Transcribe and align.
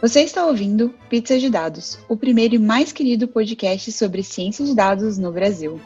Você 0.00 0.22
está 0.22 0.46
ouvindo 0.46 0.94
Pizza 1.10 1.38
de 1.38 1.50
Dados, 1.50 1.98
o 2.08 2.16
primeiro 2.16 2.54
e 2.54 2.58
mais 2.58 2.90
querido 2.90 3.28
podcast 3.28 3.92
sobre 3.92 4.22
ciência 4.22 4.64
de 4.64 4.74
dados 4.74 5.18
no 5.18 5.30
Brasil. 5.30 5.78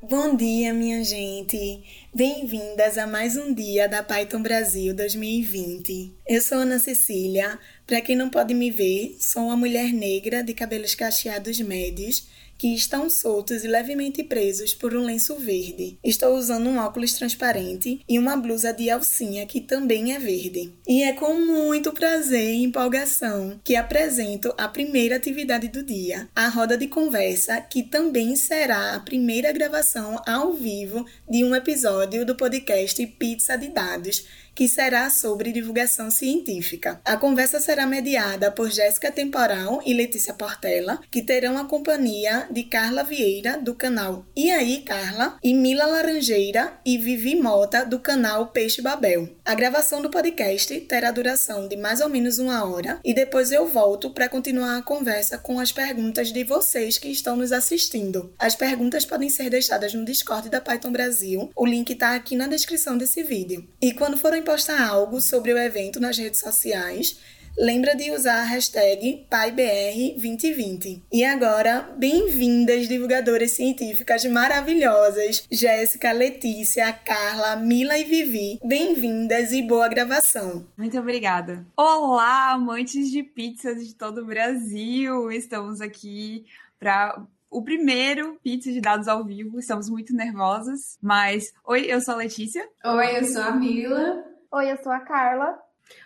Bom 0.00 0.36
dia, 0.36 0.72
minha 0.72 1.02
gente! 1.02 1.82
Bem-vindas 2.14 2.96
a 2.96 3.08
mais 3.08 3.36
um 3.36 3.52
dia 3.52 3.88
da 3.88 4.04
Python 4.04 4.40
Brasil 4.40 4.94
2020. 4.94 6.14
Eu 6.24 6.40
sou 6.40 6.58
Ana 6.58 6.78
Cecília. 6.78 7.58
Para 7.84 8.00
quem 8.00 8.14
não 8.14 8.30
pode 8.30 8.54
me 8.54 8.70
ver, 8.70 9.16
sou 9.18 9.46
uma 9.46 9.56
mulher 9.56 9.92
negra 9.92 10.44
de 10.44 10.54
cabelos 10.54 10.94
cacheados 10.94 11.58
médios 11.58 12.28
que 12.58 12.74
estão 12.74 13.08
soltos 13.08 13.64
e 13.64 13.68
levemente 13.68 14.22
presos 14.24 14.74
por 14.74 14.94
um 14.94 15.04
lenço 15.04 15.36
verde. 15.36 15.96
Estou 16.02 16.36
usando 16.36 16.68
um 16.68 16.78
óculos 16.78 17.14
transparente 17.14 18.00
e 18.08 18.18
uma 18.18 18.36
blusa 18.36 18.72
de 18.72 18.90
alcinha 18.90 19.46
que 19.46 19.60
também 19.60 20.12
é 20.12 20.18
verde. 20.18 20.72
E 20.86 21.04
é 21.04 21.12
com 21.12 21.34
muito 21.34 21.92
prazer 21.92 22.54
e 22.54 22.64
empolgação 22.64 23.60
que 23.62 23.76
apresento 23.76 24.52
a 24.58 24.66
primeira 24.66 25.16
atividade 25.16 25.68
do 25.68 25.82
dia, 25.82 26.28
a 26.34 26.48
roda 26.48 26.76
de 26.76 26.88
conversa, 26.88 27.60
que 27.60 27.82
também 27.82 28.34
será 28.34 28.94
a 28.94 29.00
primeira 29.00 29.52
gravação 29.52 30.20
ao 30.26 30.52
vivo 30.52 31.06
de 31.30 31.44
um 31.44 31.54
episódio 31.54 32.26
do 32.26 32.34
podcast 32.34 33.06
Pizza 33.06 33.56
de 33.56 33.68
Dados 33.68 34.26
que 34.58 34.66
será 34.66 35.08
sobre 35.08 35.52
divulgação 35.52 36.10
científica. 36.10 37.00
A 37.04 37.16
conversa 37.16 37.60
será 37.60 37.86
mediada 37.86 38.50
por 38.50 38.68
Jéssica 38.72 39.08
Temporal 39.08 39.80
e 39.86 39.94
Letícia 39.94 40.34
Portela, 40.34 40.98
que 41.12 41.22
terão 41.22 41.56
a 41.56 41.64
companhia 41.64 42.48
de 42.50 42.64
Carla 42.64 43.04
Vieira, 43.04 43.56
do 43.56 43.72
canal 43.72 44.26
E 44.34 44.50
aí, 44.50 44.78
Carla, 44.78 45.38
e 45.44 45.54
Mila 45.54 45.86
Laranjeira 45.86 46.72
e 46.84 46.98
Vivi 46.98 47.40
Mota, 47.40 47.84
do 47.84 48.00
canal 48.00 48.48
Peixe 48.48 48.82
Babel. 48.82 49.28
A 49.44 49.54
gravação 49.54 50.02
do 50.02 50.10
podcast 50.10 50.80
terá 50.80 51.12
duração 51.12 51.68
de 51.68 51.76
mais 51.76 52.00
ou 52.00 52.08
menos 52.08 52.40
uma 52.40 52.64
hora 52.64 52.98
e 53.04 53.14
depois 53.14 53.52
eu 53.52 53.64
volto 53.64 54.10
para 54.10 54.28
continuar 54.28 54.76
a 54.76 54.82
conversa 54.82 55.38
com 55.38 55.60
as 55.60 55.70
perguntas 55.70 56.32
de 56.32 56.42
vocês 56.42 56.98
que 56.98 57.08
estão 57.08 57.36
nos 57.36 57.52
assistindo. 57.52 58.34
As 58.36 58.56
perguntas 58.56 59.06
podem 59.06 59.28
ser 59.30 59.50
deixadas 59.50 59.94
no 59.94 60.04
Discord 60.04 60.48
da 60.48 60.60
Python 60.60 60.90
Brasil, 60.90 61.48
o 61.54 61.64
link 61.64 61.92
está 61.92 62.16
aqui 62.16 62.34
na 62.34 62.48
descrição 62.48 62.98
desse 62.98 63.22
vídeo. 63.22 63.64
E 63.80 63.92
quando 63.92 64.18
forem 64.18 64.47
postar 64.48 64.80
algo 64.80 65.20
sobre 65.20 65.52
o 65.52 65.58
evento 65.58 66.00
nas 66.00 66.16
redes 66.16 66.40
sociais, 66.40 67.20
lembra 67.54 67.94
de 67.94 68.10
usar 68.10 68.40
a 68.40 68.44
hashtag 68.44 69.26
PaiBR2020. 69.30 71.02
E 71.12 71.22
agora, 71.22 71.82
bem-vindas 71.98 72.88
divulgadoras 72.88 73.50
científicas 73.50 74.24
maravilhosas, 74.24 75.46
Jéssica, 75.50 76.12
Letícia, 76.12 76.90
Carla, 76.94 77.56
Mila 77.56 77.98
e 77.98 78.04
Vivi. 78.04 78.58
Bem-vindas 78.64 79.52
e 79.52 79.60
boa 79.60 79.86
gravação. 79.86 80.66
Muito 80.78 80.98
obrigada. 80.98 81.66
Olá, 81.76 82.52
amantes 82.52 83.10
de 83.10 83.22
pizzas 83.22 83.86
de 83.86 83.94
todo 83.94 84.22
o 84.22 84.26
Brasil. 84.26 85.30
Estamos 85.30 85.82
aqui 85.82 86.46
para 86.80 87.22
o 87.50 87.62
primeiro 87.62 88.38
Pizza 88.42 88.72
de 88.72 88.80
Dados 88.80 89.08
ao 89.08 89.22
vivo. 89.22 89.58
Estamos 89.58 89.90
muito 89.90 90.14
nervosas, 90.14 90.96
mas 91.02 91.52
oi, 91.66 91.84
eu 91.86 92.00
sou 92.00 92.14
a 92.14 92.16
Letícia. 92.16 92.66
Oi, 92.82 93.18
eu 93.18 93.24
sou 93.26 93.42
a 93.42 93.52
Mila. 93.52 94.27
Oi, 94.50 94.72
eu 94.72 94.82
sou 94.82 94.90
a 94.90 95.00
Carla. 95.00 95.58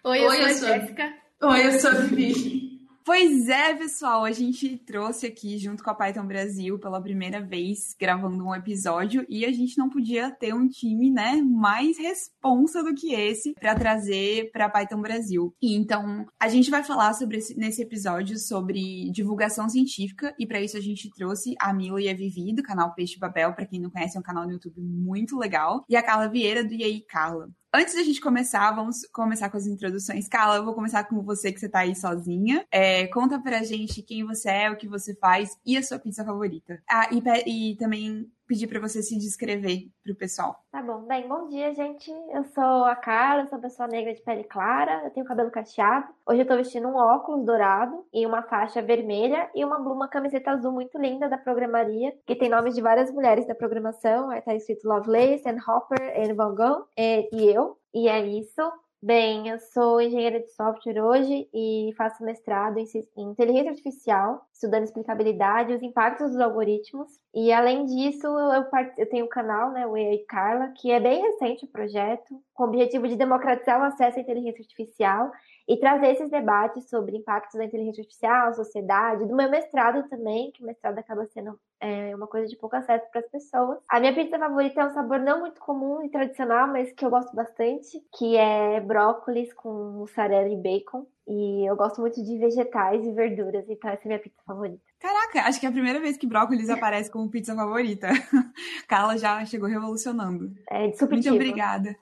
Oi, 0.05 0.19
eu 0.19 0.29
Oi, 0.29 0.37
sou 0.37 0.45
a 0.45 0.55
sou... 0.55 0.69
Jéssica. 0.69 1.15
Oi, 1.43 1.67
eu 1.67 1.79
sou 1.79 1.91
a 1.91 1.95
Vivi. 1.95 2.73
Pois 3.05 3.49
é, 3.49 3.75
pessoal, 3.75 4.25
a 4.25 4.33
gente 4.33 4.79
trouxe 4.79 5.27
aqui 5.27 5.59
junto 5.59 5.83
com 5.83 5.91
a 5.91 5.95
Python 5.95 6.27
Brasil 6.27 6.77
pela 6.79 7.01
primeira 7.01 7.41
vez 7.41 7.95
gravando 7.99 8.45
um 8.45 8.55
episódio 8.55 9.25
e 9.29 9.45
a 9.45 9.53
gente 9.53 9.79
não 9.79 9.89
podia 9.89 10.31
ter 10.31 10.55
um 10.55 10.69
time, 10.69 11.11
né, 11.11 11.41
mais 11.43 11.99
responsa 11.99 12.83
do 12.83 12.95
que 12.95 13.13
esse 13.13 13.55
para 13.55 13.77
trazer 13.77 14.51
para 14.53 14.69
Python 14.69 15.01
Brasil. 15.01 15.55
E 15.61 15.77
então, 15.77 16.27
a 16.39 16.49
gente 16.49 16.71
vai 16.71 16.83
falar 16.83 17.13
sobre 17.15 17.39
esse, 17.39 17.57
nesse 17.57 17.83
episódio 17.83 18.39
sobre 18.39 19.09
divulgação 19.13 19.69
científica 19.69 20.35
e 20.39 20.47
para 20.47 20.61
isso 20.61 20.77
a 20.77 20.81
gente 20.81 21.11
trouxe 21.11 21.55
a 21.61 21.73
Mila 21.73 22.01
e 22.01 22.09
a 22.09 22.15
Vivi 22.15 22.53
do 22.53 22.63
canal 22.63 22.95
Peixe 22.95 23.19
Babel, 23.19 23.53
para 23.53 23.67
quem 23.67 23.81
não 23.81 23.91
conhece, 23.91 24.17
é 24.17 24.21
um 24.21 24.25
canal 24.25 24.47
no 24.47 24.53
YouTube 24.53 24.81
muito 24.81 25.37
legal, 25.37 25.85
e 25.89 25.97
a 25.97 26.03
Carla 26.03 26.29
Vieira 26.29 26.65
do 26.65 26.75
E 26.75 26.83
aí 26.83 27.01
Carla. 27.01 27.49
Antes 27.75 27.95
da 27.95 28.03
gente 28.03 28.21
começar, 28.21 28.71
vamos 28.73 29.07
começar 29.11 29.49
com 29.49 29.57
as 29.57 29.67
introduções. 29.67 30.29
Carla, 30.29 30.57
eu 30.57 30.65
vou 30.65 30.75
começar 30.75 31.05
com 31.05 31.23
você, 31.23 31.51
que 31.51 31.59
você 31.59 31.71
tá 31.71 31.79
aí 31.79 31.97
sozinha. 31.97 32.67
É, 32.71 33.07
conta 33.07 33.41
pra 33.41 33.63
gente 33.63 34.03
quem 34.03 34.27
você 34.27 34.51
é, 34.51 34.71
o 34.71 34.77
que 34.77 34.87
você 34.87 35.15
faz 35.15 35.57
e 35.65 35.75
a 35.79 35.83
sua 35.83 35.99
pizza 35.99 36.23
favorita. 36.23 36.83
Ah, 36.87 37.09
e, 37.11 37.71
e 37.71 37.77
também 37.77 38.31
pedir 38.53 38.67
para 38.67 38.81
você 38.81 39.03
se 39.03 39.17
descrever 39.17 39.89
para 40.05 40.13
o 40.13 40.17
pessoal. 40.17 40.63
Tá 40.71 40.83
bom. 40.83 41.01
Bem, 41.07 41.27
bom 41.27 41.49
dia, 41.49 41.73
gente. 41.73 42.11
Eu 42.35 42.45
sou 42.45 42.85
a 42.85 42.95
Carla, 42.95 43.47
sou 43.47 43.57
uma 43.57 43.63
pessoa 43.63 43.89
negra 43.89 44.13
de 44.13 44.21
pele 44.21 44.45
clara, 44.45 45.05
eu 45.05 45.11
tenho 45.11 45.25
cabelo 45.25 45.51
cacheado. 45.51 46.13
Hoje 46.29 46.43
eu 46.43 46.47
tô 46.47 46.55
vestindo 46.57 46.87
um 46.87 46.95
óculos 46.95 47.47
dourado 47.47 48.05
e 48.13 48.27
uma 48.27 48.43
faixa 48.43 48.83
vermelha 48.83 49.51
e 49.55 49.65
uma, 49.65 49.79
uma 49.79 50.07
camiseta 50.07 50.51
azul 50.51 50.71
muito 50.71 50.99
linda 50.99 51.31
da 51.31 51.39
programaria, 51.39 52.13
que 52.27 52.37
tem 52.37 52.51
nomes 52.51 52.75
de 52.75 52.83
várias 52.83 53.11
mulheres 53.11 53.47
da 53.47 53.55
programação. 53.55 54.29
Aí 54.29 54.43
tá 54.43 54.55
escrito 54.55 54.87
Lovelace, 54.87 55.49
Anne 55.49 55.61
Hopper, 55.67 56.13
Anne 56.15 56.35
Van 56.35 56.55
Gogh 56.55 56.85
e, 56.99 57.31
e 57.33 57.51
eu. 57.51 57.79
E 57.95 58.07
é 58.07 58.21
isso. 58.27 58.61
Bem, 59.05 59.49
eu 59.49 59.59
sou 59.59 60.01
engenheira 60.01 60.39
de 60.39 60.53
software 60.53 61.03
hoje 61.03 61.49
e 61.53 61.93
faço 61.97 62.23
mestrado 62.23 62.79
em 62.79 62.87
inteligência 63.19 63.71
artificial, 63.71 64.47
estudando 64.53 64.85
explicabilidade 64.85 65.73
e 65.73 65.75
os 65.75 65.83
impactos 65.83 66.31
dos 66.31 66.39
algoritmos. 66.39 67.09
E 67.35 67.53
além 67.53 67.85
disso, 67.85 68.29
eu, 68.29 68.65
eu 68.97 69.09
tenho 69.11 69.25
um 69.25 69.29
canal, 69.29 69.73
né, 69.73 69.85
o 69.89 69.97
AI 69.97 70.19
Carla, 70.29 70.69
que 70.77 70.93
é 70.93 71.01
bem 71.01 71.21
recente 71.21 71.65
o 71.65 71.69
projeto, 71.69 72.41
com 72.55 72.63
o 72.63 72.69
objetivo 72.69 73.09
de 73.09 73.17
democratizar 73.17 73.81
o 73.81 73.85
acesso 73.85 74.19
à 74.19 74.23
inteligência 74.23 74.61
artificial 74.61 75.33
e 75.69 75.77
trazer 75.77 76.09
esses 76.09 76.31
debates 76.31 76.89
sobre 76.89 77.17
impactos 77.17 77.59
da 77.59 77.65
inteligência 77.65 78.03
artificial, 78.03 78.55
sociedade, 78.55 79.27
do 79.27 79.37
meu 79.37 79.51
mestrado 79.51 80.09
também, 80.09 80.51
que 80.53 80.63
o 80.63 80.67
mestrado 80.67 80.99
acaba 80.99 81.27
sendo 81.27 81.59
é, 81.81 82.15
uma 82.15 82.27
coisa 82.27 82.49
de 82.49 82.57
pouco 82.57 82.77
acesso 82.77 83.05
para 83.11 83.21
as 83.21 83.29
pessoas. 83.29 83.79
A 83.89 84.01
minha 84.01 84.15
pizza 84.15 84.39
favorita 84.39 84.81
é 84.81 84.87
um 84.87 84.95
sabor 84.95 85.19
não 85.19 85.41
muito 85.41 85.61
comum 85.61 86.03
e 86.03 86.09
tradicional, 86.09 86.69
mas 86.69 86.93
que 86.93 87.05
eu 87.05 87.11
gosto 87.11 87.35
bastante, 87.35 88.01
que 88.17 88.37
é 88.37 88.81
brócolis 88.81 89.53
com 89.53 89.73
mussarela 89.93 90.49
e 90.49 90.57
bacon. 90.57 91.07
E 91.27 91.69
eu 91.69 91.77
gosto 91.77 92.01
muito 92.01 92.23
de 92.23 92.37
vegetais 92.37 93.05
e 93.07 93.13
verduras, 93.13 93.65
então 93.69 93.89
essa 93.91 94.03
é 94.03 94.05
a 94.05 94.09
minha 94.09 94.19
pizza 94.19 94.43
favorita. 94.45 94.83
Caraca, 94.99 95.43
acho 95.43 95.61
que 95.61 95.67
é 95.67 95.69
a 95.69 95.73
primeira 95.73 96.01
vez 96.01 96.17
que 96.17 96.27
brócolis 96.27 96.69
aparece 96.69 97.11
como 97.11 97.31
pizza 97.31 97.55
favorita. 97.55 98.09
Carla 98.89 99.17
já 99.17 99.45
chegou 99.45 99.69
revolucionando. 99.69 100.53
É. 100.69 100.89
Muito 101.07 101.33
obrigada. 101.33 101.97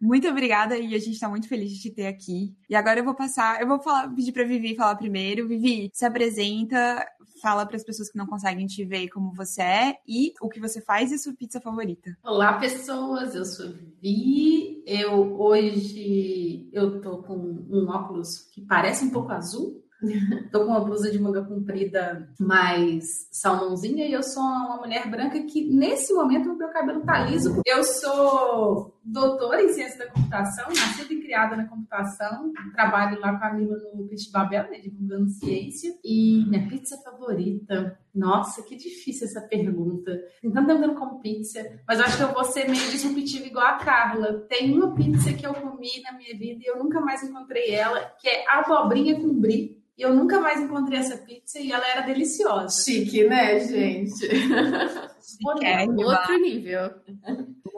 Muito 0.00 0.28
obrigada 0.28 0.76
e 0.78 0.94
a 0.94 0.98
gente 0.98 1.14
está 1.14 1.28
muito 1.28 1.48
feliz 1.48 1.70
de 1.70 1.80
te 1.80 1.90
ter 1.90 2.06
aqui. 2.06 2.54
E 2.70 2.76
agora 2.76 3.00
eu 3.00 3.04
vou 3.04 3.14
passar, 3.14 3.60
eu 3.60 3.66
vou 3.66 3.80
falar, 3.80 4.08
pedir 4.14 4.32
para 4.32 4.44
Vivi 4.44 4.76
falar 4.76 4.94
primeiro. 4.94 5.48
Vivi, 5.48 5.90
se 5.92 6.04
apresenta, 6.04 7.04
fala 7.42 7.66
para 7.66 7.76
as 7.76 7.84
pessoas 7.84 8.08
que 8.08 8.16
não 8.16 8.26
conseguem 8.26 8.66
te 8.66 8.84
ver 8.84 9.08
como 9.08 9.32
você 9.34 9.62
é 9.62 9.94
e 10.06 10.32
o 10.40 10.48
que 10.48 10.60
você 10.60 10.80
faz 10.80 11.10
e 11.10 11.16
a 11.16 11.18
sua 11.18 11.34
pizza 11.34 11.60
favorita. 11.60 12.16
Olá, 12.22 12.58
pessoas. 12.58 13.34
Eu 13.34 13.44
sou 13.44 13.72
Vivi. 14.00 14.84
Eu 14.86 15.40
hoje 15.40 16.68
eu 16.72 17.00
tô 17.00 17.18
com 17.18 17.36
um 17.36 17.88
óculos 17.88 18.48
que 18.52 18.60
parece 18.62 19.04
um 19.04 19.10
pouco 19.10 19.32
azul, 19.32 19.82
Tô 20.52 20.60
com 20.60 20.70
uma 20.70 20.80
blusa 20.80 21.10
de 21.10 21.18
manga 21.18 21.42
comprida 21.44 22.28
mais 22.38 23.28
salmãozinha 23.32 24.06
e 24.06 24.12
eu 24.12 24.22
sou 24.22 24.42
uma 24.42 24.76
mulher 24.76 25.10
branca 25.10 25.42
que, 25.42 25.64
nesse 25.64 26.12
momento, 26.12 26.54
meu 26.54 26.68
cabelo 26.68 27.00
tá 27.00 27.24
liso. 27.24 27.60
Eu 27.66 27.82
sou 27.82 28.97
doutora 29.08 29.62
em 29.62 29.68
ciência 29.70 29.98
da 29.98 30.10
computação, 30.10 30.66
nascida 30.68 31.12
e 31.12 31.20
criada 31.20 31.56
na 31.56 31.66
computação. 31.66 32.52
Trabalho 32.72 33.20
lá 33.20 33.38
com 33.38 33.44
a 33.44 33.52
Mila 33.52 33.76
no 33.94 34.06
Peixe 34.06 34.30
Babel, 34.30 34.70
né, 34.70 34.78
divulgando 34.78 35.28
ciência. 35.30 35.94
E 36.04 36.44
minha 36.48 36.68
pizza 36.68 36.96
favorita... 36.98 37.98
Nossa, 38.14 38.62
que 38.64 38.74
difícil 38.74 39.28
essa 39.28 39.40
pergunta. 39.42 40.20
Então, 40.42 40.66
tentando 40.66 40.96
como 40.96 41.20
pizza, 41.20 41.80
mas 41.86 42.00
acho 42.00 42.16
que 42.16 42.22
eu 42.24 42.32
vou 42.32 42.42
ser 42.42 42.68
meio 42.68 42.90
disruptiva 42.90 43.46
igual 43.46 43.64
a 43.64 43.74
Carla. 43.74 44.44
Tem 44.48 44.72
uma 44.72 44.92
pizza 44.92 45.32
que 45.32 45.46
eu 45.46 45.54
comi 45.54 46.02
na 46.02 46.12
minha 46.12 46.36
vida 46.36 46.60
e 46.60 46.66
eu 46.66 46.82
nunca 46.82 47.00
mais 47.00 47.22
encontrei 47.22 47.70
ela, 47.70 48.00
que 48.18 48.28
é 48.28 48.44
abobrinha 48.50 49.20
com 49.20 49.32
brie 49.38 49.78
e 49.98 50.02
eu 50.02 50.14
nunca 50.14 50.40
mais 50.40 50.60
encontrei 50.60 51.00
essa 51.00 51.16
pizza 51.16 51.58
e 51.58 51.72
ela 51.72 51.84
era 51.88 52.02
deliciosa. 52.02 52.84
Chique, 52.84 53.24
né, 53.24 53.58
gente? 53.60 54.28
É, 55.62 55.84
outro 55.84 56.40
nível. 56.40 56.90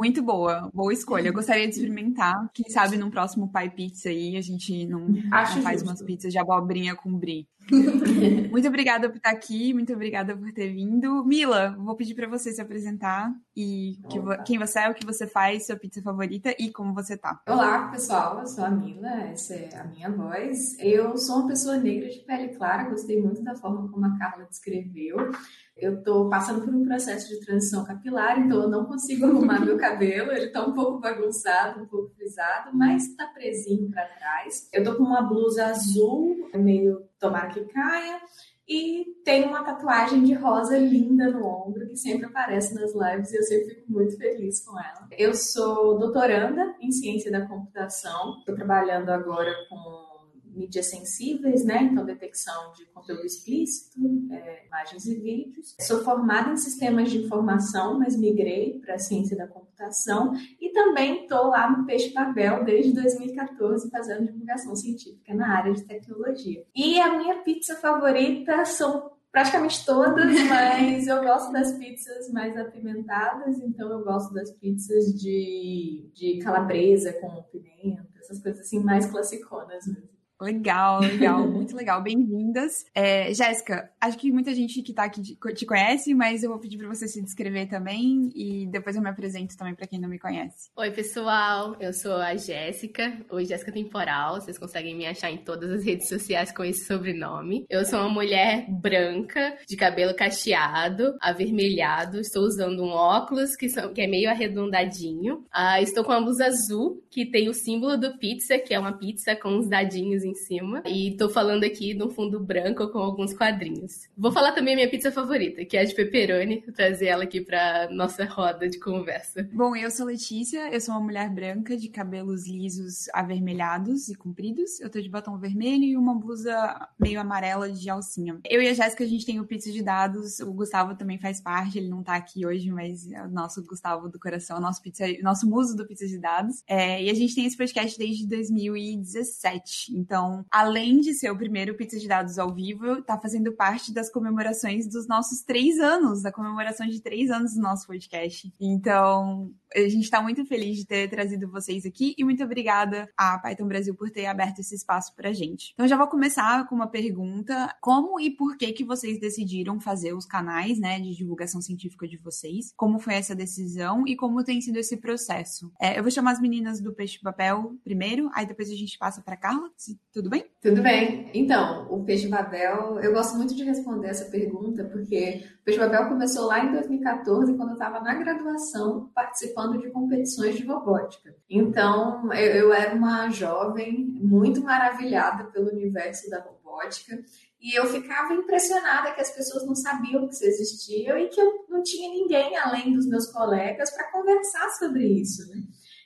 Muito 0.00 0.22
boa, 0.22 0.70
boa 0.72 0.94
escolha. 0.94 1.28
Eu 1.28 1.32
gostaria 1.34 1.68
de 1.68 1.74
experimentar. 1.74 2.48
Quem 2.54 2.70
sabe 2.70 2.96
num 2.96 3.10
próximo 3.10 3.52
Pai 3.52 3.68
Pizza 3.68 4.08
aí 4.08 4.34
a 4.34 4.40
gente 4.40 4.86
não, 4.86 5.00
não 5.00 5.62
faz 5.62 5.82
umas 5.82 6.00
pizzas 6.00 6.32
de 6.32 6.38
abobrinha 6.38 6.96
com 6.96 7.12
brie. 7.12 7.46
muito 8.50 8.66
obrigada 8.66 9.10
por 9.10 9.16
estar 9.16 9.30
aqui, 9.30 9.74
muito 9.74 9.92
obrigada 9.92 10.34
por 10.34 10.50
ter 10.52 10.72
vindo. 10.72 11.22
Mila, 11.24 11.76
vou 11.78 11.94
pedir 11.94 12.14
para 12.14 12.26
você 12.26 12.50
se 12.50 12.62
apresentar 12.62 13.30
e 13.54 13.98
que, 14.08 14.18
quem 14.46 14.58
você 14.58 14.80
é, 14.80 14.88
o 14.88 14.94
que 14.94 15.04
você 15.04 15.26
faz, 15.26 15.66
sua 15.66 15.76
pizza 15.76 16.00
favorita 16.00 16.54
e 16.58 16.72
como 16.72 16.94
você 16.94 17.16
tá. 17.16 17.40
Olá, 17.46 17.88
pessoal, 17.88 18.40
eu 18.40 18.46
sou 18.46 18.64
a 18.64 18.70
Mila, 18.70 19.10
essa 19.24 19.54
é 19.54 19.78
a 19.78 19.84
minha 19.84 20.10
voz. 20.10 20.78
Eu 20.78 21.16
sou 21.18 21.40
uma 21.40 21.48
pessoa 21.48 21.76
negra 21.76 22.08
de 22.08 22.20
pele 22.20 22.48
clara, 22.48 22.88
gostei 22.88 23.20
muito 23.20 23.42
da 23.42 23.54
forma 23.54 23.88
como 23.90 24.06
a 24.06 24.18
Carla 24.18 24.46
descreveu. 24.46 25.30
Eu 25.80 26.02
tô 26.02 26.28
passando 26.28 26.64
por 26.64 26.74
um 26.74 26.84
processo 26.84 27.28
de 27.28 27.40
transição 27.44 27.84
capilar, 27.84 28.38
então 28.38 28.62
eu 28.62 28.68
não 28.68 28.84
consigo 28.84 29.24
arrumar 29.26 29.64
meu 29.64 29.78
cabelo. 29.78 30.30
Ele 30.30 30.48
tá 30.48 30.64
um 30.64 30.74
pouco 30.74 31.00
bagunçado, 31.00 31.82
um 31.82 31.86
pouco 31.86 32.10
frisado, 32.14 32.70
mas 32.76 33.14
tá 33.16 33.26
presinho 33.26 33.90
para 33.90 34.04
trás. 34.06 34.68
Eu 34.72 34.84
tô 34.84 34.94
com 34.96 35.04
uma 35.04 35.22
blusa 35.22 35.66
azul, 35.66 36.50
meio 36.54 37.02
tomara 37.18 37.48
que 37.48 37.64
caia. 37.64 38.20
E 38.68 39.04
tem 39.24 39.48
uma 39.48 39.64
tatuagem 39.64 40.22
de 40.22 40.32
rosa 40.32 40.78
linda 40.78 41.28
no 41.28 41.44
ombro, 41.44 41.88
que 41.88 41.96
sempre 41.96 42.26
aparece 42.26 42.72
nas 42.72 42.94
lives 42.94 43.32
e 43.32 43.36
eu 43.36 43.42
sempre 43.42 43.74
fico 43.74 43.92
muito 43.92 44.16
feliz 44.16 44.64
com 44.64 44.78
ela. 44.78 45.08
Eu 45.18 45.34
sou 45.34 45.98
doutoranda 45.98 46.76
em 46.80 46.92
ciência 46.92 47.32
da 47.32 47.44
computação, 47.48 48.38
estou 48.38 48.54
trabalhando 48.54 49.08
agora 49.08 49.52
com 49.68 50.09
mídias 50.54 50.90
sensíveis, 50.90 51.64
né? 51.64 51.82
Então, 51.82 52.04
detecção 52.04 52.72
de 52.72 52.84
conteúdo 52.86 53.24
explícito, 53.24 53.98
é, 54.30 54.66
imagens 54.66 55.06
e 55.06 55.14
vídeos. 55.14 55.74
Sou 55.80 56.02
formada 56.02 56.52
em 56.52 56.56
sistemas 56.56 57.10
de 57.10 57.18
informação, 57.18 57.98
mas 57.98 58.16
migrei 58.16 58.80
para 58.80 58.94
a 58.94 58.98
ciência 58.98 59.36
da 59.36 59.46
computação 59.46 60.32
e 60.60 60.70
também 60.72 61.22
estou 61.22 61.48
lá 61.48 61.70
no 61.70 61.86
Peixe 61.86 62.12
Babel 62.12 62.64
desde 62.64 62.92
2014 62.92 63.90
fazendo 63.90 64.26
divulgação 64.26 64.74
científica 64.76 65.34
na 65.34 65.56
área 65.56 65.72
de 65.72 65.84
tecnologia. 65.84 66.64
E 66.74 67.00
a 67.00 67.16
minha 67.16 67.38
pizza 67.42 67.76
favorita 67.76 68.64
são 68.64 69.10
praticamente 69.30 69.84
todas, 69.84 70.26
mas 70.48 71.06
eu 71.06 71.22
gosto 71.22 71.52
das 71.52 71.72
pizzas 71.78 72.30
mais 72.32 72.56
apimentadas, 72.56 73.58
então 73.60 73.90
eu 73.90 74.04
gosto 74.04 74.34
das 74.34 74.50
pizzas 74.52 75.14
de, 75.14 76.10
de 76.14 76.38
calabresa 76.42 77.12
com 77.14 77.42
pimenta, 77.44 78.06
essas 78.18 78.42
coisas 78.42 78.60
assim 78.60 78.80
mais 78.80 79.06
classiconas 79.06 79.86
mesmo. 79.86 80.09
Legal, 80.40 81.00
legal, 81.00 81.44
muito 81.46 81.76
legal. 81.76 82.02
Bem-vindas. 82.02 82.86
É, 82.94 83.32
Jéssica, 83.34 83.90
acho 84.00 84.16
que 84.16 84.32
muita 84.32 84.54
gente 84.54 84.80
que 84.80 84.90
está 84.90 85.04
aqui 85.04 85.20
te 85.54 85.66
conhece, 85.66 86.14
mas 86.14 86.42
eu 86.42 86.48
vou 86.48 86.58
pedir 86.58 86.78
para 86.78 86.88
você 86.88 87.06
se 87.06 87.20
descrever 87.20 87.66
também 87.66 88.32
e 88.34 88.66
depois 88.66 88.96
eu 88.96 89.02
me 89.02 89.10
apresento 89.10 89.54
também 89.56 89.74
para 89.74 89.86
quem 89.86 90.00
não 90.00 90.08
me 90.08 90.18
conhece. 90.18 90.70
Oi, 90.74 90.90
pessoal, 90.92 91.76
eu 91.78 91.92
sou 91.92 92.14
a 92.14 92.34
Jéssica, 92.36 93.18
ou 93.28 93.44
Jéssica 93.44 93.70
Temporal, 93.70 94.40
vocês 94.40 94.56
conseguem 94.56 94.96
me 94.96 95.06
achar 95.06 95.30
em 95.30 95.36
todas 95.36 95.70
as 95.70 95.84
redes 95.84 96.08
sociais 96.08 96.50
com 96.50 96.64
esse 96.64 96.86
sobrenome. 96.86 97.66
Eu 97.68 97.84
sou 97.84 97.98
uma 98.00 98.08
mulher 98.08 98.64
branca, 98.70 99.58
de 99.68 99.76
cabelo 99.76 100.14
cacheado, 100.14 101.14
avermelhado, 101.20 102.18
estou 102.18 102.44
usando 102.44 102.82
um 102.82 102.88
óculos 102.88 103.54
que, 103.56 103.68
são, 103.68 103.92
que 103.92 104.00
é 104.00 104.06
meio 104.06 104.30
arredondadinho. 104.30 105.44
Uh, 105.54 105.82
estou 105.82 106.02
com 106.02 106.12
uma 106.12 106.22
blusa 106.22 106.46
azul, 106.46 107.04
que 107.10 107.26
tem 107.26 107.50
o 107.50 107.54
símbolo 107.54 107.98
do 107.98 108.16
pizza, 108.16 108.58
que 108.58 108.72
é 108.72 108.78
uma 108.78 108.96
pizza 108.96 109.36
com 109.36 109.50
uns 109.50 109.68
dadinhos 109.68 110.24
em 110.24 110.29
em 110.30 110.34
cima. 110.34 110.82
E 110.86 111.16
tô 111.16 111.28
falando 111.28 111.64
aqui 111.64 111.94
no 111.94 112.10
fundo 112.10 112.40
branco 112.40 112.88
com 112.88 112.98
alguns 112.98 113.32
quadrinhos. 113.34 114.08
Vou 114.16 114.32
falar 114.32 114.52
também 114.52 114.74
a 114.74 114.76
minha 114.76 114.90
pizza 114.90 115.10
favorita, 115.10 115.64
que 115.64 115.76
é 115.76 115.80
a 115.80 115.84
de 115.84 115.94
pepperoni. 115.94 116.62
Vou 116.64 116.74
trazer 116.74 117.06
ela 117.06 117.24
aqui 117.24 117.40
pra 117.40 117.88
nossa 117.90 118.24
roda 118.24 118.68
de 118.68 118.78
conversa. 118.78 119.48
Bom, 119.52 119.74
eu 119.76 119.90
sou 119.90 120.06
Letícia, 120.06 120.72
eu 120.72 120.80
sou 120.80 120.94
uma 120.94 121.00
mulher 121.02 121.28
branca 121.30 121.76
de 121.76 121.88
cabelos 121.88 122.46
lisos 122.46 123.08
avermelhados 123.12 124.08
e 124.08 124.14
compridos. 124.14 124.80
Eu 124.80 124.90
tô 124.90 125.00
de 125.00 125.08
batom 125.08 125.38
vermelho 125.38 125.84
e 125.84 125.96
uma 125.96 126.14
blusa 126.14 126.88
meio 126.98 127.20
amarela 127.20 127.70
de 127.70 127.88
alcinha. 127.90 128.38
Eu 128.48 128.62
e 128.62 128.68
a 128.68 128.74
Jéssica, 128.74 129.04
a 129.04 129.06
gente 129.06 129.26
tem 129.26 129.40
o 129.40 129.46
Pizza 129.46 129.70
de 129.70 129.82
Dados. 129.82 130.40
O 130.40 130.52
Gustavo 130.52 130.94
também 130.94 131.18
faz 131.18 131.40
parte, 131.40 131.78
ele 131.78 131.88
não 131.88 132.02
tá 132.02 132.16
aqui 132.16 132.46
hoje, 132.46 132.70
mas 132.70 133.10
é 133.10 133.22
o 133.22 133.28
nosso 133.28 133.64
Gustavo 133.64 134.08
do 134.08 134.18
coração, 134.18 134.60
nosso, 134.60 134.82
pizza, 134.82 135.04
nosso 135.22 135.48
muso 135.48 135.76
do 135.76 135.86
Pizza 135.86 136.06
de 136.06 136.18
Dados. 136.18 136.62
É, 136.66 137.02
e 137.02 137.10
a 137.10 137.14
gente 137.14 137.34
tem 137.34 137.46
esse 137.46 137.56
podcast 137.56 137.98
desde 137.98 138.26
2017. 138.26 139.96
Então, 139.96 140.19
então, 140.20 140.44
além 140.50 141.00
de 141.00 141.14
ser 141.14 141.30
o 141.30 141.36
primeiro 141.36 141.74
Pizza 141.74 141.98
de 141.98 142.06
Dados 142.06 142.38
ao 142.38 142.52
vivo, 142.52 142.98
está 142.98 143.18
fazendo 143.18 143.52
parte 143.52 143.92
das 143.92 144.10
comemorações 144.10 144.86
dos 144.86 145.08
nossos 145.08 145.40
três 145.40 145.78
anos, 145.78 146.20
da 146.22 146.30
comemoração 146.30 146.86
de 146.86 147.00
três 147.00 147.30
anos 147.30 147.54
do 147.54 147.60
nosso 147.62 147.86
podcast. 147.86 148.52
Então, 148.60 149.50
a 149.74 149.88
gente 149.88 150.04
está 150.04 150.20
muito 150.20 150.44
feliz 150.44 150.76
de 150.76 150.86
ter 150.86 151.08
trazido 151.08 151.48
vocês 151.48 151.86
aqui 151.86 152.14
e 152.18 152.24
muito 152.24 152.42
obrigada 152.42 153.08
à 153.16 153.38
Python 153.38 153.66
Brasil 153.66 153.94
por 153.94 154.10
ter 154.10 154.26
aberto 154.26 154.60
esse 154.60 154.74
espaço 154.74 155.14
para 155.14 155.32
gente. 155.32 155.72
Então, 155.74 155.86
já 155.86 155.96
vou 155.96 156.06
começar 156.08 156.66
com 156.68 156.74
uma 156.74 156.88
pergunta: 156.88 157.74
como 157.80 158.20
e 158.20 158.30
por 158.30 158.56
que 158.56 158.72
que 158.72 158.84
vocês 158.84 159.20
decidiram 159.20 159.80
fazer 159.80 160.12
os 160.14 160.26
canais, 160.26 160.78
né, 160.78 160.98
de 160.98 161.14
divulgação 161.14 161.60
científica 161.60 162.06
de 162.06 162.16
vocês? 162.16 162.72
Como 162.76 162.98
foi 162.98 163.14
essa 163.14 163.34
decisão 163.34 164.04
e 164.06 164.16
como 164.16 164.44
tem 164.44 164.60
sido 164.60 164.78
esse 164.78 164.96
processo? 164.96 165.72
É, 165.80 165.98
eu 165.98 166.02
vou 166.02 166.10
chamar 166.10 166.32
as 166.32 166.40
meninas 166.40 166.80
do 166.80 166.92
Peixe 166.92 167.20
Papel 167.20 167.76
primeiro, 167.84 168.30
aí 168.34 168.46
depois 168.46 168.70
a 168.70 168.74
gente 168.74 168.98
passa 168.98 169.22
para 169.22 169.36
Carla. 169.36 169.70
Tudo 170.12 170.28
bem? 170.28 170.44
Tudo 170.60 170.82
bem. 170.82 171.30
Então, 171.32 171.86
o 171.90 172.04
Peixe 172.04 172.28
Babel, 172.28 172.98
eu 173.00 173.12
gosto 173.12 173.36
muito 173.36 173.54
de 173.54 173.64
responder 173.64 174.08
essa 174.08 174.24
pergunta 174.26 174.84
porque 174.84 175.44
o 175.60 175.64
Peixe 175.64 175.78
Babel 175.78 176.08
começou 176.08 176.46
lá 176.46 176.64
em 176.64 176.72
2014, 176.72 177.54
quando 177.54 177.70
eu 177.70 177.74
estava 177.74 178.00
na 178.00 178.14
graduação 178.14 179.10
participando 179.14 179.59
participando 179.60 179.80
de 179.80 179.90
competições 179.90 180.56
de 180.56 180.64
robótica. 180.64 181.34
Então, 181.48 182.32
eu, 182.32 182.52
eu 182.52 182.72
era 182.72 182.94
uma 182.94 183.28
jovem 183.30 184.06
muito 184.20 184.62
maravilhada 184.62 185.44
pelo 185.44 185.70
universo 185.70 186.30
da 186.30 186.40
robótica 186.40 187.18
e 187.60 187.78
eu 187.78 187.86
ficava 187.86 188.32
impressionada 188.32 189.12
que 189.12 189.20
as 189.20 189.30
pessoas 189.30 189.66
não 189.66 189.74
sabiam 189.74 190.26
que 190.26 190.34
isso 190.34 190.44
existia 190.44 191.18
e 191.18 191.28
que 191.28 191.40
eu 191.40 191.66
não 191.68 191.82
tinha 191.82 192.10
ninguém 192.10 192.56
além 192.56 192.92
dos 192.92 193.06
meus 193.06 193.30
colegas 193.30 193.90
para 193.90 194.10
conversar 194.10 194.70
sobre 194.70 195.06
isso. 195.06 195.46
Né? 195.50 195.62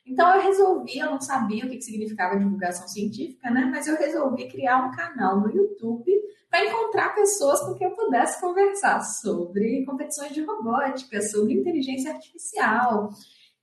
Então 0.06 0.34
eu 0.34 0.42
resolvi, 0.42 0.98
eu 0.98 1.10
não 1.10 1.20
sabia 1.20 1.64
o 1.64 1.70
que 1.70 1.80
significava 1.80 2.38
divulgação 2.38 2.86
científica, 2.88 3.50
né? 3.50 3.64
Mas 3.70 3.86
eu 3.86 3.96
resolvi 3.96 4.48
criar 4.48 4.84
um 4.84 4.90
canal 4.90 5.40
no 5.40 5.50
YouTube 5.50 6.12
para 6.50 6.66
encontrar 6.66 7.14
pessoas 7.14 7.60
com 7.60 7.74
quem 7.74 7.88
eu 7.88 7.96
pudesse 7.96 8.40
conversar 8.40 9.00
sobre 9.00 9.84
competições 9.84 10.32
de 10.32 10.42
robótica, 10.44 11.22
sobre 11.22 11.54
inteligência 11.54 12.12
artificial. 12.12 13.10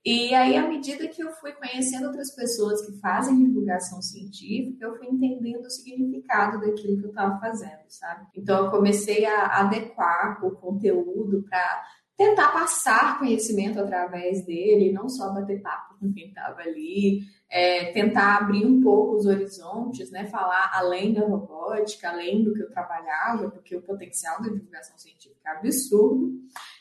E 0.04 0.34
aí, 0.34 0.56
à 0.56 0.66
medida 0.66 1.06
que 1.06 1.22
eu 1.22 1.30
fui 1.34 1.52
conhecendo 1.52 2.06
outras 2.06 2.34
pessoas 2.34 2.84
que 2.84 2.98
fazem 2.98 3.44
divulgação 3.44 4.02
científica, 4.02 4.84
eu 4.84 4.96
fui 4.96 5.06
entendendo 5.06 5.64
o 5.64 5.70
significado 5.70 6.60
daquilo 6.60 6.98
que 6.98 7.04
eu 7.04 7.10
estava 7.10 7.38
fazendo, 7.38 7.84
sabe? 7.86 8.26
Então, 8.34 8.64
eu 8.64 8.70
comecei 8.70 9.24
a 9.24 9.60
adequar 9.60 10.44
o 10.44 10.50
conteúdo 10.56 11.44
para 11.48 11.84
tentar 12.16 12.48
passar 12.52 13.18
conhecimento 13.18 13.78
através 13.80 14.44
dele, 14.44 14.92
não 14.92 15.08
só 15.08 15.32
bater 15.32 15.62
papo 15.62 15.96
com 15.98 16.12
quem 16.12 16.28
estava 16.28 16.60
ali, 16.60 17.20
é, 17.48 17.92
tentar 17.92 18.38
abrir 18.38 18.66
um 18.66 18.80
pouco 18.80 19.16
os 19.16 19.26
horizontes, 19.26 20.10
né? 20.10 20.26
Falar 20.26 20.70
além 20.74 21.12
da 21.12 21.20
robótica, 21.20 22.10
além 22.10 22.42
do 22.42 22.54
que 22.54 22.62
eu 22.62 22.70
trabalhava, 22.70 23.50
porque 23.50 23.76
o 23.76 23.82
potencial 23.82 24.42
da 24.42 24.48
divulgação 24.48 24.98
científica 24.98 25.50
é 25.50 25.56
absurdo. 25.58 26.32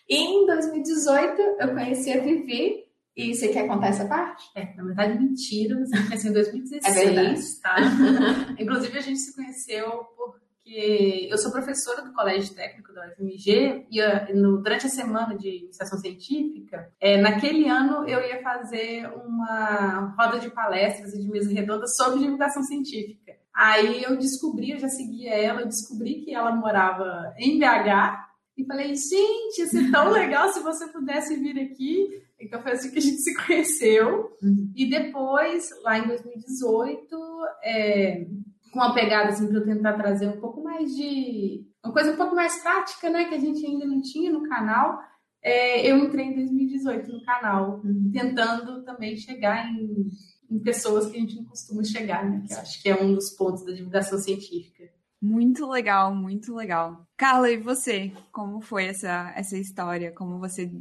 E 0.10 0.18
em 0.18 0.46
2018, 0.46 1.42
eu 1.60 1.74
conheci 1.74 2.12
a 2.12 2.22
Vivi, 2.22 2.91
e 3.16 3.36
você 3.36 3.50
quer 3.50 3.68
contar 3.68 3.88
essa 3.88 4.06
parte? 4.06 4.44
É, 4.56 4.74
na 4.76 4.84
verdade, 4.84 5.20
mentira, 5.20 5.78
você 5.78 5.98
me 5.98 6.08
conheceu 6.08 6.32
em 6.32 6.34
2016, 6.34 6.98
é 6.98 7.06
verdade. 7.06 7.62
tá? 7.62 7.76
Inclusive, 8.58 8.98
a 8.98 9.02
gente 9.02 9.20
se 9.20 9.36
conheceu 9.36 10.06
porque 10.16 11.28
eu 11.30 11.38
sou 11.38 11.52
professora 11.52 12.02
do 12.02 12.14
Colégio 12.14 12.56
Técnico 12.56 12.94
da 12.94 13.08
UFMG 13.08 13.88
e 13.92 14.02
uh, 14.02 14.36
no, 14.36 14.62
durante 14.62 14.86
a 14.86 14.90
semana 14.90 15.38
de 15.38 15.64
iniciação 15.64 16.00
científica, 16.00 16.90
é, 17.00 17.20
naquele 17.20 17.68
ano 17.68 18.08
eu 18.08 18.22
ia 18.22 18.42
fazer 18.42 19.08
uma 19.26 20.16
roda 20.18 20.40
de 20.40 20.50
palestras 20.50 21.14
e 21.14 21.22
de 21.22 21.28
mesa 21.30 21.52
redonda 21.52 21.88
sobre 21.88 22.20
divulgação 22.20 22.64
científica. 22.64 23.36
Aí 23.54 24.04
eu 24.04 24.16
descobri, 24.16 24.72
eu 24.72 24.80
já 24.80 24.88
seguia 24.88 25.34
ela, 25.34 25.62
eu 25.62 25.68
descobri 25.68 26.22
que 26.22 26.34
ela 26.34 26.56
morava 26.56 27.34
em 27.38 27.60
BH 27.60 28.32
e 28.58 28.66
falei, 28.66 28.96
gente, 28.96 29.60
ia 29.60 29.68
ser 29.68 29.92
tão 29.92 30.10
legal 30.10 30.50
se 30.50 30.62
você 30.62 30.88
pudesse 30.88 31.36
vir 31.36 31.60
aqui. 31.60 32.22
Então 32.42 32.62
foi 32.62 32.72
assim 32.72 32.92
que 32.92 32.98
a 32.98 33.02
gente 33.02 33.18
se 33.18 33.34
conheceu. 33.46 34.38
Uhum. 34.42 34.72
E 34.76 34.90
depois, 34.90 35.70
lá 35.84 36.00
em 36.00 36.08
2018, 36.08 37.18
é, 37.64 38.28
com 38.72 38.80
uma 38.80 38.94
pegada 38.94 39.30
assim 39.30 39.48
para 39.48 39.58
eu 39.58 39.66
tentar 39.66 39.94
trazer 39.94 40.28
um 40.28 40.40
pouco 40.40 40.64
mais 40.64 40.96
de. 40.96 41.66
uma 41.84 41.94
coisa 41.94 42.14
um 42.14 42.18
pouco 42.18 42.36
mais 42.36 42.62
prática, 42.62 43.10
né? 43.10 43.26
Que 43.26 43.36
a 43.36 43.40
gente 43.40 43.66
ainda 43.66 43.86
não 43.86 44.02
tinha 44.02 44.32
no 44.32 44.48
canal. 44.48 45.00
É, 45.44 45.90
eu 45.90 45.98
entrei 45.98 46.28
em 46.28 46.36
2018 46.36 47.12
no 47.12 47.26
canal, 47.26 47.82
uhum. 47.84 48.12
tentando 48.14 48.84
também 48.84 49.16
chegar 49.18 49.68
em, 49.72 50.08
em, 50.50 50.60
pessoas 50.60 51.08
que 51.08 51.18
a 51.18 51.20
gente 51.20 51.36
não 51.36 51.46
costuma 51.46 51.84
chegar, 51.84 52.30
né? 52.30 52.44
Que 52.48 52.54
eu 52.54 52.60
acho 52.60 52.82
que 52.82 52.90
é 52.90 53.02
um 53.02 53.16
dos 53.16 53.32
pontos 53.32 53.66
da 53.66 53.72
divulgação 53.72 54.20
científica. 54.20 54.84
Muito 55.22 55.68
legal, 55.70 56.16
muito 56.16 56.56
legal. 56.56 57.06
Carla, 57.16 57.52
e 57.52 57.58
você? 57.58 58.12
Como 58.32 58.60
foi 58.60 58.86
essa, 58.86 59.32
essa 59.36 59.56
história? 59.56 60.12
Como 60.12 60.40
você 60.40 60.72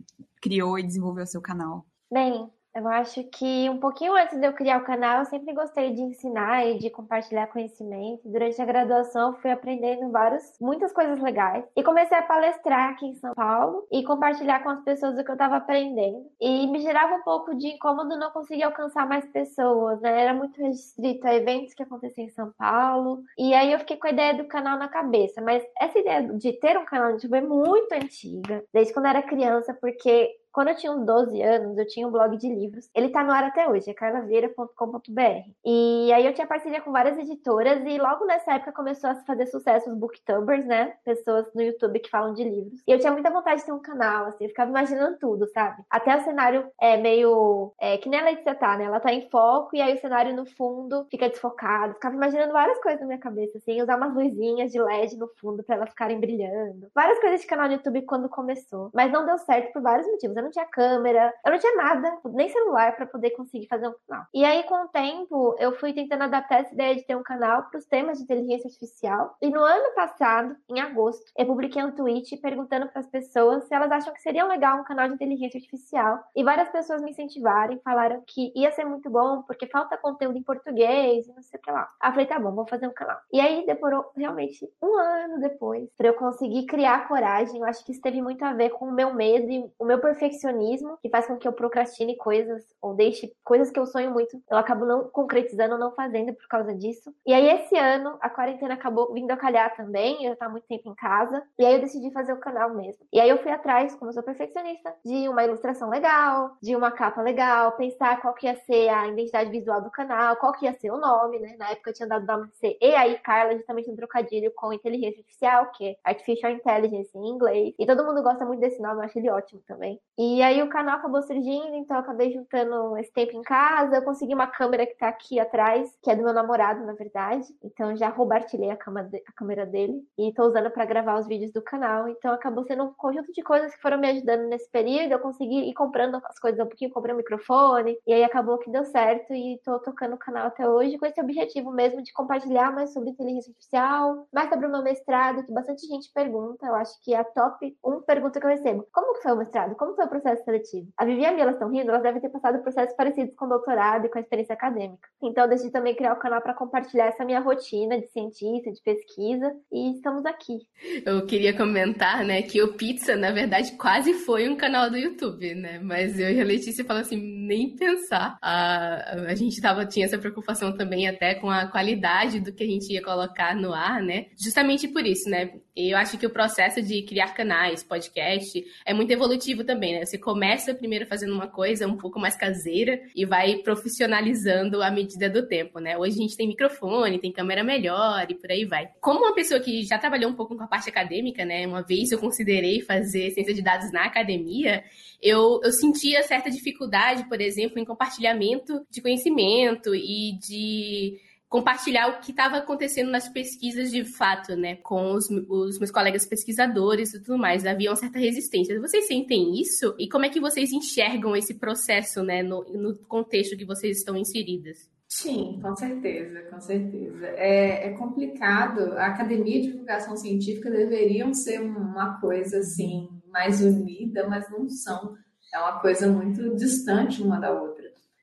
criou 0.40 0.78
e 0.78 0.82
desenvolveu 0.82 1.26
seu 1.26 1.42
canal? 1.42 1.84
Bem, 2.10 2.50
Eu 2.74 2.86
acho 2.86 3.24
que 3.24 3.68
um 3.68 3.78
pouquinho 3.78 4.14
antes 4.14 4.38
de 4.38 4.46
eu 4.46 4.52
criar 4.52 4.78
o 4.78 4.84
canal, 4.84 5.18
eu 5.18 5.24
sempre 5.24 5.52
gostei 5.52 5.92
de 5.92 6.02
ensinar 6.02 6.66
e 6.66 6.78
de 6.78 6.88
compartilhar 6.88 7.48
conhecimento. 7.48 8.20
Durante 8.24 8.62
a 8.62 8.64
graduação, 8.64 9.34
fui 9.34 9.50
aprendendo 9.50 10.10
várias, 10.10 10.56
muitas 10.60 10.92
coisas 10.92 11.20
legais. 11.20 11.64
E 11.76 11.82
comecei 11.82 12.16
a 12.16 12.22
palestrar 12.22 12.90
aqui 12.90 13.06
em 13.06 13.14
São 13.14 13.34
Paulo 13.34 13.86
e 13.90 14.04
compartilhar 14.04 14.62
com 14.62 14.70
as 14.70 14.82
pessoas 14.82 15.18
o 15.18 15.24
que 15.24 15.30
eu 15.30 15.34
estava 15.34 15.56
aprendendo. 15.56 16.24
E 16.40 16.66
me 16.68 16.78
gerava 16.80 17.16
um 17.16 17.22
pouco 17.22 17.56
de 17.56 17.66
incômodo 17.68 18.16
não 18.16 18.30
conseguir 18.30 18.62
alcançar 18.62 19.06
mais 19.06 19.26
pessoas, 19.26 20.00
né? 20.00 20.22
Era 20.22 20.34
muito 20.34 20.60
restrito 20.62 21.26
a 21.26 21.34
eventos 21.34 21.74
que 21.74 21.82
aconteciam 21.82 22.26
em 22.26 22.30
São 22.30 22.52
Paulo. 22.56 23.22
E 23.36 23.52
aí 23.52 23.72
eu 23.72 23.80
fiquei 23.80 23.96
com 23.96 24.06
a 24.06 24.10
ideia 24.10 24.34
do 24.34 24.44
canal 24.44 24.78
na 24.78 24.88
cabeça. 24.88 25.40
Mas 25.40 25.64
essa 25.78 25.98
ideia 25.98 26.22
de 26.22 26.52
ter 26.52 26.78
um 26.78 26.84
canal 26.84 27.08
no 27.08 27.14
YouTube 27.14 27.36
é 27.36 27.40
muito 27.40 27.92
antiga, 27.92 28.64
desde 28.72 28.92
quando 28.92 29.06
eu 29.06 29.10
era 29.10 29.22
criança, 29.22 29.74
porque 29.74 30.30
quando 30.52 30.68
eu 30.68 30.76
tinha 30.76 30.92
uns 30.92 31.04
12 31.04 31.42
anos, 31.42 31.78
eu 31.78 31.86
tinha 31.86 32.06
um 32.06 32.10
blog 32.10 32.36
de 32.36 32.48
livros. 32.48 32.88
Ele 32.94 33.08
tá 33.08 33.22
no 33.22 33.32
ar 33.32 33.44
até 33.44 33.68
hoje, 33.68 33.90
é 33.90 33.94
carlaveira.com.br. 33.94 35.50
E 35.64 36.12
aí 36.12 36.26
eu 36.26 36.34
tinha 36.34 36.46
parceria 36.46 36.80
com 36.80 36.92
várias 36.92 37.18
editoras 37.18 37.82
e 37.84 37.98
logo 37.98 38.24
nessa 38.24 38.54
época 38.54 38.72
começou 38.72 39.10
a 39.10 39.14
fazer 39.14 39.46
sucesso 39.46 39.90
os 39.90 39.96
booktubers, 39.96 40.64
né? 40.66 40.94
Pessoas 41.04 41.52
no 41.54 41.62
YouTube 41.62 42.00
que 42.00 42.10
falam 42.10 42.34
de 42.34 42.44
livros. 42.44 42.82
E 42.86 42.92
eu 42.92 42.98
tinha 42.98 43.12
muita 43.12 43.30
vontade 43.30 43.60
de 43.60 43.66
ter 43.66 43.72
um 43.72 43.78
canal, 43.78 44.26
assim, 44.26 44.44
eu 44.44 44.48
ficava 44.48 44.70
imaginando 44.70 45.18
tudo, 45.18 45.46
sabe? 45.48 45.82
Até 45.88 46.16
o 46.16 46.24
cenário 46.24 46.70
é 46.80 46.96
meio. 46.96 47.72
É, 47.78 47.96
que 47.98 48.08
nem 48.08 48.20
a 48.20 48.24
Letícia 48.24 48.54
tá, 48.54 48.76
né? 48.76 48.84
Ela 48.84 49.00
tá 49.00 49.12
em 49.12 49.28
foco 49.30 49.76
e 49.76 49.80
aí 49.80 49.94
o 49.94 50.00
cenário 50.00 50.34
no 50.34 50.46
fundo 50.46 51.06
fica 51.10 51.28
desfocado. 51.28 51.94
Ficava 51.94 52.14
imaginando 52.14 52.52
várias 52.52 52.80
coisas 52.80 53.00
na 53.00 53.06
minha 53.06 53.18
cabeça, 53.18 53.58
assim, 53.58 53.80
usar 53.80 53.96
umas 53.96 54.14
luzinhas 54.14 54.72
de 54.72 54.80
LED 54.80 55.16
no 55.16 55.28
fundo 55.40 55.62
para 55.62 55.76
elas 55.76 55.90
ficarem 55.90 56.18
brilhando. 56.18 56.88
Várias 56.94 57.18
coisas 57.20 57.40
de 57.40 57.46
canal 57.46 57.66
no 57.66 57.74
YouTube 57.74 58.02
quando 58.02 58.28
começou. 58.28 58.90
Mas 58.92 59.12
não 59.12 59.24
deu 59.24 59.38
certo 59.38 59.72
por 59.72 59.82
vários 59.82 60.06
motivos 60.06 60.36
eu 60.40 60.44
não 60.44 60.50
tinha 60.50 60.66
câmera, 60.66 61.32
eu 61.44 61.52
não 61.52 61.58
tinha 61.58 61.76
nada, 61.76 62.18
nem 62.24 62.48
celular 62.48 62.96
para 62.96 63.06
poder 63.06 63.30
conseguir 63.30 63.66
fazer 63.66 63.88
um 63.88 63.94
canal. 64.08 64.24
E 64.34 64.44
aí, 64.44 64.62
com 64.64 64.84
o 64.84 64.88
tempo, 64.88 65.54
eu 65.58 65.78
fui 65.78 65.92
tentando 65.92 66.24
adaptar 66.24 66.60
essa 66.60 66.74
ideia 66.74 66.96
de 66.96 67.02
ter 67.02 67.16
um 67.16 67.22
canal 67.22 67.64
para 67.64 67.78
os 67.78 67.84
temas 67.84 68.18
de 68.18 68.24
inteligência 68.24 68.68
artificial. 68.68 69.36
E 69.40 69.50
no 69.50 69.60
ano 69.60 69.94
passado, 69.94 70.56
em 70.68 70.80
agosto, 70.80 71.30
eu 71.36 71.46
publiquei 71.46 71.84
um 71.84 71.92
tweet 71.92 72.36
perguntando 72.38 72.88
para 72.88 73.00
as 73.00 73.06
pessoas 73.06 73.64
se 73.64 73.74
elas 73.74 73.92
acham 73.92 74.12
que 74.12 74.22
seria 74.22 74.44
legal 74.46 74.80
um 74.80 74.84
canal 74.84 75.08
de 75.08 75.14
inteligência 75.14 75.58
artificial. 75.58 76.20
E 76.34 76.42
várias 76.42 76.70
pessoas 76.70 77.02
me 77.02 77.10
incentivaram, 77.10 77.78
falaram 77.84 78.22
que 78.26 78.52
ia 78.56 78.72
ser 78.72 78.84
muito 78.84 79.10
bom, 79.10 79.42
porque 79.42 79.66
falta 79.66 79.96
conteúdo 79.96 80.38
em 80.38 80.42
português 80.42 81.26
e 81.26 81.34
não 81.34 81.42
sei 81.42 81.58
o 81.60 81.62
que 81.62 81.70
lá. 81.70 81.90
Aí 82.00 82.08
eu 82.08 82.12
falei, 82.12 82.26
tá 82.26 82.38
bom, 82.38 82.52
vou 82.52 82.66
fazer 82.66 82.86
um 82.86 82.92
canal. 82.92 83.18
E 83.32 83.40
aí 83.40 83.66
demorou 83.66 84.10
realmente 84.16 84.68
um 84.82 84.96
ano 84.96 85.40
depois 85.40 85.88
para 85.96 86.08
eu 86.08 86.14
conseguir 86.14 86.66
criar 86.66 87.08
coragem. 87.08 87.60
Eu 87.60 87.66
acho 87.66 87.84
que 87.84 87.92
isso 87.92 88.00
teve 88.00 88.22
muito 88.22 88.42
a 88.44 88.52
ver 88.52 88.70
com 88.70 88.86
o 88.86 88.92
meu 88.92 89.12
medo 89.12 89.50
e 89.50 89.70
o 89.78 89.84
meu 89.84 89.98
perfeccionismo 89.98 90.29
perfeccionismo 90.30 90.98
que 91.02 91.08
faz 91.08 91.26
com 91.26 91.36
que 91.36 91.46
eu 91.46 91.52
procrastine 91.52 92.16
coisas 92.16 92.64
ou 92.80 92.94
deixe 92.94 93.32
coisas 93.44 93.70
que 93.70 93.78
eu 93.78 93.86
sonho 93.86 94.10
muito. 94.10 94.40
Eu 94.48 94.56
acabo 94.56 94.86
não 94.86 95.08
concretizando, 95.08 95.76
não 95.76 95.92
fazendo 95.92 96.32
por 96.34 96.46
causa 96.46 96.74
disso. 96.74 97.12
E 97.26 97.32
aí, 97.32 97.48
esse 97.48 97.76
ano, 97.76 98.16
a 98.20 98.30
quarentena 98.30 98.74
acabou 98.74 99.12
vindo 99.12 99.30
a 99.30 99.36
calhar 99.36 99.74
também. 99.76 100.24
Eu 100.24 100.36
tava 100.36 100.52
muito 100.52 100.66
tempo 100.66 100.88
em 100.88 100.94
casa. 100.94 101.42
E 101.58 101.64
aí, 101.64 101.74
eu 101.74 101.80
decidi 101.80 102.10
fazer 102.12 102.32
o 102.32 102.38
canal 102.40 102.70
mesmo. 102.74 103.04
E 103.12 103.20
aí, 103.20 103.28
eu 103.28 103.38
fui 103.38 103.50
atrás, 103.50 103.94
como 103.94 104.10
eu 104.10 104.14
sou 104.14 104.22
perfeccionista, 104.22 104.94
de 105.04 105.28
uma 105.28 105.44
ilustração 105.44 105.90
legal, 105.90 106.56
de 106.62 106.76
uma 106.76 106.90
capa 106.90 107.20
legal, 107.22 107.72
pensar 107.72 108.20
qual 108.20 108.34
que 108.34 108.46
ia 108.46 108.56
ser 108.56 108.88
a 108.88 109.08
identidade 109.08 109.50
visual 109.50 109.80
do 109.82 109.90
canal, 109.90 110.36
qual 110.36 110.52
que 110.52 110.66
ia 110.66 110.72
ser 110.74 110.90
o 110.90 110.98
nome, 110.98 111.38
né? 111.38 111.56
Na 111.58 111.70
época 111.70 111.90
eu 111.90 111.94
tinha 111.94 112.08
dado 112.08 112.22
o 112.22 112.26
nome 112.26 112.48
de 112.48 112.56
ser 112.56 112.78
E 112.80 112.94
aí, 112.94 113.18
Carla, 113.18 113.56
justamente 113.56 113.90
um 113.90 113.96
trocadilho 113.96 114.52
com 114.54 114.72
inteligência 114.72 115.20
artificial, 115.20 115.70
que 115.72 115.88
é 115.88 115.96
Artificial 116.04 116.52
Intelligence 116.52 117.16
em 117.16 117.28
inglês. 117.28 117.74
E 117.78 117.86
todo 117.86 118.04
mundo 118.04 118.22
gosta 118.22 118.44
muito 118.44 118.60
desse 118.60 118.80
nome, 118.80 119.00
eu 119.00 119.04
acho 119.04 119.18
ele 119.18 119.30
ótimo 119.30 119.60
também. 119.66 120.00
E 120.22 120.42
aí 120.42 120.62
o 120.62 120.68
canal 120.68 120.98
acabou 120.98 121.22
surgindo, 121.22 121.74
então 121.76 121.96
eu 121.96 122.02
acabei 122.02 122.30
juntando 122.30 122.94
esse 122.98 123.10
tempo 123.10 123.34
em 123.34 123.40
casa. 123.40 123.96
Eu 123.96 124.02
consegui 124.02 124.34
uma 124.34 124.46
câmera 124.46 124.84
que 124.84 124.94
tá 124.94 125.08
aqui 125.08 125.40
atrás, 125.40 125.96
que 126.02 126.10
é 126.10 126.14
do 126.14 126.22
meu 126.22 126.34
namorado, 126.34 126.84
na 126.84 126.92
verdade. 126.92 127.46
Então 127.64 127.96
já 127.96 128.10
roubartilhei 128.10 128.70
a, 128.70 128.74
a 128.74 129.32
câmera 129.32 129.64
dele 129.64 129.94
e 130.18 130.30
tô 130.34 130.44
usando 130.44 130.70
para 130.70 130.84
gravar 130.84 131.18
os 131.18 131.26
vídeos 131.26 131.50
do 131.52 131.62
canal. 131.62 132.06
Então 132.06 132.34
acabou 132.34 132.64
sendo 132.64 132.84
um 132.84 132.92
conjunto 132.92 133.32
de 133.32 133.42
coisas 133.42 133.74
que 133.74 133.80
foram 133.80 133.96
me 133.96 134.10
ajudando 134.10 134.46
nesse 134.46 134.70
período. 134.70 135.10
Eu 135.10 135.20
consegui 135.20 135.70
ir 135.70 135.72
comprando 135.72 136.20
as 136.22 136.38
coisas 136.38 136.60
um 136.60 136.68
pouquinho, 136.68 136.90
comprei 136.90 137.14
um 137.14 137.16
microfone, 137.16 137.96
e 138.06 138.12
aí 138.12 138.22
acabou 138.22 138.58
que 138.58 138.70
deu 138.70 138.84
certo 138.84 139.32
e 139.32 139.58
tô 139.64 139.78
tocando 139.78 140.16
o 140.16 140.18
canal 140.18 140.48
até 140.48 140.68
hoje 140.68 140.98
com 140.98 141.06
esse 141.06 141.18
objetivo 141.18 141.72
mesmo 141.72 142.02
de 142.02 142.12
compartilhar 142.12 142.70
mais 142.74 142.92
sobre 142.92 143.08
inteligência 143.08 143.52
artificial, 143.52 144.28
mais 144.30 144.50
sobre 144.50 144.66
o 144.66 144.70
meu 144.70 144.82
mestrado, 144.82 145.46
que 145.46 145.50
bastante 145.50 145.86
gente 145.86 146.12
pergunta. 146.12 146.66
Eu 146.66 146.74
acho 146.74 147.02
que 147.02 147.14
é 147.14 147.20
a 147.20 147.24
top 147.24 147.74
1 147.82 148.02
pergunta 148.02 148.38
que 148.38 148.44
eu 148.44 148.50
recebo. 148.50 148.86
Como 148.92 149.14
que 149.14 149.22
foi 149.22 149.32
o 149.32 149.36
mestrado? 149.36 149.74
Como 149.76 149.94
foi 149.94 150.09
processo 150.10 150.44
seletivo. 150.44 150.88
A 150.96 151.04
Vivi 151.04 151.22
e 151.22 151.26
a 151.26 151.32
Mia, 151.32 151.42
elas 151.42 151.54
estão 151.54 151.70
rindo, 151.70 151.88
elas 151.88 152.02
devem 152.02 152.20
ter 152.20 152.28
passado 152.28 152.62
processos 152.62 152.94
parecidos 152.94 153.34
com 153.34 153.46
o 153.46 153.48
doutorado 153.48 154.06
e 154.06 154.08
com 154.08 154.18
a 154.18 154.20
experiência 154.20 154.52
acadêmica. 154.52 155.08
Então, 155.22 155.48
decidi 155.48 155.70
também 155.70 155.94
criar 155.94 156.12
o 156.12 156.18
canal 156.18 156.42
para 156.42 156.54
compartilhar 156.54 157.06
essa 157.06 157.24
minha 157.24 157.40
rotina 157.40 157.98
de 157.98 158.06
cientista, 158.08 158.70
de 158.70 158.82
pesquisa, 158.82 159.52
e 159.72 159.94
estamos 159.94 160.26
aqui. 160.26 160.58
Eu 161.06 161.24
queria 161.24 161.56
comentar, 161.56 162.24
né, 162.24 162.42
que 162.42 162.62
o 162.62 162.74
Pizza, 162.74 163.16
na 163.16 163.30
verdade, 163.30 163.72
quase 163.76 164.12
foi 164.14 164.48
um 164.48 164.56
canal 164.56 164.90
do 164.90 164.96
YouTube, 164.96 165.54
né? 165.54 165.78
Mas 165.78 166.18
eu 166.18 166.30
e 166.30 166.40
a 166.40 166.44
Letícia 166.44 166.84
falamos 166.84 167.06
assim, 167.06 167.20
nem 167.46 167.74
pensar. 167.76 168.36
A, 168.42 169.20
a 169.28 169.34
gente 169.34 169.60
tava, 169.60 169.86
tinha 169.86 170.06
essa 170.06 170.18
preocupação 170.18 170.76
também 170.76 171.08
até 171.08 171.34
com 171.34 171.48
a 171.48 171.66
qualidade 171.66 172.40
do 172.40 172.52
que 172.52 172.64
a 172.64 172.66
gente 172.66 172.92
ia 172.92 173.02
colocar 173.02 173.54
no 173.54 173.72
ar, 173.72 174.02
né? 174.02 174.26
Justamente 174.42 174.88
por 174.88 175.06
isso, 175.06 175.28
né? 175.28 175.52
Eu 175.88 175.96
acho 175.96 176.18
que 176.18 176.26
o 176.26 176.30
processo 176.30 176.82
de 176.82 177.02
criar 177.02 177.34
canais, 177.34 177.82
podcast, 177.82 178.64
é 178.84 178.92
muito 178.92 179.10
evolutivo 179.10 179.64
também, 179.64 179.94
né? 179.94 180.04
Você 180.04 180.18
começa 180.18 180.74
primeiro 180.74 181.06
fazendo 181.06 181.32
uma 181.32 181.46
coisa 181.46 181.86
um 181.86 181.96
pouco 181.96 182.18
mais 182.18 182.36
caseira 182.36 183.00
e 183.14 183.24
vai 183.24 183.56
profissionalizando 183.56 184.82
à 184.82 184.90
medida 184.90 185.30
do 185.30 185.46
tempo, 185.46 185.78
né? 185.78 185.96
Hoje 185.96 186.18
a 186.18 186.22
gente 186.22 186.36
tem 186.36 186.48
microfone, 186.48 187.18
tem 187.18 187.32
câmera 187.32 187.64
melhor 187.64 188.26
e 188.28 188.34
por 188.34 188.50
aí 188.50 188.64
vai. 188.64 188.88
Como 189.00 189.20
uma 189.20 189.34
pessoa 189.34 189.60
que 189.60 189.82
já 189.84 189.98
trabalhou 189.98 190.30
um 190.30 190.34
pouco 190.34 190.56
com 190.56 190.64
a 190.64 190.68
parte 190.68 190.88
acadêmica, 190.88 191.44
né? 191.44 191.66
Uma 191.66 191.82
vez 191.82 192.10
eu 192.10 192.18
considerei 192.18 192.80
fazer 192.82 193.30
ciência 193.30 193.54
de 193.54 193.62
dados 193.62 193.92
na 193.92 194.04
academia, 194.04 194.84
eu, 195.22 195.60
eu 195.62 195.72
sentia 195.72 196.22
certa 196.22 196.50
dificuldade, 196.50 197.28
por 197.28 197.40
exemplo, 197.40 197.78
em 197.78 197.84
compartilhamento 197.84 198.86
de 198.90 199.02
conhecimento 199.02 199.94
e 199.94 200.38
de 200.38 201.20
compartilhar 201.50 202.06
o 202.06 202.20
que 202.20 202.30
estava 202.30 202.58
acontecendo 202.58 203.10
nas 203.10 203.28
pesquisas 203.28 203.90
de 203.90 204.04
fato, 204.04 204.54
né, 204.54 204.76
com 204.76 205.12
os, 205.12 205.28
os, 205.28 205.80
meus 205.80 205.90
colegas 205.90 206.24
pesquisadores 206.24 207.12
e 207.12 207.20
tudo 207.20 207.36
mais. 207.36 207.66
Havia 207.66 207.90
uma 207.90 207.96
certa 207.96 208.20
resistência. 208.20 208.80
Vocês 208.80 209.08
sentem 209.08 209.60
isso? 209.60 209.92
E 209.98 210.08
como 210.08 210.24
é 210.24 210.28
que 210.28 210.40
vocês 210.40 210.70
enxergam 210.72 211.34
esse 211.34 211.54
processo, 211.54 212.22
né, 212.22 212.40
no, 212.40 212.62
no 212.72 212.96
contexto 213.08 213.56
que 213.56 213.64
vocês 213.64 213.98
estão 213.98 214.16
inseridas? 214.16 214.88
Sim, 215.08 215.58
com 215.60 215.74
certeza, 215.74 216.40
com 216.42 216.60
certeza. 216.60 217.26
É, 217.30 217.88
é, 217.88 217.90
complicado. 217.94 218.92
A 218.92 219.06
academia 219.06 219.60
de 219.60 219.72
divulgação 219.72 220.16
científica 220.16 220.70
deveriam 220.70 221.34
ser 221.34 221.60
uma 221.60 222.20
coisa 222.20 222.58
assim 222.58 223.08
mais 223.28 223.60
unida, 223.60 224.28
mas 224.28 224.48
não 224.52 224.68
são. 224.68 225.16
É 225.52 225.58
uma 225.58 225.80
coisa 225.80 226.06
muito 226.06 226.54
distante 226.54 227.20
uma 227.22 227.40
da 227.40 227.50
outra. 227.50 227.69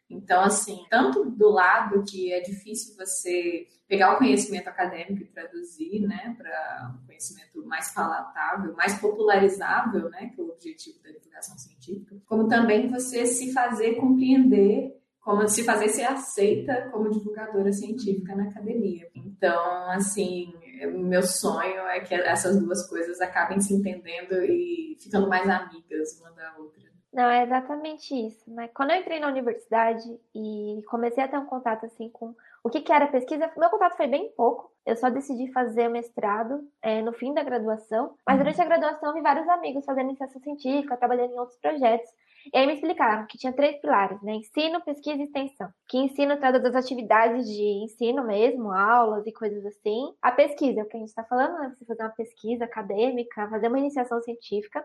Então, 0.09 0.41
assim, 0.41 0.85
tanto 0.89 1.25
do 1.25 1.49
lado 1.49 2.03
que 2.03 2.31
é 2.31 2.39
difícil 2.39 2.95
você 2.95 3.67
pegar 3.87 4.13
o 4.13 4.17
conhecimento 4.17 4.67
acadêmico 4.67 5.23
e 5.23 5.27
traduzir, 5.27 5.99
né, 6.01 6.35
para 6.37 6.93
um 6.95 7.05
conhecimento 7.05 7.65
mais 7.65 7.93
palatável, 7.93 8.73
mais 8.75 8.99
popularizável, 8.99 10.09
né, 10.09 10.31
que 10.33 10.39
é 10.39 10.43
o 10.43 10.49
objetivo 10.49 11.01
da 11.03 11.11
divulgação 11.11 11.57
científica, 11.57 12.15
como 12.25 12.47
também 12.47 12.89
você 12.89 13.25
se 13.25 13.51
fazer 13.53 13.95
compreender 13.95 14.97
como 15.27 15.45
se 15.49 15.65
fazer 15.65 15.89
ser 15.89 16.05
aceita 16.05 16.89
como 16.89 17.09
divulgadora 17.09 17.73
científica 17.73 18.33
na 18.33 18.43
academia. 18.43 19.09
Então, 19.13 19.91
assim, 19.91 20.53
meu 20.93 21.21
sonho 21.21 21.81
é 21.87 21.99
que 21.99 22.15
essas 22.15 22.57
duas 22.57 22.87
coisas 22.87 23.19
acabem 23.19 23.59
se 23.59 23.73
entendendo 23.73 24.41
e 24.45 24.95
ficando 25.01 25.27
mais 25.27 25.49
amigas 25.49 26.17
uma 26.21 26.31
da 26.31 26.55
outra. 26.57 26.86
Não, 27.13 27.29
é 27.29 27.43
exatamente 27.43 28.13
isso, 28.13 28.53
né? 28.53 28.67
Quando 28.69 28.91
eu 28.91 28.97
entrei 28.97 29.19
na 29.19 29.27
universidade 29.27 30.03
e 30.35 30.83
comecei 30.89 31.23
a 31.23 31.27
ter 31.27 31.37
um 31.37 31.45
contato 31.45 31.85
assim 31.85 32.09
com 32.09 32.35
o 32.63 32.69
que, 32.69 32.81
que 32.81 32.91
era 32.91 33.07
pesquisa, 33.07 33.49
meu 33.57 33.69
contato 33.69 33.95
foi 33.95 34.07
bem 34.07 34.29
pouco. 34.35 34.71
Eu 34.85 34.95
só 34.95 35.09
decidi 35.09 35.51
fazer 35.51 35.87
o 35.87 35.91
mestrado 35.91 36.59
é, 36.81 37.01
no 37.01 37.13
fim 37.13 37.33
da 37.33 37.43
graduação, 37.43 38.15
mas 38.25 38.37
uhum. 38.37 38.43
durante 38.43 38.61
a 38.61 38.65
graduação 38.65 39.13
vi 39.13 39.21
vários 39.21 39.47
amigos 39.47 39.85
fazendo 39.85 40.09
iniciação 40.09 40.41
científica, 40.41 40.97
trabalhando 40.97 41.33
em 41.33 41.39
outros 41.39 41.57
projetos. 41.59 42.09
E 42.53 42.57
aí 42.57 42.65
me 42.65 42.73
explicaram 42.73 43.25
que 43.25 43.37
tinha 43.37 43.51
três 43.51 43.79
pilares, 43.81 44.21
né? 44.21 44.33
Ensino, 44.35 44.81
pesquisa 44.81 45.21
e 45.21 45.25
extensão. 45.25 45.69
Que 45.87 45.97
ensino 45.97 46.37
trata 46.37 46.59
das 46.59 46.75
atividades 46.75 47.45
de 47.47 47.63
ensino 47.83 48.23
mesmo, 48.25 48.71
aulas 48.71 49.25
e 49.25 49.31
coisas 49.31 49.65
assim. 49.65 50.13
A 50.21 50.31
pesquisa, 50.31 50.81
é 50.81 50.83
o 50.83 50.87
que 50.87 50.95
a 50.95 50.99
gente 50.99 51.09
está 51.09 51.23
falando, 51.23 51.59
né? 51.59 51.73
Você 51.77 51.85
fazer 51.85 52.03
uma 52.03 52.09
pesquisa 52.09 52.65
acadêmica, 52.65 53.49
fazer 53.49 53.67
uma 53.67 53.79
iniciação 53.79 54.21
científica. 54.21 54.83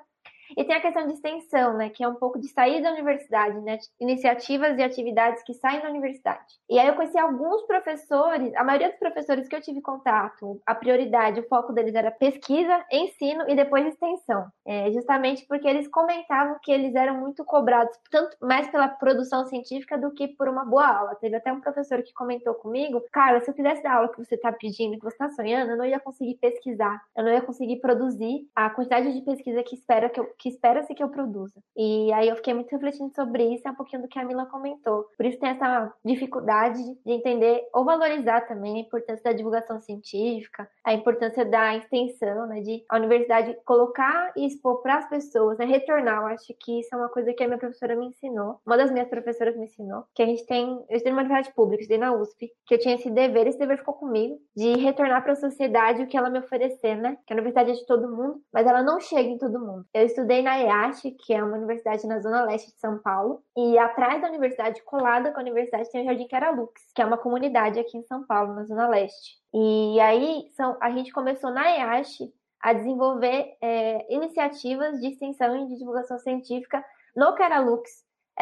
E 0.57 0.65
tem 0.65 0.77
a 0.77 0.81
questão 0.81 1.07
de 1.07 1.15
extensão, 1.15 1.77
né? 1.77 1.89
Que 1.91 2.05
é 2.05 2.09
um 2.09 2.15
pouco 2.15 2.39
de 2.39 2.49
sair 2.49 2.83
da 2.83 2.91
universidade, 2.91 3.61
né? 3.61 3.79
Iniciativas 4.01 4.79
e 4.79 4.83
atividades 4.83 5.43
que 5.43 5.55
saem 5.55 5.81
da 5.81 5.89
universidade. 5.89 6.61
E 6.69 6.79
aí 6.79 6.87
eu 6.87 6.95
conheci 6.95 7.19
alguns 7.19 7.63
professores, 7.63 8.55
a 8.55 8.65
maioria 8.65 8.91
dos 8.91 8.99
professores 8.99 9.49
que 9.49 9.57
eu 9.57 9.61
tive 9.61 9.81
contato, 9.81 10.61
a 10.67 10.75
prioridade, 10.75 11.41
o 11.41 11.49
foco 11.49 11.73
deles 11.73 11.95
era 11.95 12.11
pesquisa, 12.11 12.85
ensino 12.91 13.45
e 13.49 13.55
depois 13.55 13.87
extensão. 13.87 14.47
É, 14.67 14.91
justamente 14.93 15.47
porque 15.47 15.67
eles 15.67 15.89
comentavam 15.89 16.57
que 16.63 16.71
eles 16.71 16.95
eram 16.95 17.19
muito 17.19 17.45
cobrados, 17.45 17.97
tanto 18.11 18.37
mais 18.41 18.69
pela 18.71 18.89
produção 18.89 19.45
científica 19.47 19.99
do 19.99 20.13
que 20.13 20.29
por 20.29 20.49
uma 20.49 20.65
boa 20.65 20.87
aula. 20.87 21.15
Teve 21.17 21.37
até 21.37 21.53
um 21.53 21.61
professor 21.61 22.03
que 22.03 22.13
comentou 22.13 22.55
comigo, 22.55 23.03
cara, 23.13 23.41
se 23.41 23.51
eu 23.51 23.55
fizesse 23.55 23.87
a 23.87 23.95
aula 23.95 24.09
que 24.09 24.19
você 24.19 24.35
está 24.35 24.53
pedindo, 24.53 24.99
que 24.99 25.05
você 25.05 25.15
está 25.15 25.31
sonhando, 25.31 25.73
eu 25.73 25.77
não 25.77 25.85
ia 25.85 26.01
conseguir 26.01 26.37
pesquisar, 26.37 27.03
eu 27.17 27.25
não 27.25 27.33
ia 27.33 27.41
conseguir 27.41 27.77
produzir 27.77 28.49
a 28.55 28.71
quantidade 28.71 29.13
de 29.13 29.21
pesquisa 29.23 29.63
que 29.63 29.75
espera 29.75 30.09
que, 30.09 30.21
eu, 30.21 30.27
que 30.43 30.49
espera-se 30.49 30.93
que 30.93 31.03
eu 31.03 31.09
produza. 31.09 31.63
E 31.77 32.13
aí 32.13 32.29
eu 32.29 32.35
fiquei 32.35 32.53
muito 32.53 32.73
refletindo 32.73 33.15
sobre 33.15 33.45
isso, 33.55 33.67
é 33.67 33.71
um 33.71 33.77
pouquinho 33.77 34.03
do 34.03 34.09
que 34.09 34.19
a 34.19 34.25
Mila 34.25 34.45
comentou. 34.47 35.07
Por 35.17 35.25
isso 35.25 35.39
tem 35.39 35.51
essa 35.51 35.95
dificuldade 36.05 36.83
de 36.83 37.13
entender 37.13 37.63
ou 37.73 37.85
valorizar 37.85 38.41
também 38.41 38.77
a 38.77 38.81
importância 38.81 39.23
da 39.23 39.33
divulgação 39.33 39.79
científica, 39.79 40.69
a 40.85 40.93
importância 40.93 41.45
da 41.45 41.77
extensão, 41.77 42.47
né, 42.49 42.61
de 42.61 42.85
a 42.89 42.97
universidade 42.97 43.57
colocar 43.65 44.33
e 44.37 44.45
expor 44.45 44.83
para 44.83 44.97
as 44.97 45.09
pessoas, 45.09 45.57
né, 45.59 45.65
retornar. 45.65 46.23
Eu 46.23 46.27
acho 46.27 46.53
que 46.59 46.81
isso 46.81 46.93
é 46.93 46.99
uma 46.99 47.09
coisa 47.09 47.33
que 47.33 47.45
a 47.45 47.47
minha 47.47 47.59
professora 47.59 47.95
me 47.95 48.07
ensinou, 48.07 48.59
uma 48.67 48.77
das 48.77 48.91
minhas 48.91 49.09
professoras 49.09 49.57
me 49.57 49.67
ensinou, 49.67 50.03
que 50.13 50.25
a 50.25 50.27
gente 50.27 50.45
tem, 50.45 50.67
eu 50.67 50.97
estudei 50.97 51.13
numa 51.13 51.23
universidade 51.23 51.55
pública, 51.55 51.83
estudei 51.83 51.99
na 51.99 52.17
USP, 52.17 52.51
que 52.67 52.75
eu 52.75 52.81
tinha 52.81 52.97
esse 52.97 53.09
dever, 53.09 53.47
esse 53.47 53.59
dever 53.59 53.79
ficou 53.79 53.95
comigo, 53.95 54.41
de 54.57 54.73
retornar 54.79 55.23
para 55.23 55.35
a 55.35 55.37
sociedade 55.37 56.03
o 56.03 56.09
que 56.09 56.17
ela 56.17 56.31
me 56.31 56.41
oferecer, 56.41 56.97
né, 56.97 57.17
que 57.25 57.33
a 57.33 57.37
universidade 57.37 57.71
é 57.71 57.75
de 57.75 57.87
todo 57.87 58.11
mundo, 58.11 58.43
mas 58.53 58.67
ela 58.67 58.83
não 58.83 58.99
chega 58.99 59.29
em 59.29 59.39
todo 59.39 59.61
mundo. 59.61 59.87
Eu 59.95 60.05
estudei 60.05 60.32
na 60.41 60.59
EASH, 60.59 61.03
que 61.19 61.35
é 61.35 61.43
uma 61.43 61.57
universidade 61.57 62.07
na 62.07 62.21
zona 62.21 62.45
leste 62.45 62.73
de 62.73 62.79
São 62.79 62.99
Paulo, 62.99 63.43
e 63.57 63.77
atrás 63.77 64.23
da 64.23 64.29
universidade, 64.29 64.83
colada 64.85 65.33
com 65.33 65.39
a 65.39 65.43
universidade, 65.43 65.91
tem 65.91 66.03
o 66.03 66.05
Jardim 66.05 66.29
Caralux, 66.29 66.73
que 66.95 67.03
é 67.03 67.05
uma 67.05 67.19
comunidade 67.19 67.79
aqui 67.79 67.99
em 67.99 68.05
São 68.05 68.25
Paulo, 68.25 68.55
na 68.55 68.65
zona 68.65 68.89
leste. 68.89 69.37
E 69.53 70.01
aí 70.01 70.49
são, 70.57 70.79
a 70.81 70.91
gente 70.91 71.13
começou 71.13 71.51
na 71.51 71.69
EASH 71.71 72.21
a 72.63 72.73
desenvolver 72.73 73.57
é, 73.61 74.15
iniciativas 74.15 75.01
de 75.01 75.09
extensão 75.09 75.57
e 75.57 75.67
de 75.67 75.77
divulgação 75.77 76.19
científica 76.19 76.83
no 77.15 77.35
Caralux. 77.35 77.91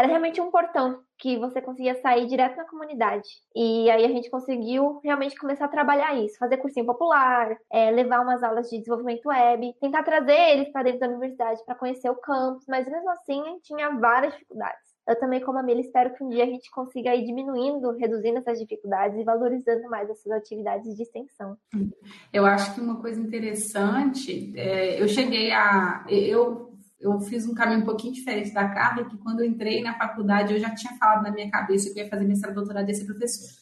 Era 0.01 0.09
realmente 0.09 0.41
um 0.41 0.51
portão 0.51 0.99
que 1.19 1.37
você 1.37 1.61
conseguia 1.61 1.95
sair 2.01 2.27
direto 2.27 2.57
na 2.57 2.65
comunidade. 2.65 3.29
E 3.55 3.91
aí 3.91 4.03
a 4.03 4.09
gente 4.09 4.31
conseguiu 4.31 4.99
realmente 5.05 5.37
começar 5.37 5.67
a 5.67 5.69
trabalhar 5.69 6.15
isso, 6.15 6.39
fazer 6.39 6.57
cursinho 6.57 6.87
popular, 6.87 7.55
é, 7.71 7.91
levar 7.91 8.23
umas 8.23 8.43
aulas 8.43 8.71
de 8.71 8.79
desenvolvimento 8.79 9.29
web, 9.29 9.75
tentar 9.79 10.03
trazer 10.03 10.53
eles 10.53 10.73
para 10.73 10.85
dentro 10.85 11.01
da 11.01 11.09
universidade 11.09 11.63
para 11.67 11.75
conhecer 11.75 12.09
o 12.09 12.15
campus, 12.15 12.65
mas 12.67 12.89
mesmo 12.89 13.11
assim 13.11 13.43
tinha 13.63 13.91
várias 13.91 14.33
dificuldades. 14.33 14.89
Eu 15.07 15.19
também, 15.19 15.41
como 15.41 15.59
a 15.59 15.63
Mila, 15.63 15.81
espero 15.81 16.15
que 16.15 16.25
um 16.25 16.31
dia 16.31 16.45
a 16.45 16.47
gente 16.47 16.71
consiga 16.71 17.15
ir 17.15 17.27
diminuindo, 17.27 17.91
reduzindo 17.99 18.39
essas 18.39 18.59
dificuldades 18.59 19.19
e 19.19 19.25
valorizando 19.25 19.87
mais 19.91 20.09
essas 20.09 20.33
atividades 20.33 20.97
de 20.97 21.03
extensão. 21.03 21.59
Eu 22.33 22.47
acho 22.47 22.75
que 22.75 22.81
uma 22.81 23.03
coisa 23.03 23.21
interessante, 23.21 24.51
é, 24.57 25.03
eu 25.03 25.09
cheguei 25.09 25.53
a. 25.53 26.07
Eu 26.09 26.70
eu 27.01 27.19
fiz 27.21 27.47
um 27.47 27.55
caminho 27.55 27.81
um 27.81 27.85
pouquinho 27.85 28.13
diferente 28.13 28.53
da 28.53 28.69
Carla, 28.69 29.05
que 29.05 29.17
quando 29.19 29.41
eu 29.41 29.47
entrei 29.47 29.83
na 29.83 29.97
faculdade, 29.97 30.53
eu 30.53 30.61
já 30.61 30.75
tinha 30.75 30.93
falado 30.99 31.23
na 31.23 31.33
minha 31.33 31.51
cabeça 31.51 31.91
que 31.91 31.99
eu 31.99 32.05
ia 32.05 32.11
fazer 32.11 32.27
mestrado, 32.27 32.55
doutorado 32.55 32.91
e 32.91 32.95
ser 32.95 33.07
professora. 33.07 33.53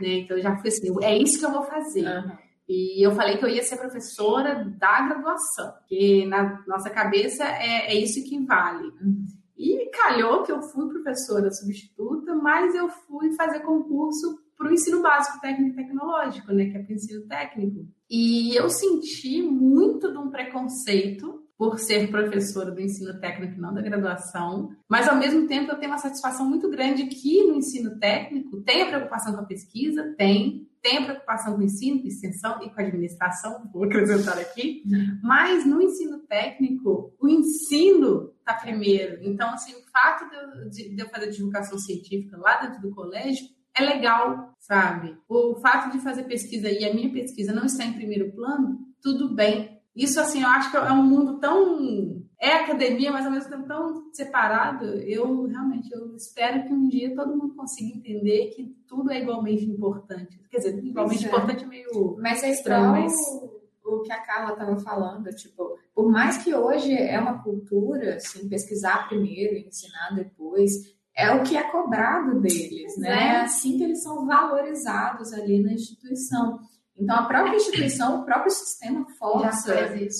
Né? 0.00 0.18
Então, 0.18 0.36
eu 0.36 0.42
já 0.42 0.56
fui 0.56 0.68
assim, 0.68 0.88
é 1.02 1.16
isso 1.16 1.38
que 1.38 1.46
eu 1.46 1.52
vou 1.52 1.62
fazer. 1.62 2.04
Uhum. 2.04 2.32
E 2.68 3.06
eu 3.06 3.12
falei 3.12 3.38
que 3.38 3.44
eu 3.44 3.48
ia 3.48 3.62
ser 3.62 3.76
professora 3.76 4.64
da 4.64 5.00
graduação, 5.02 5.72
que 5.86 6.26
na 6.26 6.62
nossa 6.66 6.90
cabeça 6.90 7.44
é, 7.44 7.92
é 7.92 7.94
isso 7.94 8.22
que 8.28 8.38
vale. 8.44 8.88
Uhum. 9.00 9.26
E 9.56 9.90
calhou 9.90 10.42
que 10.42 10.52
eu 10.52 10.60
fui 10.62 10.88
professora 10.88 11.50
substituta, 11.50 12.34
mas 12.34 12.74
eu 12.74 12.88
fui 12.88 13.32
fazer 13.34 13.60
concurso 13.60 14.38
para 14.56 14.68
o 14.68 14.72
ensino 14.72 15.00
básico 15.00 15.40
técnico 15.40 15.80
e 15.80 15.84
tecnológico, 15.84 16.52
né, 16.52 16.66
que 16.66 16.76
é 16.76 16.82
para 16.82 16.90
o 16.90 16.94
ensino 16.94 17.26
técnico. 17.26 17.86
E 18.10 18.54
eu 18.56 18.68
senti 18.68 19.40
muito 19.42 20.10
de 20.10 20.18
um 20.18 20.30
preconceito 20.30 21.47
por 21.58 21.80
ser 21.80 22.08
professora 22.08 22.70
do 22.70 22.80
ensino 22.80 23.18
técnico 23.18 23.60
não 23.60 23.74
da 23.74 23.82
graduação, 23.82 24.70
mas 24.88 25.08
ao 25.08 25.16
mesmo 25.16 25.48
tempo 25.48 25.72
eu 25.72 25.76
tenho 25.76 25.90
uma 25.90 25.98
satisfação 25.98 26.48
muito 26.48 26.70
grande 26.70 27.06
que 27.06 27.42
no 27.42 27.56
ensino 27.56 27.98
técnico 27.98 28.62
tem 28.62 28.82
a 28.82 28.86
preocupação 28.86 29.34
com 29.34 29.40
a 29.40 29.44
pesquisa, 29.44 30.14
tem, 30.16 30.68
tem 30.80 30.98
a 30.98 31.04
preocupação 31.04 31.54
com 31.54 31.60
o 31.60 31.64
ensino, 31.64 32.00
com 32.00 32.06
extensão 32.06 32.62
e 32.62 32.70
com 32.70 32.80
a 32.80 32.84
administração, 32.84 33.68
vou 33.72 33.84
acrescentar 33.84 34.38
aqui, 34.38 34.84
mas 35.20 35.66
no 35.66 35.82
ensino 35.82 36.20
técnico, 36.20 37.12
o 37.20 37.28
ensino 37.28 38.32
está 38.38 38.54
primeiro. 38.54 39.18
Então, 39.22 39.50
assim, 39.50 39.72
o 39.72 39.82
fato 39.90 40.30
de 40.30 40.36
eu, 40.36 40.70
de, 40.70 40.94
de 40.94 41.02
eu 41.02 41.08
fazer 41.08 41.28
divulgação 41.30 41.76
científica 41.76 42.36
lá 42.36 42.60
dentro 42.60 42.80
do 42.80 42.94
colégio 42.94 43.44
é 43.76 43.82
legal, 43.82 44.54
sabe? 44.60 45.16
O 45.28 45.56
fato 45.56 45.90
de 45.90 45.98
fazer 45.98 46.22
pesquisa 46.24 46.70
e 46.70 46.84
a 46.84 46.94
minha 46.94 47.12
pesquisa 47.12 47.52
não 47.52 47.64
está 47.64 47.84
em 47.84 47.94
primeiro 47.94 48.30
plano, 48.32 48.78
tudo 49.02 49.34
bem, 49.34 49.77
isso, 49.98 50.20
assim, 50.20 50.42
eu 50.42 50.48
acho 50.48 50.70
que 50.70 50.76
é 50.76 50.92
um 50.92 51.02
mundo 51.02 51.40
tão. 51.40 52.22
É 52.40 52.52
academia, 52.52 53.10
mas 53.10 53.26
ao 53.26 53.32
mesmo 53.32 53.50
tempo 53.50 53.66
tão 53.66 54.12
separado. 54.12 54.84
Eu 54.84 55.46
realmente 55.46 55.92
eu 55.92 56.14
espero 56.14 56.62
que 56.62 56.72
um 56.72 56.88
dia 56.88 57.16
todo 57.16 57.36
mundo 57.36 57.56
consiga 57.56 57.98
entender 57.98 58.50
que 58.54 58.76
tudo 58.86 59.10
é 59.10 59.20
igualmente 59.20 59.64
importante. 59.64 60.40
Quer 60.48 60.58
dizer, 60.58 60.84
igualmente 60.84 61.24
é. 61.24 61.28
importante 61.28 61.64
é 61.64 61.66
meio. 61.66 62.16
Mas 62.20 62.44
é 62.44 62.52
estranho, 62.52 62.92
mas 62.92 63.12
o 63.84 64.02
que 64.02 64.12
a 64.12 64.20
Carla 64.20 64.52
estava 64.52 64.78
falando, 64.78 65.28
tipo, 65.30 65.76
por 65.92 66.08
mais 66.08 66.38
que 66.38 66.54
hoje 66.54 66.92
é 66.94 67.18
uma 67.18 67.42
cultura, 67.42 68.14
assim, 68.14 68.48
pesquisar 68.48 69.08
primeiro 69.08 69.56
e 69.56 69.66
ensinar 69.66 70.14
depois, 70.14 70.94
é 71.16 71.32
o 71.32 71.42
que 71.42 71.56
é 71.56 71.64
cobrado 71.64 72.40
deles, 72.40 72.96
né? 72.98 73.34
É 73.34 73.40
assim 73.40 73.76
que 73.76 73.82
eles 73.82 74.00
são 74.00 74.24
valorizados 74.24 75.32
ali 75.32 75.60
na 75.60 75.72
instituição. 75.72 76.60
Então, 76.98 77.16
a 77.16 77.26
própria 77.26 77.56
instituição, 77.56 78.20
o 78.20 78.24
próprio 78.24 78.50
sistema 78.50 79.06
força 79.18 79.74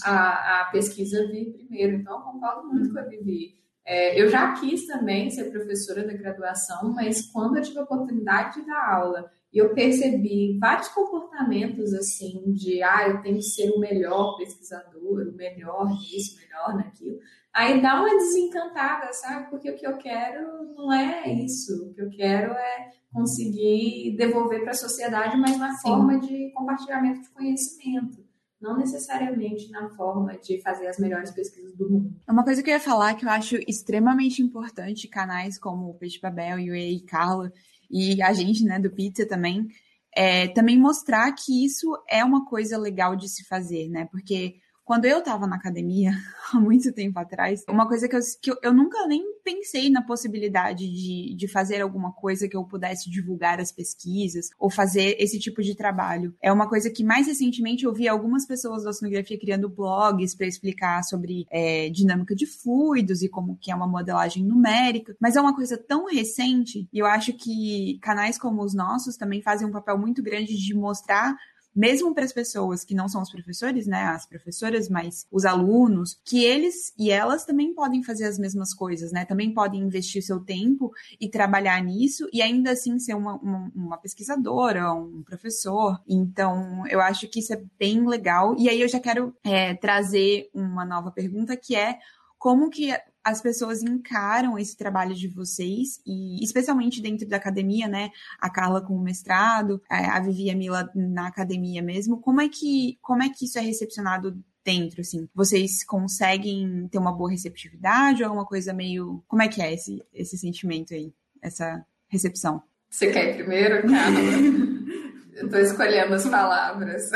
a, 0.05 0.63
a 0.63 0.65
pesquisa 0.67 1.27
vir 1.27 1.53
primeiro. 1.53 1.97
Então, 1.97 2.19
eu 2.19 2.23
concordo 2.23 2.69
muito 2.69 2.93
com 2.93 2.99
a 2.99 3.03
Vivi. 3.03 3.59
É, 3.85 4.21
eu 4.21 4.29
já 4.29 4.53
quis 4.53 4.87
também 4.87 5.31
ser 5.31 5.51
professora 5.51 6.07
da 6.07 6.13
graduação, 6.13 6.93
mas 6.93 7.27
quando 7.33 7.57
eu 7.57 7.63
tive 7.63 7.79
a 7.79 7.85
oportunidade 7.85 8.61
de 8.61 8.67
dar 8.67 8.95
aula 8.95 9.31
e 9.51 9.59
eu 9.59 9.75
percebi 9.75 10.59
vários 10.59 10.89
comportamentos 10.89 11.95
assim 11.95 12.53
de 12.53 12.83
ah, 12.83 13.09
eu 13.09 13.23
tenho 13.23 13.37
que 13.37 13.45
ser 13.45 13.71
o 13.71 13.81
melhor 13.81 14.37
pesquisador, 14.37 15.29
o 15.29 15.35
melhor 15.35 15.89
nisso, 15.89 16.37
o 16.37 16.41
melhor 16.41 16.77
naquilo. 16.77 17.19
Aí 17.53 17.81
dá 17.81 17.99
uma 17.99 18.11
desencantada, 18.11 19.11
sabe? 19.15 19.49
Porque 19.49 19.71
o 19.71 19.75
que 19.75 19.87
eu 19.87 19.97
quero 19.97 20.75
não 20.77 20.93
é 20.93 21.29
isso. 21.33 21.89
O 21.89 21.95
que 21.95 22.03
eu 22.03 22.11
quero 22.11 22.53
é 22.53 22.91
conseguir 23.13 24.17
devolver 24.17 24.63
para 24.63 24.73
a 24.73 24.75
sociedade, 24.75 25.37
mas 25.37 25.57
na 25.57 25.73
Sim. 25.75 25.89
forma 25.89 26.19
de 26.19 26.51
compartilhamento 26.53 27.23
de 27.23 27.31
conhecimento. 27.31 28.27
Não 28.61 28.77
necessariamente 28.77 29.71
na 29.71 29.89
forma 29.91 30.37
de 30.37 30.61
fazer 30.63 30.89
as 30.89 30.99
melhores 30.99 31.31
pesquisas 31.31 31.77
do 31.77 31.89
mundo. 31.89 32.17
É 32.27 32.33
uma 32.33 32.43
coisa 32.43 32.61
que 32.61 32.69
eu 32.69 32.75
ia 32.75 32.81
falar 32.81 33.15
que 33.15 33.25
eu 33.25 33.31
acho 33.31 33.57
extremamente 33.69 34.43
importante, 34.43 35.07
canais 35.07 35.59
como 35.59 35.91
o 35.91 35.95
Peixe 35.95 36.21
Babel, 36.21 36.59
e 36.59 36.71
o 36.71 36.75
e 36.75 37.01
Carla, 37.03 37.53
e 37.89 38.21
a 38.21 38.33
gente, 38.33 38.65
né, 38.65 38.81
do 38.81 38.91
Pizza 38.91 39.27
também, 39.27 39.69
é 40.15 40.49
também 40.49 40.77
mostrar 40.79 41.31
que 41.33 41.65
isso 41.65 41.87
é 42.09 42.25
uma 42.25 42.45
coisa 42.47 42.77
legal 42.77 43.15
de 43.15 43.29
se 43.29 43.45
fazer, 43.45 43.89
né? 43.89 44.09
Porque 44.11 44.57
quando 44.89 45.05
eu 45.05 45.19
estava 45.19 45.47
na 45.47 45.57
academia, 45.57 46.13
há 46.51 46.59
muito 46.59 46.91
tempo 46.95 47.19
atrás, 47.19 47.63
uma 47.69 47.87
coisa 47.87 48.09
que 48.09 48.17
eu, 48.17 48.21
que 48.41 48.67
eu, 48.67 48.73
nunca 48.73 49.07
nem 49.07 49.23
pensei 49.45 49.91
na 49.91 50.01
possibilidade 50.01 50.89
de, 50.89 51.35
de 51.35 51.47
fazer 51.47 51.83
alguma 51.83 52.11
coisa 52.11 52.49
que 52.49 52.57
eu 52.57 52.65
pudesse 52.65 53.11
divulgar 53.11 53.61
as 53.61 53.71
pesquisas 53.71 54.49
ou 54.59 54.71
fazer 54.71 55.15
esse 55.19 55.39
tipo 55.39 55.63
de 55.63 55.75
trabalho. 55.75 56.35
É 56.41 56.51
uma 56.51 56.67
coisa 56.67 56.89
que 56.89 57.05
mais 57.05 57.27
recentemente 57.27 57.85
eu 57.85 57.93
vi 57.93 58.09
algumas 58.09 58.47
pessoas 58.47 58.83
da 58.83 58.89
oceanografia 58.89 59.39
criando 59.39 59.69
blogs 59.69 60.35
para 60.35 60.47
explicar 60.47 61.05
sobre 61.05 61.47
é, 61.51 61.91
dinâmica 61.91 62.35
de 62.35 62.47
fluidos 62.47 63.21
e 63.21 63.29
como 63.29 63.59
que 63.61 63.71
é 63.71 63.75
uma 63.75 63.87
modelagem 63.87 64.43
numérica, 64.43 65.15
mas 65.21 65.37
é 65.37 65.41
uma 65.43 65.55
coisa 65.55 65.77
tão 65.77 66.07
recente 66.07 66.89
e 66.91 66.99
eu 66.99 67.05
acho 67.05 67.35
que 67.35 67.99
canais 68.01 68.39
como 68.39 68.63
os 68.63 68.73
nossos 68.73 69.19
também 69.19 69.43
fazem 69.43 69.69
um 69.69 69.73
papel 69.73 69.99
muito 69.99 70.23
grande 70.23 70.57
de 70.57 70.75
mostrar 70.75 71.37
mesmo 71.75 72.15
para 72.15 72.25
as 72.25 72.33
pessoas 72.33 72.85
que 72.85 72.95
não 72.95 73.09
são 73.09 73.23
os 73.23 73.31
professores, 73.31 73.87
né, 73.87 74.05
as 74.05 74.27
professoras, 74.27 74.89
mas 74.89 75.27
os 75.31 75.45
alunos, 75.45 76.19
que 76.25 76.45
eles 76.45 76.93
e 76.99 77.11
elas 77.11 77.45
também 77.45 77.75
podem 77.75 78.03
fazer 78.03 78.25
as 78.25 78.39
mesmas 78.39 78.75
coisas, 78.75 79.13
né? 79.13 79.25
Também 79.25 79.53
podem 79.53 79.81
investir 79.81 80.23
seu 80.23 80.41
tempo 80.41 80.93
e 81.21 81.29
trabalhar 81.29 81.83
nisso 81.83 82.29
e 82.33 82.43
ainda 82.43 82.73
assim 82.73 82.99
ser 82.99 83.15
uma, 83.15 83.37
uma, 83.37 83.73
uma 83.75 83.99
pesquisadora, 83.99 84.93
um 84.93 85.23
professor. 85.23 86.01
Então, 86.09 86.87
eu 86.89 87.01
acho 87.01 87.29
que 87.29 87.41
isso 87.41 87.53
é 87.53 87.63
bem 87.79 88.07
legal. 88.07 88.55
E 88.59 88.69
aí 88.69 88.81
eu 88.81 88.89
já 88.89 89.01
quero 89.01 89.35
é, 89.45 89.75
trazer 89.75 90.51
uma 90.53 90.85
nova 90.85 91.11
pergunta 91.11 91.57
que 91.57 91.77
é 91.77 91.99
como 92.39 92.71
que 92.71 92.93
as 93.29 93.43
pessoas 93.43 93.83
encaram 93.83 94.59
esse 94.59 94.77
trabalho 94.77 95.15
de 95.15 95.29
vocês, 95.29 96.01
e 96.07 96.43
especialmente 96.43 97.03
dentro 97.03 97.29
da 97.29 97.37
academia, 97.37 97.87
né? 97.87 98.11
A 98.41 98.49
Carla 98.49 98.81
com 98.81 98.95
o 98.95 99.03
mestrado, 99.03 99.83
é, 99.91 100.07
a 100.07 100.19
Vivi 100.21 100.45
e 100.47 100.51
a 100.51 100.57
Mila 100.57 100.91
na 100.95 101.29
academia 101.29 101.83
mesmo. 101.83 102.21
Como 102.21 102.41
é 102.41 102.49
que, 102.49 102.99
como 103.03 103.23
é 103.23 103.29
que 103.29 103.45
isso 103.45 103.59
é 103.59 103.63
recepcionado 103.63 104.43
dentro, 104.65 105.01
assim? 105.01 105.29
Vocês 105.35 105.85
conseguem 105.85 106.89
ter 106.91 106.99
uma 106.99 107.13
boa 107.13 107.31
receptividade 107.31 108.23
ou 108.23 108.29
alguma 108.29 108.47
coisa 108.47 108.73
meio. 108.73 109.23
Como 109.27 109.43
é 109.43 109.49
que 109.49 109.63
é 109.63 109.73
esse, 109.73 110.03
esse 110.13 110.37
sentimento 110.39 110.95
aí? 110.95 111.13
Essa 111.43 111.85
recepção? 112.09 112.63
Você 112.91 113.13
quer 113.13 113.31
ir 113.31 113.35
primeiro, 113.37 113.87
cara? 113.89 114.15
eu 115.37 115.51
tô 115.51 115.59
escolhendo 115.59 116.15
as 116.15 116.27
palavras. 116.27 117.11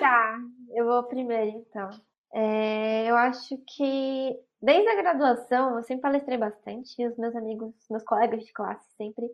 Tá, 0.00 0.38
eu 0.74 0.84
vou 0.84 1.04
primeiro 1.04 1.64
então. 1.68 1.88
É, 2.34 3.08
eu 3.08 3.16
acho 3.16 3.56
que 3.64 4.36
desde 4.64 4.88
a 4.88 4.96
graduação 4.96 5.76
eu 5.76 5.82
sempre 5.82 6.02
palestrei 6.02 6.38
bastante 6.38 7.00
e 7.00 7.06
os 7.06 7.16
meus 7.16 7.36
amigos, 7.36 7.74
meus 7.90 8.02
colegas 8.02 8.44
de 8.44 8.52
classe 8.52 8.88
sempre. 8.96 9.26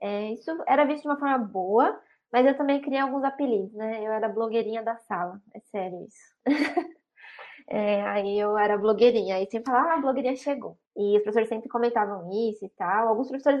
É, 0.00 0.32
isso 0.32 0.50
era 0.66 0.84
visto 0.84 1.02
de 1.02 1.08
uma 1.08 1.18
forma 1.18 1.38
boa, 1.38 1.98
mas 2.32 2.46
eu 2.46 2.56
também 2.56 2.80
criei 2.80 3.00
alguns 3.00 3.24
apelidos, 3.24 3.72
né? 3.72 4.06
Eu 4.06 4.12
era 4.12 4.28
blogueirinha 4.28 4.82
da 4.82 4.96
sala, 4.96 5.40
é 5.54 5.60
sério 5.60 6.06
isso. 6.06 6.34
é, 7.68 8.02
aí 8.02 8.38
eu 8.38 8.58
era 8.58 8.76
blogueirinha, 8.76 9.36
aí 9.36 9.46
sempre 9.50 9.70
falava, 9.70 9.92
ah, 9.92 9.94
a 9.94 10.00
blogueirinha 10.00 10.36
chegou. 10.36 10.78
E 10.96 11.16
os 11.16 11.22
professores 11.22 11.48
sempre 11.48 11.68
comentavam 11.68 12.30
isso 12.30 12.64
e 12.64 12.68
tal. 12.70 13.08
Alguns 13.08 13.28
professores 13.28 13.60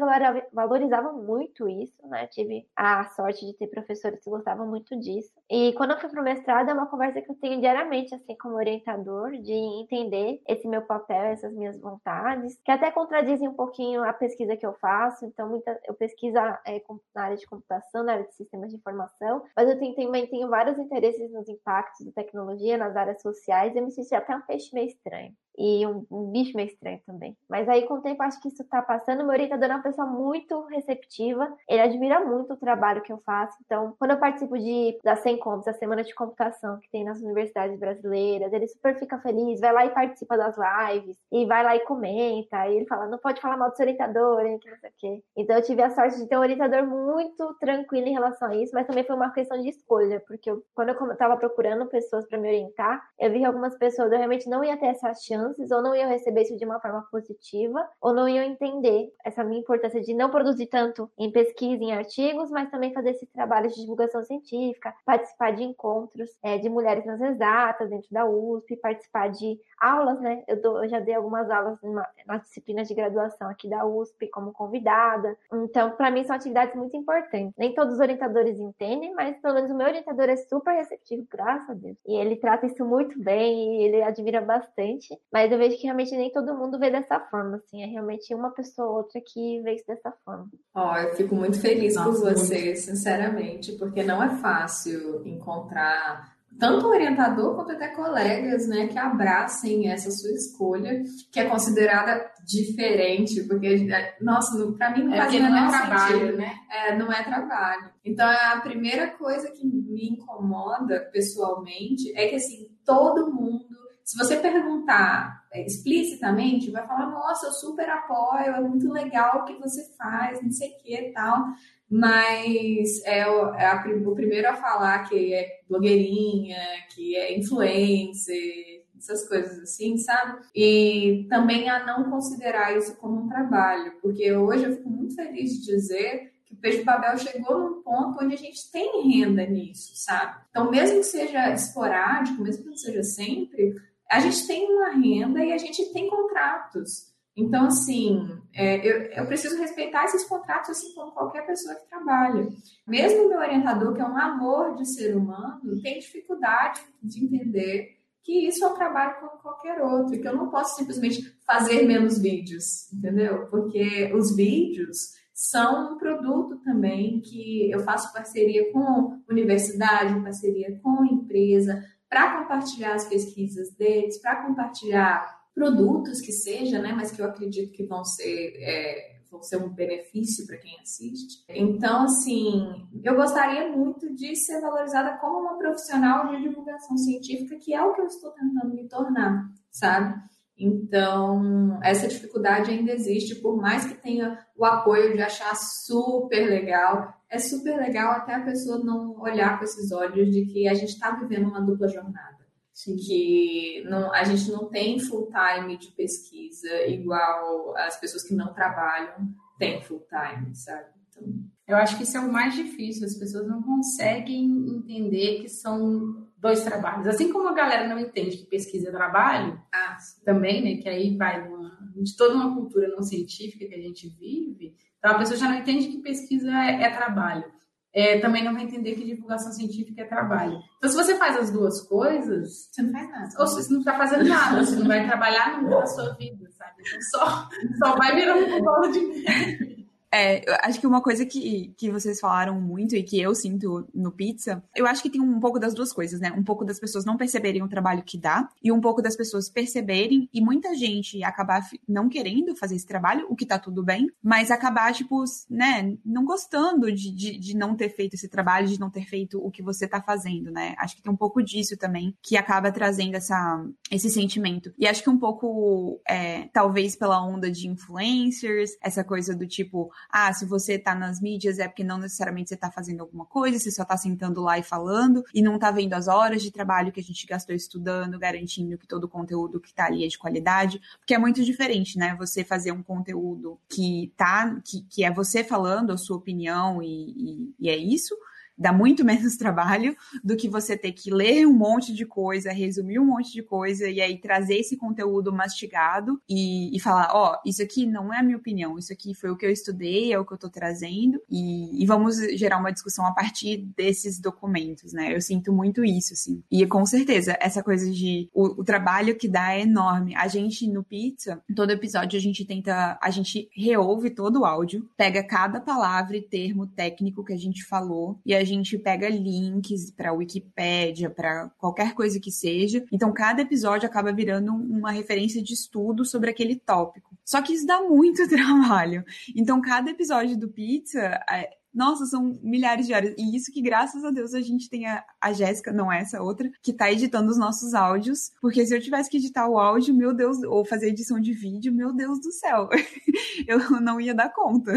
valorizavam 0.52 1.22
muito 1.22 1.68
isso, 1.68 2.06
né? 2.06 2.26
Tive 2.28 2.66
a 2.76 3.04
sorte 3.06 3.44
de 3.44 3.52
ter 3.54 3.66
professores 3.66 4.22
que 4.22 4.30
gostavam 4.30 4.66
muito 4.66 4.98
disso. 4.98 5.32
E 5.50 5.72
quando 5.72 5.92
eu 5.92 5.98
fui 5.98 6.08
pro 6.08 6.22
mestrado, 6.22 6.70
é 6.70 6.72
uma 6.72 6.86
conversa 6.86 7.20
que 7.20 7.30
eu 7.30 7.34
tenho 7.36 7.60
diariamente, 7.60 8.14
assim, 8.14 8.36
como 8.36 8.54
orientador, 8.54 9.32
de 9.32 9.52
entender 9.52 10.40
esse 10.46 10.68
meu 10.68 10.82
papel, 10.82 11.24
essas 11.24 11.52
minhas 11.52 11.78
vontades, 11.80 12.60
que 12.64 12.70
até 12.70 12.90
contradizem 12.90 13.48
um 13.48 13.54
pouquinho 13.54 14.04
a 14.04 14.12
pesquisa 14.12 14.56
que 14.56 14.66
eu 14.66 14.74
faço. 14.74 15.24
Então, 15.26 15.48
muita, 15.48 15.78
eu 15.86 15.94
pesquiso 15.94 16.38
é, 16.38 16.82
na 17.14 17.22
área 17.22 17.36
de 17.36 17.46
computação, 17.46 18.04
na 18.04 18.12
área 18.12 18.26
de 18.26 18.34
sistemas 18.34 18.70
de 18.70 18.76
informação, 18.76 19.42
mas 19.56 19.68
eu 19.68 19.78
tenho, 19.78 19.94
também 19.94 20.26
tenho 20.26 20.48
vários 20.48 20.78
interesses 20.78 21.30
nos 21.32 21.48
impactos 21.48 22.06
da 22.06 22.12
tecnologia, 22.12 22.78
nas 22.78 22.96
áreas 22.96 23.20
sociais. 23.20 23.74
Eu 23.74 23.84
me 23.84 23.90
senti 23.90 24.14
até 24.14 24.36
um 24.36 24.42
peixe 24.42 24.72
meio 24.72 24.86
estranho 24.86 25.34
e 25.56 25.86
um, 25.86 26.04
um, 26.10 26.30
bicho 26.30 26.56
meio 26.56 26.68
estranho 26.68 27.00
também. 27.06 27.36
Mas 27.48 27.68
aí, 27.68 27.86
com 27.86 27.94
o 27.94 28.00
tempo, 28.00 28.22
acho 28.22 28.40
que 28.40 28.48
isso 28.48 28.64
tá 28.64 28.82
passando. 28.82 29.18
Meu 29.18 29.28
orientador 29.28 29.70
é 29.70 29.74
uma 29.74 29.82
pessoa 29.82 30.06
muito 30.06 30.64
receptiva, 30.66 31.52
ele 31.68 31.80
admira 31.80 32.20
muito 32.20 32.54
o 32.54 32.56
trabalho 32.56 33.02
que 33.02 33.12
eu 33.12 33.18
faço. 33.24 33.56
Então, 33.64 33.94
quando 33.98 34.12
eu 34.12 34.18
participo 34.18 34.58
de, 34.58 34.98
da 35.02 35.16
Sencoms, 35.16 35.66
a 35.68 35.72
Semana 35.72 36.02
de 36.02 36.14
Computação, 36.14 36.78
que 36.78 36.90
tem 36.90 37.04
nas 37.04 37.20
universidades 37.20 37.78
brasileiras, 37.78 38.52
ele 38.52 38.66
super 38.66 38.98
fica 38.98 39.18
feliz, 39.18 39.60
vai 39.60 39.72
lá 39.72 39.86
e 39.86 39.90
participa 39.90 40.36
das 40.36 40.56
lives, 40.56 41.16
e 41.30 41.46
vai 41.46 41.62
lá 41.62 41.76
e 41.76 41.80
comenta, 41.80 42.68
e 42.68 42.76
ele 42.76 42.86
fala, 42.86 43.06
não 43.06 43.18
pode 43.18 43.40
falar 43.40 43.56
mal 43.56 43.70
do 43.70 43.76
seu 43.76 43.84
orientador, 43.84 44.40
hein, 44.40 44.58
que 44.58 44.70
não 44.70 44.78
sei 44.78 44.90
o 44.90 44.92
quê. 44.98 45.22
Então, 45.36 45.56
eu 45.56 45.62
tive 45.62 45.82
a 45.82 45.90
sorte 45.90 46.18
de 46.18 46.26
ter 46.26 46.36
um 46.36 46.40
orientador 46.40 46.86
muito 46.86 47.54
tranquilo 47.60 48.08
em 48.08 48.12
relação 48.12 48.48
a 48.48 48.56
isso, 48.56 48.72
mas 48.74 48.86
também 48.86 49.04
foi 49.04 49.14
uma 49.14 49.30
questão 49.30 49.60
de 49.60 49.68
escolha, 49.68 50.22
porque 50.26 50.50
eu, 50.50 50.62
quando 50.74 50.90
eu 50.90 51.12
estava 51.12 51.36
procurando 51.36 51.86
pessoas 51.86 52.26
para 52.26 52.38
me 52.38 52.48
orientar, 52.48 53.02
eu 53.18 53.30
vi 53.30 53.38
que 53.38 53.44
algumas 53.44 53.76
pessoas 53.76 54.10
eu 54.10 54.18
realmente 54.18 54.48
não 54.48 54.64
ia 54.64 54.76
ter 54.76 54.86
essa 54.86 55.12
chance 55.14 55.43
chances, 55.44 55.70
ou 55.70 55.82
não 55.82 55.94
iam 55.94 56.08
receber 56.08 56.42
isso 56.42 56.56
de 56.56 56.64
uma 56.64 56.80
forma 56.80 57.06
positiva, 57.10 57.86
ou 58.00 58.12
não 58.12 58.28
iam 58.28 58.44
entender 58.44 59.12
essa 59.24 59.44
minha 59.44 59.60
importância 59.60 60.00
de 60.00 60.14
não 60.14 60.30
produzir 60.30 60.66
tanto 60.66 61.10
em 61.18 61.30
pesquisa, 61.30 61.82
em 61.82 61.92
artigos, 61.92 62.50
mas 62.50 62.70
também 62.70 62.92
fazer 62.92 63.10
esse 63.10 63.26
trabalho 63.26 63.68
de 63.68 63.80
divulgação 63.80 64.22
científica, 64.22 64.94
participar 65.04 65.52
de 65.52 65.62
encontros 65.62 66.30
é, 66.42 66.58
de 66.58 66.68
mulheres 66.68 67.04
nas 67.04 67.20
exatas 67.20 67.90
dentro 67.90 68.08
da 68.10 68.26
USP, 68.26 68.76
participar 68.76 69.28
de 69.28 69.58
aulas, 69.80 70.20
né? 70.20 70.42
Eu, 70.46 70.60
dou, 70.60 70.82
eu 70.82 70.88
já 70.88 71.00
dei 71.00 71.14
algumas 71.14 71.50
aulas 71.50 71.78
nas 72.26 72.42
disciplinas 72.42 72.88
de 72.88 72.94
graduação 72.94 73.48
aqui 73.48 73.68
da 73.68 73.84
USP 73.84 74.28
como 74.28 74.52
convidada. 74.52 75.36
Então, 75.52 75.90
para 75.90 76.10
mim, 76.10 76.24
são 76.24 76.36
atividades 76.36 76.74
muito 76.74 76.96
importantes. 76.96 77.52
Nem 77.58 77.74
todos 77.74 77.94
os 77.94 78.00
orientadores 78.00 78.58
entendem, 78.58 79.14
mas 79.14 79.36
pelo 79.40 79.54
menos 79.54 79.70
o 79.70 79.76
meu 79.76 79.86
orientador 79.86 80.28
é 80.28 80.36
super 80.36 80.72
receptivo, 80.72 81.26
graças 81.30 81.70
a 81.70 81.74
Deus. 81.74 81.96
E 82.06 82.14
ele 82.16 82.36
trata 82.36 82.66
isso 82.66 82.84
muito 82.84 83.18
bem 83.18 83.80
e 83.80 83.84
ele 83.84 84.02
admira 84.02 84.40
bastante. 84.40 85.08
Mas 85.34 85.50
eu 85.50 85.58
vejo 85.58 85.76
que 85.76 85.82
realmente 85.82 86.16
nem 86.16 86.30
todo 86.30 86.56
mundo 86.56 86.78
vê 86.78 86.92
dessa 86.92 87.18
forma, 87.18 87.56
assim. 87.56 87.82
É 87.82 87.86
realmente 87.86 88.32
uma 88.32 88.50
pessoa 88.52 88.86
ou 88.86 88.96
outra 88.98 89.20
que 89.20 89.60
vê 89.62 89.74
isso 89.74 89.84
dessa 89.84 90.12
forma. 90.24 90.48
Ó, 90.72 90.92
oh, 90.92 90.96
eu 90.96 91.16
fico 91.16 91.34
muito 91.34 91.60
feliz 91.60 91.96
Nossa, 91.96 92.20
por 92.20 92.20
você, 92.20 92.66
muito. 92.66 92.78
sinceramente, 92.78 93.72
porque 93.72 94.04
não 94.04 94.22
é 94.22 94.30
fácil 94.36 95.26
encontrar 95.26 96.32
tanto 96.56 96.86
orientador 96.86 97.56
quanto 97.56 97.72
até 97.72 97.88
colegas, 97.88 98.68
né, 98.68 98.86
que 98.86 98.96
abracem 98.96 99.90
essa 99.90 100.08
sua 100.12 100.30
escolha, 100.30 101.02
que 101.32 101.40
é 101.40 101.46
considerada 101.46 102.30
diferente, 102.46 103.42
porque, 103.42 103.66
é, 103.66 104.16
nossa, 104.20 104.56
para 104.78 104.90
mim 104.96 105.02
não 105.02 105.14
é 105.14 105.16
faz 105.16 105.32
não 105.32 105.56
é 105.56 105.68
trabalho, 105.68 106.18
sentido. 106.20 106.36
né? 106.36 106.54
É, 106.70 106.96
não 106.96 107.12
é 107.12 107.24
trabalho. 107.24 107.90
Então, 108.04 108.24
a 108.28 108.60
primeira 108.60 109.08
coisa 109.08 109.50
que 109.50 109.66
me 109.66 110.10
incomoda 110.10 111.00
pessoalmente 111.12 112.16
é 112.16 112.28
que, 112.28 112.36
assim, 112.36 112.68
todo 112.84 113.34
mundo 113.34 113.83
se 114.04 114.18
você 114.18 114.36
perguntar 114.36 115.44
é, 115.50 115.64
explicitamente, 115.64 116.70
vai 116.70 116.86
falar, 116.86 117.10
nossa, 117.10 117.46
eu 117.46 117.52
super 117.52 117.88
apoio, 117.88 118.54
é 118.54 118.60
muito 118.60 118.92
legal 118.92 119.40
o 119.40 119.44
que 119.44 119.54
você 119.54 119.82
faz, 119.96 120.42
não 120.42 120.50
sei 120.50 120.70
o 120.70 120.76
que 120.82 120.94
e 120.94 121.12
tal. 121.12 121.44
Mas 121.88 123.02
é, 123.04 123.26
o, 123.26 123.54
é 123.54 123.66
a, 123.66 123.84
o 124.06 124.14
primeiro 124.14 124.48
a 124.48 124.56
falar 124.56 125.08
que 125.08 125.32
é 125.32 125.60
blogueirinha, 125.68 126.58
que 126.94 127.16
é 127.16 127.38
influencer, 127.38 128.84
essas 128.98 129.28
coisas 129.28 129.58
assim, 129.60 129.96
sabe? 129.98 130.40
E 130.54 131.26
também 131.28 131.68
a 131.68 131.84
não 131.84 132.10
considerar 132.10 132.76
isso 132.76 132.96
como 132.96 133.22
um 133.22 133.28
trabalho, 133.28 133.92
porque 134.00 134.32
hoje 134.32 134.64
eu 134.64 134.76
fico 134.76 134.88
muito 134.88 135.14
feliz 135.14 135.52
de 135.52 135.66
dizer 135.66 136.32
que 136.44 136.54
o 136.54 136.56
Peixe 136.56 136.82
Babel 136.82 137.16
chegou 137.18 137.58
num 137.58 137.82
ponto 137.82 138.22
onde 138.22 138.34
a 138.34 138.38
gente 138.38 138.70
tem 138.70 139.08
renda 139.08 139.46
nisso, 139.46 139.92
sabe? 139.94 140.42
Então, 140.50 140.70
mesmo 140.70 140.98
que 140.98 141.04
seja 141.04 141.52
esporádico, 141.52 142.42
mesmo 142.42 142.64
que 142.64 142.70
não 142.70 142.76
seja 142.76 143.02
sempre, 143.02 143.74
a 144.10 144.20
gente 144.20 144.46
tem 144.46 144.70
uma 144.70 144.90
renda 144.90 145.44
e 145.44 145.52
a 145.52 145.58
gente 145.58 145.92
tem 145.92 146.08
contratos. 146.08 147.14
Então, 147.36 147.66
assim, 147.66 148.28
é, 148.52 148.76
eu, 148.86 149.02
eu, 149.10 149.26
preciso 149.26 149.58
respeitar 149.58 150.04
esses 150.04 150.24
contratos 150.24 150.70
assim 150.70 150.94
como 150.94 151.10
qualquer 151.10 151.44
pessoa 151.44 151.74
que 151.74 151.88
trabalha. 151.88 152.48
Mesmo 152.86 153.28
meu 153.28 153.38
orientador, 153.38 153.92
que 153.92 154.00
é 154.00 154.04
um 154.04 154.16
amor 154.16 154.76
de 154.76 154.86
ser 154.94 155.16
humano, 155.16 155.80
tem 155.82 155.98
dificuldade 155.98 156.80
de 157.02 157.24
entender 157.24 157.96
que 158.22 158.46
isso 158.46 158.64
é 158.64 158.68
um 158.68 158.74
trabalho 158.74 159.16
como 159.20 159.42
qualquer 159.42 159.82
outro, 159.82 160.18
que 160.18 160.26
eu 160.26 160.36
não 160.36 160.48
posso 160.48 160.76
simplesmente 160.76 161.22
fazer 161.44 161.82
menos 161.82 162.18
vídeos, 162.18 162.90
entendeu? 162.92 163.46
Porque 163.48 164.12
os 164.14 164.34
vídeos 164.34 164.96
são 165.34 165.94
um 165.94 165.98
produto 165.98 166.56
também 166.64 167.20
que 167.20 167.70
eu 167.70 167.80
faço 167.80 168.12
parceria 168.12 168.72
com 168.72 169.20
universidade, 169.28 170.22
parceria 170.22 170.78
com 170.80 171.04
empresa, 171.04 171.84
para 172.14 172.38
compartilhar 172.38 172.94
as 172.94 173.08
pesquisas 173.08 173.74
deles, 173.74 174.22
para 174.22 174.46
compartilhar 174.46 175.36
produtos 175.52 176.20
que 176.20 176.30
seja, 176.30 176.78
né, 176.78 176.92
mas 176.92 177.10
que 177.10 177.20
eu 177.20 177.26
acredito 177.26 177.72
que 177.72 177.84
vão 177.84 178.04
ser, 178.04 178.54
é, 178.56 179.16
vão 179.28 179.42
ser 179.42 179.56
um 179.56 179.68
benefício 179.68 180.46
para 180.46 180.58
quem 180.58 180.78
assiste. 180.80 181.44
Então, 181.48 182.04
assim, 182.04 182.88
eu 183.02 183.16
gostaria 183.16 183.68
muito 183.68 184.14
de 184.14 184.36
ser 184.36 184.60
valorizada 184.60 185.18
como 185.18 185.40
uma 185.40 185.58
profissional 185.58 186.28
de 186.28 186.42
divulgação 186.42 186.96
científica, 186.96 187.56
que 187.56 187.74
é 187.74 187.82
o 187.82 187.92
que 187.92 188.02
eu 188.02 188.06
estou 188.06 188.30
tentando 188.30 188.72
me 188.72 188.88
tornar, 188.88 189.50
sabe? 189.72 190.14
Então, 190.56 191.80
essa 191.82 192.06
dificuldade 192.06 192.70
ainda 192.70 192.92
existe, 192.92 193.34
por 193.42 193.56
mais 193.56 193.84
que 193.86 193.94
tenha 193.94 194.38
o 194.56 194.64
apoio 194.64 195.16
de 195.16 195.22
achar 195.22 195.52
super 195.56 196.48
legal, 196.48 197.12
é 197.34 197.38
super 197.38 197.76
legal 197.76 198.12
até 198.12 198.34
a 198.34 198.44
pessoa 198.44 198.78
não 198.78 199.20
olhar 199.20 199.58
com 199.58 199.64
esses 199.64 199.90
olhos 199.90 200.30
de 200.30 200.46
que 200.46 200.68
a 200.68 200.74
gente 200.74 200.90
está 200.90 201.10
vivendo 201.10 201.48
uma 201.48 201.60
dupla 201.60 201.88
jornada. 201.88 202.44
Sim. 202.72 202.96
Que 202.96 203.84
não, 203.88 204.12
a 204.12 204.24
gente 204.24 204.50
não 204.50 204.68
tem 204.68 204.98
full 204.98 205.28
time 205.28 205.76
de 205.76 205.92
pesquisa 205.92 206.86
igual 206.86 207.76
as 207.76 207.98
pessoas 207.98 208.22
que 208.22 208.34
não 208.34 208.52
trabalham 208.52 209.28
têm 209.58 209.82
full 209.82 210.06
time, 210.08 210.54
sabe? 210.54 210.88
Então, 211.08 211.22
eu 211.66 211.76
acho 211.76 211.96
que 211.96 212.02
isso 212.02 212.16
é 212.16 212.20
o 212.20 212.32
mais 212.32 212.54
difícil, 212.54 213.06
as 213.06 213.16
pessoas 213.16 213.46
não 213.46 213.62
conseguem 213.62 214.44
entender 214.68 215.40
que 215.40 215.48
são 215.48 216.28
dois 216.36 216.62
trabalhos. 216.62 217.06
Assim 217.06 217.32
como 217.32 217.48
a 217.48 217.54
galera 217.54 217.88
não 217.88 217.98
entende 217.98 218.36
que 218.36 218.46
pesquisa 218.46 218.88
é 218.88 218.92
trabalho, 218.92 219.60
ah, 219.72 219.96
também, 220.24 220.62
né? 220.62 220.82
Que 220.82 220.88
aí 220.88 221.16
vai 221.16 221.48
uma, 221.48 221.78
de 221.96 222.16
toda 222.16 222.34
uma 222.34 222.54
cultura 222.54 222.88
não 222.88 223.02
científica 223.02 223.66
que 223.66 223.74
a 223.74 223.80
gente 223.80 224.08
vive, 224.08 224.74
então 225.04 225.16
a 225.16 225.18
pessoa 225.18 225.36
já 225.36 225.50
não 225.50 225.56
entende 225.58 225.88
que 225.88 225.98
pesquisa 225.98 226.50
é, 226.50 226.84
é 226.84 226.90
trabalho. 226.90 227.44
É, 227.92 228.20
também 228.20 228.42
não 228.42 228.54
vai 228.54 228.62
entender 228.62 228.94
que 228.94 229.04
divulgação 229.04 229.52
científica 229.52 230.00
é 230.00 230.06
trabalho. 230.06 230.58
Então, 230.78 230.90
se 230.90 230.96
você 230.96 231.18
faz 231.18 231.36
as 231.36 231.50
duas 231.50 231.82
coisas, 231.82 232.70
você 232.72 232.80
não 232.80 232.90
faz 232.90 233.10
nada. 233.10 233.28
Ou 233.38 233.46
você 233.46 233.70
não 233.70 233.80
está 233.80 233.98
fazendo 233.98 234.24
nada, 234.24 234.64
você 234.64 234.76
não 234.76 234.86
vai 234.86 235.06
trabalhar 235.06 235.62
na 235.62 235.86
sua 235.86 236.14
vida, 236.14 236.50
sabe? 236.52 236.82
Então, 236.88 237.02
só, 237.02 237.48
só 237.78 237.96
vai 237.96 238.14
virar 238.14 238.34
um 238.34 238.64
bolo 238.64 238.90
de 238.90 239.00
neve. 239.00 239.73
É, 240.14 240.44
acho 240.62 240.78
que 240.78 240.86
uma 240.86 241.02
coisa 241.02 241.26
que, 241.26 241.74
que 241.76 241.90
vocês 241.90 242.20
falaram 242.20 242.60
muito 242.60 242.94
e 242.94 243.02
que 243.02 243.20
eu 243.20 243.34
sinto 243.34 243.84
no 243.92 244.12
pizza, 244.12 244.62
eu 244.76 244.86
acho 244.86 245.02
que 245.02 245.10
tem 245.10 245.20
um 245.20 245.40
pouco 245.40 245.58
das 245.58 245.74
duas 245.74 245.92
coisas, 245.92 246.20
né? 246.20 246.30
Um 246.30 246.44
pouco 246.44 246.64
das 246.64 246.78
pessoas 246.78 247.04
não 247.04 247.16
perceberem 247.16 247.64
o 247.64 247.68
trabalho 247.68 248.04
que 248.04 248.16
dá 248.16 248.48
e 248.62 248.70
um 248.70 248.80
pouco 248.80 249.02
das 249.02 249.16
pessoas 249.16 249.48
perceberem 249.48 250.28
e 250.32 250.40
muita 250.40 250.72
gente 250.76 251.24
acabar 251.24 251.68
não 251.88 252.08
querendo 252.08 252.54
fazer 252.54 252.76
esse 252.76 252.86
trabalho, 252.86 253.26
o 253.28 253.34
que 253.34 253.44
tá 253.44 253.58
tudo 253.58 253.82
bem, 253.82 254.08
mas 254.22 254.52
acabar, 254.52 254.94
tipo, 254.94 255.24
né, 255.50 255.96
não 256.04 256.24
gostando 256.24 256.92
de, 256.92 257.10
de, 257.10 257.36
de 257.36 257.56
não 257.56 257.74
ter 257.74 257.88
feito 257.88 258.14
esse 258.14 258.28
trabalho, 258.28 258.68
de 258.68 258.78
não 258.78 258.90
ter 258.90 259.06
feito 259.06 259.44
o 259.44 259.50
que 259.50 259.64
você 259.64 259.88
tá 259.88 260.00
fazendo, 260.00 260.48
né? 260.48 260.76
Acho 260.78 260.94
que 260.94 261.02
tem 261.02 261.12
um 261.12 261.16
pouco 261.16 261.42
disso 261.42 261.76
também 261.76 262.16
que 262.22 262.36
acaba 262.36 262.70
trazendo 262.70 263.16
essa, 263.16 263.66
esse 263.90 264.08
sentimento. 264.08 264.72
E 264.78 264.86
acho 264.86 265.02
que 265.02 265.10
um 265.10 265.18
pouco, 265.18 266.00
é, 266.08 266.48
talvez 266.52 266.94
pela 266.94 267.20
onda 267.20 267.50
de 267.50 267.66
influencers, 267.66 268.76
essa 268.80 269.02
coisa 269.02 269.34
do 269.34 269.44
tipo, 269.44 269.90
ah, 270.10 270.32
se 270.32 270.44
você 270.44 270.78
tá 270.78 270.94
nas 270.94 271.20
mídias 271.20 271.58
é 271.58 271.66
porque 271.66 271.84
não 271.84 271.98
necessariamente 271.98 272.48
você 272.48 272.56
tá 272.56 272.70
fazendo 272.70 273.00
alguma 273.00 273.24
coisa, 273.24 273.58
você 273.58 273.70
só 273.70 273.84
tá 273.84 273.96
sentando 273.96 274.42
lá 274.42 274.58
e 274.58 274.62
falando 274.62 275.24
e 275.34 275.42
não 275.42 275.58
tá 275.58 275.70
vendo 275.70 275.94
as 275.94 276.08
horas 276.08 276.42
de 276.42 276.50
trabalho 276.50 276.92
que 276.92 277.00
a 277.00 277.02
gente 277.02 277.26
gastou 277.26 277.54
estudando, 277.54 278.18
garantindo 278.18 278.78
que 278.78 278.86
todo 278.86 279.04
o 279.04 279.08
conteúdo 279.08 279.60
que 279.60 279.72
tá 279.72 279.86
ali 279.86 280.04
é 280.04 280.08
de 280.08 280.18
qualidade, 280.18 280.80
porque 280.98 281.14
é 281.14 281.18
muito 281.18 281.42
diferente, 281.44 281.98
né? 281.98 282.14
Você 282.18 282.44
fazer 282.44 282.72
um 282.72 282.82
conteúdo 282.82 283.58
que 283.68 284.12
tá, 284.16 284.60
que, 284.64 284.82
que 284.88 285.04
é 285.04 285.10
você 285.10 285.42
falando 285.42 285.92
a 285.92 285.96
sua 285.96 286.16
opinião 286.16 286.82
e, 286.82 287.10
e, 287.10 287.54
e 287.60 287.68
é 287.68 287.76
isso, 287.76 288.16
dá 288.56 288.72
muito 288.72 289.04
menos 289.04 289.36
trabalho 289.36 289.96
do 290.22 290.36
que 290.36 290.48
você 290.48 290.76
ter 290.76 290.92
que 290.92 291.10
ler 291.10 291.46
um 291.46 291.52
monte 291.52 291.92
de 291.92 292.06
coisa, 292.06 292.52
resumir 292.52 292.98
um 292.98 293.06
monte 293.06 293.32
de 293.32 293.42
coisa 293.42 293.88
e 293.88 294.00
aí 294.00 294.18
trazer 294.18 294.56
esse 294.56 294.76
conteúdo 294.76 295.32
mastigado 295.32 296.20
e, 296.28 296.74
e 296.74 296.80
falar, 296.80 297.10
ó, 297.12 297.34
oh, 297.34 297.48
isso 297.48 297.62
aqui 297.62 297.86
não 297.86 298.12
é 298.12 298.20
a 298.20 298.22
minha 298.22 298.36
opinião, 298.36 298.78
isso 298.78 298.92
aqui 298.92 299.14
foi 299.14 299.30
o 299.30 299.36
que 299.36 299.46
eu 299.46 299.50
estudei, 299.50 300.12
é 300.12 300.18
o 300.18 300.24
que 300.24 300.32
eu 300.32 300.38
tô 300.38 300.48
trazendo 300.48 301.20
e, 301.30 301.82
e 301.82 301.86
vamos 301.86 302.16
gerar 302.38 302.58
uma 302.58 302.72
discussão 302.72 303.06
a 303.06 303.12
partir 303.12 303.58
desses 303.76 304.18
documentos, 304.18 304.92
né? 304.92 305.14
Eu 305.14 305.20
sinto 305.20 305.52
muito 305.52 305.84
isso, 305.84 306.12
assim. 306.12 306.42
E 306.50 306.66
com 306.66 306.84
certeza, 306.86 307.36
essa 307.40 307.62
coisa 307.62 307.90
de 307.90 308.28
o, 308.32 308.60
o 308.60 308.64
trabalho 308.64 309.16
que 309.16 309.28
dá 309.28 309.54
é 309.54 309.62
enorme. 309.62 310.14
A 310.14 310.28
gente 310.28 310.66
no 310.68 310.82
Pizza, 310.82 311.42
todo 311.54 311.70
episódio 311.70 312.18
a 312.18 312.22
gente 312.22 312.44
tenta, 312.44 312.98
a 313.00 313.10
gente 313.10 313.48
reouve 313.52 314.10
todo 314.10 314.40
o 314.40 314.44
áudio, 314.44 314.88
pega 314.96 315.22
cada 315.22 315.60
palavra 315.60 316.16
e 316.16 316.22
termo 316.22 316.66
técnico 316.66 317.24
que 317.24 317.32
a 317.32 317.38
gente 317.38 317.64
falou 317.64 318.20
e 318.24 318.34
a 318.34 318.43
a 318.44 318.46
gente 318.46 318.78
pega 318.78 319.08
links 319.08 319.90
para 319.90 320.12
Wikipédia, 320.12 321.10
para 321.10 321.48
qualquer 321.58 321.94
coisa 321.94 322.20
que 322.20 322.30
seja. 322.30 322.84
Então, 322.92 323.12
cada 323.12 323.42
episódio 323.42 323.88
acaba 323.88 324.12
virando 324.12 324.52
uma 324.52 324.90
referência 324.90 325.42
de 325.42 325.54
estudo 325.54 326.04
sobre 326.04 326.30
aquele 326.30 326.56
tópico. 326.56 327.16
Só 327.24 327.40
que 327.40 327.54
isso 327.54 327.66
dá 327.66 327.80
muito 327.82 328.26
trabalho. 328.28 329.04
Então, 329.34 329.60
cada 329.60 329.90
episódio 329.90 330.38
do 330.38 330.48
Pizza 330.48 331.00
é, 331.30 331.50
nossa, 331.74 332.06
são 332.06 332.38
milhares 332.42 332.86
de 332.86 332.94
horas. 332.94 333.14
E 333.18 333.36
isso 333.36 333.52
que, 333.52 333.60
graças 333.60 334.04
a 334.04 334.10
Deus, 334.10 334.32
a 334.32 334.40
gente 334.40 334.68
tem 334.70 334.86
a, 334.86 335.04
a 335.20 335.32
Jéssica, 335.32 335.72
não 335.72 335.90
essa 335.90 336.22
outra, 336.22 336.48
que 336.62 336.72
tá 336.72 336.90
editando 336.92 337.30
os 337.30 337.38
nossos 337.38 337.74
áudios. 337.74 338.30
Porque 338.40 338.64
se 338.64 338.74
eu 338.74 338.80
tivesse 338.80 339.10
que 339.10 339.16
editar 339.16 339.48
o 339.48 339.58
áudio, 339.58 339.92
meu 339.92 340.14
Deus, 340.14 340.42
ou 340.44 340.64
fazer 340.64 340.88
edição 340.88 341.18
de 341.18 341.32
vídeo, 341.32 341.74
meu 341.74 341.92
Deus 341.92 342.20
do 342.20 342.30
céu. 342.30 342.68
eu 343.48 343.80
não 343.80 344.00
ia 344.00 344.14
dar 344.14 344.32
conta. 344.32 344.72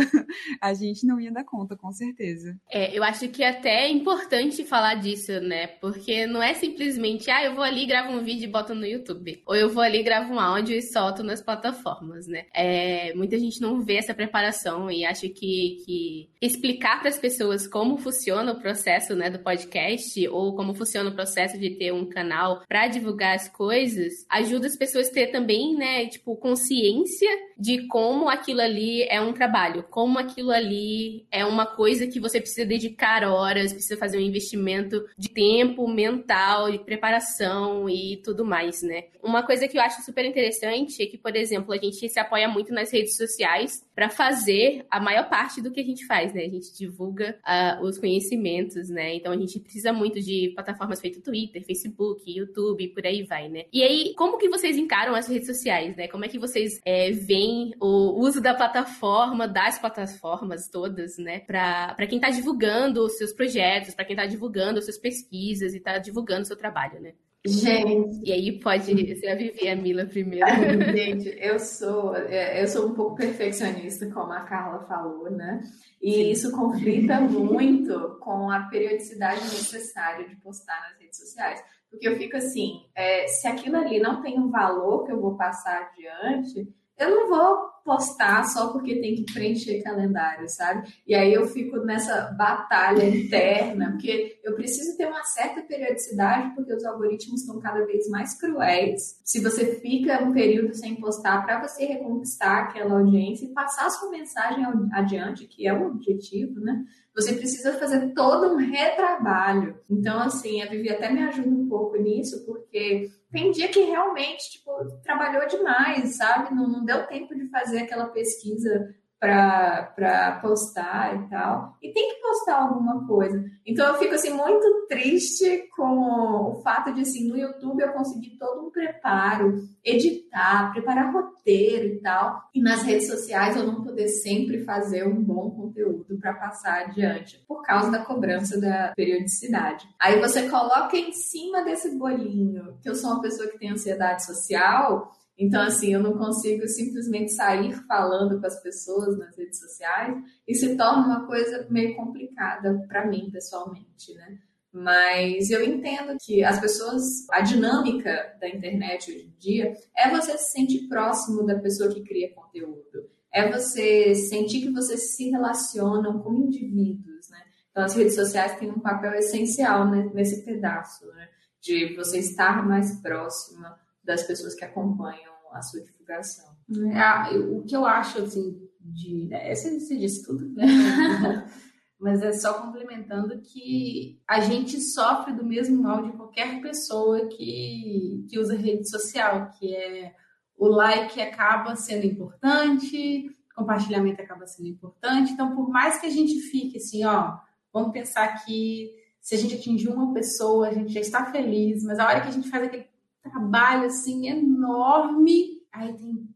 A 0.60 0.73
gente 0.73 1.05
não 1.05 1.19
ia 1.19 1.31
dar 1.31 1.43
conta, 1.43 1.75
com 1.75 1.91
certeza. 1.91 2.57
É, 2.71 2.97
eu 2.97 3.03
acho 3.03 3.27
que 3.29 3.43
até 3.43 3.86
é 3.86 3.91
importante 3.91 4.65
falar 4.65 4.95
disso, 4.95 5.39
né? 5.39 5.67
Porque 5.67 6.25
não 6.25 6.41
é 6.41 6.55
simplesmente, 6.55 7.29
ah, 7.29 7.43
eu 7.43 7.53
vou 7.53 7.63
ali, 7.63 7.86
gravo 7.86 8.13
um 8.13 8.23
vídeo 8.23 8.45
e 8.45 8.51
boto 8.51 8.73
no 8.73 8.86
YouTube. 8.86 9.43
Ou 9.45 9.55
eu 9.55 9.69
vou 9.69 9.83
ali, 9.83 10.01
gravo 10.01 10.33
um 10.33 10.39
áudio 10.39 10.75
e 10.75 10.81
solto 10.81 11.21
nas 11.21 11.41
plataformas, 11.41 12.25
né? 12.27 12.45
É, 12.55 13.13
muita 13.13 13.38
gente 13.38 13.62
não 13.62 13.81
vê 13.81 13.97
essa 13.97 14.13
preparação 14.13 14.89
e 14.89 15.05
acha 15.05 15.27
que, 15.29 15.83
que 15.86 16.29
explicar 16.41 16.87
explicar 16.88 17.00
para 17.00 17.10
as 17.10 17.19
pessoas 17.19 17.67
como 17.67 17.97
funciona 17.97 18.54
o 18.54 18.60
processo 18.60 19.15
né, 19.15 19.30
do 19.30 19.39
podcast 19.39 20.28
ou 20.30 20.56
como 20.56 20.73
funciona 20.73 21.10
o 21.10 21.13
processo 21.13 21.58
de 21.60 21.71
ter 21.71 21.91
um 21.91 22.06
canal 22.06 22.63
para 22.67 22.88
divulgar 22.88 23.36
as 23.36 23.50
coisas, 23.50 24.26
ajuda 24.30 24.67
as 24.67 24.76
pessoas 24.76 25.10
a 25.10 25.12
ter 25.12 25.28
também, 25.28 25.76
né, 25.76 26.08
tipo, 26.08 26.36
consciência 26.38 27.30
de 27.58 27.88
como 27.88 28.30
aquilo 28.30 28.62
ali 28.62 29.04
é 29.04 29.19
um 29.19 29.34
trabalho, 29.34 29.84
como 29.89 30.17
aquilo 30.17 30.52
ali 30.52 31.26
é 31.32 31.43
uma 31.43 31.65
coisa 31.65 32.08
que 32.08 32.19
você 32.19 32.39
precisa 32.39 32.65
dedicar 32.65 33.23
horas, 33.23 33.73
precisa 33.73 33.97
fazer 33.97 34.17
um 34.17 34.21
investimento 34.21 35.04
de 35.17 35.30
tempo, 35.30 35.88
mental, 35.88 36.71
de 36.71 36.80
preparação 36.80 37.89
e 37.89 38.17
tudo 38.23 38.45
mais, 38.45 38.82
né? 38.82 39.06
Uma 39.21 39.43
coisa 39.43 39.67
que 39.67 39.78
eu 39.78 39.82
acho 39.82 40.02
super 40.04 40.23
interessante 40.23 41.02
é 41.02 41.06
que, 41.06 41.17
por 41.17 41.36
exemplo, 41.36 41.73
a 41.73 41.78
gente 41.78 42.08
se 42.08 42.19
apoia 42.19 42.47
muito 42.47 42.71
nas 42.71 42.91
redes 42.93 43.17
sociais 43.17 43.84
para 43.93 44.10
fazer 44.10 44.86
a 44.89 45.00
maior 45.00 45.28
parte 45.28 45.62
do 45.62 45.71
que 45.71 45.82
a 45.82 45.84
gente 45.84 46.06
faz, 46.06 46.34
né? 46.34 46.43
A 46.43 46.50
gente 46.50 46.76
divulga 46.77 47.37
uh, 47.45 47.83
os 47.83 47.97
conhecimentos, 47.97 48.89
né? 48.89 49.15
Então 49.15 49.31
a 49.31 49.37
gente 49.37 49.59
precisa 49.59 49.91
muito 49.91 50.21
de 50.21 50.51
plataformas 50.53 51.01
feitas 51.01 51.21
Twitter, 51.21 51.63
Facebook, 51.65 52.21
YouTube, 52.29 52.87
por 52.89 53.05
aí 53.05 53.23
vai, 53.23 53.49
né? 53.49 53.65
E 53.71 53.83
aí, 53.83 54.13
como 54.15 54.37
que 54.37 54.49
vocês 54.49 54.77
encaram 54.77 55.15
as 55.15 55.27
redes 55.27 55.47
sociais, 55.47 55.95
né? 55.95 56.07
Como 56.07 56.25
é 56.25 56.27
que 56.27 56.39
vocês 56.39 56.79
é, 56.85 57.11
veem 57.11 57.73
o 57.79 58.19
uso 58.21 58.41
da 58.41 58.53
plataforma, 58.53 59.47
das 59.47 59.79
plataformas 59.79 60.69
todas, 60.69 61.17
né? 61.17 61.39
Para 61.39 62.07
quem 62.07 62.17
está 62.17 62.29
divulgando 62.29 63.03
os 63.03 63.17
seus 63.17 63.33
projetos, 63.33 63.93
para 63.93 64.05
quem 64.05 64.15
está 64.15 64.25
divulgando 64.25 64.79
as 64.79 64.85
suas 64.85 64.97
pesquisas 64.97 65.73
e 65.73 65.77
está 65.77 65.97
divulgando 65.97 66.43
o 66.43 66.45
seu 66.45 66.57
trabalho, 66.57 66.99
né? 66.99 67.13
Gente. 67.47 68.21
E 68.23 68.31
aí 68.31 68.60
pode 68.60 68.86
ser 69.19 69.29
a 69.29 69.36
Vivi 69.36 69.67
a 69.67 69.75
Mila 69.75 70.05
primeiro. 70.05 70.45
Gente, 70.95 71.36
eu 71.39 71.60
sou, 71.60 72.15
é, 72.15 72.62
eu 72.62 72.67
sou 72.67 72.88
um 72.88 72.93
pouco 72.93 73.15
perfeccionista, 73.15 74.10
como 74.12 74.33
a 74.33 74.41
Carla 74.41 74.86
falou, 74.88 75.29
né? 75.31 75.62
E 76.01 76.31
isso 76.31 76.51
conflita 76.51 77.19
muito 77.19 78.17
com 78.19 78.51
a 78.51 78.62
periodicidade 78.63 79.41
necessária 79.41 80.27
de 80.27 80.36
postar 80.38 80.79
nas 80.89 80.99
redes 80.99 81.17
sociais. 81.17 81.63
Porque 81.89 82.07
eu 82.07 82.17
fico 82.17 82.38
assim, 82.38 82.86
é, 82.93 83.27
se 83.27 83.47
aquilo 83.47 83.77
ali 83.77 83.99
não 83.99 84.21
tem 84.21 84.39
um 84.39 84.49
valor 84.49 85.05
que 85.05 85.12
eu 85.12 85.19
vou 85.19 85.36
passar 85.36 85.89
adiante, 85.89 86.67
eu 86.97 87.10
não 87.10 87.29
vou 87.29 87.77
postar 87.88 88.43
só 88.43 88.73
porque 88.73 88.99
tem 88.99 89.15
que 89.15 89.33
preencher 89.33 89.81
calendário, 89.81 90.49
sabe? 90.49 90.93
E 91.07 91.15
aí 91.15 91.33
eu 91.33 91.47
fico 91.47 91.77
nessa 91.77 92.33
batalha 92.38 93.07
interna, 93.07 93.91
porque 93.91 94.41
eu 94.43 94.55
preciso 94.55 94.97
ter 94.97 95.07
uma 95.07 95.23
certa 95.23 95.62
periodicidade, 95.62 96.53
porque 96.53 96.73
os 96.73 96.83
algoritmos 96.83 97.41
estão 97.41 97.60
cada 97.62 97.86
vez 97.86 98.10
mais 98.10 98.38
cruéis. 98.38 99.21
Se 99.23 99.39
você 99.39 99.79
fica 99.79 100.21
um 100.21 100.33
período 100.33 100.73
sem 100.73 100.95
postar 100.95 101.45
para 101.45 101.65
você 101.65 101.86
reconquistar 101.86 102.63
aquela 102.63 102.99
audiência 102.99 103.45
e 103.45 103.53
passar 103.53 103.89
sua 103.89 104.10
mensagem 104.10 104.65
adiante, 104.91 105.47
que 105.47 105.65
é 105.65 105.73
o 105.73 105.88
objetivo, 105.88 106.60
né? 106.60 106.83
Você 107.17 107.34
precisa 107.34 107.73
fazer 107.80 108.13
todo 108.13 108.53
um 108.53 108.58
retrabalho. 108.58 109.75
Então, 109.89 110.19
assim, 110.19 110.62
a 110.62 110.69
Vivi 110.69 110.88
até 110.88 111.12
me 111.12 111.23
ajuda 111.23 111.49
um 111.49 111.67
pouco 111.67 111.97
nisso, 111.97 112.45
porque 112.45 113.10
tem 113.32 113.49
dia 113.49 113.69
que 113.69 113.80
realmente, 113.80 114.51
tipo, 114.51 114.71
trabalhou 115.01 115.47
demais, 115.47 116.15
sabe? 116.15 116.53
Não, 116.53 116.69
não 116.69 116.86
deu 116.86 117.08
tempo 117.08 117.36
de 117.36 117.49
fazer 117.49 117.80
aquela 117.80 118.06
pesquisa 118.10 118.93
para 119.19 120.39
postar 120.41 121.15
e 121.15 121.30
tal. 121.30 121.75
E 121.82 121.91
tem 121.91 122.10
que 122.10 122.21
postar 122.21 122.62
alguma 122.62 123.06
coisa. 123.08 123.43
Então 123.65 123.88
eu 123.88 123.95
fico 123.95 124.13
assim 124.13 124.32
muito 124.32 124.88
triste 124.88 125.67
com 125.75 126.51
o 126.51 126.62
fato 126.62 126.93
de 126.93 127.01
assim, 127.01 127.27
no 127.27 127.38
YouTube 127.38 127.82
eu 127.82 127.93
conseguir 127.93 128.38
todo 128.38 128.67
um 128.67 128.71
preparo, 128.71 129.67
editar, 129.84 130.71
preparar 130.71 131.12
roteiro 131.12 131.88
e 131.88 131.99
tal, 131.99 132.43
e 132.53 132.62
nas 132.62 132.84
redes 132.84 133.08
sociais 133.08 133.56
eu 133.56 133.65
não 133.65 133.84
poder 133.84 134.08
sempre 134.08 134.63
fazer 134.63 135.08
um 135.08 135.21
bom 135.21 135.49
conteúdo 135.51 136.17
para 136.19 136.34
passar 136.34 136.82
adiante 136.82 137.43
por 137.47 137.63
causa 137.63 137.91
da 137.91 138.06
cobrança 138.06 138.60
da 138.60 138.93
periodicidade. 138.95 139.88
Aí 139.99 140.19
você 140.19 140.49
coloca 140.49 140.95
em 140.95 141.12
cima 141.12 141.63
desse 141.63 141.97
bolinho 141.97 142.77
que 142.82 142.89
eu 142.89 142.95
sou 142.95 143.12
uma 143.12 143.21
pessoa 143.21 143.49
que 143.49 143.58
tem 143.58 143.71
ansiedade 143.71 144.25
social, 144.25 145.12
então, 145.38 145.62
assim, 145.62 145.93
eu 145.93 146.02
não 146.02 146.17
consigo 146.17 146.67
simplesmente 146.67 147.32
sair 147.32 147.73
falando 147.88 148.39
com 148.39 148.47
as 148.47 148.62
pessoas 148.62 149.15
nas 149.17 149.38
redes 149.38 149.60
sociais 149.60 150.17
e 150.47 150.56
se 150.56 150.76
torna 150.76 151.06
uma 151.06 151.28
coisa 151.28 151.67
meio 151.69 151.95
complicada 151.95 152.84
para 152.88 153.06
mim, 153.06 153.30
pessoalmente, 153.32 154.15
né? 154.15 154.39
Mas 154.73 155.50
eu 155.52 155.63
entendo 155.63 156.17
que 156.19 156.43
as 156.43 156.60
pessoas, 156.60 157.04
a 157.32 157.41
dinâmica 157.41 158.36
da 158.39 158.50
internet 158.50 159.12
hoje 159.12 159.26
em 159.26 159.39
dia 159.39 159.73
é 159.95 160.10
você 160.10 160.38
se 160.38 160.52
sentir 160.52 160.88
próximo 160.88 161.45
da 161.45 161.60
pessoa 161.60 161.93
que 161.93 162.04
cria 162.04 162.34
conteúdo, 162.34 163.10
é 163.32 163.52
você 163.52 164.15
sentir 164.15 164.62
que 164.62 164.71
vocês 164.71 165.15
se 165.15 165.30
relacionam 165.30 166.19
com 166.19 166.34
indivíduos, 166.34 167.30
né? 167.30 167.43
Então, 167.69 167.84
as 167.84 167.95
redes 167.95 168.15
sociais 168.15 168.58
têm 168.58 168.71
um 168.71 168.80
papel 168.80 169.13
essencial 169.13 169.89
né, 169.89 170.10
nesse 170.13 170.43
pedaço, 170.43 171.06
né? 171.13 171.30
De 171.62 171.95
você 171.95 172.19
estar 172.19 172.65
mais 172.67 173.00
próxima 173.02 173.78
das 174.08 174.24
pessoas 174.24 174.56
que 174.56 174.65
acompanham 174.65 175.34
a 175.52 175.62
sua 175.62 175.82
divulgação. 175.82 176.46
É, 176.93 177.38
o 177.38 177.63
que 177.63 177.76
eu 177.76 177.86
acho, 177.86 178.24
assim, 178.24 178.58
de... 178.80 179.28
Né, 179.28 179.54
você, 179.54 179.80
você 179.80 179.98
disse 179.98 180.26
tudo, 180.26 180.50
né? 180.54 180.65
Mas 182.00 182.22
é 182.22 182.32
só 182.32 182.62
complementando 182.62 183.41
que 183.41 184.22
a 184.28 184.39
gente 184.39 184.80
sofre 184.80 185.34
do 185.34 185.43
mesmo 185.43 185.82
mal 185.82 186.04
de 186.04 186.15
qualquer 186.15 186.62
pessoa 186.62 187.28
que, 187.28 188.26
que 188.30 188.39
usa 188.39 188.56
rede 188.56 188.88
social, 188.88 189.50
que 189.58 189.76
é 189.76 190.13
o 190.56 190.67
like 190.67 191.20
acaba 191.20 191.76
sendo 191.76 192.06
importante, 192.06 193.32
compartilhamento 193.56 194.22
acaba 194.22 194.46
sendo 194.46 194.70
importante. 194.70 195.32
Então, 195.32 195.56
por 195.56 195.70
mais 195.70 196.00
que 196.00 196.06
a 196.06 196.12
gente 196.12 196.39
fique 196.41 196.78
assim, 196.78 197.04
ó, 197.04 197.36
vamos 197.74 197.91
pensar 197.91 198.46
que 198.46 198.91
se 199.20 199.36
a 199.36 199.38
gente 199.38 199.56
atingir 199.56 199.89
uma 199.89 200.13
pessoa, 200.13 200.70
a 200.70 200.74
gente 200.74 200.93
já 200.93 201.02
está 201.02 201.26
feliz, 201.32 201.84
mas 201.84 202.00
a 202.00 202.08
hora 202.08 202.22
que 202.22 202.28
a 202.28 202.32
gente 202.32 202.50
faz 202.50 202.63
aquele 202.63 202.87
trabalho 203.29 203.85
assim 203.85 204.27
enorme, 204.27 205.61
aí 205.71 205.93
tem 205.95 206.27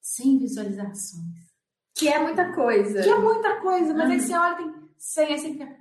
100 0.00 0.38
visualizações. 0.38 1.54
Que 1.96 2.08
é 2.08 2.18
muita 2.18 2.52
coisa. 2.52 3.02
Que 3.02 3.08
é 3.08 3.18
muita 3.18 3.60
coisa, 3.60 3.94
mas 3.94 4.10
aí 4.10 4.20
você 4.20 4.34
olha, 4.34 4.56
tem 4.56 4.74
100, 4.98 5.24
aí 5.26 5.38
você 5.38 5.52
fica, 5.52 5.76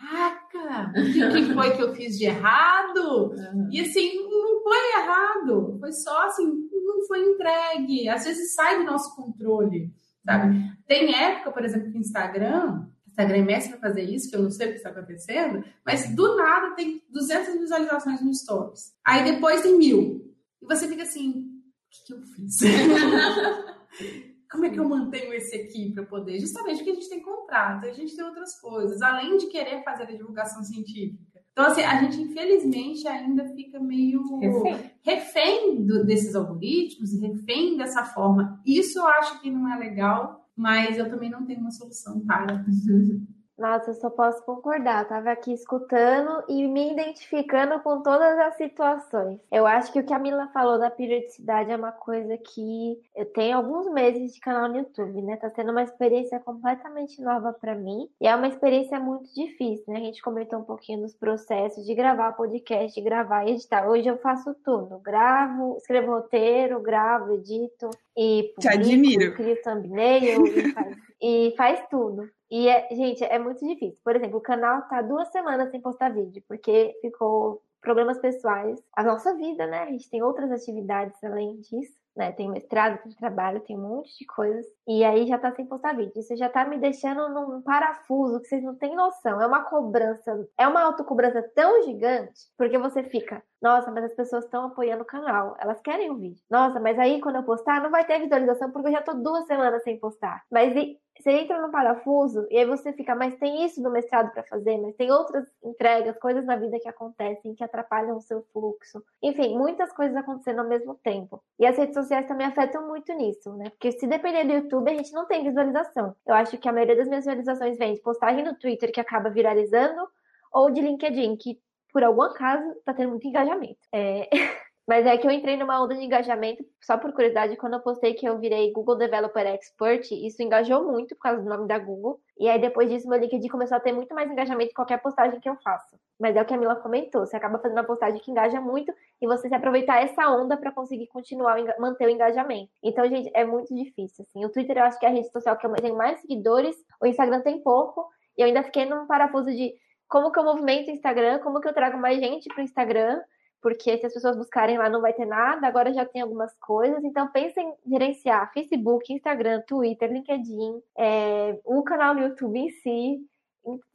caraca, 0.00 0.90
o 0.90 1.32
que 1.32 1.54
foi 1.54 1.76
que 1.76 1.82
eu 1.82 1.94
fiz 1.94 2.18
de 2.18 2.26
errado? 2.26 3.32
Uhum. 3.32 3.68
E 3.70 3.80
assim, 3.80 4.14
não 4.28 4.62
foi 4.62 4.78
errado, 5.00 5.76
foi 5.80 5.92
só 5.92 6.26
assim, 6.26 6.46
não 6.72 7.06
foi 7.06 7.20
entregue. 7.20 8.08
Às 8.08 8.24
vezes 8.24 8.54
sai 8.54 8.78
do 8.78 8.84
nosso 8.84 9.14
controle, 9.16 9.92
sabe? 10.24 10.56
Uhum. 10.56 10.72
Tem 10.86 11.14
época, 11.14 11.52
por 11.52 11.64
exemplo, 11.64 11.90
que 11.90 11.98
o 11.98 12.00
Instagram, 12.00 12.86
Instagram 13.18 13.44
mestre 13.44 13.76
para 13.76 13.88
fazer 13.88 14.02
isso, 14.02 14.30
que 14.30 14.36
eu 14.36 14.42
não 14.42 14.50
sei 14.50 14.68
o 14.68 14.70
que 14.70 14.76
está 14.76 14.90
acontecendo, 14.90 15.64
mas 15.84 16.14
do 16.14 16.36
nada 16.36 16.74
tem 16.76 17.02
200 17.10 17.58
visualizações 17.58 18.22
no 18.22 18.32
Stories. 18.32 18.92
Aí 19.04 19.24
depois 19.24 19.62
tem 19.62 19.76
mil. 19.76 20.34
E 20.62 20.66
você 20.66 20.86
fica 20.86 21.02
assim, 21.02 21.30
o 21.30 21.90
que, 21.90 22.04
que 22.06 22.12
eu 22.14 22.22
fiz? 22.22 22.58
Como 24.50 24.64
é 24.64 24.70
que 24.70 24.80
eu 24.80 24.88
mantenho 24.88 25.34
esse 25.34 25.54
aqui 25.56 25.92
para 25.92 26.04
poder? 26.04 26.38
Justamente 26.38 26.78
porque 26.78 26.92
a 26.92 26.94
gente 26.94 27.10
tem 27.10 27.20
contrato, 27.20 27.86
a 27.86 27.92
gente 27.92 28.16
tem 28.16 28.24
outras 28.24 28.58
coisas, 28.58 29.02
além 29.02 29.36
de 29.36 29.46
querer 29.48 29.82
fazer 29.82 30.04
a 30.04 30.16
divulgação 30.16 30.62
científica. 30.62 31.38
Então, 31.52 31.66
assim, 31.66 31.82
a 31.82 32.00
gente 32.02 32.22
infelizmente 32.22 33.06
ainda 33.08 33.44
fica 33.48 33.80
meio 33.80 34.22
refém, 34.38 34.92
refém 35.02 35.84
do, 35.84 36.06
desses 36.06 36.36
algoritmos, 36.36 37.20
refém 37.20 37.76
dessa 37.76 38.04
forma. 38.04 38.62
Isso 38.64 38.98
eu 38.98 39.06
acho 39.06 39.40
que 39.40 39.50
não 39.50 39.70
é 39.70 39.76
legal, 39.76 40.37
mas 40.58 40.98
eu 40.98 41.08
também 41.08 41.30
não 41.30 41.46
tenho 41.46 41.60
uma 41.60 41.70
solução 41.70 42.20
para. 42.26 42.64
Nossa, 43.58 43.90
eu 43.90 43.94
só 43.94 44.08
posso 44.08 44.42
concordar. 44.44 45.02
Eu 45.02 45.08
tava 45.08 45.30
aqui 45.32 45.52
escutando 45.52 46.44
e 46.48 46.66
me 46.68 46.92
identificando 46.92 47.80
com 47.80 48.00
todas 48.02 48.38
as 48.38 48.56
situações. 48.56 49.40
Eu 49.50 49.66
acho 49.66 49.92
que 49.92 49.98
o 49.98 50.04
que 50.04 50.14
a 50.14 50.18
Mila 50.18 50.48
falou 50.54 50.78
da 50.78 50.88
periodicidade 50.88 51.70
é 51.70 51.76
uma 51.76 51.90
coisa 51.90 52.38
que 52.38 53.00
eu 53.16 53.26
tenho 53.26 53.56
alguns 53.56 53.92
meses 53.92 54.32
de 54.32 54.40
canal 54.40 54.68
no 54.68 54.78
YouTube, 54.78 55.20
né? 55.22 55.36
Tá 55.36 55.50
sendo 55.50 55.72
uma 55.72 55.82
experiência 55.82 56.38
completamente 56.38 57.20
nova 57.20 57.52
para 57.52 57.74
mim 57.74 58.08
e 58.20 58.28
é 58.28 58.36
uma 58.36 58.46
experiência 58.46 59.00
muito 59.00 59.34
difícil, 59.34 59.84
né? 59.88 59.96
A 59.96 60.04
gente 60.04 60.22
comentou 60.22 60.60
um 60.60 60.64
pouquinho 60.64 61.02
dos 61.02 61.14
processos 61.14 61.84
de 61.84 61.94
gravar 61.96 62.32
podcast, 62.34 62.94
de 62.94 63.04
gravar 63.04 63.44
e 63.44 63.52
editar. 63.52 63.88
Hoje 63.88 64.06
eu 64.06 64.18
faço 64.18 64.54
tudo. 64.64 65.00
Gravo, 65.00 65.76
escrevo 65.78 66.12
roteiro, 66.12 66.80
gravo, 66.80 67.32
edito 67.32 67.90
e 68.16 68.52
publico, 68.54 68.60
Te 68.60 68.68
admiro. 68.68 69.34
crio 69.34 69.62
thumbnail 69.62 70.42
e 71.20 71.54
faz, 71.56 71.86
tudo. 71.88 72.28
E, 72.50 72.68
é, 72.68 72.88
gente, 72.94 73.24
é 73.24 73.38
muito 73.38 73.66
difícil. 73.66 74.00
Por 74.04 74.16
exemplo, 74.16 74.38
o 74.38 74.42
canal 74.42 74.82
tá 74.88 75.02
duas 75.02 75.28
semanas 75.30 75.70
sem 75.70 75.80
postar 75.80 76.10
vídeo, 76.10 76.42
porque 76.48 76.96
ficou 77.00 77.62
problemas 77.80 78.18
pessoais. 78.18 78.82
A 78.96 79.02
nossa 79.02 79.34
vida, 79.34 79.66
né? 79.66 79.82
A 79.82 79.90
gente 79.90 80.10
tem 80.10 80.22
outras 80.22 80.50
atividades 80.50 81.22
além 81.22 81.60
disso 81.60 81.98
né? 82.18 82.32
Tem 82.32 82.50
mestrado, 82.50 83.00
tem 83.00 83.12
trabalho, 83.12 83.60
tem 83.60 83.78
um 83.78 83.80
monte 83.80 84.18
de 84.18 84.26
coisas. 84.26 84.66
E 84.86 85.04
aí 85.04 85.26
já 85.28 85.38
tá 85.38 85.52
sem 85.54 85.64
postar 85.64 85.96
vídeo. 85.96 86.12
Isso 86.16 86.36
já 86.36 86.48
tá 86.48 86.64
me 86.64 86.76
deixando 86.76 87.28
num 87.28 87.62
parafuso 87.62 88.40
que 88.40 88.48
vocês 88.48 88.62
não 88.62 88.74
têm 88.74 88.96
noção. 88.96 89.40
É 89.40 89.46
uma 89.46 89.62
cobrança, 89.62 90.46
é 90.58 90.66
uma 90.66 90.82
autocobrança 90.82 91.40
tão 91.54 91.84
gigante, 91.84 92.40
porque 92.58 92.76
você 92.76 93.04
fica, 93.04 93.40
nossa, 93.60 93.90
mas 93.90 94.04
as 94.04 94.14
pessoas 94.14 94.44
estão 94.44 94.66
apoiando 94.66 95.02
o 95.02 95.06
canal, 95.06 95.56
elas 95.58 95.80
querem 95.80 96.10
o 96.10 96.16
vídeo. 96.16 96.42
Nossa, 96.50 96.78
mas 96.78 96.98
aí 96.98 97.20
quando 97.20 97.36
eu 97.36 97.42
postar, 97.42 97.82
não 97.82 97.90
vai 97.90 98.04
ter 98.04 98.20
visualização 98.20 98.70
porque 98.70 98.88
eu 98.88 98.92
já 98.92 99.02
tô 99.02 99.14
duas 99.14 99.46
semanas 99.46 99.82
sem 99.82 99.98
postar. 99.98 100.44
Mas 100.50 100.74
e, 100.76 100.98
você 101.18 101.32
entra 101.32 101.60
no 101.60 101.70
parafuso 101.70 102.46
e 102.48 102.56
aí 102.56 102.64
você 102.64 102.92
fica, 102.92 103.14
mas 103.14 103.36
tem 103.38 103.64
isso 103.64 103.82
do 103.82 103.90
mestrado 103.90 104.30
para 104.30 104.44
fazer, 104.44 104.78
mas 104.78 104.94
tem 104.94 105.10
outras 105.10 105.44
entregas, 105.64 106.16
coisas 106.18 106.44
na 106.44 106.54
vida 106.54 106.78
que 106.78 106.88
acontecem 106.88 107.54
que 107.56 107.64
atrapalham 107.64 108.16
o 108.16 108.20
seu 108.20 108.42
fluxo. 108.52 109.02
Enfim, 109.20 109.58
muitas 109.58 109.92
coisas 109.92 110.16
acontecendo 110.16 110.60
ao 110.60 110.68
mesmo 110.68 110.94
tempo. 110.94 111.42
E 111.58 111.66
as 111.66 111.76
redes 111.76 111.94
sociais 111.94 112.26
também 112.26 112.46
afetam 112.46 112.86
muito 112.86 113.12
nisso, 113.14 113.52
né? 113.54 113.70
Porque 113.70 113.90
se 113.92 114.06
depender 114.06 114.44
do 114.44 114.52
YouTube, 114.52 114.90
a 114.90 114.94
gente 114.94 115.12
não 115.12 115.26
tem 115.26 115.42
visualização. 115.42 116.14
Eu 116.24 116.34
acho 116.34 116.56
que 116.56 116.68
a 116.68 116.72
maioria 116.72 116.96
das 116.96 117.08
minhas 117.08 117.24
visualizações 117.24 117.76
vem 117.76 117.94
de 117.94 118.00
postagem 118.00 118.44
no 118.44 118.56
Twitter 118.56 118.92
que 118.92 119.00
acaba 119.00 119.28
viralizando 119.28 120.08
ou 120.52 120.70
de 120.70 120.80
LinkedIn, 120.80 121.36
que 121.36 121.60
por 121.92 122.02
algum 122.02 122.22
acaso 122.22 122.64
tá 122.84 122.94
tendo 122.94 123.10
muito 123.10 123.26
engajamento. 123.26 123.78
É... 123.92 124.28
Mas 124.88 125.04
é 125.04 125.18
que 125.18 125.26
eu 125.26 125.30
entrei 125.30 125.54
numa 125.54 125.84
onda 125.84 125.94
de 125.94 126.02
engajamento, 126.02 126.64
só 126.80 126.96
por 126.96 127.12
curiosidade, 127.12 127.58
quando 127.58 127.74
eu 127.74 127.80
postei 127.80 128.14
que 128.14 128.26
eu 128.26 128.38
virei 128.38 128.72
Google 128.72 128.96
Developer 128.96 129.46
Expert, 129.46 130.10
isso 130.12 130.42
engajou 130.42 130.90
muito 130.90 131.14
por 131.14 131.24
causa 131.24 131.42
do 131.42 131.48
nome 131.48 131.68
da 131.68 131.78
Google. 131.78 132.18
E 132.38 132.48
aí 132.48 132.58
depois 132.58 132.88
disso 132.88 133.06
meu 133.06 133.18
LinkedIn 133.18 133.48
começou 133.48 133.76
a 133.76 133.80
ter 133.80 133.92
muito 133.92 134.14
mais 134.14 134.30
engajamento 134.30 134.70
em 134.70 134.74
qualquer 134.74 134.96
postagem 135.02 135.38
que 135.40 135.48
eu 135.48 135.56
faço. 135.56 135.94
Mas 136.18 136.34
é 136.34 136.40
o 136.40 136.44
que 136.46 136.54
a 136.54 136.56
Mila 136.56 136.74
comentou, 136.76 137.26
você 137.26 137.36
acaba 137.36 137.58
fazendo 137.58 137.76
uma 137.76 137.84
postagem 137.84 138.18
que 138.18 138.30
engaja 138.30 138.62
muito 138.62 138.90
e 139.20 139.26
você 139.26 139.46
se 139.46 139.54
aproveitar 139.54 140.02
essa 140.02 140.26
onda 140.30 140.56
para 140.56 140.72
conseguir 140.72 141.06
continuar, 141.08 141.58
manter 141.78 142.06
o 142.06 142.10
engajamento. 142.10 142.70
Então, 142.82 143.06
gente, 143.06 143.30
é 143.34 143.44
muito 143.44 143.74
difícil, 143.74 144.24
assim. 144.26 144.42
O 144.46 144.48
Twitter 144.48 144.78
eu 144.78 144.84
acho 144.84 144.98
que 144.98 145.04
é 145.04 145.10
a 145.10 145.12
rede 145.12 145.30
social 145.30 145.54
que 145.58 145.66
eu 145.66 145.74
tenho 145.74 145.98
mais 145.98 146.18
seguidores, 146.22 146.74
o 146.98 147.06
Instagram 147.06 147.42
tem 147.42 147.62
pouco, 147.62 148.08
e 148.38 148.40
eu 148.40 148.46
ainda 148.46 148.62
fiquei 148.62 148.86
num 148.86 149.06
parafuso 149.06 149.50
de 149.50 149.74
como 150.08 150.32
que 150.32 150.38
eu 150.38 150.44
movimento 150.44 150.88
o 150.88 150.92
Instagram, 150.92 151.38
como 151.40 151.60
que 151.60 151.68
eu 151.68 151.74
trago 151.74 151.98
mais 151.98 152.18
gente 152.18 152.48
pro 152.48 152.62
Instagram, 152.62 153.20
porque 153.60 153.98
se 153.98 154.06
as 154.06 154.14
pessoas 154.14 154.36
buscarem 154.36 154.78
lá 154.78 154.88
não 154.88 155.00
vai 155.00 155.12
ter 155.12 155.26
nada, 155.26 155.66
agora 155.66 155.92
já 155.92 156.04
tem 156.04 156.22
algumas 156.22 156.56
coisas. 156.58 157.02
Então 157.04 157.28
pensem 157.28 157.74
em 157.86 157.90
gerenciar 157.90 158.52
Facebook, 158.52 159.12
Instagram, 159.12 159.62
Twitter, 159.66 160.10
LinkedIn, 160.10 160.82
é, 160.96 161.58
o 161.64 161.82
canal 161.82 162.14
no 162.14 162.22
YouTube 162.22 162.58
em 162.58 162.70
si. 162.70 163.18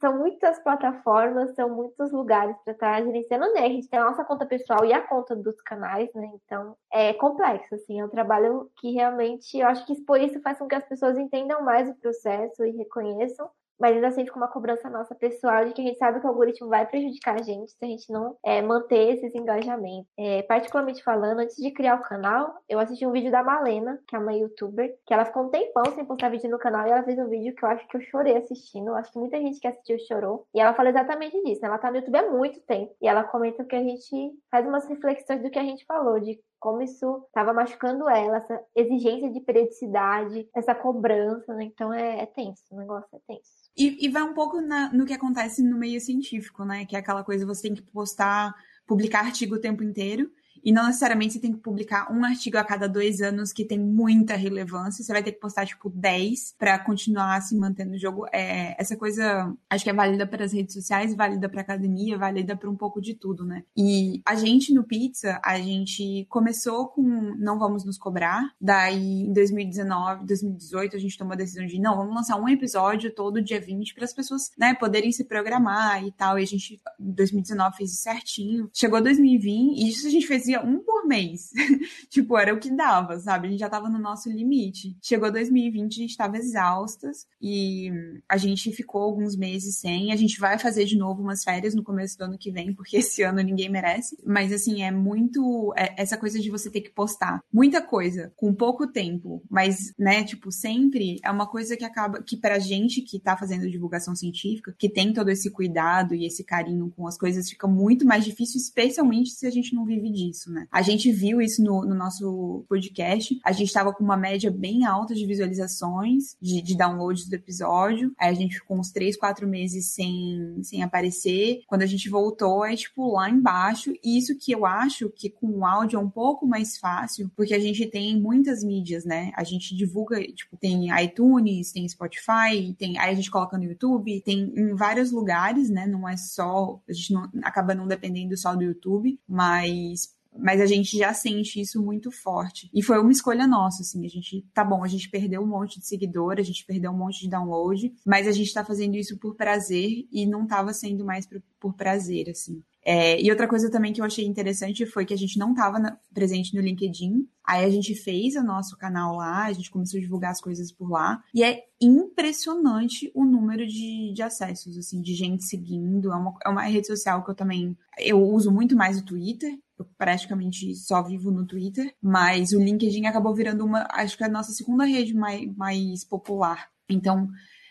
São 0.00 0.18
muitas 0.18 0.60
plataformas, 0.60 1.52
são 1.56 1.68
muitos 1.68 2.12
lugares 2.12 2.56
para 2.62 2.74
estar 2.74 3.02
gerenciando, 3.02 3.52
né? 3.54 3.64
A 3.64 3.68
gente 3.68 3.88
tem 3.88 3.98
a 3.98 4.04
nossa 4.04 4.24
conta 4.24 4.46
pessoal 4.46 4.84
e 4.84 4.92
a 4.92 5.00
conta 5.00 5.34
dos 5.34 5.60
canais, 5.62 6.08
né? 6.14 6.30
Então 6.34 6.76
é 6.92 7.12
complexo, 7.14 7.74
assim, 7.74 7.98
é 7.98 8.04
um 8.04 8.08
trabalho 8.08 8.70
que 8.76 8.92
realmente 8.92 9.58
eu 9.58 9.66
acho 9.66 9.84
que 9.84 10.00
por 10.02 10.20
isso 10.20 10.40
faz 10.42 10.58
com 10.58 10.68
que 10.68 10.76
as 10.76 10.84
pessoas 10.84 11.18
entendam 11.18 11.60
mais 11.62 11.88
o 11.88 11.94
processo 11.96 12.64
e 12.64 12.70
reconheçam 12.70 13.50
mas 13.78 13.94
ainda 13.94 14.08
assim 14.08 14.24
fica 14.24 14.36
uma 14.36 14.48
cobrança 14.48 14.88
nossa 14.90 15.14
pessoal 15.14 15.64
de 15.64 15.72
que 15.72 15.80
a 15.80 15.84
gente 15.84 15.98
sabe 15.98 16.20
que 16.20 16.26
o 16.26 16.28
algoritmo 16.28 16.68
vai 16.68 16.86
prejudicar 16.86 17.38
a 17.38 17.42
gente 17.42 17.72
se 17.72 17.84
a 17.84 17.88
gente 17.88 18.12
não 18.12 18.36
é, 18.44 18.62
manter 18.62 19.14
esses 19.14 19.34
engajamentos. 19.34 20.10
É, 20.18 20.42
particularmente 20.42 21.02
falando, 21.02 21.40
antes 21.40 21.56
de 21.56 21.70
criar 21.70 21.96
o 21.96 22.02
canal, 22.02 22.54
eu 22.68 22.78
assisti 22.78 23.06
um 23.06 23.12
vídeo 23.12 23.30
da 23.30 23.42
Malena, 23.42 24.00
que 24.06 24.16
é 24.16 24.18
uma 24.18 24.32
youtuber, 24.32 24.94
que 25.06 25.12
ela 25.12 25.24
ficou 25.24 25.44
um 25.44 25.50
tempão 25.50 25.84
sem 25.94 26.04
postar 26.04 26.30
vídeo 26.30 26.50
no 26.50 26.58
canal 26.58 26.86
e 26.86 26.90
ela 26.90 27.02
fez 27.02 27.18
um 27.18 27.28
vídeo 27.28 27.54
que 27.54 27.64
eu 27.64 27.68
acho 27.68 27.86
que 27.88 27.96
eu 27.96 28.00
chorei 28.02 28.36
assistindo. 28.36 28.88
Eu 28.88 28.96
acho 28.96 29.12
que 29.12 29.18
muita 29.18 29.38
gente 29.38 29.60
que 29.60 29.66
assistiu 29.66 29.98
chorou. 30.00 30.46
E 30.54 30.60
ela 30.60 30.74
fala 30.74 30.90
exatamente 30.90 31.40
disso. 31.42 31.60
Né? 31.62 31.68
Ela 31.68 31.78
tá 31.78 31.90
no 31.90 31.96
YouTube 31.96 32.16
há 32.16 32.30
muito 32.30 32.60
tempo. 32.60 32.94
E 33.00 33.08
ela 33.08 33.24
comenta 33.24 33.64
que 33.64 33.76
a 33.76 33.82
gente 33.82 34.32
faz 34.50 34.66
umas 34.66 34.86
reflexões 34.88 35.42
do 35.42 35.50
que 35.50 35.58
a 35.58 35.64
gente 35.64 35.84
falou, 35.84 36.20
de 36.20 36.38
como 36.64 36.80
isso 36.80 37.22
estava 37.26 37.52
machucando 37.52 38.08
ela, 38.08 38.38
essa 38.38 38.58
exigência 38.74 39.30
de 39.30 39.38
periodicidade, 39.40 40.48
essa 40.54 40.74
cobrança, 40.74 41.52
né? 41.52 41.64
Então 41.64 41.92
é, 41.92 42.22
é 42.22 42.26
tenso, 42.26 42.62
o 42.70 42.78
negócio 42.78 43.08
é 43.12 43.20
tenso. 43.26 43.63
E, 43.76 44.06
e 44.06 44.08
vai 44.08 44.22
um 44.22 44.34
pouco 44.34 44.60
na, 44.60 44.92
no 44.92 45.04
que 45.04 45.12
acontece 45.12 45.62
no 45.62 45.76
meio 45.76 46.00
científico, 46.00 46.64
né? 46.64 46.84
Que 46.84 46.96
é 46.96 46.98
aquela 46.98 47.24
coisa, 47.24 47.44
você 47.44 47.62
tem 47.62 47.74
que 47.74 47.82
postar, 47.82 48.54
publicar 48.86 49.20
artigo 49.20 49.56
o 49.56 49.60
tempo 49.60 49.82
inteiro. 49.82 50.30
E 50.64 50.72
não 50.72 50.86
necessariamente 50.86 51.34
você 51.34 51.40
tem 51.40 51.52
que 51.52 51.58
publicar 51.58 52.10
um 52.10 52.24
artigo 52.24 52.56
a 52.56 52.64
cada 52.64 52.88
dois 52.88 53.20
anos 53.20 53.52
que 53.52 53.64
tem 53.64 53.78
muita 53.78 54.34
relevância. 54.34 55.04
Você 55.04 55.12
vai 55.12 55.22
ter 55.22 55.32
que 55.32 55.40
postar, 55.40 55.66
tipo, 55.66 55.90
10 55.90 56.54
para 56.58 56.78
continuar 56.78 57.40
se 57.42 57.54
mantendo 57.56 57.92
no 57.92 57.98
jogo. 57.98 58.26
É, 58.32 58.74
essa 58.80 58.96
coisa, 58.96 59.52
acho 59.68 59.84
que 59.84 59.90
é 59.90 59.92
válida 59.92 60.26
para 60.26 60.44
as 60.44 60.52
redes 60.52 60.74
sociais, 60.74 61.14
válida 61.14 61.48
para 61.48 61.60
academia, 61.60 62.16
válida 62.16 62.56
para 62.56 62.70
um 62.70 62.76
pouco 62.76 63.00
de 63.00 63.14
tudo, 63.14 63.44
né? 63.44 63.62
E 63.76 64.22
a 64.24 64.34
gente 64.34 64.72
no 64.72 64.84
Pizza, 64.84 65.40
a 65.44 65.58
gente 65.58 66.26
começou 66.30 66.88
com 66.88 67.02
não 67.38 67.58
vamos 67.58 67.84
nos 67.84 67.98
cobrar. 67.98 68.42
Daí, 68.60 69.22
em 69.22 69.32
2019, 69.32 70.26
2018, 70.26 70.96
a 70.96 70.98
gente 70.98 71.18
tomou 71.18 71.34
a 71.34 71.36
decisão 71.36 71.66
de 71.66 71.78
não, 71.78 71.96
vamos 71.96 72.14
lançar 72.14 72.36
um 72.36 72.48
episódio 72.48 73.14
todo 73.14 73.42
dia 73.42 73.60
20 73.60 73.94
para 73.94 74.04
as 74.04 74.12
pessoas, 74.12 74.50
né, 74.58 74.74
poderem 74.74 75.12
se 75.12 75.24
programar 75.24 76.04
e 76.04 76.12
tal. 76.12 76.38
E 76.38 76.42
a 76.42 76.46
gente, 76.46 76.80
em 77.00 77.12
2019, 77.12 77.76
fez 77.76 77.92
isso 77.92 78.02
certinho. 78.02 78.70
Chegou 78.72 79.02
2020 79.02 79.78
e 79.78 79.88
isso 79.88 80.06
a 80.06 80.10
gente 80.10 80.26
fez 80.26 80.44
fazia 80.54 80.62
um 80.62 80.84
mês. 81.06 81.50
tipo, 82.10 82.36
era 82.36 82.54
o 82.54 82.58
que 82.58 82.70
dava, 82.70 83.18
sabe? 83.18 83.48
A 83.48 83.50
gente 83.50 83.60
já 83.60 83.68
tava 83.68 83.88
no 83.88 83.98
nosso 83.98 84.30
limite. 84.30 84.96
Chegou 85.02 85.30
2020, 85.30 85.92
a 85.92 86.02
gente 86.02 86.16
tava 86.16 86.36
exaustas 86.36 87.26
e 87.40 87.90
a 88.28 88.36
gente 88.36 88.70
ficou 88.72 89.02
alguns 89.02 89.36
meses 89.36 89.78
sem. 89.78 90.12
A 90.12 90.16
gente 90.16 90.38
vai 90.38 90.58
fazer 90.58 90.84
de 90.84 90.96
novo 90.96 91.22
umas 91.22 91.42
férias 91.42 91.74
no 91.74 91.82
começo 91.82 92.18
do 92.18 92.24
ano 92.24 92.38
que 92.38 92.50
vem, 92.50 92.74
porque 92.74 92.98
esse 92.98 93.22
ano 93.22 93.40
ninguém 93.42 93.68
merece. 93.68 94.16
Mas 94.26 94.52
assim, 94.52 94.82
é 94.82 94.90
muito 94.90 95.72
é 95.76 95.94
essa 96.00 96.16
coisa 96.16 96.38
de 96.38 96.50
você 96.50 96.70
ter 96.70 96.80
que 96.80 96.90
postar 96.90 97.40
muita 97.52 97.80
coisa 97.80 98.32
com 98.36 98.54
pouco 98.54 98.86
tempo, 98.86 99.42
mas, 99.50 99.92
né, 99.98 100.24
tipo, 100.24 100.50
sempre 100.50 101.18
é 101.22 101.30
uma 101.30 101.46
coisa 101.46 101.76
que 101.76 101.84
acaba 101.84 102.22
que 102.22 102.36
pra 102.36 102.58
gente 102.58 103.02
que 103.02 103.18
tá 103.18 103.36
fazendo 103.36 103.70
divulgação 103.70 104.14
científica, 104.14 104.74
que 104.78 104.88
tem 104.88 105.12
todo 105.12 105.30
esse 105.30 105.50
cuidado 105.50 106.14
e 106.14 106.26
esse 106.26 106.44
carinho 106.44 106.92
com 106.96 107.06
as 107.06 107.16
coisas, 107.16 107.48
fica 107.48 107.66
muito 107.66 108.06
mais 108.06 108.24
difícil, 108.24 108.60
especialmente 108.60 109.30
se 109.30 109.46
a 109.46 109.50
gente 109.50 109.74
não 109.74 109.84
vive 109.84 110.10
disso 110.10 110.34
isso, 110.34 110.52
né? 110.52 110.66
A 110.70 110.82
gente 110.82 110.93
gente 110.94 111.12
viu 111.12 111.40
isso 111.40 111.62
no, 111.62 111.84
no 111.84 111.94
nosso 111.94 112.64
podcast. 112.68 113.38
A 113.44 113.52
gente 113.52 113.68
estava 113.68 113.92
com 113.92 114.02
uma 114.02 114.16
média 114.16 114.50
bem 114.50 114.84
alta 114.84 115.14
de 115.14 115.26
visualizações, 115.26 116.36
de, 116.40 116.62
de 116.62 116.76
downloads 116.76 117.28
do 117.28 117.34
episódio. 117.34 118.12
Aí 118.18 118.30
a 118.30 118.34
gente 118.34 118.58
ficou 118.58 118.78
uns 118.78 118.90
três, 118.90 119.16
quatro 119.16 119.46
meses 119.46 119.92
sem, 119.92 120.62
sem 120.62 120.82
aparecer. 120.82 121.60
Quando 121.66 121.82
a 121.82 121.86
gente 121.86 122.08
voltou, 122.08 122.64
é 122.64 122.74
tipo 122.74 123.12
lá 123.12 123.28
embaixo. 123.28 123.92
E 124.02 124.16
isso 124.18 124.36
que 124.38 124.52
eu 124.52 124.64
acho 124.64 125.10
que 125.10 125.28
com 125.28 125.48
o 125.48 125.66
áudio 125.66 125.98
é 125.98 126.02
um 126.02 126.10
pouco 126.10 126.46
mais 126.46 126.78
fácil, 126.78 127.30
porque 127.36 127.54
a 127.54 127.60
gente 127.60 127.86
tem 127.86 128.20
muitas 128.20 128.62
mídias, 128.62 129.04
né? 129.04 129.32
A 129.36 129.44
gente 129.44 129.76
divulga, 129.76 130.20
tipo, 130.22 130.56
tem 130.56 130.88
iTunes, 131.02 131.72
tem 131.72 131.88
Spotify, 131.88 132.74
tem, 132.78 132.98
aí 132.98 133.10
a 133.10 133.14
gente 133.14 133.30
coloca 133.30 133.58
no 133.58 133.64
YouTube, 133.64 134.20
tem 134.22 134.52
em 134.56 134.74
vários 134.74 135.10
lugares, 135.10 135.68
né? 135.70 135.86
Não 135.86 136.08
é 136.08 136.16
só, 136.16 136.80
a 136.88 136.92
gente 136.92 137.12
não, 137.12 137.28
acaba 137.42 137.74
não 137.74 137.86
dependendo 137.86 138.36
só 138.36 138.54
do 138.54 138.62
YouTube, 138.62 139.18
mas 139.28 140.13
mas 140.36 140.60
a 140.60 140.66
gente 140.66 140.96
já 140.96 141.12
sente 141.12 141.60
isso 141.60 141.82
muito 141.82 142.10
forte. 142.10 142.68
E 142.72 142.82
foi 142.82 142.98
uma 142.98 143.12
escolha 143.12 143.46
nossa, 143.46 143.82
assim, 143.82 144.04
a 144.04 144.08
gente, 144.08 144.44
tá 144.52 144.64
bom, 144.64 144.82
a 144.82 144.88
gente 144.88 145.10
perdeu 145.10 145.42
um 145.42 145.46
monte 145.46 145.78
de 145.78 145.86
seguidor, 145.86 146.36
a 146.38 146.42
gente 146.42 146.64
perdeu 146.66 146.90
um 146.90 146.96
monte 146.96 147.20
de 147.20 147.28
download, 147.28 147.92
mas 148.04 148.26
a 148.26 148.32
gente 148.32 148.52
tá 148.52 148.64
fazendo 148.64 148.96
isso 148.96 149.18
por 149.18 149.34
prazer 149.34 150.06
e 150.10 150.26
não 150.26 150.46
tava 150.46 150.72
sendo 150.72 151.04
mais 151.04 151.26
por, 151.26 151.42
por 151.60 151.74
prazer, 151.74 152.28
assim. 152.30 152.62
É, 152.86 153.20
e 153.20 153.30
outra 153.30 153.48
coisa 153.48 153.70
também 153.70 153.94
que 153.94 154.00
eu 154.00 154.04
achei 154.04 154.26
interessante 154.26 154.84
foi 154.84 155.06
que 155.06 155.14
a 155.14 155.16
gente 155.16 155.38
não 155.38 155.52
estava 155.52 155.98
presente 156.12 156.54
no 156.54 156.60
LinkedIn. 156.60 157.26
Aí 157.42 157.64
a 157.64 157.70
gente 157.70 157.94
fez 157.94 158.36
o 158.36 158.42
nosso 158.42 158.76
canal 158.76 159.16
lá, 159.16 159.46
a 159.46 159.52
gente 159.52 159.70
começou 159.70 159.98
a 159.98 160.02
divulgar 160.02 160.32
as 160.32 160.40
coisas 160.40 160.70
por 160.70 160.90
lá. 160.90 161.22
E 161.34 161.42
é 161.42 161.62
impressionante 161.80 163.10
o 163.14 163.24
número 163.24 163.66
de, 163.66 164.12
de 164.14 164.22
acessos, 164.22 164.76
assim, 164.76 165.00
de 165.00 165.14
gente 165.14 165.44
seguindo. 165.44 166.12
É 166.12 166.16
uma, 166.16 166.34
é 166.44 166.48
uma 166.48 166.62
rede 166.62 166.86
social 166.86 167.24
que 167.24 167.30
eu 167.30 167.34
também... 167.34 167.76
Eu 167.98 168.22
uso 168.22 168.50
muito 168.52 168.76
mais 168.76 168.98
o 168.98 169.04
Twitter. 169.04 169.58
Eu 169.78 169.86
praticamente 169.98 170.74
só 170.74 171.02
vivo 171.02 171.30
no 171.30 171.46
Twitter. 171.46 171.94
Mas 172.00 172.52
o 172.52 172.60
LinkedIn 172.60 173.06
acabou 173.06 173.34
virando 173.34 173.64
uma... 173.64 173.86
Acho 173.90 174.16
que 174.16 174.24
é 174.24 174.26
a 174.26 174.30
nossa 174.30 174.52
segunda 174.52 174.84
rede 174.84 175.14
mais, 175.14 175.54
mais 175.56 176.04
popular. 176.04 176.68
Então, 176.88 177.28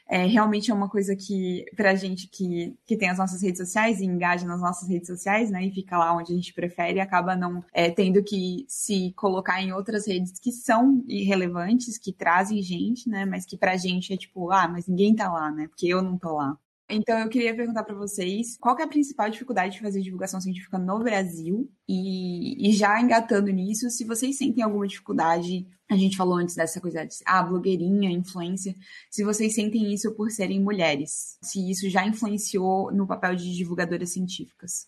é, 0.07 0.25
realmente 0.25 0.69
é 0.69 0.73
uma 0.73 0.89
coisa 0.89 1.15
que, 1.15 1.65
pra 1.75 1.95
gente 1.95 2.27
que, 2.27 2.75
que 2.85 2.97
tem 2.97 3.09
as 3.09 3.17
nossas 3.17 3.41
redes 3.41 3.59
sociais 3.59 3.99
e 3.99 4.05
engaja 4.05 4.45
nas 4.45 4.61
nossas 4.61 4.87
redes 4.89 5.07
sociais, 5.07 5.49
né, 5.49 5.65
e 5.65 5.71
fica 5.71 5.97
lá 5.97 6.15
onde 6.15 6.31
a 6.31 6.35
gente 6.35 6.53
prefere, 6.53 6.99
acaba 6.99 7.35
não 7.35 7.63
é, 7.73 7.89
tendo 7.89 8.23
que 8.23 8.65
se 8.67 9.13
colocar 9.15 9.61
em 9.61 9.71
outras 9.71 10.07
redes 10.07 10.39
que 10.39 10.51
são 10.51 11.03
irrelevantes, 11.07 11.97
que 11.97 12.11
trazem 12.11 12.61
gente, 12.61 13.09
né, 13.09 13.25
mas 13.25 13.45
que 13.45 13.57
pra 13.57 13.77
gente 13.77 14.13
é 14.13 14.17
tipo, 14.17 14.51
ah, 14.51 14.67
mas 14.67 14.87
ninguém 14.87 15.15
tá 15.15 15.31
lá, 15.31 15.51
né, 15.51 15.67
porque 15.67 15.87
eu 15.87 16.01
não 16.01 16.17
tô 16.17 16.33
lá. 16.33 16.57
Então, 16.93 17.17
eu 17.17 17.27
queria 17.27 17.55
perguntar 17.55 17.83
para 17.83 17.95
vocês 17.95 18.55
qual 18.59 18.77
é 18.77 18.83
a 18.83 18.87
principal 18.87 19.27
dificuldade 19.27 19.73
de 19.73 19.81
fazer 19.81 20.01
divulgação 20.01 20.39
científica 20.39 20.77
no 20.77 20.99
Brasil 20.99 21.67
e, 21.89 22.69
e, 22.69 22.71
já 22.71 23.01
engatando 23.01 23.51
nisso, 23.51 23.89
se 23.89 24.05
vocês 24.05 24.37
sentem 24.37 24.63
alguma 24.63 24.87
dificuldade, 24.87 25.67
a 25.89 25.95
gente 25.95 26.15
falou 26.15 26.37
antes 26.37 26.55
dessa 26.55 26.79
coisa 26.79 27.03
de 27.03 27.15
ah, 27.25 27.41
blogueirinha, 27.41 28.11
influência, 28.11 28.75
se 29.09 29.23
vocês 29.23 29.55
sentem 29.55 29.91
isso 29.91 30.13
por 30.13 30.29
serem 30.29 30.61
mulheres, 30.61 31.37
se 31.41 31.69
isso 31.69 31.89
já 31.89 32.05
influenciou 32.05 32.91
no 32.91 33.07
papel 33.07 33.35
de 33.35 33.55
divulgadoras 33.55 34.13
científicas. 34.13 34.87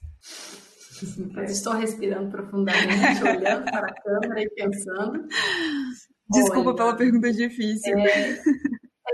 estou 1.47 1.73
respirando 1.73 2.29
profundamente, 2.29 3.23
olhando 3.23 3.65
para 3.65 3.87
a 3.87 3.93
câmera 3.93 4.41
e 4.43 4.49
pensando. 4.51 5.27
Desculpa 6.29 6.69
Olha, 6.69 6.75
pela 6.75 6.95
pergunta 6.95 7.33
difícil. 7.33 7.97
É, 7.97 8.41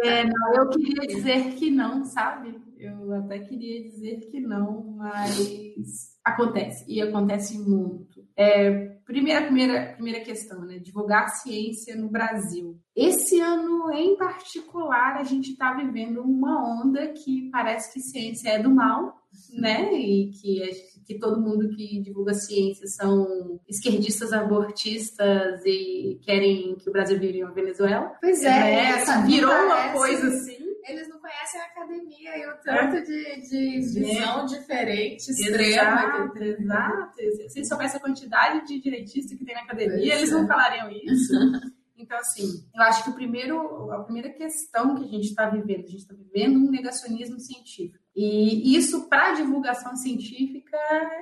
é, 0.04 0.24
não, 0.26 0.56
eu 0.56 0.70
queria 0.70 1.08
dizer 1.08 1.54
que 1.56 1.70
não, 1.70 2.04
sabe? 2.06 2.71
Eu 2.82 3.14
até 3.14 3.38
queria 3.38 3.84
dizer 3.84 4.22
que 4.32 4.40
não, 4.40 4.96
mas 4.98 6.18
acontece, 6.26 6.84
e 6.88 7.00
acontece 7.00 7.56
muito. 7.60 8.26
É, 8.36 8.72
primeira, 9.06 9.44
primeira, 9.44 9.94
primeira 9.94 10.20
questão, 10.22 10.66
né? 10.66 10.80
Divulgar 10.80 11.30
ciência 11.30 11.96
no 11.96 12.10
Brasil. 12.10 12.80
Esse 12.96 13.40
ano, 13.40 13.92
em 13.94 14.18
particular, 14.18 15.18
a 15.18 15.24
gente 15.24 15.52
está 15.52 15.76
vivendo 15.76 16.22
uma 16.22 16.82
onda 16.82 17.10
que 17.10 17.52
parece 17.52 17.94
que 17.94 18.00
ciência 18.00 18.50
é 18.50 18.60
do 18.60 18.74
mal, 18.74 19.14
né? 19.54 19.94
E 19.94 20.32
que, 20.32 20.62
que 21.06 21.20
todo 21.20 21.40
mundo 21.40 21.70
que 21.70 22.02
divulga 22.02 22.34
ciência 22.34 22.88
são 22.88 23.60
esquerdistas 23.70 24.34
abortistas 24.34 25.62
e 25.66 26.20
querem 26.24 26.76
que 26.78 26.90
o 26.90 26.94
Brasil 26.94 27.20
vire 27.20 27.44
uma 27.44 27.54
Venezuela. 27.54 28.12
Pois 28.20 28.44
é, 28.44 28.48
né? 28.50 29.24
virou 29.28 29.54
uma 29.54 29.90
coisa 29.94 30.30
assim 30.30 30.61
eles 30.88 31.08
não 31.08 31.20
conhecem 31.20 31.62
a 31.62 31.66
academia 31.66 32.38
e 32.38 32.48
o 32.48 32.58
tanto 32.64 32.96
é. 32.98 33.02
de, 33.02 33.42
de 33.50 33.80
visão 33.80 34.44
é. 34.44 34.46
diferente, 34.46 35.32
extrema. 35.32 36.34
Exato, 36.36 37.20
exato. 37.20 37.50
Se 37.50 37.60
eles 37.60 37.68
soubessem 37.68 37.98
a 37.98 38.02
quantidade 38.02 38.68
de 38.68 38.80
direitistas 38.80 39.38
que 39.38 39.46
tem 39.46 39.56
na 39.56 39.62
academia, 39.62 40.16
eles 40.16 40.32
não 40.32 40.44
é. 40.44 40.48
falariam 40.48 40.90
isso. 40.90 41.34
Então, 42.02 42.18
assim, 42.18 42.66
eu 42.74 42.82
acho 42.82 43.04
que 43.04 43.10
o 43.12 43.14
primeiro, 43.14 43.92
a 43.92 44.04
primeira 44.04 44.32
questão 44.32 44.96
que 44.96 45.04
a 45.04 45.08
gente 45.08 45.28
está 45.28 45.48
vivendo, 45.50 45.86
a 45.86 45.88
gente 45.88 45.98
está 45.98 46.16
vivendo 46.16 46.58
um 46.58 46.72
negacionismo 46.72 47.40
científico. 47.40 48.04
E 48.16 48.76
isso, 48.76 49.08
para 49.08 49.34
divulgação 49.34 49.96
científica, 49.96 50.78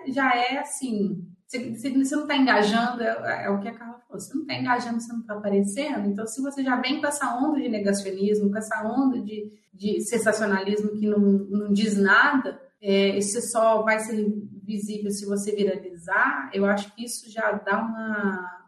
já 0.08 0.34
é 0.36 0.58
assim. 0.58 1.28
Você, 1.50 1.72
você 1.72 2.16
não 2.16 2.22
está 2.22 2.38
engajando, 2.38 3.02
é, 3.02 3.46
é, 3.46 3.50
o 3.50 3.60
que 3.60 3.68
a 3.68 3.74
Carla 3.74 3.98
falou, 4.08 4.22
você 4.22 4.32
não 4.36 4.44
está 4.44 4.54
engajando, 4.54 5.02
você 5.02 5.12
não 5.12 5.22
está 5.22 5.34
aparecendo. 5.34 6.08
Então, 6.08 6.28
se 6.28 6.44
você 6.44 6.64
já 6.64 6.80
vem 6.80 7.02
com 7.02 7.08
essa 7.08 7.36
onda 7.38 7.60
de 7.60 7.68
negacionismo, 7.68 8.52
com 8.52 8.58
essa 8.58 8.84
onda 8.84 9.20
de, 9.20 9.52
de 9.74 10.00
sensacionalismo 10.02 10.92
que 10.92 11.08
não, 11.08 11.18
não 11.18 11.74
diz 11.74 11.98
nada, 11.98 12.62
é, 12.80 13.18
isso 13.18 13.42
só 13.42 13.82
vai 13.82 14.00
ser 14.00 14.32
visível 14.64 15.10
se 15.10 15.26
você 15.26 15.56
viralizar, 15.56 16.52
eu 16.54 16.68
acho 16.68 16.94
que 16.94 17.04
isso 17.04 17.32
já 17.32 17.52
dá 17.54 17.80
uma 17.80 18.60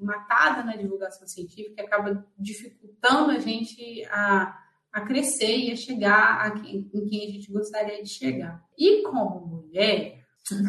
matada 0.00 0.64
na 0.64 0.74
divulgação 0.74 1.28
científica, 1.28 1.82
acaba 1.82 2.26
dificultando 2.36 3.30
a 3.30 3.38
gente 3.38 4.04
a, 4.10 4.58
a 4.92 5.00
crescer 5.02 5.56
e 5.56 5.72
a 5.72 5.76
chegar 5.76 6.40
a 6.40 6.50
quem, 6.50 6.90
em 6.92 7.06
quem 7.06 7.28
a 7.28 7.30
gente 7.30 7.52
gostaria 7.52 8.02
de 8.02 8.08
chegar. 8.08 8.60
E 8.76 9.02
como 9.02 9.46
mulher, 9.46 10.23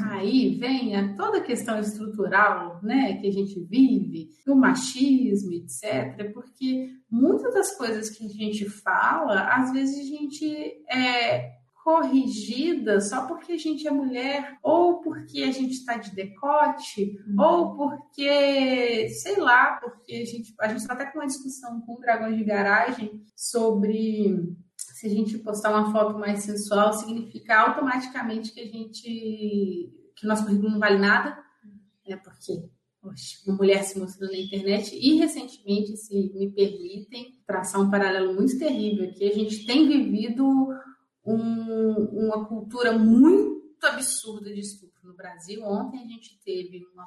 Aí 0.09 0.55
vem 0.57 0.95
a 0.95 1.15
toda 1.15 1.39
a 1.39 1.43
questão 1.43 1.77
estrutural 1.79 2.79
né, 2.81 3.17
que 3.17 3.27
a 3.27 3.31
gente 3.31 3.59
vive, 3.59 4.29
o 4.47 4.55
machismo, 4.55 5.51
etc., 5.51 6.31
porque 6.33 6.89
muitas 7.11 7.53
das 7.53 7.77
coisas 7.77 8.09
que 8.09 8.25
a 8.25 8.29
gente 8.29 8.69
fala, 8.69 9.53
às 9.53 9.73
vezes 9.73 9.99
a 9.99 10.17
gente 10.17 10.45
é 10.89 11.55
corrigida 11.83 12.99
só 12.99 13.27
porque 13.27 13.51
a 13.51 13.57
gente 13.57 13.87
é 13.87 13.91
mulher, 13.91 14.57
ou 14.63 15.01
porque 15.01 15.43
a 15.43 15.51
gente 15.51 15.73
está 15.73 15.97
de 15.97 16.15
decote, 16.15 17.15
uhum. 17.27 17.35
ou 17.39 17.75
porque, 17.75 19.07
sei 19.09 19.35
lá, 19.35 19.73
porque 19.73 20.15
a 20.15 20.25
gente 20.25 20.55
a 20.59 20.73
está 20.73 20.93
até 20.93 21.05
com 21.05 21.19
uma 21.19 21.27
discussão 21.27 21.81
com 21.81 21.93
o 21.93 21.99
Dragões 21.99 22.37
de 22.37 22.43
Garagem 22.43 23.21
sobre 23.35 24.55
se 24.95 25.07
a 25.07 25.09
gente 25.09 25.37
postar 25.39 25.71
uma 25.71 25.91
foto 25.91 26.17
mais 26.17 26.43
sensual, 26.43 26.93
significa 26.93 27.59
automaticamente 27.59 28.53
que 28.53 28.61
a 28.61 28.65
gente 28.65 29.91
que 30.15 30.25
o 30.25 30.29
nosso 30.29 30.45
currículo 30.45 30.71
não 30.71 30.79
vale 30.79 30.97
nada, 30.97 31.37
né? 32.07 32.15
Porque 32.15 32.69
poxa, 33.01 33.41
uma 33.45 33.57
mulher 33.57 33.83
se 33.83 33.99
mostrando 33.99 34.31
na 34.31 34.37
internet 34.37 34.97
e 34.97 35.15
recentemente, 35.15 35.97
se 35.97 36.31
me 36.33 36.49
permitem, 36.49 37.37
traçar 37.45 37.81
um 37.81 37.91
paralelo 37.91 38.35
muito 38.35 38.57
terrível 38.57 39.09
aqui, 39.09 39.29
a 39.29 39.33
gente 39.33 39.65
tem 39.65 39.85
vivido 39.85 40.47
um, 41.25 42.27
uma 42.27 42.45
cultura 42.45 42.97
muito 42.97 43.85
absurda 43.85 44.49
de 44.53 44.61
estupro 44.61 45.09
no 45.09 45.13
Brasil. 45.13 45.61
Ontem 45.61 46.05
a 46.05 46.07
gente 46.07 46.39
teve 46.45 46.85
uma, 46.93 47.05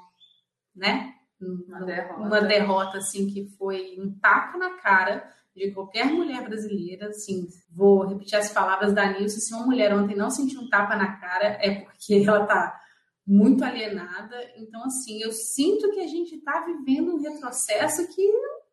né, 0.76 1.14
uma, 1.40 1.86
derrota. 1.86 2.20
uma 2.20 2.40
derrota 2.42 2.98
assim 2.98 3.32
que 3.32 3.48
foi 3.56 3.96
um 3.98 4.12
tapa 4.18 4.58
na 4.58 4.76
cara 4.76 5.37
de 5.58 5.72
qualquer 5.72 6.06
mulher 6.06 6.48
brasileira, 6.48 7.08
assim, 7.08 7.46
vou 7.70 8.06
repetir 8.06 8.38
as 8.38 8.52
palavras 8.52 8.94
da 8.94 9.12
Nilce, 9.12 9.40
se 9.40 9.52
uma 9.52 9.66
mulher 9.66 9.92
ontem 9.94 10.16
não 10.16 10.30
sentiu 10.30 10.60
um 10.60 10.68
tapa 10.68 10.96
na 10.96 11.16
cara, 11.16 11.58
é 11.60 11.82
porque 11.82 12.22
ela 12.26 12.46
tá 12.46 12.80
muito 13.26 13.62
alienada. 13.62 14.36
Então, 14.56 14.84
assim, 14.84 15.20
eu 15.20 15.32
sinto 15.32 15.90
que 15.90 16.00
a 16.00 16.06
gente 16.06 16.36
está 16.36 16.64
vivendo 16.64 17.14
um 17.14 17.20
retrocesso 17.20 18.08
que 18.14 18.26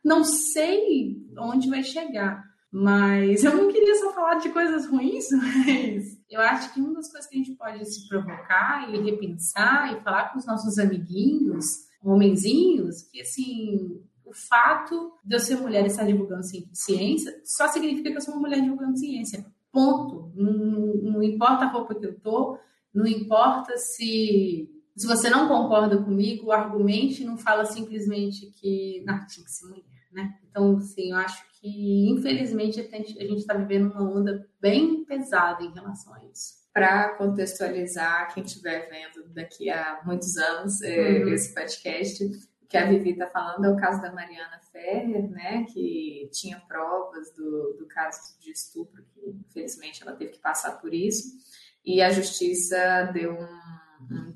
não 0.03 0.23
sei 0.23 1.17
onde 1.37 1.69
vai 1.69 1.83
chegar. 1.83 2.43
Mas 2.71 3.43
eu 3.43 3.55
não 3.55 3.71
queria 3.71 3.95
só 3.95 4.13
falar 4.13 4.35
de 4.35 4.49
coisas 4.49 4.85
ruins, 4.85 5.29
mas 5.31 6.17
eu 6.29 6.41
acho 6.41 6.73
que 6.73 6.81
uma 6.81 6.93
das 6.93 7.09
coisas 7.09 7.29
que 7.29 7.35
a 7.35 7.39
gente 7.39 7.55
pode 7.55 7.85
se 7.85 8.07
provocar 8.07 8.93
e 8.93 8.99
repensar 8.99 9.93
e 9.93 10.01
falar 10.01 10.31
com 10.31 10.39
os 10.39 10.45
nossos 10.45 10.77
amiguinhos, 10.77 11.65
homenzinhos, 12.03 13.01
que 13.03 13.21
assim, 13.21 14.03
o 14.25 14.33
fato 14.33 15.13
de 15.23 15.35
eu 15.35 15.39
ser 15.39 15.57
mulher 15.57 15.83
e 15.83 15.87
estar 15.87 16.05
divulgando 16.05 16.43
ciência 16.73 17.39
só 17.43 17.67
significa 17.67 18.11
que 18.11 18.17
eu 18.17 18.21
sou 18.21 18.33
uma 18.33 18.41
mulher 18.41 18.61
divulgando 18.61 18.97
ciência. 18.97 19.45
Ponto. 19.71 20.31
Não, 20.35 21.11
não 21.11 21.23
importa 21.23 21.65
a 21.65 21.69
roupa 21.69 21.95
que 21.95 22.05
eu 22.05 22.19
tô, 22.19 22.57
não 22.93 23.05
importa 23.05 23.77
se 23.77 24.71
se 24.95 25.07
você 25.07 25.29
não 25.29 25.49
concorda 25.49 26.01
comigo, 26.01 26.53
argumente, 26.53 27.25
não 27.25 27.37
fala 27.37 27.65
simplesmente 27.65 28.45
que 28.61 29.03
não, 29.05 29.25
tinha 29.27 29.43
que 29.43 29.51
ser 29.51 29.67
mulher 29.67 29.95
né? 30.15 30.33
Então, 30.49 30.77
assim, 30.77 31.11
eu 31.11 31.17
acho 31.17 31.43
que, 31.59 32.09
infelizmente, 32.09 32.79
a 32.79 32.97
gente 32.97 33.35
está 33.35 33.53
vivendo 33.53 33.91
uma 33.91 34.09
onda 34.09 34.47
bem 34.61 35.03
pesada 35.03 35.61
em 35.61 35.73
relação 35.73 36.13
a 36.13 36.23
isso. 36.25 36.63
Para 36.73 37.09
contextualizar 37.15 38.33
quem 38.33 38.43
estiver 38.43 38.89
vendo 38.89 39.27
daqui 39.33 39.69
a 39.69 40.01
muitos 40.05 40.37
anos 40.37 40.81
é, 40.81 41.19
uhum. 41.19 41.33
esse 41.33 41.53
podcast, 41.53 42.31
que 42.75 42.79
a 42.79 42.85
Vivi 42.85 43.11
está 43.11 43.27
falando 43.27 43.63
é 43.63 43.69
o 43.69 43.77
caso 43.77 44.01
da 44.01 44.11
Mariana 44.11 44.59
Ferrer, 44.69 45.29
né, 45.29 45.65
que 45.71 46.29
tinha 46.33 46.59
provas 46.67 47.31
do, 47.31 47.77
do 47.79 47.87
caso 47.87 48.37
de 48.41 48.51
estupro, 48.51 49.01
que 49.13 49.29
infelizmente 49.29 50.03
ela 50.03 50.13
teve 50.13 50.33
que 50.33 50.39
passar 50.39 50.81
por 50.81 50.93
isso, 50.93 51.37
e 51.85 52.01
a 52.01 52.09
justiça 52.09 53.09
deu 53.13 53.31
um, 53.31 54.13
um 54.13 54.33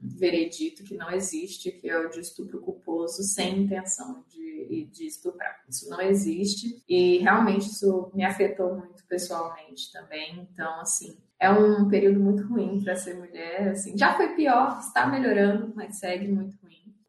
veredito 0.00 0.84
que 0.84 0.96
não 0.96 1.10
existe, 1.10 1.70
que 1.70 1.90
é 1.90 1.98
o 1.98 2.08
de 2.08 2.20
estupro 2.20 2.62
culposo 2.62 3.22
sem 3.22 3.64
intenção 3.64 4.24
de, 4.30 4.88
de 4.90 5.06
estuprar. 5.06 5.62
Isso 5.68 5.90
não 5.90 6.00
existe 6.00 6.82
e 6.88 7.18
realmente 7.18 7.66
isso 7.66 8.10
me 8.14 8.24
afetou 8.24 8.74
muito 8.74 9.04
pessoalmente 9.06 9.92
também. 9.92 10.48
Então, 10.50 10.80
assim, 10.80 11.18
é 11.38 11.50
um 11.50 11.88
período 11.88 12.20
muito 12.20 12.46
ruim 12.46 12.82
para 12.82 12.96
ser 12.96 13.18
mulher. 13.18 13.72
Assim, 13.72 13.98
já 13.98 14.14
foi 14.14 14.34
pior, 14.34 14.78
está 14.78 15.06
melhorando, 15.06 15.72
mas 15.74 15.98
segue 15.98 16.28
muito. 16.28 16.56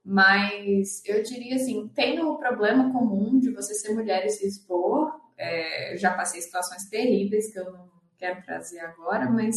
Mas 0.09 1.03
eu 1.03 1.21
diria 1.21 1.57
assim, 1.57 1.89
tem 1.89 2.23
o 2.23 2.37
problema 2.37 2.93
comum 2.93 3.37
de 3.37 3.51
você 3.51 3.73
ser 3.73 3.93
mulher 3.93 4.25
e 4.25 4.29
se 4.29 4.47
expor. 4.47 5.11
É, 5.37 5.97
já 5.97 6.13
passei 6.13 6.41
situações 6.41 6.87
terríveis 6.89 7.51
que 7.51 7.59
eu 7.59 7.73
não 7.73 7.89
quero 8.17 8.41
trazer 8.43 8.79
agora, 8.79 9.29
mas 9.29 9.53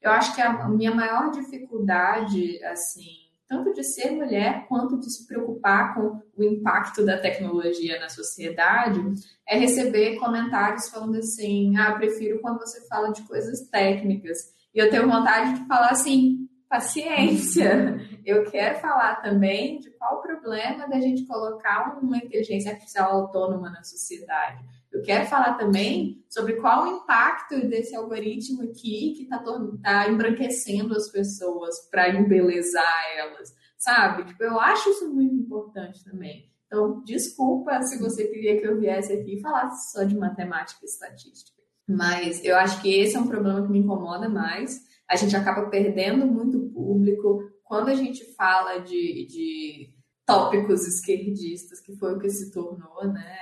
eu 0.00 0.10
acho 0.10 0.34
que 0.34 0.40
a 0.40 0.66
minha 0.70 0.94
maior 0.94 1.30
dificuldade, 1.30 2.64
assim, 2.64 3.10
tanto 3.46 3.74
de 3.74 3.84
ser 3.84 4.12
mulher 4.12 4.66
quanto 4.68 4.98
de 4.98 5.12
se 5.12 5.26
preocupar 5.26 5.94
com 5.94 6.22
o 6.34 6.42
impacto 6.42 7.04
da 7.04 7.18
tecnologia 7.18 8.00
na 8.00 8.08
sociedade, 8.08 9.00
é 9.46 9.58
receber 9.58 10.16
comentários 10.16 10.88
falando 10.88 11.16
assim: 11.16 11.76
ah, 11.76 11.92
prefiro 11.92 12.40
quando 12.40 12.60
você 12.60 12.88
fala 12.88 13.12
de 13.12 13.20
coisas 13.28 13.68
técnicas. 13.68 14.38
E 14.74 14.78
eu 14.78 14.88
tenho 14.88 15.06
vontade 15.06 15.60
de 15.60 15.68
falar 15.68 15.90
assim: 15.90 16.48
paciência. 16.70 18.00
Eu 18.30 18.50
quero 18.50 18.78
falar 18.78 19.16
também 19.16 19.80
de 19.80 19.90
qual 19.90 20.18
o 20.18 20.22
problema 20.22 20.88
da 20.88 21.00
gente 21.00 21.26
colocar 21.26 21.98
uma 22.00 22.16
inteligência 22.16 22.70
artificial 22.70 23.10
autônoma 23.10 23.70
na 23.70 23.82
sociedade. 23.82 24.64
Eu 24.92 25.02
quero 25.02 25.26
falar 25.26 25.54
também 25.54 26.24
sobre 26.28 26.54
qual 26.54 26.84
o 26.84 26.96
impacto 26.98 27.66
desse 27.68 27.94
algoritmo 27.94 28.62
aqui 28.62 29.14
que 29.16 29.22
está 29.24 29.42
tá 29.82 30.08
embranquecendo 30.08 30.96
as 30.96 31.08
pessoas 31.08 31.88
para 31.90 32.08
embelezar 32.08 33.04
elas, 33.16 33.54
sabe? 33.76 34.24
Tipo, 34.24 34.44
eu 34.44 34.60
acho 34.60 34.90
isso 34.90 35.12
muito 35.12 35.34
importante 35.34 36.04
também. 36.04 36.48
Então, 36.66 37.02
desculpa 37.02 37.82
se 37.82 37.98
você 37.98 38.28
queria 38.28 38.60
que 38.60 38.66
eu 38.66 38.78
viesse 38.78 39.12
aqui 39.12 39.36
e 39.36 39.40
falasse 39.40 39.90
só 39.90 40.04
de 40.04 40.16
matemática 40.16 40.80
e 40.82 40.86
estatística. 40.86 41.60
Mas 41.88 42.44
eu 42.44 42.56
acho 42.56 42.80
que 42.80 42.94
esse 42.94 43.16
é 43.16 43.20
um 43.20 43.26
problema 43.26 43.62
que 43.62 43.72
me 43.72 43.80
incomoda 43.80 44.28
mais. 44.28 44.80
A 45.08 45.16
gente 45.16 45.34
acaba 45.34 45.68
perdendo 45.68 46.24
muito 46.24 46.60
público. 46.72 47.49
Quando 47.70 47.88
a 47.88 47.94
gente 47.94 48.24
fala 48.34 48.78
de, 48.78 49.26
de 49.26 49.94
tópicos 50.26 50.88
esquerdistas, 50.88 51.80
que 51.80 51.94
foi 51.94 52.16
o 52.16 52.18
que 52.18 52.28
se 52.28 52.50
tornou, 52.50 53.06
né? 53.06 53.38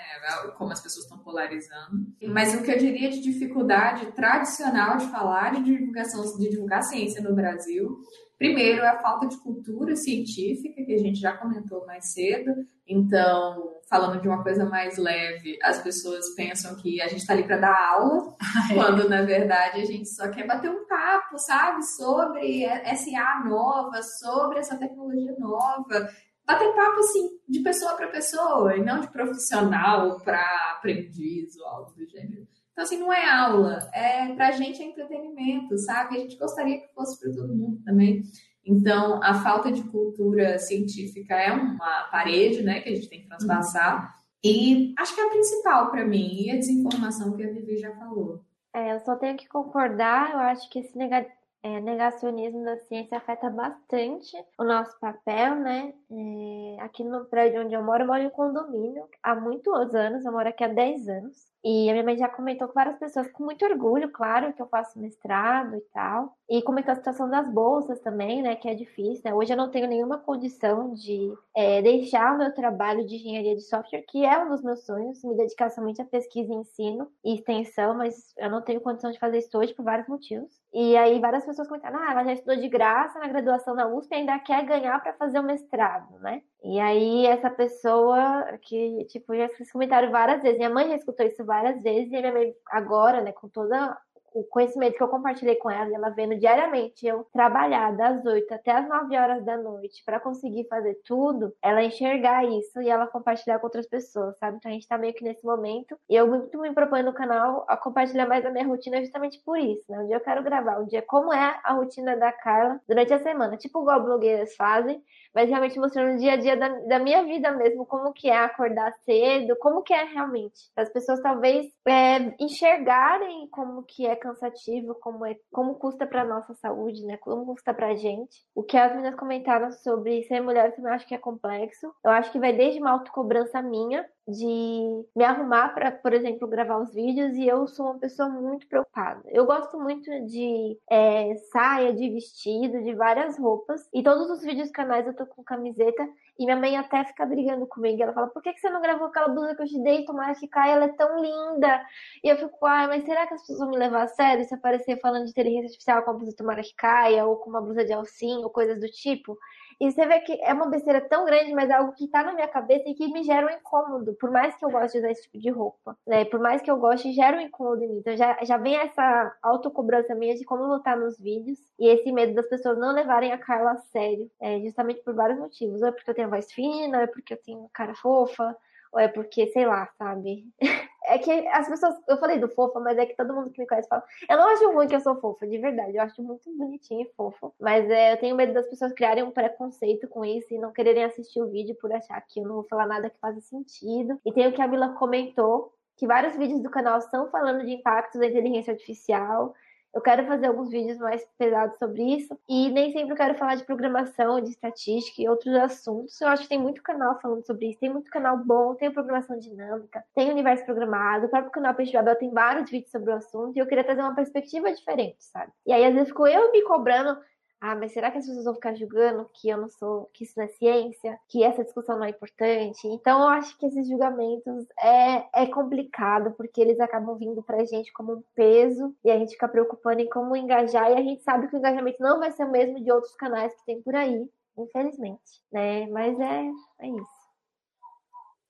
Como 0.59 0.71
as 0.71 0.83
pessoas 0.83 1.07
estão 1.07 1.17
polarizando. 1.17 2.13
Mas 2.29 2.55
o 2.55 2.63
que 2.63 2.71
eu 2.71 2.77
diria 2.77 3.09
de 3.09 3.23
dificuldade 3.23 4.13
tradicional 4.13 4.99
de 4.99 5.07
falar 5.07 5.55
de 5.55 5.65
divulgação, 5.65 6.23
de 6.37 6.51
divulgar 6.51 6.83
ciência 6.83 7.23
no 7.23 7.35
Brasil, 7.35 8.03
primeiro 8.39 8.83
é 8.83 8.89
a 8.89 9.03
falta 9.03 9.27
de 9.27 9.37
cultura 9.39 9.97
científica, 9.97 10.85
que 10.85 10.95
a 10.95 10.99
gente 10.99 11.19
já 11.19 11.37
comentou 11.37 11.85
mais 11.85 12.13
cedo. 12.13 12.53
Então, 12.87 13.75
falando 13.91 14.23
de 14.23 14.29
uma 14.29 14.43
coisa 14.43 14.65
mais 14.65 14.97
leve, 14.97 15.59
as 15.63 15.83
pessoas 15.83 16.35
pensam 16.35 16.77
que 16.77 17.01
a 17.03 17.09
gente 17.09 17.21
está 17.21 17.33
ali 17.33 17.43
para 17.43 17.59
dar 17.59 17.77
aula, 17.93 18.37
ah, 18.41 18.69
é. 18.73 18.75
quando 18.75 19.09
na 19.09 19.23
verdade 19.23 19.81
a 19.81 19.85
gente 19.85 20.09
só 20.09 20.31
quer 20.31 20.47
bater 20.47 20.71
um 20.71 20.87
papo, 20.87 21.37
sabe, 21.39 21.85
sobre 21.85 22.67
SA 22.97 23.45
nova, 23.45 24.01
sobre 24.03 24.61
essa 24.61 24.79
tecnologia 24.79 25.35
nova 25.39 26.09
bater 26.49 26.75
papo 26.75 27.01
assim 27.01 27.29
de 27.47 27.61
pessoa 27.61 27.95
para 27.95 28.09
pessoa 28.09 28.75
e 28.75 28.83
não 28.83 29.01
de 29.01 29.09
profissional 29.09 30.19
para 30.21 30.41
aprendiz 30.73 31.55
ou 31.59 31.67
algo 31.67 31.93
do 31.93 32.07
gênero. 32.07 32.49
Então, 32.79 32.87
assim, 32.87 32.99
não 32.99 33.13
é 33.13 33.29
aula, 33.29 33.91
é 33.93 34.33
pra 34.37 34.53
gente 34.53 34.81
é 34.81 34.87
entretenimento, 34.87 35.77
sabe? 35.79 36.17
A 36.17 36.21
gente 36.21 36.39
gostaria 36.39 36.79
que 36.79 36.95
fosse 36.95 37.19
para 37.19 37.33
todo 37.33 37.53
mundo 37.53 37.83
também. 37.85 38.23
Então, 38.65 39.21
a 39.21 39.35
falta 39.43 39.73
de 39.73 39.83
cultura 39.83 40.61
científica 40.61 41.35
é 41.35 41.51
uma 41.51 42.05
parede, 42.05 42.63
né, 42.63 42.81
que 42.81 42.89
a 42.89 42.95
gente 42.95 43.09
tem 43.09 43.23
que 43.23 43.27
transpassar. 43.27 44.15
E 44.45 44.95
acho 44.97 45.13
que 45.13 45.21
é 45.21 45.27
a 45.27 45.31
principal 45.31 45.91
para 45.91 46.05
mim, 46.05 46.45
e 46.45 46.53
a 46.53 46.55
desinformação 46.55 47.37
que 47.37 47.43
a 47.43 47.51
Vivi 47.51 47.79
já 47.79 47.93
falou. 47.97 48.45
É, 48.73 48.95
eu 48.95 49.01
só 49.01 49.17
tenho 49.17 49.37
que 49.37 49.49
concordar, 49.49 50.35
eu 50.35 50.39
acho 50.39 50.71
que 50.71 50.79
esse 50.79 50.97
negativo 50.97 51.37
é, 51.63 51.81
negacionismo 51.81 52.65
da 52.65 52.77
ciência 52.79 53.19
afeta 53.19 53.51
bastante 53.51 54.37
o 54.57 54.65
nosso 54.65 54.99
papel, 55.01 55.57
né? 55.57 55.93
É, 56.11 56.83
aqui 56.83 57.03
no 57.03 57.25
prédio 57.25 57.65
onde 57.65 57.75
eu 57.75 57.83
moro, 57.83 58.05
eu 58.05 58.07
moro 58.07 58.23
em 58.23 58.31
condomínio 58.31 59.05
há 59.23 59.35
muitos 59.35 59.95
anos, 59.95 60.25
eu 60.25 60.33
moro 60.33 60.49
aqui 60.49 60.63
há 60.63 60.69
10 60.69 61.09
anos. 61.09 61.49
E 61.65 61.89
a 61.89 61.93
minha 61.93 62.05
mãe 62.05 62.17
já 62.17 62.29
comentou 62.29 62.69
com 62.69 62.75
várias 62.75 62.97
pessoas, 62.97 63.31
com 63.33 63.45
muito 63.45 63.65
orgulho, 63.65 64.11
claro, 64.11 64.53
que 64.53 64.63
eu 64.63 64.69
faço 64.69 64.99
mestrado 64.99 65.77
e 65.77 65.81
tal. 65.93 66.37
E 66.49 66.63
comentou 66.63 66.93
a 66.93 66.97
situação 66.97 67.29
das 67.29 67.49
bolsas 67.49 68.01
também, 68.01 68.43
né, 68.43 68.57
que 68.57 68.69
é 68.69 68.75
difícil. 68.75 69.23
Né? 69.25 69.35
Hoje 69.35 69.53
eu 69.53 69.57
não 69.57 69.71
tenho 69.71 69.89
nenhuma 69.89 70.19
condição 70.19 70.95
de 70.95 71.33
é, 71.55 71.83
deixar 71.83 72.35
o 72.35 72.39
meu 72.39 72.55
trabalho 72.55 73.05
de 73.07 73.17
engenharia 73.17 73.57
de 73.57 73.63
software, 73.63 74.05
que 74.09 74.25
é 74.25 74.39
um 74.39 74.49
dos 74.49 74.63
meus 74.63 74.85
sonhos, 74.87 75.23
me 75.25 75.37
dedicar 75.37 75.71
somente 75.71 76.01
a 76.01 76.05
pesquisa, 76.05 76.53
ensino 76.53 77.11
e 77.25 77.35
extensão, 77.35 77.95
mas 77.95 78.33
eu 78.37 78.51
não 78.51 78.63
tenho 78.63 78.81
condição 78.81 79.11
de 79.11 79.19
fazer 79.19 79.39
isso 79.39 79.59
hoje 79.59 79.75
por 79.75 79.85
vários 79.85 80.09
motivos. 80.09 80.59
E 80.73 80.97
aí 80.97 81.19
várias 81.21 81.45
pessoas 81.45 81.69
comentaram, 81.69 81.99
ah, 81.99 82.13
ela 82.13 82.25
já 82.25 82.33
estudou 82.35 82.57
de 82.57 82.69
graça 82.69 83.19
na 83.19 83.29
graduação 83.29 83.75
na 83.75 83.87
USP 83.89 84.13
e 84.13 84.19
ainda 84.19 84.39
quer 84.39 84.65
ganhar 84.65 85.01
para 85.03 85.13
fazer 85.15 85.39
o 85.39 85.43
mestrado, 85.43 86.19
né? 86.21 86.43
E 86.63 86.81
aí, 86.81 87.27
essa 87.27 87.51
pessoa 87.51 88.59
que, 88.63 89.05
tipo, 89.07 89.35
já 89.35 89.45
escutou 89.45 89.65
esse 89.65 89.73
comentário 89.73 90.11
várias 90.11 90.43
vezes. 90.43 90.59
Minha 90.59 90.71
mãe 90.71 90.89
já 90.89 90.97
escutou 90.97 91.25
isso 91.25 91.45
várias 91.45 91.83
vezes, 91.83 92.09
e 92.09 92.21
minha 92.21 92.33
mãe, 92.33 92.55
agora, 92.71 93.21
né, 93.21 93.33
com 93.33 93.49
toda 93.49 93.97
o 94.33 94.45
conhecimento 94.45 94.97
que 94.97 95.03
eu 95.03 95.09
compartilhei 95.09 95.57
com 95.57 95.71
ela, 95.71 95.93
ela 95.95 96.11
vendo 96.11 96.37
diariamente 96.39 97.07
eu 97.07 97.27
trabalhar 97.33 97.97
das 97.97 98.25
8 98.25 98.53
até 98.53 98.73
as 98.73 98.89
9 98.89 99.17
horas 99.17 99.45
da 99.45 99.57
noite 99.57 100.03
para 100.05 100.21
conseguir 100.21 100.67
fazer 100.69 101.01
tudo, 101.05 101.55
ela 101.63 101.83
enxergar 101.83 102.45
isso 102.45 102.81
e 102.81 102.89
ela 102.89 103.07
compartilhar 103.07 103.59
com 103.59 103.67
outras 103.67 103.87
pessoas, 103.87 104.37
sabe? 104.39 104.57
Então 104.59 104.71
a 104.71 104.75
gente 104.75 104.87
tá 104.87 104.99
meio 104.99 105.15
que 105.15 105.25
nesse 105.25 105.45
momento. 105.45 105.97
E 106.09 106.15
eu 106.15 106.27
muito 106.27 106.59
me 106.61 106.73
proponho 106.73 107.05
no 107.05 107.13
canal 107.13 107.65
a 107.69 107.77
compartilhar 107.77 108.27
mais 108.27 108.45
a 108.45 108.51
minha 108.51 108.67
rotina 108.67 109.01
justamente 109.01 109.41
por 109.45 109.59
isso, 109.59 109.85
né? 109.89 109.99
Um 109.99 110.07
dia 110.07 110.17
eu 110.17 110.21
quero 110.21 110.43
gravar, 110.43 110.79
um 110.79 110.87
dia 110.87 111.03
como 111.03 111.33
é 111.33 111.61
a 111.65 111.73
rotina 111.73 112.17
da 112.17 112.33
Carla 112.33 112.81
durante 112.87 113.13
a 113.13 113.19
semana, 113.19 113.57
tipo 113.57 113.81
igual 113.81 114.03
blogueiras 114.03 114.55
fazem, 114.57 115.03
mas 115.35 115.49
realmente 115.49 115.79
mostrando 115.79 116.15
o 116.15 116.19
dia 116.19 116.33
a 116.33 116.37
dia 116.37 116.57
da, 116.57 116.69
da 116.69 116.99
minha 116.99 117.23
vida 117.25 117.51
mesmo, 117.53 117.87
como 117.87 118.13
que 118.13 118.29
é 118.29 118.37
acordar 118.37 118.93
cedo, 119.05 119.57
como 119.57 119.83
que 119.83 119.93
é 119.93 120.05
realmente. 120.05 120.71
As 120.77 120.89
pessoas 120.91 121.21
talvez 121.21 121.67
é, 121.87 122.35
enxergarem 122.41 123.49
como 123.49 123.83
que 123.83 124.07
é 124.07 124.17
cansativo, 124.17 124.95
como 124.97 125.25
é, 125.25 125.37
como 125.53 125.75
custa 125.77 126.07
para 126.07 126.25
nossa 126.25 126.55
saúde, 126.55 127.05
né? 127.05 127.17
Como 127.19 127.47
custa 127.47 127.73
pra 127.73 127.95
gente. 127.95 128.45
O 128.55 128.63
que 128.63 128.77
as 128.77 128.93
meninas 128.93 129.19
comentaram 129.19 129.71
sobre 129.73 130.23
ser 130.25 130.41
mulher, 130.41 130.67
eu 130.67 130.77
também 130.77 130.93
acho 130.93 131.07
que 131.07 131.15
é 131.15 131.19
complexo. 131.19 131.93
Eu 132.05 132.11
acho 132.11 132.31
que 132.33 132.39
vai 132.39 132.53
desde 132.53 132.81
uma 132.81 132.91
autocobrança 132.93 133.63
minha, 133.63 134.07
de 134.29 135.07
me 135.17 135.25
arrumar 135.25 135.71
para, 135.71 135.91
por 135.91 136.13
exemplo, 136.13 136.47
gravar 136.47 136.79
os 136.79 136.93
vídeos 136.93 137.35
e 137.35 137.49
eu 137.49 137.67
sou 137.67 137.87
uma 137.87 137.99
pessoa 137.99 138.29
muito 138.29 138.67
preocupada. 138.69 139.23
Eu 139.27 139.47
gosto 139.47 139.81
muito 139.81 140.05
de 140.27 140.79
é, 140.91 141.35
saia, 141.51 141.95
de 141.95 142.11
vestido, 142.11 142.83
de 142.83 142.95
várias 142.95 143.39
roupas 143.39 143.89
e 143.91 144.03
todos 144.03 144.29
os 144.31 144.43
vídeos 144.43 144.71
canais 144.71 145.07
eu 145.07 145.15
tô 145.15 145.25
com 145.25 145.43
camiseta 145.43 146.07
e 146.39 146.45
minha 146.45 146.57
mãe 146.57 146.77
até 146.77 147.05
fica 147.05 147.25
brigando 147.25 147.67
comigo. 147.67 148.03
Ela 148.03 148.13
fala: 148.13 148.29
por 148.29 148.43
que, 148.43 148.53
que 148.53 148.61
você 148.61 148.69
não 148.69 148.83
gravou 148.83 149.09
aquela 149.09 149.29
blusa 149.29 149.55
que 149.57 149.63
eu 149.63 149.67
te 149.67 149.83
dei? 149.83 150.05
Tomara 150.05 150.35
que 150.35 150.47
caia, 150.47 150.73
ela 150.73 150.85
é 150.85 150.89
tão 150.89 151.23
linda. 151.23 151.83
E 152.23 152.29
eu 152.29 152.37
fico, 152.37 152.67
ai, 152.67 152.87
mas 152.87 153.05
será 153.05 153.27
que 153.27 153.33
as 153.33 153.41
pessoas 153.41 153.61
vão 153.61 153.71
me 153.71 153.79
levar 153.79 154.03
a 154.03 154.09
sério 154.09 154.45
se 154.45 154.55
aparecer 154.55 155.01
falando 155.01 155.25
de 155.25 155.31
inteligência 155.31 155.69
artificial 155.69 156.03
com 156.03 156.11
a 156.11 156.15
blusa 156.15 156.37
Tomara 156.37 156.63
que 156.63 156.75
caia 156.75 157.25
ou 157.27 157.37
com 157.37 157.49
uma 157.49 157.63
blusa 157.63 157.83
de 157.83 157.95
alcinho 157.95 158.43
ou 158.43 158.51
coisas 158.51 158.79
do 158.79 158.89
tipo? 158.89 159.39
E 159.81 159.91
você 159.91 160.07
vê 160.07 160.21
que 160.21 160.33
é 160.43 160.53
uma 160.53 160.67
besteira 160.67 161.01
tão 161.01 161.25
grande, 161.25 161.53
mas 161.55 161.71
é 161.71 161.75
algo 161.75 161.93
que 161.93 162.09
tá 162.09 162.23
na 162.25 162.33
minha 162.33 162.49
cabeça 162.49 162.89
e 162.89 162.95
que 162.95 163.13
me 163.13 163.23
gera 163.23 163.47
um 163.47 163.51
incômodo. 163.51 164.15
Por 164.15 164.31
mais 164.31 164.57
que 164.57 164.65
eu 164.65 164.71
goste 164.71 164.93
de 164.93 164.99
usar 164.99 165.11
esse 165.13 165.23
tipo 165.23 165.39
de 165.39 165.51
roupa, 165.51 165.97
né? 166.07 166.25
Por 166.25 166.41
mais 166.41 166.61
que 166.61 166.71
eu 166.71 166.77
goste, 166.79 167.13
gera 167.13 167.37
um 167.37 167.41
incômodo 167.41 167.85
em 167.85 167.89
mim. 167.89 167.99
Então 167.99 168.17
já, 168.17 168.37
já 168.43 168.57
vem 168.57 168.77
essa 168.77 169.37
autocobrança 169.41 170.15
minha 170.15 170.35
de 170.35 170.45
como 170.45 170.65
lutar 170.67 170.97
nos 170.97 171.19
vídeos. 171.19 171.59
E 171.79 171.89
esse 171.89 172.11
medo 172.11 172.35
das 172.35 172.49
pessoas 172.49 172.77
não 172.79 172.93
levarem 172.93 173.33
a 173.33 173.39
Carla 173.39 173.73
a 173.73 173.77
sério. 173.77 174.29
É, 174.41 174.61
justamente 174.61 175.03
por 175.03 175.15
vários 175.15 175.39
motivos. 175.39 175.81
Ou 175.81 175.89
é 175.89 175.93
porque 175.93 176.11
eu 176.11 176.15
tenho 176.15 176.31
voz 176.31 176.53
fina, 176.53 176.99
ou 176.99 177.05
é 177.05 177.07
porque 177.07 177.35
eu 177.35 177.43
tenho 177.43 177.71
cara 177.73 177.95
fofa, 177.95 178.57
ou 178.93 179.01
é 179.01 179.09
porque, 179.09 179.47
sei 179.49 179.67
lá, 179.67 179.89
sabe? 179.99 180.47
é 181.09 181.19
que 181.19 181.31
as 181.49 181.69
pessoas. 181.69 181.95
Eu 182.07 182.19
falei 182.19 182.39
do 182.39 182.49
fofa, 182.49 182.79
mas 182.81 182.99
é 182.99 183.07
que 183.07 183.17
todo 183.17 183.35
mundo 183.35 183.51
que 183.51 183.61
me 183.61 183.67
conhece 183.67 183.89
fala. 183.89 184.05
Eu 184.29 184.37
não 184.37 184.49
acho 184.49 184.71
ruim 184.73 184.87
que 184.87 184.95
eu 184.95 185.01
sou 185.01 185.21
fofa, 185.21 185.47
de 185.47 185.59
verdade. 185.59 185.97
Eu 185.97 186.03
acho 186.03 186.23
muito 186.23 186.51
bonitinho 186.57 187.03
e 187.03 187.13
fofo. 187.17 187.55
Mas 187.59 187.89
é, 187.91 188.13
eu 188.13 188.17
tenho 188.19 188.37
medo 188.37 188.53
das 188.53 188.69
pessoas 188.69 188.93
criarem 188.93 189.25
um 189.25 189.31
preconceito 189.31 190.07
com 190.09 190.25
isso 190.25 190.53
e 190.53 190.59
não 190.59 190.73
quererem 190.73 191.05
assistir 191.05 191.41
o 191.41 191.51
vídeo 191.51 191.77
por 191.81 191.93
achar 191.93 192.21
que 192.29 192.41
eu 192.41 192.45
não 192.45 192.57
vou 192.57 192.65
falar 192.65 192.87
nada 192.87 193.11
que 193.11 193.19
faça 193.19 193.41
sentido. 193.41 194.21
E 194.25 194.33
tem 194.33 194.47
o 194.47 194.53
que 194.53 194.63
a 194.63 194.69
Mila 194.69 194.95
comentou, 194.95 195.73
que 195.97 196.07
vários 196.07 196.37
vídeos 196.37 196.63
do 196.63 196.71
canal 196.71 196.99
estão 196.99 197.31
falando 197.31 197.65
de 197.65 197.73
impactos 197.73 198.21
da 198.21 198.27
inteligência 198.27 198.73
artificial. 198.73 199.55
Eu 199.99 200.03
quero 200.03 200.25
fazer 200.29 200.47
alguns 200.47 200.71
vídeos 200.71 200.97
mais 200.99 201.27
pesados 201.37 201.77
sobre 201.77 202.01
isso. 202.15 202.39
E 202.49 202.71
nem 202.71 202.93
sempre 202.93 203.11
eu 203.11 203.17
quero 203.17 203.35
falar 203.35 203.57
de 203.57 203.65
programação, 203.65 204.41
de 204.41 204.51
estatística 204.51 205.21
e 205.21 205.29
outros 205.29 205.53
assuntos. 205.57 206.21
Eu 206.21 206.29
acho 206.29 206.45
que 206.45 206.49
tem 206.51 206.59
muito 206.59 206.81
canal 206.85 207.19
falando 207.21 207.45
sobre 207.45 207.71
isso. 207.71 207.81
Tem 207.81 207.91
muito 207.91 208.09
canal 208.09 208.39
bom, 208.39 208.77
tem 208.77 208.93
programação 208.93 209.37
dinâmica, 209.37 210.05
tem 210.15 210.31
universo 210.31 210.65
programado. 210.65 211.27
O 211.27 211.29
próprio 211.29 211.51
canal 211.51 211.75
Peixe 211.75 211.95
Babel 211.95 212.15
tem 212.15 212.31
vários 212.31 212.71
vídeos 212.71 212.93
sobre 212.93 213.11
o 213.11 213.15
assunto. 213.17 213.57
E 213.57 213.59
eu 213.59 213.67
queria 213.67 213.83
trazer 213.83 214.03
uma 214.03 214.15
perspectiva 214.15 214.73
diferente, 214.73 215.17
sabe? 215.19 215.51
E 215.67 215.73
aí, 215.73 215.85
às 215.85 215.93
vezes, 215.93 216.11
fico 216.11 216.29
eu 216.29 216.53
me 216.53 216.63
cobrando 216.63 217.19
ah, 217.61 217.75
mas 217.75 217.93
será 217.93 218.11
que 218.11 218.19
as 218.19 218.27
pessoas 218.27 218.45
vão 218.45 218.55
ficar 218.55 218.75
julgando 218.75 219.29
que 219.35 219.49
eu 219.49 219.59
não 219.59 219.69
sou, 219.69 220.09
que 220.13 220.25
isso 220.25 220.35
não 220.37 220.45
é 220.45 220.49
ciência, 220.49 221.19
que 221.29 221.43
essa 221.43 221.65
discussão 221.65 221.97
não 221.99 222.05
é 222.05 222.11
importante? 222.11 222.87
Então 222.87 223.21
eu 223.21 223.29
acho 223.29 223.57
que 223.59 223.67
esses 223.67 223.89
julgamentos 223.89 224.67
é, 224.81 225.43
é 225.43 225.47
complicado, 225.47 226.33
porque 226.33 226.61
eles 226.61 226.79
acabam 226.79 227.17
vindo 227.17 227.43
pra 227.43 227.65
gente 227.65 227.93
como 227.93 228.13
um 228.15 228.23
peso 228.35 228.95
e 229.05 229.11
a 229.11 229.19
gente 229.19 229.33
fica 229.33 229.49
preocupando 229.49 230.01
em 230.01 230.09
como 230.09 230.37
engajar, 230.37 230.91
e 230.91 230.95
a 230.95 231.03
gente 231.03 231.23
sabe 231.23 231.49
que 231.49 231.57
o 231.57 231.59
engajamento 231.59 232.01
não 232.01 232.21
vai 232.21 232.31
ser 232.33 232.45
o 232.45 232.51
mesmo 232.51 232.83
de 232.83 232.93
outros 232.93 233.15
canais 233.17 233.55
que 233.55 233.65
tem 233.67 233.83
por 233.83 233.95
aí, 233.95 234.29
infelizmente, 234.57 235.43
né? 235.53 235.87
Mas 235.89 236.19
é, 236.21 236.51
é 236.81 236.89
isso. 236.89 237.18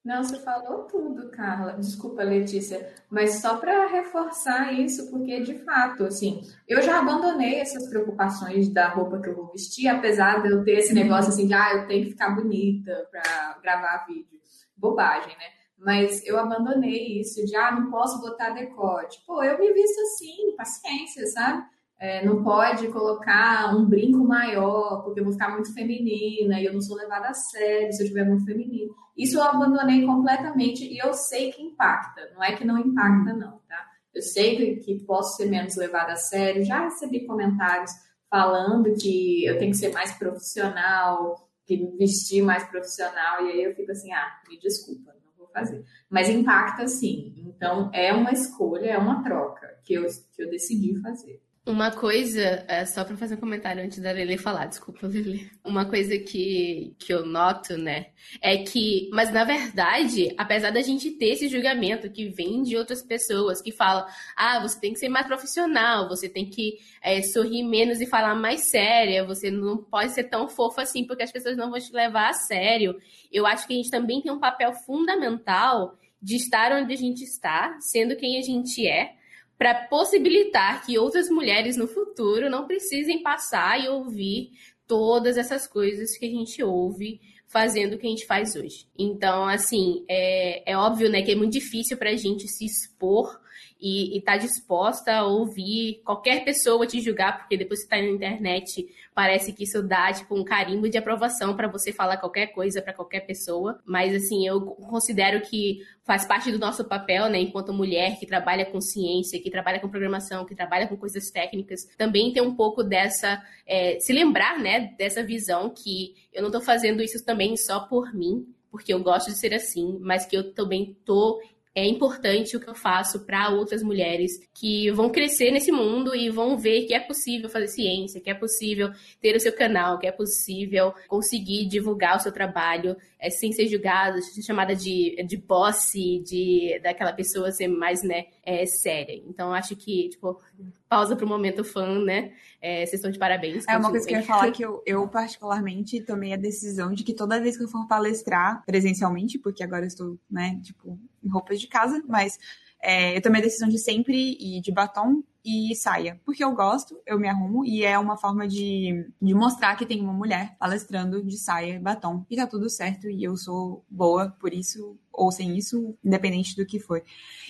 Não, 0.05 0.23
você 0.23 0.39
falou 0.39 0.85
tudo, 0.85 1.31
Carla. 1.31 1.73
Desculpa, 1.75 2.23
Letícia, 2.23 2.95
mas 3.11 3.41
só 3.41 3.57
para 3.59 3.87
reforçar 3.89 4.73
isso, 4.73 5.11
porque 5.11 5.41
de 5.41 5.59
fato, 5.65 6.05
assim, 6.05 6.43
eu 6.67 6.81
já 6.81 6.99
abandonei 7.01 7.61
essas 7.61 7.89
preocupações 7.89 8.69
da 8.69 8.89
roupa 8.89 9.21
que 9.21 9.29
eu 9.29 9.35
vou 9.35 9.53
vestir, 9.53 9.89
apesar 9.89 10.43
de 10.43 10.49
eu 10.51 10.65
ter 10.65 10.79
esse 10.79 10.95
negócio 10.95 11.31
assim 11.31 11.47
de, 11.47 11.55
ah, 11.55 11.75
eu 11.75 11.87
tenho 11.87 12.05
que 12.05 12.13
ficar 12.13 12.31
bonita 12.31 13.09
para 13.11 13.59
gravar 13.63 14.07
vídeo. 14.07 14.39
Bobagem, 14.77 15.37
né? 15.37 15.45
Mas 15.77 16.25
eu 16.25 16.39
abandonei 16.39 17.21
isso 17.21 17.45
de, 17.45 17.55
ah, 17.57 17.73
não 17.73 17.91
posso 17.91 18.21
botar 18.21 18.51
decote. 18.51 19.23
Pô, 19.27 19.43
eu 19.43 19.59
me 19.59 19.73
visto 19.73 20.01
assim, 20.01 20.55
paciência, 20.57 21.27
sabe? 21.27 21.65
É, 22.01 22.25
não 22.25 22.45
pode 22.45 22.87
colocar 22.89 23.75
um 23.77 23.85
brinco 23.85 24.19
maior, 24.19 25.03
porque 25.03 25.19
eu 25.19 25.25
vou 25.25 25.33
ficar 25.33 25.51
muito 25.51 25.75
feminina 25.75 26.61
e 26.61 26.65
eu 26.65 26.73
não 26.73 26.81
sou 26.81 26.97
levada 26.97 27.29
a 27.29 27.35
sério 27.35 27.93
se 27.93 28.01
eu 28.01 28.05
estiver 28.05 28.25
muito 28.25 28.45
feminina. 28.45 28.93
Isso 29.17 29.37
eu 29.37 29.43
abandonei 29.43 30.07
completamente 30.07 30.85
e 30.85 30.97
eu 30.97 31.13
sei 31.13 31.51
que 31.51 31.61
impacta, 31.61 32.31
não 32.35 32.45
é 32.45 32.55
que 32.55 32.65
não 32.65 32.79
impacta, 32.79 33.35
não, 33.35 33.59
tá? 33.69 33.85
Eu 34.15 34.23
sei 34.23 34.77
que 34.77 35.05
posso 35.05 35.37
ser 35.37 35.47
menos 35.47 35.75
levada 35.75 36.13
a 36.13 36.17
sério, 36.17 36.65
já 36.65 36.85
recebi 36.85 37.27
comentários 37.27 37.91
falando 38.31 38.95
que 38.95 39.45
eu 39.45 39.59
tenho 39.59 39.73
que 39.73 39.79
ser 39.79 39.93
mais 39.93 40.13
profissional, 40.13 41.49
que 41.67 41.77
me 41.77 41.97
vestir 41.97 42.43
mais 42.43 42.63
profissional, 42.65 43.45
e 43.45 43.51
aí 43.51 43.65
eu 43.65 43.75
fico 43.75 43.91
assim, 43.91 44.13
ah, 44.13 44.41
me 44.49 44.59
desculpa, 44.61 45.13
não 45.13 45.33
vou 45.37 45.49
fazer. 45.49 45.85
Mas 46.09 46.29
impacta 46.29 46.87
sim, 46.87 47.35
então 47.39 47.91
é 47.93 48.13
uma 48.13 48.31
escolha, 48.31 48.91
é 48.91 48.99
uma 48.99 49.23
troca 49.25 49.67
que 49.85 49.95
eu, 49.95 50.07
que 50.33 50.43
eu 50.43 50.49
decidi 50.49 51.01
fazer. 51.01 51.43
Uma 51.69 51.91
coisa, 51.91 52.65
é 52.67 52.87
só 52.87 53.05
para 53.05 53.15
fazer 53.15 53.35
um 53.35 53.41
comentário 53.41 53.85
antes 53.85 53.99
da 53.99 54.11
Lele 54.11 54.39
falar, 54.39 54.65
desculpa, 54.65 55.07
Lele. 55.07 55.51
Uma 55.63 55.85
coisa 55.85 56.17
que, 56.17 56.95
que 56.99 57.13
eu 57.13 57.27
noto, 57.27 57.77
né, 57.77 58.07
é 58.41 58.57
que, 58.57 59.11
mas 59.13 59.31
na 59.31 59.45
verdade, 59.45 60.33
apesar 60.39 60.71
da 60.71 60.81
gente 60.81 61.11
ter 61.11 61.27
esse 61.27 61.47
julgamento 61.47 62.11
que 62.11 62.31
vem 62.31 62.63
de 62.63 62.75
outras 62.75 63.03
pessoas 63.03 63.61
que 63.61 63.71
falam, 63.71 64.07
ah, 64.35 64.61
você 64.61 64.81
tem 64.81 64.95
que 64.95 64.99
ser 64.99 65.11
mais 65.11 65.27
profissional, 65.27 66.09
você 66.09 66.27
tem 66.27 66.49
que 66.49 66.79
é, 67.03 67.21
sorrir 67.21 67.63
menos 67.65 68.01
e 68.01 68.07
falar 68.07 68.35
mais 68.35 68.71
séria, 68.71 69.23
você 69.23 69.51
não 69.51 69.77
pode 69.77 70.13
ser 70.13 70.25
tão 70.25 70.49
fofa 70.49 70.81
assim 70.81 71.05
porque 71.05 71.23
as 71.23 71.31
pessoas 71.31 71.55
não 71.55 71.71
vão 71.71 71.79
te 71.79 71.93
levar 71.93 72.31
a 72.31 72.33
sério. 72.33 72.99
Eu 73.31 73.45
acho 73.45 73.67
que 73.67 73.75
a 73.75 73.77
gente 73.77 73.91
também 73.91 74.23
tem 74.23 74.33
um 74.33 74.41
papel 74.41 74.73
fundamental 74.73 75.99
de 76.21 76.37
estar 76.37 76.73
onde 76.73 76.95
a 76.95 76.97
gente 76.97 77.23
está, 77.23 77.77
sendo 77.79 78.17
quem 78.17 78.39
a 78.39 78.41
gente 78.43 78.89
é 78.89 79.18
para 79.59 79.75
possibilitar 79.75 80.87
que 80.87 80.97
outras 80.97 81.29
mulheres 81.29 81.77
no 81.77 81.89
futuro 81.89 82.49
não 82.49 82.67
precisem 82.67 83.23
passar 83.23 83.85
e 83.85 83.89
ouvir 83.89 84.53
todas 84.87 85.37
essas 85.37 85.67
coisas 85.67 86.17
que 86.17 86.25
a 86.25 86.31
gente 86.31 86.63
ouve 86.63 87.21
fazendo 87.49 87.95
o 87.95 87.99
que 87.99 88.07
a 88.07 88.11
gente 88.11 88.27
faz 88.27 88.55
hoje. 88.55 88.87
Então, 88.97 89.45
assim, 89.45 90.05
é, 90.09 90.71
é 90.71 90.77
óbvio, 90.77 91.11
né, 91.11 91.23
que 91.23 91.33
é 91.33 91.35
muito 91.35 91.53
difícil 91.53 91.97
para 91.97 92.11
a 92.11 92.17
gente 92.17 92.47
se 92.47 92.65
expor 92.65 93.41
e 93.81 94.19
estar 94.19 94.33
tá 94.33 94.39
disposta 94.39 95.13
a 95.13 95.25
ouvir 95.25 96.03
qualquer 96.05 96.45
pessoa 96.45 96.87
te 96.87 97.01
julgar, 97.01 97.39
porque 97.39 97.57
depois 97.57 97.81
que 97.81 97.87
está 97.87 97.97
na 97.97 98.09
internet, 98.09 98.89
parece 99.15 99.53
que 99.53 99.65
isso 99.65 99.83
dá 99.83 100.13
tipo 100.13 100.37
um 100.37 100.45
carimbo 100.45 100.89
de 100.89 100.99
aprovação 100.99 101.57
para 101.57 101.69
você 101.69 101.93
falar 101.93 102.17
qualquer 102.17 102.49
coisa 102.49 102.83
para 102.83 102.93
qualquer 102.93 103.21
pessoa. 103.21 103.81
Mas 103.85 104.15
assim, 104.15 104.47
eu 104.47 104.61
considero 104.61 105.41
que 105.41 105.81
faz 106.05 106.27
parte 106.27 106.51
do 106.51 106.59
nosso 106.59 106.85
papel, 106.85 107.29
né, 107.29 107.39
enquanto 107.39 107.73
mulher 107.73 108.19
que 108.19 108.27
trabalha 108.27 108.65
com 108.65 108.81
ciência, 108.81 109.41
que 109.41 109.51
trabalha 109.51 109.79
com 109.79 109.89
programação, 109.89 110.45
que 110.45 110.55
trabalha 110.55 110.89
com 110.89 110.97
coisas 110.97 111.31
técnicas, 111.31 111.81
também 111.97 112.33
ter 112.33 112.41
um 112.41 112.55
pouco 112.55 112.83
dessa, 112.83 113.43
é, 113.67 113.99
se 114.01 114.13
lembrar, 114.13 114.59
né, 114.59 114.95
dessa 114.99 115.23
visão 115.23 115.69
que 115.69 116.15
eu 116.33 116.41
não 116.41 116.49
estou 116.49 116.63
fazendo 116.63 117.03
isso 117.03 117.25
também 117.25 117.38
só 117.57 117.81
por 117.81 118.15
mim, 118.15 118.47
porque 118.71 118.93
eu 118.93 119.03
gosto 119.03 119.31
de 119.31 119.39
ser 119.39 119.55
assim, 119.55 119.99
mas 120.01 120.27
que 120.27 120.37
eu 120.37 120.53
também 120.53 120.97
tô 121.05 121.41
é 121.79 121.87
importante 121.87 122.57
o 122.57 122.61
que 122.61 122.69
eu 122.69 122.75
faço 122.75 123.25
para 123.25 123.51
outras 123.51 123.85
mulheres 123.85 124.33
que 124.53 124.91
vão 124.91 125.11
crescer 125.11 125.53
nesse 125.53 125.71
mundo 125.71 126.15
e 126.15 126.29
vão 126.29 126.59
ver 126.59 126.87
que 126.87 126.95
é 126.95 126.99
possível 126.99 127.49
fazer 127.49 127.69
ciência, 127.69 128.21
que 128.21 128.29
é 128.29 128.35
possível 128.35 128.91
ter 129.21 129.37
o 129.37 129.41
seu 129.41 129.53
canal, 129.53 129.97
que 129.99 130.07
é 130.07 130.11
possível 130.11 130.93
conseguir 131.07 131.67
divulgar 131.67 132.17
o 132.17 132.21
seu 132.21 132.33
trabalho 132.33 132.97
é, 133.19 133.31
sem 133.31 133.53
ser 133.53 133.67
julgado, 133.67 134.23
ser 134.23 134.43
chamada 134.43 134.75
de, 134.75 135.23
de 135.27 135.37
boss, 135.37 135.93
de 135.93 136.81
daquela 136.83 137.13
pessoa 137.13 137.51
ser 137.51 137.69
mais 137.69 138.03
né, 138.03 138.27
é, 138.45 138.65
séria. 138.65 139.23
Então 139.27 139.53
acho 139.53 139.75
que, 139.75 140.11
tipo, 140.11 140.41
pausa 140.89 141.17
para 141.17 141.27
o 141.27 141.29
momento 141.29 141.65
fã, 141.65 142.03
né? 142.03 142.33
É, 142.61 142.87
vocês 142.87 142.95
estão 142.95 143.11
de 143.11 143.19
parabéns. 143.19 143.65
É 143.69 143.77
uma 143.77 143.91
coisa 143.91 144.07
que 144.07 144.15
eu 144.15 144.19
ia 144.19 144.25
falar 144.25 144.51
que 144.53 144.65
eu, 144.65 144.83
eu, 144.87 145.07
particularmente, 145.09 146.01
tomei 146.01 146.33
a 146.33 146.37
decisão 146.37 146.93
de 146.93 147.03
que 147.03 147.13
toda 147.13 147.41
vez 147.41 147.57
que 147.57 147.65
eu 147.65 147.69
for 147.69 147.87
palestrar 147.87 148.65
presencialmente, 148.65 149.39
porque 149.39 149.63
agora 149.63 149.85
eu 149.85 149.89
estou, 149.89 150.19
né, 150.31 150.61
tipo, 150.63 150.99
em 151.23 151.29
roupas 151.29 151.61
de 151.61 151.67
casa, 151.67 152.03
mas 152.09 152.39
é, 152.81 153.17
eu 153.17 153.23
tomei 153.23 153.41
a 153.41 153.45
decisão 153.45 153.69
de 153.69 153.79
sempre 153.79 154.37
ir 154.39 154.61
de 154.61 154.73
batom 154.73 155.23
e 155.45 155.75
saia, 155.75 156.21
porque 156.25 156.45
eu 156.45 156.53
gosto, 156.53 157.01
eu 157.07 157.19
me 157.19 157.29
arrumo 157.29 157.65
e 157.65 157.85
é 157.85 157.99
uma 157.99 158.17
forma 158.17 158.47
de, 158.47 159.09
de 159.21 159.35
mostrar 159.35 159.77
que 159.77 159.87
tem 159.87 160.01
uma 160.01 160.13
mulher 160.13 160.57
palestrando 160.59 161.25
de 161.25 161.39
saia 161.39 161.75
e 161.75 161.79
batom 161.79 162.25
e 162.29 162.37
tá 162.37 162.47
tudo 162.47 162.69
certo 162.69 163.09
e 163.09 163.25
eu 163.25 163.37
sou 163.37 163.85
boa 163.89 164.37
por 164.39 164.53
isso 164.53 164.99
ou 165.13 165.33
sem 165.33 165.57
isso, 165.57 165.97
independente 166.05 166.55
do 166.55 166.67
que 166.67 166.79
for. 166.79 167.03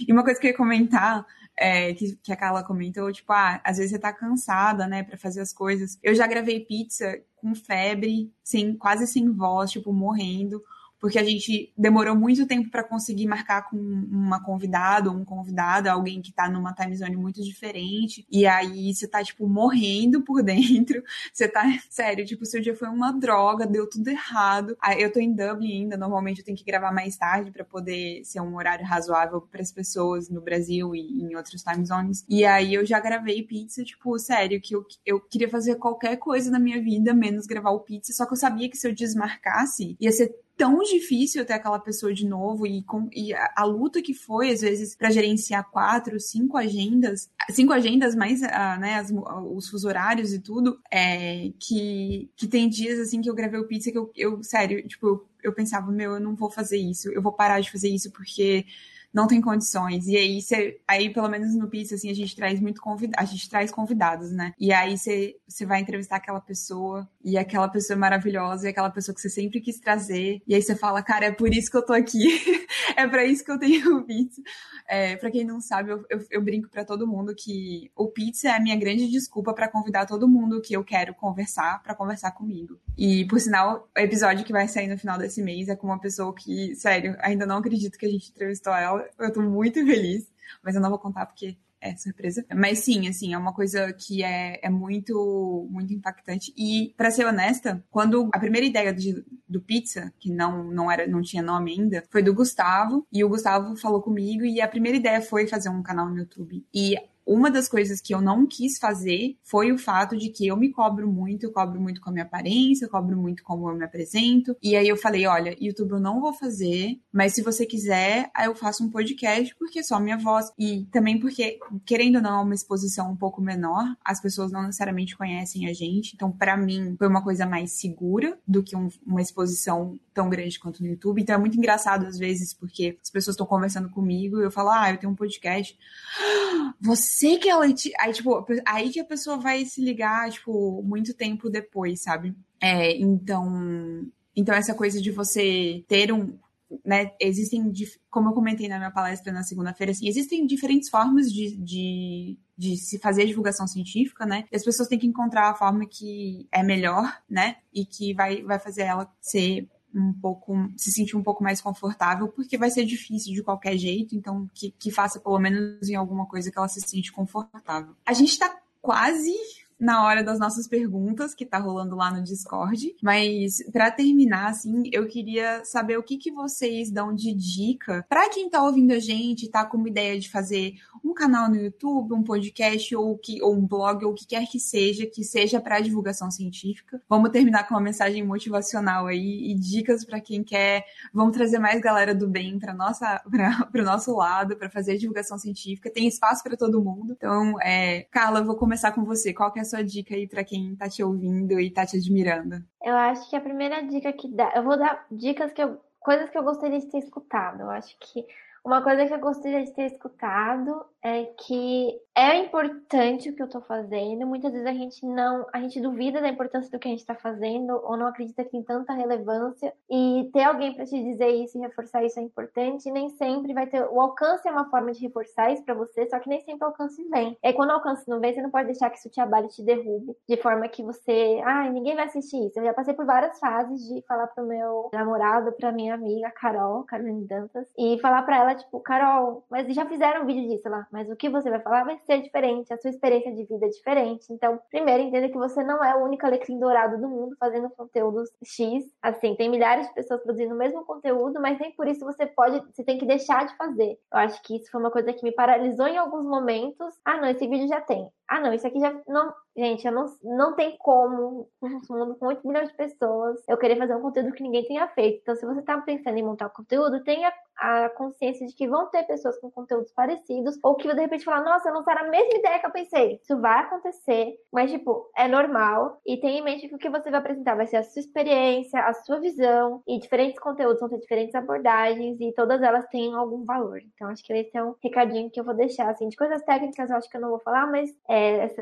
E 0.06 0.12
uma 0.12 0.22
coisa 0.22 0.40
que 0.40 0.46
eu 0.46 0.50
ia 0.52 0.56
comentar 0.56 1.26
é, 1.56 1.92
que, 1.92 2.16
que 2.22 2.32
a 2.32 2.36
Carla 2.36 2.62
comentou, 2.62 3.12
tipo, 3.12 3.32
ah, 3.32 3.60
às 3.64 3.78
vezes 3.78 3.90
você 3.90 3.98
tá 3.98 4.12
cansada, 4.12 4.86
né, 4.86 5.02
para 5.02 5.18
fazer 5.18 5.40
as 5.40 5.52
coisas. 5.52 5.98
Eu 6.02 6.14
já 6.14 6.26
gravei 6.26 6.60
pizza 6.60 7.20
com 7.36 7.54
febre, 7.54 8.32
sem, 8.44 8.76
quase 8.76 9.06
sem 9.06 9.30
voz, 9.32 9.70
tipo, 9.72 9.92
morrendo 9.92 10.62
porque 11.00 11.18
a 11.18 11.24
gente 11.24 11.72
demorou 11.76 12.16
muito 12.16 12.46
tempo 12.46 12.70
para 12.70 12.84
conseguir 12.84 13.26
marcar 13.26 13.68
com 13.68 13.76
uma 13.76 14.42
convidada 14.42 15.10
ou 15.10 15.16
um 15.16 15.24
convidado, 15.24 15.88
alguém 15.88 16.20
que 16.20 16.32
tá 16.32 16.48
numa 16.48 16.72
time 16.72 16.96
zone 16.96 17.16
muito 17.16 17.42
diferente, 17.42 18.26
e 18.30 18.46
aí 18.46 18.92
você 18.94 19.06
tá, 19.06 19.22
tipo, 19.22 19.48
morrendo 19.48 20.22
por 20.22 20.42
dentro, 20.44 21.02
você 21.32 21.48
tá, 21.48 21.64
sério, 21.88 22.24
tipo, 22.24 22.44
seu 22.44 22.60
dia 22.60 22.74
foi 22.74 22.88
uma 22.88 23.12
droga, 23.12 23.66
deu 23.66 23.88
tudo 23.88 24.08
errado. 24.08 24.76
Eu 24.98 25.12
tô 25.12 25.20
em 25.20 25.32
Dublin 25.32 25.82
ainda, 25.82 25.96
normalmente 25.96 26.40
eu 26.40 26.44
tenho 26.44 26.56
que 26.56 26.64
gravar 26.64 26.92
mais 26.92 27.16
tarde 27.16 27.50
para 27.50 27.64
poder 27.64 28.24
ser 28.24 28.40
um 28.40 28.56
horário 28.56 28.84
razoável 28.84 29.40
para 29.40 29.62
as 29.62 29.72
pessoas 29.72 30.28
no 30.28 30.40
Brasil 30.40 30.94
e 30.94 31.22
em 31.22 31.36
outros 31.36 31.62
time 31.62 31.84
zones. 31.84 32.24
E 32.28 32.44
aí 32.44 32.74
eu 32.74 32.84
já 32.84 33.00
gravei 33.00 33.42
pizza, 33.42 33.84
tipo, 33.84 34.18
sério, 34.18 34.60
que 34.60 34.74
eu, 34.74 34.84
eu 35.04 35.20
queria 35.20 35.48
fazer 35.48 35.76
qualquer 35.76 36.16
coisa 36.16 36.50
na 36.50 36.58
minha 36.58 36.80
vida, 36.82 37.14
menos 37.14 37.46
gravar 37.46 37.70
o 37.70 37.80
pizza, 37.80 38.12
só 38.12 38.26
que 38.26 38.32
eu 38.32 38.36
sabia 38.36 38.68
que 38.68 38.76
se 38.76 38.88
eu 38.88 38.94
desmarcasse, 38.94 39.96
ia 40.00 40.12
ser 40.12 40.34
tão 40.58 40.80
difícil 40.82 41.46
ter 41.46 41.52
aquela 41.52 41.78
pessoa 41.78 42.12
de 42.12 42.26
novo 42.26 42.66
e, 42.66 42.82
com, 42.82 43.08
e 43.12 43.32
a, 43.32 43.54
a 43.58 43.64
luta 43.64 44.02
que 44.02 44.12
foi, 44.12 44.50
às 44.50 44.60
vezes, 44.60 44.96
para 44.96 45.08
gerenciar 45.08 45.70
quatro, 45.70 46.18
cinco 46.18 46.56
agendas, 46.56 47.30
cinco 47.50 47.72
agendas 47.72 48.16
mais, 48.16 48.42
uh, 48.42 48.80
né, 48.80 48.96
as, 48.96 49.12
os 49.54 49.68
fuso 49.68 49.86
horários 49.86 50.32
e 50.32 50.40
tudo, 50.40 50.80
é, 50.90 51.52
que, 51.60 52.28
que 52.36 52.48
tem 52.48 52.68
dias, 52.68 52.98
assim, 52.98 53.20
que 53.20 53.30
eu 53.30 53.34
gravei 53.36 53.60
o 53.60 53.68
pizza 53.68 53.92
que 53.92 53.96
eu, 53.96 54.10
eu 54.16 54.42
sério, 54.42 54.86
tipo, 54.86 55.06
eu, 55.06 55.28
eu 55.44 55.52
pensava, 55.52 55.92
meu, 55.92 56.14
eu 56.14 56.20
não 56.20 56.34
vou 56.34 56.50
fazer 56.50 56.78
isso, 56.78 57.08
eu 57.12 57.22
vou 57.22 57.32
parar 57.32 57.60
de 57.60 57.70
fazer 57.70 57.88
isso 57.88 58.10
porque 58.10 58.66
não 59.12 59.26
tem 59.26 59.40
condições. 59.40 60.06
E 60.06 60.16
aí 60.16 60.40
você, 60.40 60.80
aí 60.86 61.10
pelo 61.10 61.28
menos 61.28 61.54
no 61.54 61.68
Pizza, 61.68 61.94
assim, 61.94 62.10
a 62.10 62.14
gente 62.14 62.34
traz 62.36 62.60
muito 62.60 62.80
convidado, 62.80 63.22
a 63.22 63.24
gente 63.24 63.48
traz 63.48 63.70
convidados, 63.70 64.30
né? 64.30 64.52
E 64.58 64.72
aí 64.72 64.96
você 64.96 65.66
vai 65.66 65.80
entrevistar 65.80 66.16
aquela 66.16 66.40
pessoa, 66.40 67.08
e 67.24 67.36
aquela 67.36 67.68
pessoa 67.68 67.96
é 67.96 67.98
maravilhosa, 67.98 68.66
e 68.66 68.70
aquela 68.70 68.90
pessoa 68.90 69.14
que 69.14 69.20
você 69.20 69.28
sempre 69.28 69.60
quis 69.60 69.78
trazer, 69.78 70.40
e 70.46 70.54
aí 70.54 70.62
você 70.62 70.74
fala, 70.74 71.02
cara, 71.02 71.26
é 71.26 71.32
por 71.32 71.52
isso 71.52 71.70
que 71.70 71.76
eu 71.76 71.84
tô 71.84 71.92
aqui, 71.92 72.26
é 72.96 73.06
para 73.06 73.24
isso 73.24 73.44
que 73.44 73.50
eu 73.50 73.58
tenho 73.58 73.98
o 73.98 74.04
Pizza. 74.04 74.40
É, 74.86 75.16
para 75.16 75.30
quem 75.30 75.44
não 75.44 75.60
sabe, 75.60 75.90
eu, 75.90 76.04
eu, 76.08 76.26
eu 76.30 76.42
brinco 76.42 76.68
para 76.68 76.84
todo 76.84 77.06
mundo 77.06 77.34
que 77.34 77.90
o 77.94 78.08
Pizza 78.08 78.48
é 78.48 78.52
a 78.52 78.60
minha 78.60 78.76
grande 78.76 79.08
desculpa 79.08 79.52
para 79.52 79.68
convidar 79.68 80.06
todo 80.06 80.28
mundo 80.28 80.60
que 80.60 80.74
eu 80.74 80.84
quero 80.84 81.14
conversar 81.14 81.82
para 81.82 81.94
conversar 81.94 82.32
comigo. 82.32 82.78
E, 82.96 83.26
por 83.26 83.38
sinal, 83.38 83.88
o 83.96 84.00
episódio 84.00 84.44
que 84.44 84.52
vai 84.52 84.66
sair 84.66 84.88
no 84.88 84.98
final 84.98 85.18
desse 85.18 85.42
mês 85.42 85.68
é 85.68 85.76
com 85.76 85.86
uma 85.86 86.00
pessoa 86.00 86.34
que, 86.34 86.74
sério, 86.74 87.16
ainda 87.20 87.46
não 87.46 87.58
acredito 87.58 87.98
que 87.98 88.06
a 88.06 88.08
gente 88.08 88.30
entrevistou 88.30 88.72
ela. 88.72 88.97
Eu 89.18 89.32
tô 89.32 89.42
muito 89.42 89.84
feliz, 89.84 90.30
mas 90.62 90.74
eu 90.74 90.80
não 90.80 90.90
vou 90.90 90.98
contar 90.98 91.26
porque 91.26 91.56
é 91.80 91.96
surpresa. 91.96 92.44
Mas 92.54 92.80
sim, 92.80 93.08
assim, 93.08 93.32
é 93.34 93.38
uma 93.38 93.52
coisa 93.52 93.92
que 93.92 94.22
é, 94.22 94.58
é 94.62 94.70
muito, 94.70 95.66
muito 95.70 95.92
impactante. 95.92 96.52
E, 96.56 96.92
para 96.96 97.10
ser 97.10 97.26
honesta, 97.26 97.84
quando 97.90 98.28
a 98.32 98.38
primeira 98.38 98.66
ideia 98.66 98.92
de, 98.92 99.24
do 99.48 99.60
pizza, 99.60 100.12
que 100.18 100.30
não, 100.30 100.64
não 100.64 100.90
era, 100.90 101.06
não 101.06 101.22
tinha 101.22 101.42
nome 101.42 101.72
ainda, 101.72 102.04
foi 102.10 102.22
do 102.22 102.34
Gustavo. 102.34 103.06
E 103.12 103.22
o 103.24 103.28
Gustavo 103.28 103.76
falou 103.76 104.02
comigo 104.02 104.44
e 104.44 104.60
a 104.60 104.68
primeira 104.68 104.98
ideia 104.98 105.20
foi 105.20 105.46
fazer 105.46 105.68
um 105.68 105.82
canal 105.82 106.08
no 106.08 106.18
YouTube. 106.18 106.64
E 106.74 106.96
uma 107.28 107.50
das 107.50 107.68
coisas 107.68 108.00
que 108.00 108.14
eu 108.14 108.22
não 108.22 108.46
quis 108.46 108.78
fazer 108.78 109.36
foi 109.42 109.70
o 109.70 109.78
fato 109.78 110.16
de 110.16 110.30
que 110.30 110.46
eu 110.46 110.56
me 110.56 110.70
cobro 110.70 111.06
muito, 111.06 111.44
eu 111.44 111.52
cobro 111.52 111.78
muito 111.78 112.00
com 112.00 112.08
a 112.08 112.12
minha 112.12 112.24
aparência, 112.24 112.86
eu 112.86 112.90
cobro 112.90 113.16
muito 113.16 113.42
como 113.44 113.68
eu 113.68 113.76
me 113.76 113.84
apresento. 113.84 114.56
E 114.62 114.74
aí 114.74 114.88
eu 114.88 114.96
falei, 114.96 115.26
olha, 115.26 115.54
YouTube 115.60 115.92
eu 115.92 116.00
não 116.00 116.20
vou 116.20 116.32
fazer, 116.32 116.98
mas 117.12 117.34
se 117.34 117.42
você 117.42 117.66
quiser, 117.66 118.30
eu 118.44 118.54
faço 118.54 118.82
um 118.82 118.90
podcast 118.90 119.54
porque 119.58 119.80
é 119.80 119.82
só 119.82 120.00
minha 120.00 120.16
voz. 120.16 120.50
E 120.58 120.86
também 120.90 121.20
porque, 121.20 121.58
querendo 121.84 122.16
ou 122.16 122.22
não, 122.22 122.40
é 122.40 122.42
uma 122.42 122.54
exposição 122.54 123.12
um 123.12 123.16
pouco 123.16 123.42
menor, 123.42 123.94
as 124.02 124.20
pessoas 124.20 124.50
não 124.50 124.62
necessariamente 124.62 125.16
conhecem 125.16 125.68
a 125.68 125.74
gente. 125.74 126.14
Então, 126.14 126.32
para 126.32 126.56
mim, 126.56 126.94
foi 126.96 127.08
uma 127.08 127.22
coisa 127.22 127.44
mais 127.44 127.72
segura 127.72 128.38
do 128.46 128.62
que 128.62 128.74
um, 128.74 128.88
uma 129.06 129.20
exposição 129.20 129.98
tão 130.14 130.28
grande 130.28 130.58
quanto 130.58 130.82
no 130.82 130.88
YouTube. 130.88 131.22
Então 131.22 131.36
é 131.36 131.38
muito 131.38 131.56
engraçado 131.56 132.04
às 132.04 132.18
vezes, 132.18 132.52
porque 132.52 132.98
as 133.00 133.08
pessoas 133.08 133.34
estão 133.34 133.46
conversando 133.46 133.88
comigo 133.88 134.40
e 134.40 134.44
eu 134.44 134.50
falo, 134.50 134.70
ah, 134.70 134.90
eu 134.90 134.96
tenho 134.96 135.12
um 135.12 135.16
podcast. 135.16 135.78
Você 136.80 137.17
que 137.18 137.48
é 137.48 137.56
Leti... 137.56 137.92
Aí, 137.98 138.12
tipo, 138.12 138.46
aí 138.66 138.90
que 138.90 139.00
a 139.00 139.04
pessoa 139.04 139.38
vai 139.38 139.64
se 139.64 139.80
ligar, 139.80 140.30
tipo, 140.30 140.82
muito 140.82 141.14
tempo 141.14 141.48
depois, 141.48 142.02
sabe? 142.02 142.34
É, 142.60 142.96
então. 142.96 144.06
Então, 144.36 144.54
essa 144.54 144.74
coisa 144.74 145.00
de 145.00 145.10
você 145.10 145.84
ter 145.88 146.12
um, 146.12 146.38
né, 146.84 147.12
existem, 147.20 147.72
como 148.10 148.28
eu 148.28 148.34
comentei 148.34 148.68
na 148.68 148.78
minha 148.78 148.90
palestra 148.90 149.32
na 149.32 149.42
segunda-feira, 149.42 149.92
assim, 149.92 150.06
existem 150.06 150.46
diferentes 150.46 150.88
formas 150.88 151.32
de, 151.32 151.56
de, 151.56 152.38
de, 152.56 152.76
se 152.76 152.98
fazer 152.98 153.26
divulgação 153.26 153.66
científica, 153.66 154.26
né? 154.26 154.44
E 154.52 154.56
as 154.56 154.64
pessoas 154.64 154.88
têm 154.88 154.98
que 154.98 155.06
encontrar 155.06 155.50
a 155.50 155.54
forma 155.54 155.86
que 155.86 156.46
é 156.52 156.62
melhor, 156.62 157.20
né? 157.28 157.56
E 157.72 157.84
que 157.84 158.14
vai, 158.14 158.42
vai 158.42 158.58
fazer 158.58 158.82
ela 158.82 159.10
ser 159.20 159.68
um 159.94 160.12
pouco, 160.12 160.54
se 160.76 160.92
sentir 160.92 161.16
um 161.16 161.22
pouco 161.22 161.42
mais 161.42 161.60
confortável, 161.60 162.28
porque 162.28 162.58
vai 162.58 162.70
ser 162.70 162.84
difícil 162.84 163.32
de 163.32 163.42
qualquer 163.42 163.76
jeito, 163.76 164.14
então 164.14 164.48
que, 164.54 164.70
que 164.78 164.90
faça 164.90 165.18
pelo 165.20 165.38
menos 165.38 165.88
em 165.88 165.94
alguma 165.94 166.26
coisa 166.26 166.50
que 166.50 166.58
ela 166.58 166.68
se 166.68 166.80
sente 166.80 167.12
confortável. 167.12 167.94
A 168.04 168.12
gente 168.12 168.38
tá 168.38 168.54
quase 168.80 169.34
na 169.78 170.04
hora 170.04 170.22
das 170.22 170.38
nossas 170.38 170.66
perguntas, 170.66 171.34
que 171.34 171.46
tá 171.46 171.58
rolando 171.58 171.96
lá 171.96 172.10
no 172.10 172.22
Discord. 172.22 172.94
Mas 173.02 173.62
para 173.72 173.90
terminar, 173.90 174.50
assim, 174.50 174.84
eu 174.92 175.06
queria 175.06 175.64
saber 175.64 175.96
o 175.98 176.02
que, 176.02 176.16
que 176.16 176.32
vocês 176.32 176.90
dão 176.90 177.14
de 177.14 177.32
dica 177.34 178.04
para 178.08 178.28
quem 178.28 178.48
tá 178.50 178.62
ouvindo 178.62 178.92
a 178.92 178.98
gente, 178.98 179.50
tá 179.50 179.64
com 179.64 179.76
uma 179.76 179.88
ideia 179.88 180.18
de 180.18 180.30
fazer 180.30 180.74
um 181.04 181.14
canal 181.14 181.48
no 181.48 181.56
YouTube, 181.56 182.14
um 182.14 182.22
podcast 182.22 182.94
ou, 182.96 183.16
que, 183.16 183.42
ou 183.42 183.54
um 183.54 183.66
blog 183.66 184.04
ou 184.04 184.12
o 184.12 184.14
que 184.14 184.26
quer 184.26 184.46
que 184.46 184.58
seja, 184.58 185.06
que 185.06 185.22
seja 185.22 185.60
para 185.60 185.80
divulgação 185.80 186.30
científica. 186.30 187.00
Vamos 187.08 187.30
terminar 187.30 187.66
com 187.66 187.74
uma 187.74 187.80
mensagem 187.80 188.24
motivacional 188.24 189.06
aí 189.06 189.50
e 189.50 189.54
dicas 189.54 190.04
para 190.04 190.20
quem 190.20 190.42
quer. 190.42 190.84
Vamos 191.12 191.36
trazer 191.36 191.58
mais 191.58 191.80
galera 191.80 192.14
do 192.14 192.28
bem 192.28 192.58
para 192.58 192.74
nossa 192.74 193.22
para 193.72 193.82
o 193.82 193.84
nosso 193.84 194.14
lado, 194.14 194.56
para 194.56 194.70
fazer 194.70 194.96
divulgação 194.96 195.38
científica. 195.38 195.90
Tem 195.90 196.06
espaço 196.06 196.42
para 196.42 196.56
todo 196.56 196.82
mundo. 196.82 197.14
Então, 197.16 197.60
é, 197.60 198.02
Carla, 198.10 198.42
vou 198.42 198.56
começar 198.56 198.92
com 198.92 199.04
você. 199.04 199.32
Qual 199.32 199.52
que 199.52 199.60
é 199.60 199.64
sua 199.68 199.82
dica 199.82 200.14
aí 200.14 200.26
para 200.26 200.42
quem 200.42 200.74
tá 200.74 200.88
te 200.88 201.02
ouvindo 201.02 201.60
e 201.60 201.70
tá 201.70 201.86
te 201.86 201.96
admirando? 201.96 202.56
Eu 202.82 202.96
acho 202.96 203.30
que 203.30 203.36
a 203.36 203.40
primeira 203.40 203.82
dica 203.82 204.12
que 204.12 204.28
dá, 204.28 204.52
eu 204.56 204.64
vou 204.64 204.76
dar 204.76 205.06
dicas 205.10 205.52
que 205.52 205.62
eu, 205.62 205.80
coisas 206.00 206.28
que 206.30 206.36
eu 206.38 206.42
gostaria 206.42 206.80
de 206.80 206.90
ter 206.90 206.98
escutado. 206.98 207.60
Eu 207.60 207.70
acho 207.70 207.96
que 208.00 208.26
uma 208.64 208.82
coisa 208.82 209.06
que 209.06 209.14
eu 209.14 209.20
gostaria 209.20 209.64
de 209.64 209.72
ter 209.72 209.86
escutado 209.86 210.84
é 211.02 211.24
que 211.24 212.00
é 212.14 212.36
importante 212.36 213.30
o 213.30 213.36
que 213.36 213.40
eu 213.40 213.48
tô 213.48 213.60
fazendo. 213.60 214.26
Muitas 214.26 214.50
vezes 214.50 214.66
a 214.66 214.72
gente 214.72 215.06
não, 215.06 215.46
a 215.52 215.60
gente 215.60 215.80
duvida 215.80 216.20
da 216.20 216.28
importância 216.28 216.68
do 216.68 216.78
que 216.78 216.88
a 216.88 216.90
gente 216.90 217.06
tá 217.06 217.14
fazendo 217.14 217.80
ou 217.84 217.96
não 217.96 218.08
acredita 218.08 218.42
que 218.44 218.50
tem 218.50 218.62
tanta 218.62 218.92
relevância. 218.92 219.72
E 219.88 220.28
ter 220.32 220.42
alguém 220.42 220.74
para 220.74 220.84
te 220.84 221.00
dizer 221.00 221.28
isso 221.28 221.56
e 221.56 221.60
reforçar 221.60 222.04
isso 222.04 222.18
é 222.18 222.22
importante. 222.22 222.88
E 222.88 222.92
nem 222.92 223.08
sempre 223.10 223.54
vai 223.54 223.68
ter. 223.68 223.84
O 223.84 224.00
alcance 224.00 224.48
é 224.48 224.50
uma 224.50 224.68
forma 224.68 224.90
de 224.92 225.00
reforçar 225.00 225.52
isso 225.52 225.64
para 225.64 225.74
você, 225.74 226.08
só 226.08 226.18
que 226.18 226.28
nem 226.28 226.40
sempre 226.40 226.64
o 226.64 226.68
alcance 226.68 227.02
vem. 227.08 227.38
E 227.40 227.52
quando 227.52 227.70
o 227.70 227.74
alcance 227.74 228.08
não 228.08 228.18
vem, 228.18 228.34
você 228.34 228.42
não 228.42 228.50
pode 228.50 228.66
deixar 228.66 228.90
que 228.90 228.98
isso 228.98 229.08
te 229.08 229.20
abale 229.20 229.46
te 229.46 229.62
derrube. 229.62 230.16
De 230.28 230.36
forma 230.38 230.68
que 230.68 230.82
você. 230.82 231.40
Ai, 231.44 231.70
ninguém 231.70 231.94
vai 231.94 232.06
assistir 232.06 232.48
isso. 232.48 232.58
Eu 232.58 232.64
já 232.64 232.74
passei 232.74 232.94
por 232.94 233.06
várias 233.06 233.38
fases 233.38 233.86
de 233.86 234.02
falar 234.02 234.26
pro 234.26 234.44
meu 234.44 234.90
namorado, 234.92 235.52
pra 235.52 235.70
minha 235.70 235.94
amiga 235.94 236.32
Carol, 236.32 236.82
Carolina 236.82 237.24
Dantas, 237.28 237.68
e 237.78 237.96
falar 238.00 238.22
para 238.22 238.38
ela, 238.38 238.54
tipo, 238.56 238.80
Carol, 238.80 239.44
mas 239.48 239.72
já 239.72 239.86
fizeram 239.86 240.22
um 240.22 240.26
vídeo 240.26 240.48
disso 240.48 240.68
lá, 240.68 240.87
mas 240.90 241.10
o 241.10 241.16
que 241.16 241.28
você 241.28 241.50
vai 241.50 241.60
falar 241.60 241.84
vai 241.84 241.98
ser 241.98 242.22
diferente, 242.22 242.72
a 242.72 242.78
sua 242.78 242.90
experiência 242.90 243.32
de 243.34 243.44
vida 243.44 243.66
é 243.66 243.68
diferente. 243.68 244.26
Então, 244.32 244.60
primeiro, 244.70 245.02
entenda 245.02 245.28
que 245.28 245.38
você 245.38 245.62
não 245.62 245.82
é 245.84 245.94
o 245.96 246.04
único 246.04 246.26
alecrim 246.26 246.58
dourado 246.58 246.98
do 247.00 247.08
mundo 247.08 247.36
fazendo 247.38 247.70
conteúdos 247.70 248.30
X. 248.44 248.84
Assim, 249.02 249.34
tem 249.36 249.48
milhares 249.50 249.88
de 249.88 249.94
pessoas 249.94 250.22
produzindo 250.22 250.54
o 250.54 250.58
mesmo 250.58 250.84
conteúdo, 250.84 251.40
mas 251.40 251.58
nem 251.58 251.72
por 251.72 251.86
isso 251.86 252.04
você 252.04 252.26
pode, 252.26 252.60
você 252.72 252.84
tem 252.84 252.98
que 252.98 253.06
deixar 253.06 253.46
de 253.46 253.56
fazer. 253.56 253.98
Eu 254.12 254.18
acho 254.18 254.42
que 254.42 254.56
isso 254.56 254.70
foi 254.70 254.80
uma 254.80 254.90
coisa 254.90 255.12
que 255.12 255.24
me 255.24 255.32
paralisou 255.32 255.86
em 255.86 255.96
alguns 255.98 256.24
momentos. 256.24 256.94
Ah, 257.04 257.16
não, 257.18 257.28
esse 257.28 257.46
vídeo 257.46 257.68
já 257.68 257.80
tem. 257.80 258.10
Ah, 258.28 258.40
não, 258.40 258.52
isso 258.52 258.66
aqui 258.66 258.78
já 258.78 258.92
não. 259.08 259.32
Gente, 259.56 259.84
eu 259.86 259.92
não, 259.92 260.06
não 260.22 260.54
tem 260.54 260.76
como, 260.78 261.48
num 261.60 261.80
mundo 261.90 262.14
com 262.16 262.26
8 262.26 262.46
milhões 262.46 262.68
de 262.68 262.76
pessoas, 262.76 263.42
eu 263.48 263.58
querer 263.58 263.76
fazer 263.76 263.96
um 263.96 264.02
conteúdo 264.02 264.32
que 264.32 264.42
ninguém 264.42 264.64
tenha 264.64 264.86
feito. 264.88 265.18
Então, 265.20 265.34
se 265.34 265.44
você 265.44 265.62
tá 265.62 265.80
pensando 265.80 266.16
em 266.16 266.22
montar 266.22 266.46
um 266.46 266.50
conteúdo, 266.50 267.02
tenha 267.02 267.32
a 267.56 267.88
consciência 267.88 268.46
de 268.46 268.54
que 268.54 268.68
vão 268.68 268.88
ter 268.88 269.02
pessoas 269.04 269.36
com 269.40 269.50
conteúdos 269.50 269.90
parecidos, 269.92 270.56
ou 270.62 270.76
que 270.76 270.86
de 270.86 271.00
repente 271.00 271.24
falar, 271.24 271.42
nossa, 271.42 271.72
não 271.72 271.82
será 271.82 272.02
a 272.02 272.08
mesma 272.08 272.38
ideia 272.38 272.60
que 272.60 272.66
eu 272.66 272.70
pensei. 272.70 273.18
Isso 273.20 273.40
vai 273.40 273.64
acontecer, 273.64 274.36
mas, 274.52 274.70
tipo, 274.70 275.10
é 275.16 275.26
normal. 275.26 276.00
E 276.06 276.16
tenha 276.20 276.38
em 276.38 276.44
mente 276.44 276.68
que 276.68 276.74
o 276.76 276.78
que 276.78 276.88
você 276.88 277.10
vai 277.10 277.18
apresentar 277.18 277.56
vai 277.56 277.66
ser 277.66 277.78
a 277.78 277.82
sua 277.82 277.98
experiência, 277.98 278.80
a 278.80 278.92
sua 278.92 279.18
visão, 279.18 279.82
e 279.88 279.98
diferentes 279.98 280.38
conteúdos 280.38 280.78
vão 280.78 280.88
ter 280.88 280.98
diferentes 281.00 281.34
abordagens, 281.34 282.20
e 282.20 282.32
todas 282.32 282.62
elas 282.62 282.86
têm 282.90 283.12
algum 283.12 283.44
valor. 283.44 283.80
Então, 283.92 284.08
acho 284.08 284.22
que 284.22 284.32
esse 284.32 284.56
é 284.56 284.62
um 284.62 284.76
recadinho 284.80 285.28
que 285.30 285.40
eu 285.40 285.44
vou 285.44 285.54
deixar, 285.54 285.90
assim, 285.90 286.08
de 286.08 286.16
coisas 286.16 286.42
técnicas, 286.42 286.90
eu 286.90 286.96
acho 286.96 287.10
que 287.10 287.16
eu 287.16 287.20
não 287.20 287.30
vou 287.30 287.40
falar, 287.40 287.66
mas 287.66 287.90
é, 288.08 288.17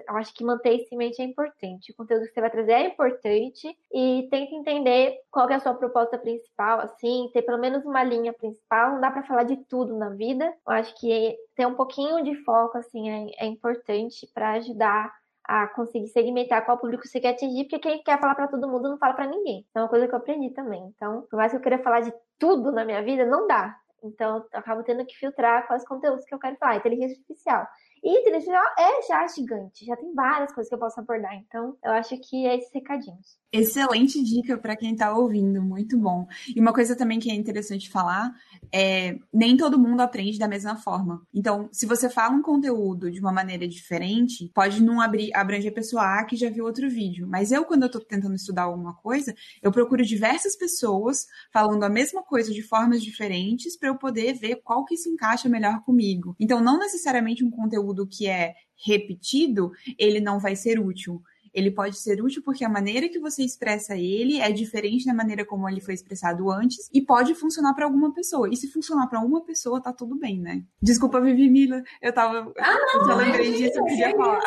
eu 0.09 0.17
acho 0.17 0.35
que 0.35 0.45
manter 0.45 0.75
isso 0.75 0.95
em 0.95 0.97
mente 0.97 1.21
é 1.21 1.25
importante. 1.25 1.93
O 1.93 1.97
conteúdo 1.97 2.27
que 2.27 2.33
você 2.33 2.41
vai 2.41 2.51
trazer 2.51 2.73
é 2.73 2.87
importante, 2.89 3.69
e 3.93 4.29
tente 4.31 4.55
entender 4.55 5.17
qual 5.31 5.49
é 5.51 5.55
a 5.55 5.61
sua 5.61 5.75
proposta 5.75 6.19
principal, 6.19 6.81
assim, 6.81 7.31
ter 7.33 7.43
pelo 7.43 7.59
menos 7.59 7.85
uma 7.85 8.03
linha 8.03 8.33
principal 8.33 8.93
não 8.93 9.01
dá 9.01 9.11
para 9.11 9.25
falar 9.25 9.45
de 9.45 9.57
tudo 9.69 9.97
na 9.97 10.11
vida. 10.11 10.45
Eu 10.67 10.73
acho 10.73 10.95
que 10.99 11.37
ter 11.55 11.67
um 11.67 11.75
pouquinho 11.75 12.23
de 12.23 12.35
foco 12.45 12.79
assim 12.79 13.09
é, 13.11 13.45
é 13.45 13.47
importante 13.47 14.29
para 14.35 14.53
ajudar 14.53 15.13
a 15.45 15.69
conseguir 15.69 16.09
segmentar 16.09 16.65
qual 16.65 16.79
público 16.79 17.07
você 17.07 17.21
quer 17.21 17.31
atingir, 17.31 17.65
porque 17.65 17.79
quem 17.79 18.03
quer 18.03 18.19
falar 18.21 18.35
para 18.35 18.49
todo 18.49 18.69
mundo 18.69 18.89
não 18.89 18.99
fala 18.99 19.15
para 19.15 19.27
ninguém. 19.27 19.65
Então, 19.71 19.83
é 19.83 19.85
uma 19.85 19.89
coisa 19.89 20.09
que 20.09 20.15
eu 20.15 20.19
aprendi 20.19 20.51
também. 20.51 20.83
Então, 20.95 21.23
por 21.31 21.37
mais 21.37 21.53
que 21.53 21.57
eu 21.59 21.61
queira 21.61 21.79
falar 21.79 22.01
de 22.01 22.13
tudo 22.39 22.73
na 22.73 22.85
minha 22.85 23.03
vida, 23.03 23.25
não 23.25 23.47
dá. 23.47 23.77
Então, 24.03 24.39
eu 24.53 24.59
acabo 24.59 24.83
tendo 24.83 25.05
que 25.07 25.17
filtrar 25.17 25.67
quais 25.67 25.87
conteúdos 25.87 26.25
que 26.25 26.35
eu 26.35 26.39
quero 26.39 26.57
falar. 26.57 26.77
Inteligência 26.77 27.17
artificial. 27.17 27.67
E 28.03 28.27
artificial 28.47 28.63
é 28.79 29.03
já 29.09 29.27
gigante, 29.29 29.85
já 29.85 29.97
tem 29.97 30.13
várias 30.15 30.53
coisas 30.53 30.69
que 30.69 30.75
eu 30.75 30.79
posso 30.79 31.01
abordar. 31.01 31.35
Então, 31.35 31.77
eu 31.83 31.93
acho 31.93 32.17
que 32.19 32.47
é 32.47 32.57
esses 32.57 32.73
recadinhos. 32.73 33.37
Excelente 33.53 34.23
dica 34.23 34.59
para 34.59 34.77
quem 34.77 34.93
está 34.93 35.17
ouvindo, 35.17 35.63
muito 35.63 35.99
bom. 35.99 36.27
E 36.55 36.61
uma 36.61 36.73
coisa 36.73 36.95
também 36.95 37.19
que 37.19 37.31
é 37.31 37.35
interessante 37.35 37.91
falar 37.91 38.33
é 38.73 39.17
nem 39.33 39.57
todo 39.57 39.79
mundo 39.79 40.01
aprende 40.01 40.39
da 40.39 40.49
mesma 40.49 40.77
forma. 40.77 41.23
Então, 41.33 41.69
se 41.73 41.87
você 41.87 42.11
fala 42.11 42.35
um 42.35 42.43
conteúdo 42.43 43.11
de 43.11 43.21
uma 43.21 43.33
maneira 43.33 43.67
diferente, 43.67 44.51
pode 44.55 44.83
não 44.83 45.01
abrir, 45.01 45.35
abranger 45.35 45.71
a 45.71 45.75
pessoa 45.75 46.03
A 46.03 46.25
que 46.25 46.37
já 46.37 46.51
viu 46.51 46.65
outro 46.65 46.89
vídeo. 46.89 47.27
Mas 47.29 47.53
eu, 47.53 47.65
quando 47.65 47.83
eu 47.83 47.87
estou 47.87 48.01
tentando 48.01 48.35
estudar 48.35 48.65
alguma 48.65 48.95
coisa, 48.95 49.35
eu 49.63 49.73
procuro 49.73 50.05
diversas 50.05 50.57
pessoas 50.57 51.27
falando 51.53 51.83
a 51.85 51.89
mesma 51.89 52.23
coisa 52.23 52.53
de 52.53 52.63
formas 52.63 53.03
diferentes 53.03 53.77
para 53.79 53.89
eu 53.89 53.97
poder 53.97 54.35
ver 54.35 54.57
qual 54.57 54.85
que 54.85 54.97
se 54.97 55.09
encaixa 55.09 55.49
melhor 55.49 55.83
comigo. 55.83 56.37
Então, 56.39 56.61
não 56.61 56.79
necessariamente 56.79 57.45
um 57.45 57.51
conteúdo 57.51 57.86
que 58.07 58.27
é 58.27 58.55
repetido, 58.85 59.71
ele 59.99 60.21
não 60.21 60.39
vai 60.39 60.57
ser 60.57 60.79
útil 60.79 61.23
Ele 61.55 61.71
pode 61.71 61.97
ser 61.99 62.23
útil 62.23 62.43
porque 62.43 62.65
a 62.65 62.69
maneira 62.69 63.09
que 63.09 63.19
você 63.19 63.43
expressa 63.43 63.97
ele 63.97 64.39
é 64.39 64.51
diferente 64.53 65.07
da 65.07 65.15
maneira 65.15 65.45
como 65.45 65.69
ele 65.69 65.81
foi 65.81 65.95
expressado 65.95 66.51
antes 66.51 66.91
e 66.93 67.01
pode 67.01 67.35
funcionar 67.35 67.73
para 67.75 67.87
alguma 67.87 68.13
pessoa. 68.13 68.49
E 68.53 68.57
se 68.57 68.71
funcionar 68.71 69.07
para 69.07 69.21
uma 69.21 69.43
pessoa, 69.43 69.83
tá 69.83 69.93
tudo 69.93 70.19
bem, 70.19 70.39
né? 70.39 70.63
Desculpa, 70.83 71.21
Vivi 71.21 71.49
Mila, 71.49 71.83
eu 72.03 72.13
tava. 72.13 72.53
Ah, 72.59 72.77
não, 72.99 73.11
eu 73.13 73.17
lembrei 73.17 73.53
disso, 73.55 73.79
eu 73.79 73.85
queria 73.85 74.11
falar. 74.11 74.43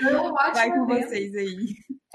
Não, 0.00 0.34
Vai 0.54 0.72
com 0.72 0.86
vocês 0.86 1.34
aí. 1.36 1.56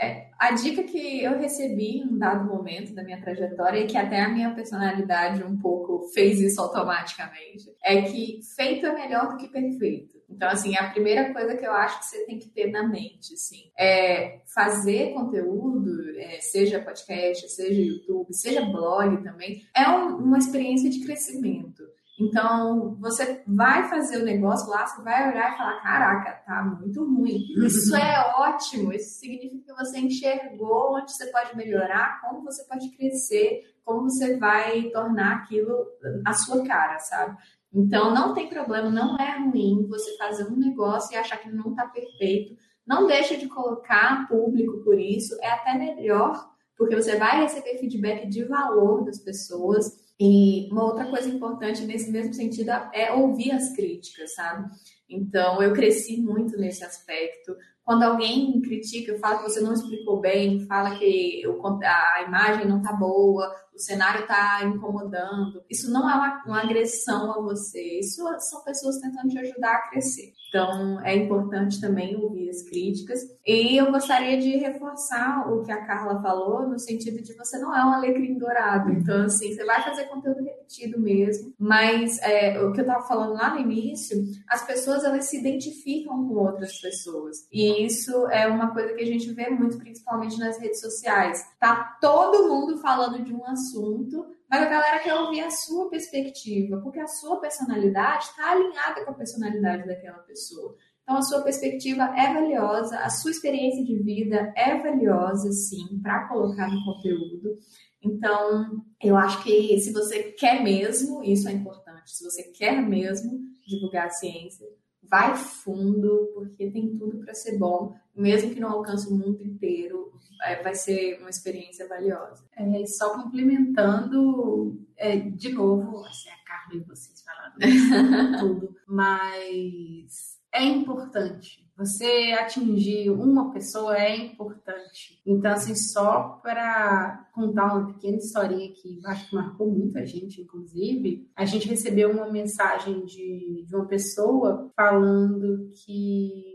É, 0.01 0.31
a 0.39 0.51
dica 0.51 0.83
que 0.83 1.23
eu 1.23 1.37
recebi 1.37 1.99
em 1.99 2.03
um 2.05 2.17
dado 2.17 2.45
momento 2.45 2.93
da 2.93 3.03
minha 3.03 3.21
trajetória 3.21 3.79
e 3.79 3.87
que 3.87 3.95
até 3.95 4.21
a 4.21 4.29
minha 4.29 4.53
personalidade 4.53 5.43
um 5.43 5.57
pouco 5.57 6.09
fez 6.13 6.41
isso 6.41 6.59
automaticamente 6.59 7.71
é 7.83 8.01
que 8.01 8.39
feito 8.55 8.85
é 8.85 8.93
melhor 8.93 9.29
do 9.29 9.37
que 9.37 9.47
perfeito. 9.47 10.17
Então, 10.35 10.49
assim, 10.49 10.75
a 10.75 10.89
primeira 10.89 11.31
coisa 11.31 11.55
que 11.55 11.65
eu 11.65 11.71
acho 11.71 11.99
que 11.99 12.05
você 12.05 12.25
tem 12.25 12.39
que 12.39 12.49
ter 12.49 12.71
na 12.71 12.87
mente, 12.87 13.33
assim, 13.33 13.71
é 13.77 14.41
fazer 14.53 15.13
conteúdo, 15.13 16.17
é, 16.17 16.39
seja 16.41 16.81
podcast, 16.81 17.47
seja 17.49 17.79
YouTube, 17.79 18.33
seja 18.33 18.65
blog 18.65 19.23
também, 19.23 19.61
é 19.75 19.87
um, 19.87 20.17
uma 20.17 20.37
experiência 20.37 20.89
de 20.89 21.01
crescimento. 21.01 21.83
Então, 22.19 22.95
você 22.99 23.43
vai 23.47 23.89
fazer 23.89 24.21
o 24.21 24.25
negócio 24.25 24.69
lá, 24.69 24.85
você 24.85 25.01
vai 25.01 25.31
olhar 25.31 25.53
e 25.53 25.57
falar: 25.57 25.81
caraca, 25.81 26.31
tá 26.45 26.63
muito 26.63 27.03
ruim. 27.03 27.39
Isso 27.65 27.95
é 27.95 28.19
ótimo. 28.37 28.93
Isso 28.93 29.19
significa 29.19 29.57
que 29.65 29.73
você 29.73 29.99
enxergou 29.99 30.95
onde 30.95 31.11
você 31.11 31.27
pode 31.31 31.55
melhorar, 31.57 32.21
como 32.21 32.43
você 32.43 32.63
pode 32.65 32.89
crescer, 32.95 33.61
como 33.83 34.03
você 34.03 34.37
vai 34.37 34.83
tornar 34.89 35.37
aquilo 35.37 35.87
a 36.25 36.33
sua 36.33 36.63
cara, 36.63 36.99
sabe? 36.99 37.35
Então, 37.73 38.13
não 38.13 38.33
tem 38.33 38.47
problema, 38.49 38.89
não 38.89 39.17
é 39.17 39.39
ruim 39.39 39.87
você 39.87 40.15
fazer 40.17 40.45
um 40.45 40.55
negócio 40.55 41.13
e 41.13 41.17
achar 41.17 41.37
que 41.37 41.51
não 41.51 41.71
está 41.71 41.87
perfeito. 41.87 42.55
Não 42.85 43.07
deixa 43.07 43.35
de 43.35 43.47
colocar 43.47 44.27
público 44.27 44.83
por 44.83 44.99
isso, 44.99 45.35
é 45.41 45.49
até 45.49 45.73
melhor, 45.73 46.51
porque 46.77 46.95
você 46.95 47.17
vai 47.17 47.41
receber 47.41 47.77
feedback 47.77 48.27
de 48.27 48.43
valor 48.43 49.03
das 49.05 49.19
pessoas 49.19 50.03
e 50.19 50.69
uma 50.71 50.83
outra 50.83 51.09
coisa 51.09 51.27
importante 51.27 51.83
nesse 51.85 52.11
mesmo 52.11 52.33
sentido 52.33 52.69
é 52.93 53.11
ouvir 53.11 53.51
as 53.51 53.73
críticas, 53.75 54.35
sabe? 54.35 54.69
Então, 55.09 55.61
eu 55.61 55.73
cresci 55.73 56.21
muito 56.21 56.57
nesse 56.57 56.83
aspecto. 56.83 57.55
Quando 57.85 58.03
alguém 58.03 58.61
critica, 58.61 59.17
fala 59.19 59.37
que 59.37 59.43
você 59.43 59.59
não 59.59 59.73
explicou 59.73 60.19
bem, 60.21 60.65
fala 60.65 60.97
que 60.97 61.43
a 61.83 62.23
imagem 62.25 62.65
não 62.65 62.81
tá 62.81 62.93
boa, 62.93 63.53
o 63.75 63.79
cenário 63.79 64.25
tá 64.27 64.61
incomodando, 64.63 65.63
isso 65.69 65.91
não 65.91 66.09
é 66.09 66.13
uma, 66.13 66.43
uma 66.45 66.61
agressão 66.61 67.31
a 67.31 67.41
você, 67.41 67.99
isso 67.99 68.23
são 68.39 68.63
pessoas 68.63 68.99
tentando 68.99 69.29
te 69.29 69.39
ajudar 69.39 69.73
a 69.73 69.89
crescer. 69.89 70.33
Então, 70.49 71.03
é 71.03 71.15
importante 71.15 71.81
também 71.81 72.15
ouvir 72.15 72.47
as 72.47 72.61
críticas. 72.61 73.19
E 73.43 73.75
eu 73.75 73.91
gostaria 73.91 74.37
de 74.37 74.55
reforçar 74.57 75.51
o 75.51 75.63
que 75.63 75.71
a 75.71 75.83
Carla 75.83 76.21
falou, 76.21 76.67
no 76.69 76.77
sentido 76.77 77.23
de 77.23 77.35
você 77.35 77.57
não 77.57 77.75
é 77.75 77.83
um 77.83 77.93
alecrim 77.93 78.37
dourado. 78.37 78.91
Então, 78.91 79.25
assim, 79.25 79.51
você 79.51 79.65
vai 79.65 79.81
fazer 79.81 80.03
conteúdo 80.03 80.43
repetido 80.73 80.99
mesmo. 80.99 81.53
Mas 81.57 82.19
é, 82.21 82.59
o 82.61 82.71
que 82.71 82.79
eu 82.79 82.85
estava 82.85 83.07
falando 83.07 83.33
lá 83.33 83.53
no 83.53 83.59
início, 83.59 84.17
as 84.47 84.65
pessoas, 84.65 85.03
elas 85.03 85.25
se 85.25 85.39
identificam 85.39 86.27
com 86.27 86.35
outras 86.35 86.79
pessoas. 86.79 87.47
E 87.51 87.85
isso 87.85 88.27
é 88.29 88.47
uma 88.47 88.73
coisa 88.73 88.93
que 88.93 89.03
a 89.03 89.05
gente 89.05 89.31
vê 89.33 89.49
muito, 89.49 89.77
principalmente 89.77 90.39
nas 90.39 90.59
redes 90.59 90.81
sociais. 90.81 91.43
Tá 91.59 91.97
todo 92.01 92.49
mundo 92.49 92.77
falando 92.79 93.23
de 93.23 93.33
um 93.33 93.45
assunto, 93.45 94.25
mas 94.49 94.61
a 94.61 94.69
galera 94.69 94.99
quer 94.99 95.13
ouvir 95.15 95.41
a 95.41 95.51
sua 95.51 95.89
perspectiva, 95.89 96.79
porque 96.81 96.99
a 96.99 97.07
sua 97.07 97.39
personalidade 97.39 98.25
está 98.25 98.51
alinhada 98.51 99.05
com 99.05 99.11
a 99.11 99.15
personalidade 99.15 99.87
daquela 99.87 100.19
pessoa. 100.19 100.75
Então, 101.03 101.17
a 101.17 101.21
sua 101.21 101.41
perspectiva 101.41 102.03
é 102.17 102.33
valiosa, 102.33 102.97
a 102.99 103.09
sua 103.09 103.31
experiência 103.31 103.83
de 103.83 104.01
vida 104.01 104.53
é 104.55 104.77
valiosa, 104.77 105.51
sim, 105.51 105.99
para 106.01 106.29
colocar 106.29 106.69
no 106.69 106.81
conteúdo. 106.85 107.57
Então, 108.03 108.83
eu 109.01 109.15
acho 109.15 109.43
que 109.43 109.79
se 109.79 109.91
você 109.91 110.23
quer 110.33 110.61
mesmo, 110.61 111.23
isso 111.23 111.47
é 111.47 111.51
importante, 111.51 112.11
se 112.11 112.23
você 112.23 112.43
quer 112.43 112.81
mesmo 112.81 113.39
divulgar 113.65 114.07
a 114.07 114.11
ciência, 114.11 114.67
vai 115.01 115.35
fundo, 115.35 116.31
porque 116.33 116.69
tem 116.71 116.95
tudo 116.97 117.19
para 117.19 117.33
ser 117.33 117.57
bom, 117.57 117.95
mesmo 118.15 118.53
que 118.53 118.59
não 118.59 118.71
alcance 118.71 119.07
o 119.07 119.15
mundo 119.15 119.43
inteiro, 119.43 120.11
é, 120.43 120.61
vai 120.61 120.75
ser 120.75 121.19
uma 121.19 121.29
experiência 121.29 121.87
valiosa. 121.87 122.43
É, 122.55 122.85
só 122.85 123.21
complementando, 123.21 124.85
é, 124.97 125.17
de 125.17 125.53
novo, 125.53 126.03
assim, 126.05 126.29
a 126.29 126.45
Carla 126.45 126.75
e 126.75 126.83
vocês 126.83 127.23
falando 127.23 127.59
tudo, 128.39 128.75
mas 128.87 130.32
é 130.53 130.63
importante. 130.63 131.63
Você 131.75 132.35
atingir 132.39 133.09
uma 133.09 133.51
pessoa 133.51 133.97
é 133.97 134.15
importante. 134.15 135.19
Então, 135.25 135.51
assim, 135.51 135.73
só 135.73 136.39
para 136.43 137.27
contar 137.33 137.73
uma 137.73 137.87
pequena 137.87 138.17
historinha 138.17 138.71
que 138.71 139.01
acho 139.07 139.27
que 139.27 139.35
marcou 139.35 139.71
muita 139.71 140.05
gente, 140.05 140.41
inclusive, 140.41 141.27
a 141.35 141.45
gente 141.45 141.67
recebeu 141.67 142.11
uma 142.11 142.31
mensagem 142.31 143.03
de, 143.05 143.65
de 143.67 143.75
uma 143.75 143.87
pessoa 143.87 144.71
falando 144.75 145.71
que 145.83 146.53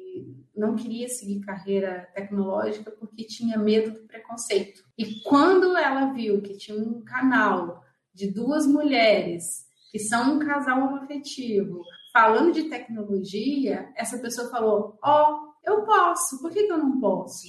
não 0.57 0.77
queria 0.77 1.09
seguir 1.09 1.41
carreira 1.41 2.09
tecnológica 2.15 2.93
porque 2.93 3.25
tinha 3.25 3.59
medo 3.59 3.93
do 3.93 4.07
preconceito. 4.07 4.85
E 4.97 5.21
quando 5.23 5.77
ela 5.77 6.13
viu 6.13 6.41
que 6.41 6.57
tinha 6.57 6.79
um 6.79 7.03
canal 7.03 7.83
de 8.15 8.31
duas 8.33 8.67
mulheres 8.67 9.67
que 9.91 9.99
são 9.99 10.37
um 10.37 10.39
casal 10.39 10.87
homoafetivo 10.87 11.83
falando 12.19 12.53
de 12.53 12.65
tecnologia, 12.65 13.89
essa 13.95 14.19
pessoa 14.19 14.51
falou: 14.51 14.99
Ó, 15.01 15.33
oh, 15.33 15.71
eu 15.71 15.85
posso, 15.85 16.41
por 16.41 16.51
que, 16.51 16.65
que 16.65 16.73
eu 16.73 16.79
não 16.79 16.99
posso? 16.99 17.47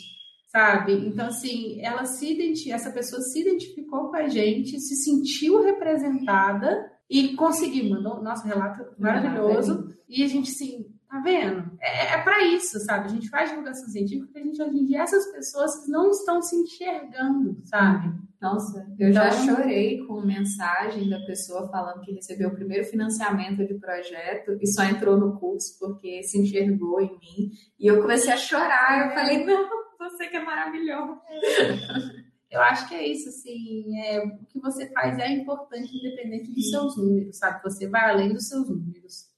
Sabe? 0.48 0.94
Então, 1.08 1.28
assim, 1.28 1.80
ela 1.82 2.06
se 2.06 2.34
identi... 2.34 2.72
essa 2.72 2.92
pessoa 2.92 3.22
se 3.22 3.42
identificou 3.42 4.10
com 4.10 4.16
a 4.16 4.28
gente, 4.28 4.80
se 4.80 4.96
sentiu 4.96 5.62
representada 5.62 6.92
e 7.10 7.36
conseguiu, 7.36 7.90
mandou 7.90 8.22
nosso 8.22 8.46
relato 8.48 8.84
maravilhoso. 9.00 9.96
E 10.08 10.24
a 10.24 10.28
gente, 10.28 10.52
assim, 10.52 10.86
Tá 11.10 11.20
vendo? 11.22 11.72
É, 11.82 12.14
é 12.14 12.22
para 12.22 12.44
isso, 12.44 12.80
sabe? 12.82 13.06
A 13.06 13.10
gente 13.10 13.30
faz 13.30 13.50
divulgação 13.50 13.90
científica 13.90 14.28
porque 14.28 14.40
a 14.40 14.44
gente 14.44 14.62
atingir 14.62 14.96
essas 14.96 15.26
pessoas 15.32 15.88
não 15.88 16.12
estão 16.12 16.40
se 16.40 16.56
enxergando, 16.56 17.60
sabe? 17.66 18.16
Nossa, 18.42 18.88
eu 18.98 19.10
então, 19.10 19.24
já 19.24 19.32
chorei 19.32 20.06
com 20.06 20.22
mensagem 20.22 21.10
da 21.10 21.20
pessoa 21.26 21.68
falando 21.68 22.02
que 22.02 22.14
recebeu 22.14 22.50
o 22.50 22.56
primeiro 22.56 22.86
financiamento 22.86 23.68
de 23.68 23.74
projeto 23.74 24.58
e 24.62 24.68
só 24.68 24.84
entrou 24.86 25.18
no 25.18 25.38
curso 25.38 25.78
porque 25.78 26.24
se 26.24 26.40
enxergou 26.40 27.02
em 27.02 27.12
mim. 27.12 27.52
E 27.78 27.88
eu 27.88 28.02
comecei 28.02 28.32
a 28.32 28.38
chorar. 28.38 29.08
Eu 29.08 29.14
falei, 29.14 29.46
não, 29.46 29.68
você 30.00 30.28
que 30.28 30.38
é 30.38 30.44
maravilhoso. 30.44 31.20
Eu 32.50 32.62
acho 32.62 32.90
que 32.90 32.96
é 32.96 33.08
isso, 33.08 33.30
assim, 33.30 33.96
é, 34.00 34.26
o 34.26 34.46
que 34.48 34.60
você 34.60 34.92
faz 34.92 35.20
é 35.20 35.30
importante 35.30 35.96
independente 35.96 36.52
dos 36.52 36.70
seus 36.72 36.98
números, 36.98 37.38
sabe? 37.38 37.62
Você 37.62 37.88
vai 37.88 38.10
além 38.10 38.34
dos 38.34 38.48
seus 38.48 38.68
números. 38.68 39.29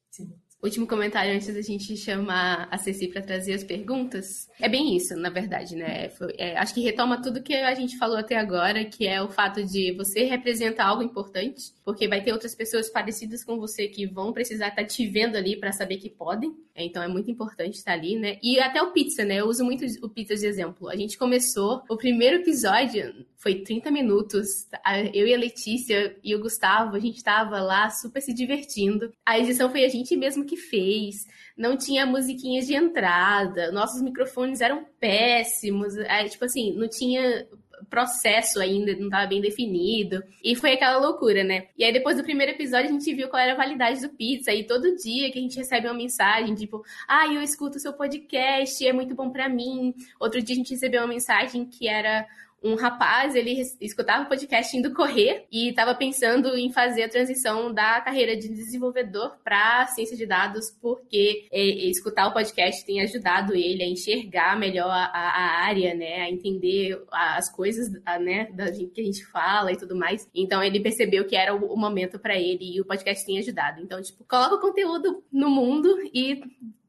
Último 0.63 0.85
comentário 0.85 1.33
antes 1.33 1.51
da 1.51 1.61
gente 1.61 1.97
chamar 1.97 2.67
a 2.69 2.77
Ceci 2.77 3.07
para 3.07 3.23
trazer 3.23 3.53
as 3.53 3.63
perguntas. 3.63 4.47
É 4.59 4.69
bem 4.69 4.95
isso, 4.95 5.15
na 5.15 5.31
verdade, 5.31 5.75
né? 5.75 6.09
Foi, 6.09 6.35
é, 6.37 6.55
acho 6.55 6.71
que 6.71 6.81
retoma 6.81 7.19
tudo 7.19 7.41
que 7.41 7.55
a 7.55 7.73
gente 7.73 7.97
falou 7.97 8.15
até 8.15 8.37
agora, 8.37 8.85
que 8.85 9.07
é 9.07 9.19
o 9.23 9.27
fato 9.27 9.65
de 9.65 9.91
você 9.93 10.23
representar 10.25 10.85
algo 10.85 11.01
importante, 11.01 11.73
porque 11.83 12.07
vai 12.07 12.21
ter 12.21 12.31
outras 12.31 12.53
pessoas 12.53 12.91
parecidas 12.91 13.43
com 13.43 13.57
você 13.57 13.87
que 13.87 14.05
vão 14.05 14.31
precisar 14.31 14.67
estar 14.67 14.83
tá 14.83 14.87
te 14.87 15.07
vendo 15.07 15.35
ali 15.35 15.59
para 15.59 15.71
saber 15.71 15.97
que 15.97 16.11
podem. 16.11 16.55
Então 16.75 17.01
é 17.01 17.07
muito 17.07 17.31
importante 17.31 17.77
estar 17.77 17.93
ali, 17.93 18.15
né? 18.19 18.37
E 18.43 18.59
até 18.59 18.83
o 18.83 18.91
pizza, 18.91 19.25
né? 19.25 19.37
Eu 19.37 19.47
uso 19.47 19.65
muito 19.65 19.83
o 20.03 20.09
pizza 20.09 20.35
de 20.35 20.45
exemplo. 20.45 20.89
A 20.89 20.95
gente 20.95 21.17
começou, 21.17 21.81
o 21.89 21.97
primeiro 21.97 22.37
episódio 22.37 23.25
foi 23.41 23.55
30 23.55 23.89
minutos. 23.89 24.67
Eu 25.13 25.27
e 25.27 25.33
a 25.33 25.37
Letícia 25.37 26.15
e 26.23 26.35
o 26.35 26.39
Gustavo, 26.39 26.95
a 26.95 26.99
gente 26.99 27.17
estava 27.17 27.59
lá 27.59 27.89
super 27.89 28.21
se 28.21 28.33
divertindo. 28.33 29.11
A 29.25 29.39
edição 29.39 29.69
foi 29.69 29.83
a 29.83 29.89
gente 29.89 30.15
mesmo 30.15 30.45
que 30.45 30.55
fez. 30.55 31.25
Não 31.57 31.75
tinha 31.75 32.05
musiquinha 32.05 32.61
de 32.61 32.75
entrada. 32.75 33.71
Nossos 33.71 34.01
microfones 34.01 34.61
eram 34.61 34.85
péssimos. 34.99 35.97
É, 35.97 36.23
tipo 36.25 36.45
assim, 36.45 36.73
não 36.73 36.87
tinha 36.87 37.47
processo 37.89 38.59
ainda, 38.59 38.95
não 38.95 39.05
estava 39.05 39.25
bem 39.25 39.41
definido. 39.41 40.23
E 40.43 40.55
foi 40.55 40.73
aquela 40.73 40.99
loucura, 40.99 41.43
né? 41.43 41.67
E 41.75 41.83
aí, 41.83 41.91
depois 41.91 42.17
do 42.17 42.23
primeiro 42.23 42.51
episódio, 42.51 42.89
a 42.89 42.91
gente 42.91 43.13
viu 43.13 43.27
qual 43.27 43.41
era 43.41 43.53
a 43.53 43.57
validade 43.57 44.01
do 44.01 44.09
pizza. 44.09 44.53
E 44.53 44.67
todo 44.67 44.95
dia 44.97 45.31
que 45.31 45.39
a 45.39 45.41
gente 45.41 45.57
recebe 45.57 45.87
uma 45.87 45.95
mensagem, 45.95 46.53
tipo, 46.53 46.83
ah, 47.07 47.25
eu 47.25 47.41
escuto 47.41 47.77
o 47.77 47.79
seu 47.79 47.93
podcast, 47.93 48.85
é 48.85 48.93
muito 48.93 49.15
bom 49.15 49.31
para 49.31 49.49
mim. 49.49 49.95
Outro 50.19 50.41
dia 50.43 50.53
a 50.53 50.57
gente 50.57 50.71
recebeu 50.71 51.01
uma 51.01 51.07
mensagem 51.07 51.65
que 51.65 51.87
era 51.87 52.27
um 52.63 52.75
rapaz, 52.75 53.35
ele 53.35 53.59
escutava 53.79 54.23
o 54.23 54.29
podcast 54.29 54.75
indo 54.77 54.93
correr 54.93 55.45
e 55.51 55.69
estava 55.69 55.95
pensando 55.95 56.55
em 56.55 56.71
fazer 56.71 57.03
a 57.03 57.09
transição 57.09 57.73
da 57.73 57.99
carreira 58.01 58.37
de 58.37 58.47
desenvolvedor 58.49 59.35
para 59.43 59.87
ciência 59.87 60.15
de 60.15 60.27
dados, 60.27 60.69
porque 60.79 61.47
é, 61.51 61.61
escutar 61.89 62.27
o 62.27 62.33
podcast 62.33 62.85
tem 62.85 63.01
ajudado 63.01 63.55
ele 63.55 63.83
a 63.83 63.87
enxergar 63.87 64.59
melhor 64.59 64.91
a, 64.91 65.09
a 65.11 65.65
área, 65.65 65.95
né, 65.95 66.21
a 66.21 66.29
entender 66.29 67.01
as 67.11 67.51
coisas, 67.51 67.91
né, 68.21 68.47
da 68.53 68.71
que 68.71 69.01
a 69.01 69.03
gente 69.03 69.25
fala 69.25 69.71
e 69.71 69.77
tudo 69.77 69.95
mais. 69.95 70.29
Então 70.33 70.63
ele 70.63 70.79
percebeu 70.79 71.25
que 71.25 71.35
era 71.35 71.55
o, 71.55 71.75
momento 71.75 72.19
para 72.19 72.37
ele 72.37 72.75
e 72.75 72.81
o 72.81 72.85
podcast 72.85 73.25
tem 73.25 73.39
ajudado. 73.39 73.81
Então, 73.81 74.01
tipo, 74.01 74.23
coloca 74.25 74.55
o 74.55 74.61
conteúdo 74.61 75.23
no 75.31 75.49
mundo 75.49 75.89
e 76.13 76.41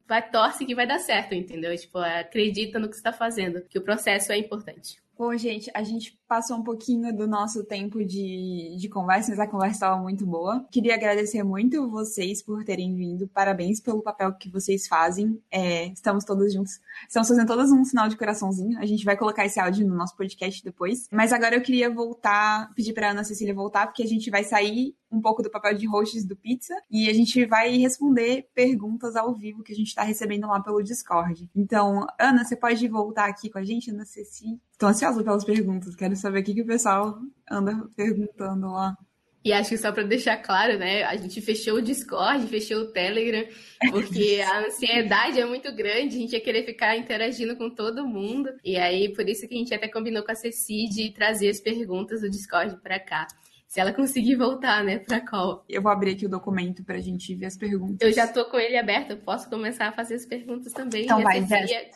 vai 0.06 0.28
torce 0.30 0.66
que 0.66 0.74
vai 0.74 0.86
dar 0.86 0.98
certo, 0.98 1.34
entendeu? 1.34 1.74
Tipo, 1.76 1.98
acredita 1.98 2.78
no 2.78 2.88
que 2.88 2.96
você 2.96 3.02
tá 3.02 3.12
fazendo, 3.12 3.62
que 3.62 3.78
o 3.78 3.82
processo 3.82 4.32
é 4.32 4.36
importante. 4.36 5.00
Bom, 5.16 5.36
gente, 5.36 5.70
a 5.74 5.82
gente 5.82 6.18
passou 6.32 6.56
um 6.56 6.62
pouquinho 6.62 7.14
do 7.14 7.26
nosso 7.26 7.62
tempo 7.62 8.02
de, 8.02 8.74
de 8.80 8.88
conversa, 8.88 9.32
mas 9.32 9.38
a 9.38 9.46
conversa 9.46 9.74
estava 9.74 10.00
muito 10.00 10.24
boa. 10.24 10.66
Queria 10.70 10.94
agradecer 10.94 11.42
muito 11.42 11.90
vocês 11.90 12.40
por 12.40 12.64
terem 12.64 12.96
vindo. 12.96 13.28
Parabéns 13.28 13.80
pelo 13.80 14.00
papel 14.00 14.32
que 14.32 14.48
vocês 14.48 14.88
fazem. 14.88 15.38
É, 15.50 15.88
estamos 15.88 16.24
todos 16.24 16.50
juntos. 16.50 16.80
Estamos 17.06 17.28
fazendo 17.28 17.46
todos 17.46 17.70
um 17.70 17.84
sinal 17.84 18.08
de 18.08 18.16
coraçãozinho. 18.16 18.78
A 18.78 18.86
gente 18.86 19.04
vai 19.04 19.14
colocar 19.14 19.44
esse 19.44 19.60
áudio 19.60 19.86
no 19.86 19.94
nosso 19.94 20.16
podcast 20.16 20.64
depois. 20.64 21.06
Mas 21.12 21.34
agora 21.34 21.54
eu 21.54 21.60
queria 21.60 21.90
voltar, 21.90 22.72
pedir 22.74 22.94
para 22.94 23.10
Ana 23.10 23.24
Cecília 23.24 23.52
voltar, 23.52 23.88
porque 23.88 24.02
a 24.02 24.08
gente 24.08 24.30
vai 24.30 24.42
sair 24.42 24.94
um 25.12 25.20
pouco 25.20 25.42
do 25.42 25.50
papel 25.50 25.76
de 25.76 25.86
hosts 25.86 26.24
do 26.24 26.34
Pizza 26.34 26.74
e 26.90 27.08
a 27.10 27.12
gente 27.12 27.44
vai 27.44 27.76
responder 27.76 28.48
perguntas 28.54 29.14
ao 29.14 29.34
vivo 29.34 29.62
que 29.62 29.72
a 29.72 29.76
gente 29.76 29.88
está 29.88 30.02
recebendo 30.02 30.46
lá 30.46 30.58
pelo 30.60 30.82
Discord. 30.82 31.50
Então, 31.54 32.06
Ana, 32.18 32.42
você 32.42 32.56
pode 32.56 32.88
voltar 32.88 33.28
aqui 33.28 33.50
com 33.50 33.58
a 33.58 33.64
gente, 33.64 33.90
Ana 33.90 34.06
Cecília? 34.06 34.58
Estou 34.72 34.88
ansiosa 34.88 35.22
pelas 35.22 35.44
perguntas, 35.44 35.94
quero 35.94 36.16
saber 36.22 36.40
o 36.40 36.44
que, 36.44 36.54
que 36.54 36.62
o 36.62 36.66
pessoal 36.66 37.18
anda 37.50 37.86
perguntando 37.96 38.72
lá. 38.72 38.96
E 39.44 39.52
acho 39.52 39.70
que 39.70 39.78
só 39.78 39.90
para 39.90 40.04
deixar 40.04 40.36
claro, 40.36 40.78
né? 40.78 41.02
A 41.02 41.16
gente 41.16 41.40
fechou 41.40 41.78
o 41.78 41.82
Discord, 41.82 42.46
fechou 42.46 42.82
o 42.82 42.92
Telegram, 42.92 43.44
porque 43.90 44.40
a 44.40 44.66
ansiedade 44.66 45.40
é 45.40 45.44
muito 45.44 45.74
grande, 45.74 46.16
a 46.16 46.20
gente 46.20 46.32
ia 46.32 46.40
querer 46.40 46.64
ficar 46.64 46.96
interagindo 46.96 47.56
com 47.56 47.68
todo 47.68 48.06
mundo. 48.06 48.50
E 48.64 48.76
aí, 48.76 49.12
por 49.12 49.28
isso 49.28 49.48
que 49.48 49.54
a 49.54 49.58
gente 49.58 49.74
até 49.74 49.88
combinou 49.88 50.22
com 50.22 50.30
a 50.30 50.34
Ceci 50.34 50.88
de 50.88 51.10
trazer 51.12 51.48
as 51.48 51.60
perguntas 51.60 52.20
do 52.20 52.30
Discord 52.30 52.80
para 52.80 53.00
cá. 53.00 53.26
Se 53.66 53.80
ela 53.80 53.92
conseguir 53.92 54.36
voltar, 54.36 54.84
né, 54.84 54.98
pra 54.98 55.18
call. 55.18 55.64
Eu 55.66 55.80
vou 55.80 55.90
abrir 55.90 56.12
aqui 56.12 56.26
o 56.26 56.28
documento 56.28 56.84
pra 56.84 56.98
gente 56.98 57.34
ver 57.34 57.46
as 57.46 57.56
perguntas. 57.56 58.06
Eu 58.06 58.12
já 58.12 58.28
tô 58.28 58.44
com 58.44 58.58
ele 58.58 58.76
aberto, 58.76 59.12
eu 59.12 59.16
posso 59.16 59.48
começar 59.48 59.88
a 59.88 59.92
fazer 59.92 60.14
as 60.14 60.26
perguntas 60.26 60.72
também. 60.72 61.04
Então 61.04 61.22
vai, 61.22 61.44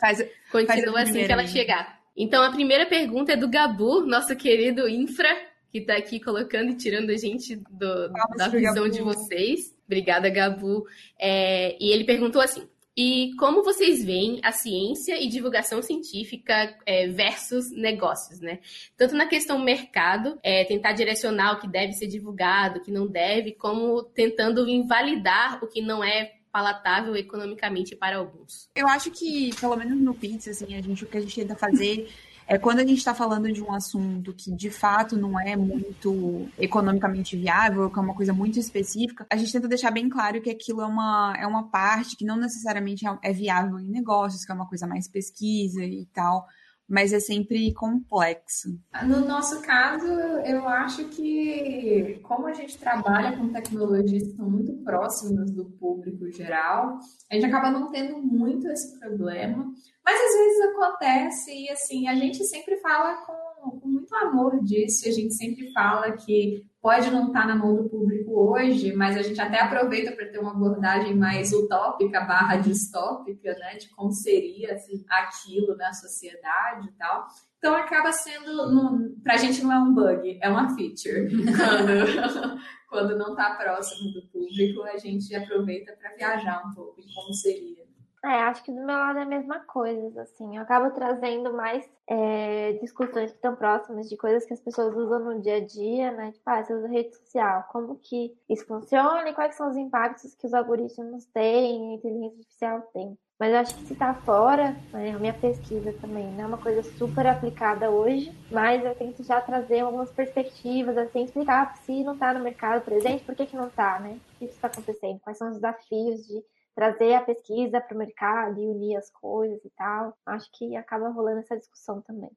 faz, 0.01 0.27
continua 0.51 0.95
faz 0.95 1.11
assim 1.11 1.27
que 1.27 1.33
ela 1.33 1.47
chegar. 1.47 2.06
Então, 2.17 2.43
a 2.43 2.51
primeira 2.51 2.87
pergunta 2.87 3.33
é 3.33 3.37
do 3.37 3.49
Gabu, 3.49 4.07
nosso 4.07 4.35
querido 4.35 4.89
infra, 4.89 5.29
que 5.71 5.79
está 5.79 5.95
aqui 5.97 6.19
colocando 6.19 6.71
e 6.71 6.77
tirando 6.77 7.11
a 7.11 7.17
gente 7.17 7.57
do, 7.57 8.09
da 8.37 8.49
visão 8.49 8.85
Gabu. 8.85 8.91
de 8.91 9.03
vocês. 9.03 9.77
Obrigada, 9.87 10.31
Gabu. 10.31 10.87
É, 11.19 11.77
e 11.79 11.91
ele 11.91 12.05
perguntou 12.05 12.41
assim: 12.41 12.67
e 12.97 13.35
como 13.39 13.63
vocês 13.63 14.03
veem 14.03 14.41
a 14.43 14.53
ciência 14.53 15.23
e 15.23 15.29
divulgação 15.29 15.83
científica 15.83 16.75
é, 16.87 17.07
versus 17.09 17.71
negócios, 17.71 18.41
né? 18.41 18.61
Tanto 18.97 19.15
na 19.15 19.27
questão 19.27 19.59
mercado, 19.59 20.39
é, 20.43 20.65
tentar 20.65 20.93
direcionar 20.93 21.53
o 21.53 21.61
que 21.61 21.69
deve 21.69 21.93
ser 21.93 22.07
divulgado, 22.07 22.79
o 22.79 22.83
que 22.83 22.91
não 22.91 23.07
deve, 23.07 23.53
como 23.53 24.03
tentando 24.03 24.67
invalidar 24.67 25.63
o 25.63 25.67
que 25.67 25.83
não 25.83 26.03
é 26.03 26.36
palatável 26.57 27.15
economicamente 27.15 27.95
para 27.95 28.17
alguns. 28.17 28.71
Eu 28.75 28.89
acho 28.89 29.11
que, 29.11 29.55
pelo 29.61 29.77
menos 29.77 30.01
no 30.01 30.15
Pizza, 30.15 30.51
assim, 30.51 30.75
a 30.75 30.81
gente, 30.81 31.05
o 31.05 31.07
que 31.07 31.19
a 31.19 31.21
gente 31.21 31.35
tenta 31.35 31.55
fazer 31.55 32.11
é 32.47 32.57
quando 32.57 32.79
a 32.79 32.87
gente 32.87 32.97
está 32.97 33.15
falando 33.15 33.53
de 33.53 33.61
um 33.63 33.75
assunto 33.75 34.33
que 34.33 34.51
de 34.51 34.71
fato 34.71 35.19
não 35.19 35.39
é 35.39 35.55
muito 35.55 36.49
economicamente 36.59 37.37
viável, 37.37 37.91
que 37.91 37.99
é 37.99 38.03
uma 38.03 38.15
coisa 38.15 38.33
muito 38.33 38.59
específica, 38.59 39.27
a 39.29 39.37
gente 39.37 39.53
tenta 39.53 39.69
deixar 39.69 39.91
bem 39.91 40.09
claro 40.09 40.41
que 40.41 40.49
aquilo 40.49 40.81
é 40.81 40.87
uma, 40.87 41.37
é 41.39 41.47
uma 41.47 41.69
parte 41.69 42.17
que 42.17 42.25
não 42.25 42.39
necessariamente 42.39 43.07
é, 43.07 43.19
é 43.23 43.33
viável 43.35 43.79
em 43.79 43.91
negócios, 43.91 44.43
que 44.43 44.51
é 44.51 44.55
uma 44.55 44.67
coisa 44.67 44.87
mais 44.87 45.07
pesquisa 45.07 45.85
e 45.85 46.07
tal 46.15 46.47
mas 46.89 47.13
é 47.13 47.19
sempre 47.19 47.73
complexo. 47.75 48.69
No 49.05 49.27
nosso 49.27 49.61
caso, 49.63 50.07
eu 50.07 50.69
acho 50.69 51.09
que, 51.09 52.21
como 52.23 52.47
a 52.47 52.53
gente 52.53 52.79
trabalha 52.79 53.37
com 53.37 53.53
tecnologias 53.53 54.23
que 54.23 54.31
estão 54.31 54.49
muito 54.49 54.73
próximas 54.85 55.51
do 55.51 55.65
público 55.65 56.31
geral, 56.31 56.99
a 57.31 57.35
gente 57.35 57.47
acaba 57.47 57.71
não 57.71 57.91
tendo 57.91 58.19
muito 58.19 58.69
esse 58.69 58.99
problema, 58.99 59.65
mas 60.05 60.21
às 60.21 60.39
vezes 60.39 60.61
acontece 60.61 61.51
e 61.53 61.71
assim, 61.71 62.07
a 62.07 62.15
gente 62.15 62.45
sempre 62.45 62.77
fala 62.77 63.17
com, 63.27 63.81
com 63.81 63.89
muito 63.89 64.15
amor 64.15 64.63
disso, 64.63 65.09
a 65.09 65.13
gente 65.13 65.35
sempre 65.35 65.73
fala 65.73 66.13
que 66.13 66.65
pode 66.87 67.11
não 67.11 67.27
estar 67.27 67.49
na 67.49 67.57
mão 67.57 67.75
do 67.75 67.89
público 67.89 68.31
hoje, 68.33 68.95
mas 68.95 69.17
a 69.17 69.23
gente 69.23 69.41
até 69.41 69.61
aproveita 69.61 70.13
para 70.13 70.29
ter 70.29 70.39
uma 70.39 70.53
abordagem 70.53 71.17
mais 71.17 71.53
utópica 71.53 72.21
barra 72.21 72.59
distópica, 72.59 73.55
né, 73.55 73.75
de 73.75 73.89
como 73.89 74.13
seria 74.13 74.75
assim, 74.75 75.05
aquilo 75.11 75.77
na 75.77 75.93
sociedade 75.93 76.87
e 76.87 76.93
tal. 76.93 77.27
Então 77.59 77.75
acaba 77.75 78.13
sendo, 78.13 79.17
para 79.21 79.35
a 79.35 79.37
gente 79.37 79.65
não 79.65 79.73
é 79.73 79.79
um 79.81 79.93
bug, 79.93 80.39
é 80.41 80.49
uma 80.49 80.77
feature. 80.77 81.29
Quando, 81.57 82.61
quando 82.89 83.19
não 83.19 83.31
está 83.31 83.57
próximo 83.57 84.13
do 84.13 84.23
público, 84.29 84.85
a 84.85 84.97
gente 84.97 85.35
aproveita 85.35 85.93
para 86.01 86.15
viajar 86.15 86.63
um 86.69 86.73
pouco 86.73 87.01
em 87.01 87.13
como 87.13 87.35
seria. 87.35 87.85
É, 88.25 88.43
acho 88.45 88.63
que 88.63 88.71
do 88.71 88.79
meu 88.79 88.95
lado 88.95 89.19
é 89.19 89.23
a 89.23 89.27
mesma 89.27 89.59
coisa, 89.59 90.23
assim. 90.23 90.57
Eu 90.57 90.63
acabo 90.63 90.93
trazendo 90.93 91.53
mais 91.53 91.85
é, 92.09 92.75
discussões 92.75 93.31
que 93.31 93.37
estão 93.37 93.57
próximas 93.57 94.09
de 94.09 94.17
coisas 94.17 94.45
que 94.47 94.55
as 94.55 94.61
pessoas 94.61 94.95
usam 94.95 95.19
no 95.19 95.41
dia 95.41 95.57
a 95.57 95.61
dia, 95.61 96.13
né? 96.13 96.33
Tipo, 96.33 96.43
ah, 96.47 96.63
você 96.63 96.75
usa 96.75 96.89
rede 96.89 97.17
social, 97.17 97.67
como 97.71 97.97
que 97.97 98.37
isso 98.49 98.65
funciona 98.67 99.29
e 99.29 99.35
quais 99.35 99.57
são 99.57 99.69
os 99.69 99.77
impactos 99.77 100.35
que 100.35 100.47
os 100.47 100.55
algoritmos 100.55 101.27
têm, 101.27 101.93
a 101.93 101.95
inteligência 101.97 102.39
artificial 102.39 102.81
tem. 102.93 103.19
Mas 103.39 103.53
eu 103.53 103.59
acho 103.59 103.75
que 103.77 103.85
se 103.85 103.95
tá 103.95 104.15
fora, 104.15 104.75
né, 104.93 105.11
a 105.11 105.19
minha 105.19 105.35
pesquisa 105.35 105.93
também 106.01 106.33
não 106.33 106.45
é 106.45 106.47
uma 106.47 106.59
coisa 106.59 106.83
super 106.83 107.27
aplicada 107.27 107.91
hoje, 107.91 108.33
mas 108.51 108.83
eu 108.83 108.95
tento 108.95 109.23
já 109.23 109.41
trazer 109.43 109.81
algumas 109.81 110.11
perspectivas, 110.11 110.97
assim, 110.97 111.25
explicar 111.25 111.77
se 111.79 112.03
não 112.03 112.17
tá 112.17 112.33
no 112.33 112.43
mercado 112.43 112.83
presente, 112.83 113.25
por 113.25 113.35
que 113.35 113.45
que 113.45 113.57
não 113.57 113.69
tá, 113.69 114.01
né? 114.01 114.19
O 114.37 114.39
que 114.39 114.45
está 114.47 114.69
acontecendo? 114.69 115.21
Quais 115.21 115.37
são 115.37 115.49
os 115.49 115.57
desafios 115.57 116.27
de 116.27 116.43
trazer 116.77 117.15
a 117.15 117.23
pesquisa 117.23 117.81
para 117.81 117.95
o 117.95 117.99
mercado 117.99 118.61
e 118.61 118.67
unir 118.67 118.97
as 118.97 119.11
coisas 119.11 119.65
e 119.65 119.71
tal. 119.71 120.15
Acho 120.27 120.47
que 120.53 120.77
acaba 120.77 121.09
rolando 121.09 121.39
essa 121.39 121.57
discussão 121.57 122.03
também. 122.03 122.31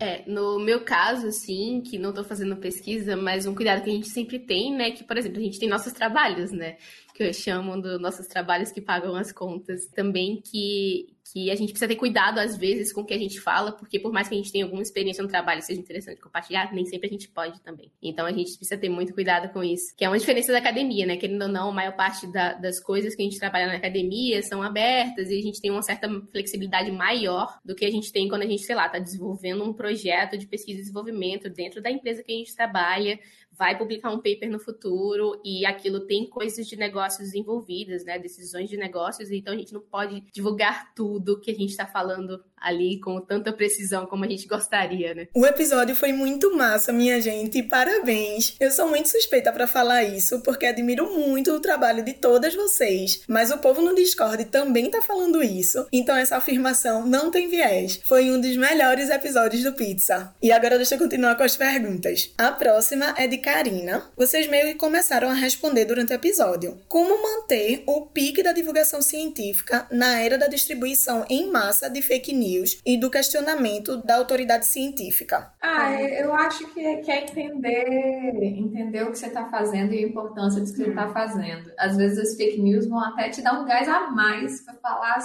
É, 0.00 0.24
no 0.28 0.58
meu 0.58 0.82
caso, 0.82 1.28
assim, 1.28 1.80
que 1.82 1.98
não 1.98 2.08
estou 2.08 2.24
fazendo 2.24 2.56
pesquisa, 2.56 3.16
mas 3.16 3.46
um 3.46 3.54
cuidado 3.54 3.82
que 3.82 3.90
a 3.90 3.92
gente 3.92 4.08
sempre 4.08 4.38
tem, 4.38 4.74
né, 4.74 4.90
que, 4.90 5.04
por 5.04 5.16
exemplo, 5.16 5.38
a 5.38 5.42
gente 5.42 5.60
tem 5.60 5.68
nossos 5.68 5.92
trabalhos, 5.92 6.50
né, 6.50 6.78
que 7.20 7.28
eu 7.28 7.34
chamo 7.34 7.78
dos 7.78 8.00
nossos 8.00 8.26
trabalhos 8.26 8.72
que 8.72 8.80
pagam 8.80 9.14
as 9.14 9.30
contas, 9.30 9.84
também 9.88 10.40
que, 10.40 11.14
que 11.30 11.50
a 11.50 11.54
gente 11.54 11.68
precisa 11.68 11.86
ter 11.86 11.96
cuidado, 11.96 12.38
às 12.38 12.56
vezes, 12.56 12.94
com 12.94 13.02
o 13.02 13.04
que 13.04 13.12
a 13.12 13.18
gente 13.18 13.38
fala, 13.38 13.72
porque 13.72 14.00
por 14.00 14.10
mais 14.10 14.26
que 14.26 14.34
a 14.34 14.38
gente 14.38 14.50
tenha 14.50 14.64
alguma 14.64 14.80
experiência 14.80 15.22
no 15.22 15.28
trabalho 15.28 15.60
seja 15.60 15.78
interessante 15.78 16.18
compartilhar, 16.18 16.72
nem 16.72 16.86
sempre 16.86 17.08
a 17.08 17.10
gente 17.10 17.28
pode 17.28 17.60
também. 17.60 17.92
Então 18.02 18.24
a 18.24 18.32
gente 18.32 18.56
precisa 18.56 18.80
ter 18.80 18.88
muito 18.88 19.12
cuidado 19.12 19.52
com 19.52 19.62
isso, 19.62 19.94
que 19.94 20.02
é 20.02 20.08
uma 20.08 20.18
diferença 20.18 20.50
da 20.50 20.56
academia, 20.56 21.04
né? 21.04 21.18
Querendo 21.18 21.42
ou 21.42 21.48
não, 21.48 21.68
a 21.68 21.74
maior 21.74 21.94
parte 21.94 22.26
da, 22.32 22.54
das 22.54 22.80
coisas 22.80 23.14
que 23.14 23.20
a 23.20 23.24
gente 23.26 23.38
trabalha 23.38 23.66
na 23.66 23.74
academia 23.74 24.42
são 24.42 24.62
abertas 24.62 25.28
e 25.28 25.38
a 25.38 25.42
gente 25.42 25.60
tem 25.60 25.70
uma 25.70 25.82
certa 25.82 26.08
flexibilidade 26.32 26.90
maior 26.90 27.58
do 27.62 27.74
que 27.74 27.84
a 27.84 27.90
gente 27.90 28.10
tem 28.10 28.30
quando 28.30 28.44
a 28.44 28.46
gente, 28.46 28.62
sei 28.62 28.74
lá, 28.74 28.86
está 28.86 28.98
desenvolvendo 28.98 29.62
um 29.62 29.74
projeto 29.74 30.38
de 30.38 30.46
pesquisa 30.46 30.78
e 30.78 30.82
desenvolvimento 30.82 31.50
dentro 31.50 31.82
da 31.82 31.90
empresa 31.90 32.22
que 32.22 32.32
a 32.32 32.36
gente 32.36 32.56
trabalha, 32.56 33.18
vai 33.60 33.76
publicar 33.76 34.10
um 34.10 34.16
paper 34.16 34.50
no 34.50 34.58
futuro 34.58 35.38
e 35.44 35.66
aquilo 35.66 36.00
tem 36.00 36.24
coisas 36.24 36.66
de 36.66 36.76
negócios 36.76 37.34
envolvidas, 37.34 38.02
né? 38.06 38.18
Decisões 38.18 38.70
de 38.70 38.76
negócios, 38.78 39.30
então 39.30 39.52
a 39.52 39.56
gente 39.56 39.74
não 39.74 39.82
pode 39.82 40.24
divulgar 40.32 40.94
tudo 40.94 41.38
que 41.38 41.50
a 41.50 41.54
gente 41.54 41.68
está 41.68 41.84
falando 41.84 42.42
ali 42.56 42.98
com 43.00 43.20
tanta 43.20 43.52
precisão 43.52 44.06
como 44.06 44.24
a 44.24 44.28
gente 44.28 44.46
gostaria, 44.46 45.14
né? 45.14 45.28
O 45.34 45.44
episódio 45.44 45.94
foi 45.94 46.10
muito 46.10 46.56
massa, 46.56 46.90
minha 46.90 47.20
gente, 47.20 47.62
parabéns. 47.62 48.56
Eu 48.58 48.70
sou 48.70 48.88
muito 48.88 49.10
suspeita 49.10 49.52
para 49.52 49.66
falar 49.66 50.04
isso, 50.04 50.40
porque 50.40 50.64
admiro 50.64 51.12
muito 51.12 51.52
o 51.52 51.60
trabalho 51.60 52.02
de 52.02 52.14
todas 52.14 52.54
vocês, 52.54 53.22
mas 53.28 53.50
o 53.50 53.58
povo 53.58 53.82
no 53.82 53.94
Discord 53.94 54.46
também 54.46 54.90
tá 54.90 55.02
falando 55.02 55.42
isso, 55.42 55.86
então 55.92 56.16
essa 56.16 56.36
afirmação 56.36 57.06
não 57.06 57.30
tem 57.30 57.48
viés. 57.48 58.00
Foi 58.04 58.30
um 58.30 58.40
dos 58.40 58.56
melhores 58.56 59.10
episódios 59.10 59.62
do 59.62 59.74
Pizza. 59.74 60.34
E 60.42 60.50
agora 60.50 60.76
deixa 60.76 60.94
eu 60.94 60.98
continuar 60.98 61.34
com 61.34 61.42
as 61.42 61.56
perguntas. 61.56 62.32
A 62.38 62.52
próxima 62.52 63.14
é 63.18 63.26
de 63.26 63.38
Karina. 63.52 64.04
Vocês 64.16 64.46
meio 64.46 64.66
que 64.66 64.74
começaram 64.76 65.28
a 65.28 65.34
responder 65.34 65.84
durante 65.84 66.12
o 66.12 66.14
episódio. 66.14 66.78
Como 66.88 67.20
manter 67.20 67.82
o 67.84 68.06
pique 68.06 68.44
da 68.44 68.52
divulgação 68.52 69.02
científica 69.02 69.88
na 69.90 70.20
era 70.20 70.38
da 70.38 70.46
distribuição 70.46 71.24
em 71.28 71.50
massa 71.50 71.90
de 71.90 72.00
fake 72.00 72.32
news 72.32 72.80
e 72.86 72.96
do 72.96 73.10
questionamento 73.10 73.96
da 74.04 74.16
autoridade 74.16 74.66
científica? 74.66 75.52
Ah, 75.60 76.00
eu 76.00 76.32
acho 76.32 76.72
que 76.72 76.80
é, 76.80 76.96
que 76.96 77.10
é 77.10 77.24
entender, 77.24 78.36
entender 78.40 79.02
o 79.02 79.10
que 79.10 79.18
você 79.18 79.26
está 79.26 79.44
fazendo 79.50 79.92
e 79.94 79.98
a 79.98 80.08
importância 80.08 80.60
disso 80.60 80.74
que 80.74 80.84
você 80.84 80.90
está 80.90 81.08
hum. 81.08 81.12
fazendo. 81.12 81.72
Às 81.76 81.96
vezes 81.96 82.18
as 82.18 82.36
fake 82.36 82.60
news 82.60 82.86
vão 82.86 83.00
até 83.00 83.30
te 83.30 83.42
dar 83.42 83.60
um 83.60 83.64
gás 83.64 83.88
a 83.88 84.12
mais 84.12 84.60
para 84.60 84.74
falar 84.74 85.18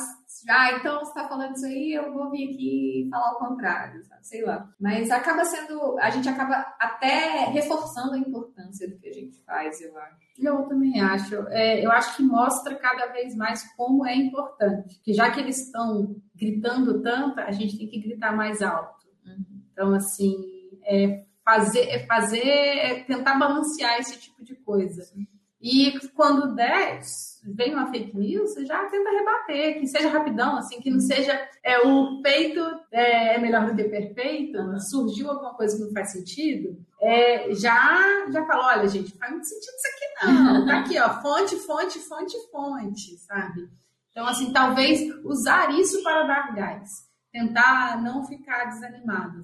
ah, 0.50 0.72
então 0.74 1.00
você 1.00 1.10
está 1.10 1.28
falando 1.28 1.56
isso 1.56 1.66
aí, 1.66 1.94
eu 1.94 2.14
vou 2.14 2.30
vir 2.30 2.50
aqui 2.50 3.08
falar 3.10 3.34
o 3.34 3.40
contrário, 3.40 4.04
sabe? 4.04 4.26
sei 4.26 4.44
lá. 4.44 4.70
Mas 4.80 5.12
acaba 5.12 5.46
sendo, 5.46 5.98
a 6.00 6.10
gente 6.10 6.28
acaba 6.28 6.66
até 6.80 7.46
reforçando 7.46 8.14
a 8.14 8.18
importância 8.18 8.90
do 8.90 8.98
que 8.98 9.08
a 9.08 9.14
gente 9.14 9.40
faz, 9.44 9.80
eu 9.82 9.98
acho. 9.98 10.26
Eu 10.38 10.64
também 10.64 11.00
acho. 11.00 11.36
É, 11.50 11.86
eu 11.86 11.92
acho 11.92 12.18
que 12.18 12.24
mostra 12.24 12.76
cada 12.76 13.08
vez 13.08 13.36
mais 13.36 13.64
como 13.76 14.06
é 14.06 14.16
importante. 14.16 15.00
Que 15.04 15.14
já 15.14 15.32
que 15.32 15.40
eles 15.40 15.66
estão 15.66 16.16
gritando 16.36 17.02
tanto, 17.02 17.40
a 17.40 17.52
gente 17.52 17.78
tem 17.78 17.88
que 17.88 18.02
gritar 18.02 18.36
mais 18.36 18.62
alto. 18.62 19.06
Então, 19.72 19.94
assim, 19.94 20.36
é 20.86 21.24
fazer, 21.44 21.88
é 21.88 22.06
fazer, 22.06 22.48
é 22.48 23.04
tentar 23.04 23.38
balancear 23.38 24.00
esse 24.00 24.20
tipo 24.20 24.44
de 24.44 24.56
coisa. 24.56 25.04
E 25.62 25.98
quando 26.16 26.56
der, 26.56 27.00
vem 27.54 27.74
uma 27.74 27.88
fake 27.88 28.16
news, 28.16 28.54
você 28.54 28.66
já 28.66 28.86
tenta 28.86 29.10
rebater, 29.10 29.80
que 29.80 29.88
seja 29.88 30.10
rapidão, 30.10 30.58
assim, 30.58 30.80
que 30.80 30.90
não 30.90 31.00
seja 31.00 31.40
é, 31.64 31.80
o 31.80 32.22
peito 32.22 32.60
é, 32.92 33.36
é 33.36 33.38
melhor 33.38 33.68
do 33.68 33.76
que 33.76 33.84
perfeito, 33.84 34.58
surgiu 34.80 35.30
alguma 35.30 35.54
coisa 35.54 35.78
que 35.78 35.84
não 35.84 35.92
faz 35.92 36.12
sentido, 36.12 36.78
é, 37.02 37.54
já, 37.54 38.26
já 38.32 38.46
falou, 38.46 38.66
olha, 38.66 38.88
gente, 38.88 39.18
faz 39.18 39.32
muito 39.32 39.48
sentido 39.48 39.74
isso 39.76 39.88
aqui 39.88 40.26
não. 40.26 40.66
Tá 40.66 40.80
aqui, 40.80 41.00
ó, 41.00 41.22
fonte, 41.22 41.56
fonte, 41.58 42.00
fonte, 42.00 42.36
fonte, 42.52 43.18
sabe? 43.18 43.70
Então, 44.12 44.26
assim, 44.26 44.52
talvez 44.54 45.02
usar 45.24 45.72
isso 45.78 46.02
para 46.02 46.24
dar 46.24 46.56
gás 46.56 47.06
tentar 47.36 48.02
não 48.02 48.26
ficar 48.26 48.64
desanimado, 48.70 49.42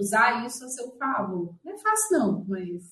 usar 0.00 0.44
isso 0.44 0.64
a 0.64 0.68
seu 0.68 0.90
favor. 0.98 1.54
Não 1.64 1.72
é 1.72 1.78
fácil, 1.78 2.18
não, 2.18 2.44
mas 2.48 2.82